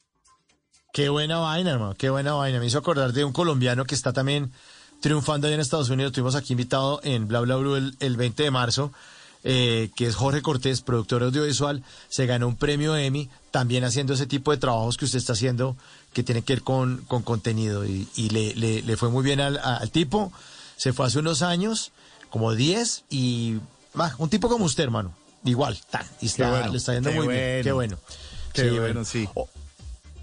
[0.92, 2.60] Qué buena vaina, hermano, qué buena vaina.
[2.60, 4.52] Me hizo acordar de un colombiano que está también
[5.00, 6.12] triunfando allá en Estados Unidos.
[6.12, 8.92] Tuvimos aquí invitado en Bla Bla Blue el, el 20 de marzo,
[9.42, 11.82] eh, que es Jorge Cortés, productor audiovisual.
[12.10, 15.78] Se ganó un premio Emmy, también haciendo ese tipo de trabajos que usted está haciendo,
[16.12, 17.86] que tiene que ver con, con contenido.
[17.86, 20.30] Y, y le, le, le fue muy bien al, al tipo.
[20.76, 21.92] Se fue hace unos años,
[22.28, 23.56] como 10, y
[23.94, 25.14] ah, un tipo como usted, hermano.
[25.42, 27.62] Igual, tan, y está, bueno, le está yendo muy bien.
[27.62, 27.62] bueno.
[27.64, 27.98] Qué bueno.
[28.52, 29.26] Qué bueno, sí.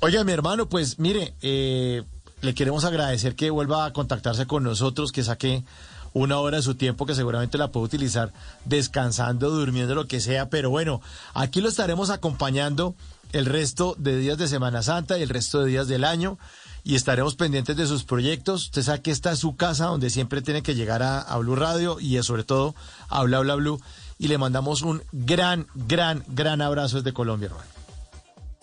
[0.01, 2.03] Oiga, mi hermano, pues mire, eh,
[2.41, 5.65] le queremos agradecer que vuelva a contactarse con nosotros, que saque
[6.13, 8.31] una hora de su tiempo que seguramente la puede utilizar
[8.63, 10.49] descansando, durmiendo, lo que sea.
[10.49, 11.01] Pero bueno,
[11.33, 12.95] aquí lo estaremos acompañando
[13.33, 16.39] el resto de días de Semana Santa y el resto de días del año
[16.85, 18.67] y estaremos pendientes de sus proyectos.
[18.67, 21.57] Usted sabe que esta es su casa donde siempre tiene que llegar a, a Blue
[21.57, 22.73] Radio y sobre todo
[23.09, 23.81] a Bla Bla Blue.
[24.17, 27.78] Y le mandamos un gran, gran, gran abrazo desde Colombia, hermano.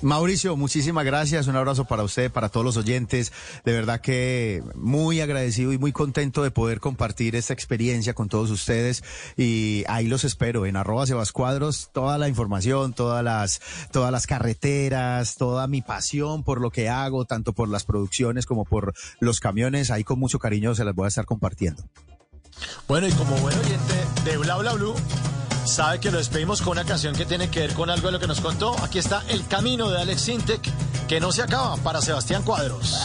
[0.02, 1.46] Mauricio, muchísimas gracias.
[1.46, 3.32] Un abrazo para usted, para todos los oyentes.
[3.64, 8.50] De verdad que muy agradecido y muy contento de poder compartir esta experiencia con todos
[8.50, 9.02] ustedes.
[9.38, 15.36] Y ahí los espero en arroba Sebascuadros, toda la información, todas las, todas las carreteras,
[15.36, 19.90] toda mi pasión por lo que hago, tanto por las producciones como por los camiones.
[19.90, 21.82] Ahí con mucho cariño se las voy a estar compartiendo.
[22.86, 23.94] Bueno, y como buen oyente
[24.24, 24.94] de Bla Bla Blue,
[25.66, 28.20] sabe que lo despedimos con una canción que tiene que ver con algo de lo
[28.20, 28.76] que nos contó.
[28.82, 30.62] Aquí está El Camino de Alex Sintek,
[31.08, 32.96] que no se acaba para Sebastián Cuadros.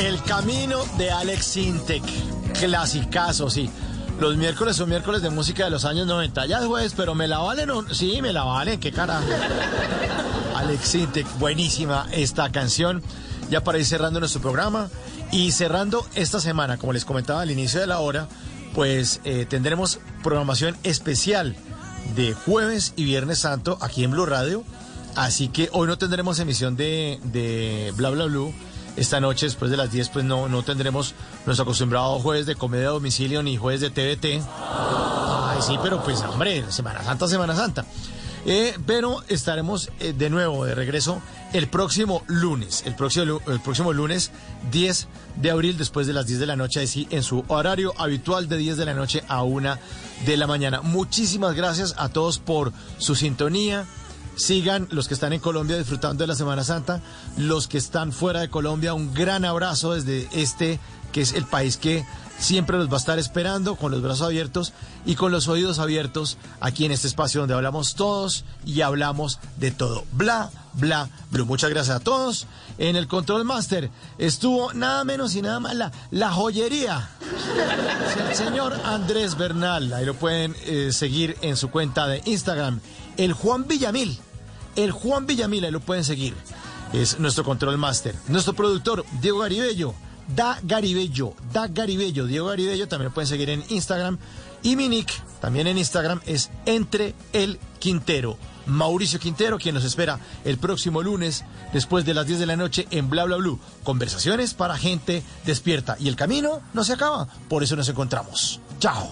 [0.00, 2.02] El camino de Alex Sintek.
[2.58, 3.68] Clasicazo, sí.
[4.18, 6.46] Los miércoles son miércoles de música de los años 90.
[6.46, 9.26] Ya es jueves, pero me la valen Sí, me la valen, qué carajo.
[10.56, 13.02] Alex Sintek, buenísima esta canción.
[13.50, 14.88] Ya para ir cerrando nuestro programa
[15.32, 18.26] y cerrando esta semana, como les comentaba al inicio de la hora,
[18.74, 21.56] pues eh, tendremos programación especial
[22.16, 24.64] de jueves y viernes santo aquí en Blue Radio.
[25.14, 28.54] Así que hoy no tendremos emisión de, de Bla Bla Blue.
[28.96, 31.14] Esta noche, después de las 10, pues no, no tendremos
[31.46, 34.42] nuestro acostumbrado jueves de comedia a domicilio ni jueves de TVT.
[34.58, 37.84] Ay, sí, pero pues, hombre, Semana Santa, Semana Santa.
[38.46, 41.20] Eh, pero estaremos eh, de nuevo de regreso
[41.52, 44.30] el próximo lunes, el próximo, el próximo lunes
[44.70, 48.48] 10 de abril después de las 10 de la noche, así en su horario habitual
[48.48, 49.76] de 10 de la noche a 1
[50.24, 50.80] de la mañana.
[50.80, 53.84] Muchísimas gracias a todos por su sintonía.
[54.40, 57.02] Sigan los que están en Colombia disfrutando de la Semana Santa,
[57.36, 60.80] los que están fuera de Colombia, un gran abrazo desde este
[61.12, 62.06] que es el país que
[62.38, 64.72] siempre los va a estar esperando con los brazos abiertos
[65.04, 69.72] y con los oídos abiertos aquí en este espacio donde hablamos todos y hablamos de
[69.72, 70.04] todo.
[70.12, 71.44] Bla, bla, bla.
[71.44, 72.46] Muchas gracias a todos.
[72.78, 77.10] En el Control Master estuvo nada menos y nada más la, la joyería.
[78.30, 79.92] El señor Andrés Bernal.
[79.92, 82.80] Ahí lo pueden eh, seguir en su cuenta de Instagram.
[83.18, 84.18] El Juan Villamil.
[84.76, 86.34] El Juan Villamil, ahí lo pueden seguir.
[86.92, 88.14] Es nuestro Control Master.
[88.28, 89.94] Nuestro productor, Diego Garibello.
[90.34, 94.18] Da Garibello, Da Garibello, Diego Garibello, también lo pueden seguir en Instagram.
[94.62, 98.38] Y mi nick, también en Instagram, es Entre el Quintero.
[98.66, 102.86] Mauricio Quintero, quien nos espera el próximo lunes, después de las 10 de la noche,
[102.90, 103.58] en Bla Bla Blue.
[103.82, 105.96] Conversaciones para gente despierta.
[105.98, 108.60] Y el camino no se acaba, por eso nos encontramos.
[108.78, 109.10] Chao.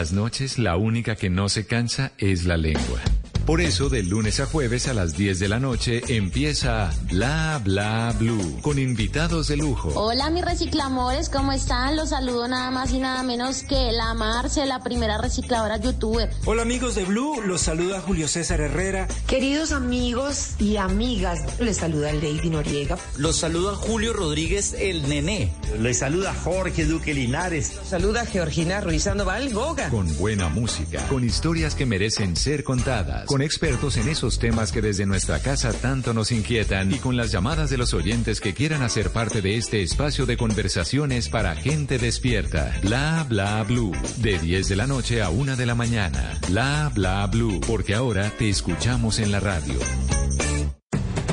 [0.00, 3.02] Las noches, la única que no se cansa es la lengua.
[3.44, 8.14] Por eso, de lunes a jueves a las 10 de la noche empieza Bla Bla
[8.18, 9.90] Blue con invitados de lujo.
[9.94, 11.96] Hola mis reciclamores, ¿cómo están?
[11.96, 16.30] Los saludo nada más y nada menos que la Marce, la primera recicladora youtuber.
[16.46, 19.06] Hola amigos de Blue, los saluda Julio César Herrera.
[19.26, 22.96] Queridos amigos y amigas, les saluda Lady Noriega.
[23.18, 25.52] Los saluda Julio Rodríguez, el nené.
[25.78, 27.72] Les saluda Jorge Duque Linares.
[27.84, 29.88] Saluda Georgina Ruiz Sandoval Goga.
[29.88, 34.82] Con buena música, con historias que merecen ser contadas, con expertos en esos temas que
[34.82, 38.82] desde nuestra casa tanto nos inquietan y con las llamadas de los oyentes que quieran
[38.82, 42.74] hacer parte de este espacio de conversaciones para gente despierta.
[42.82, 43.92] Bla bla blue.
[44.18, 46.38] De 10 de la noche a 1 de la mañana.
[46.48, 47.60] Bla bla blue.
[47.66, 49.78] Porque ahora te escuchamos en la radio.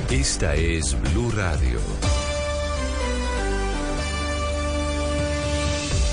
[0.09, 1.96] Esta es Blue Radio.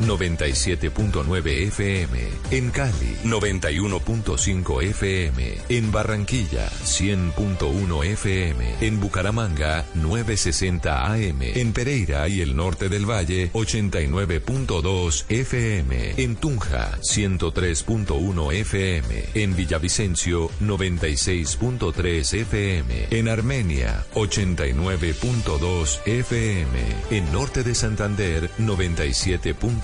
[0.00, 2.18] 97.9 FM.
[2.50, 5.58] En Cali, 91.5 FM.
[5.68, 8.74] En Barranquilla, 100.1 FM.
[8.80, 11.42] En Bucaramanga, 960 AM.
[11.42, 16.14] En Pereira y el norte del Valle, 89.2 FM.
[16.16, 19.24] En Tunja, 103.1 FM.
[19.34, 23.06] En Villavicencio, 96.3 FM.
[23.10, 26.78] En Armenia, 89.2 FM.
[27.10, 29.83] En norte de Santander, 97.3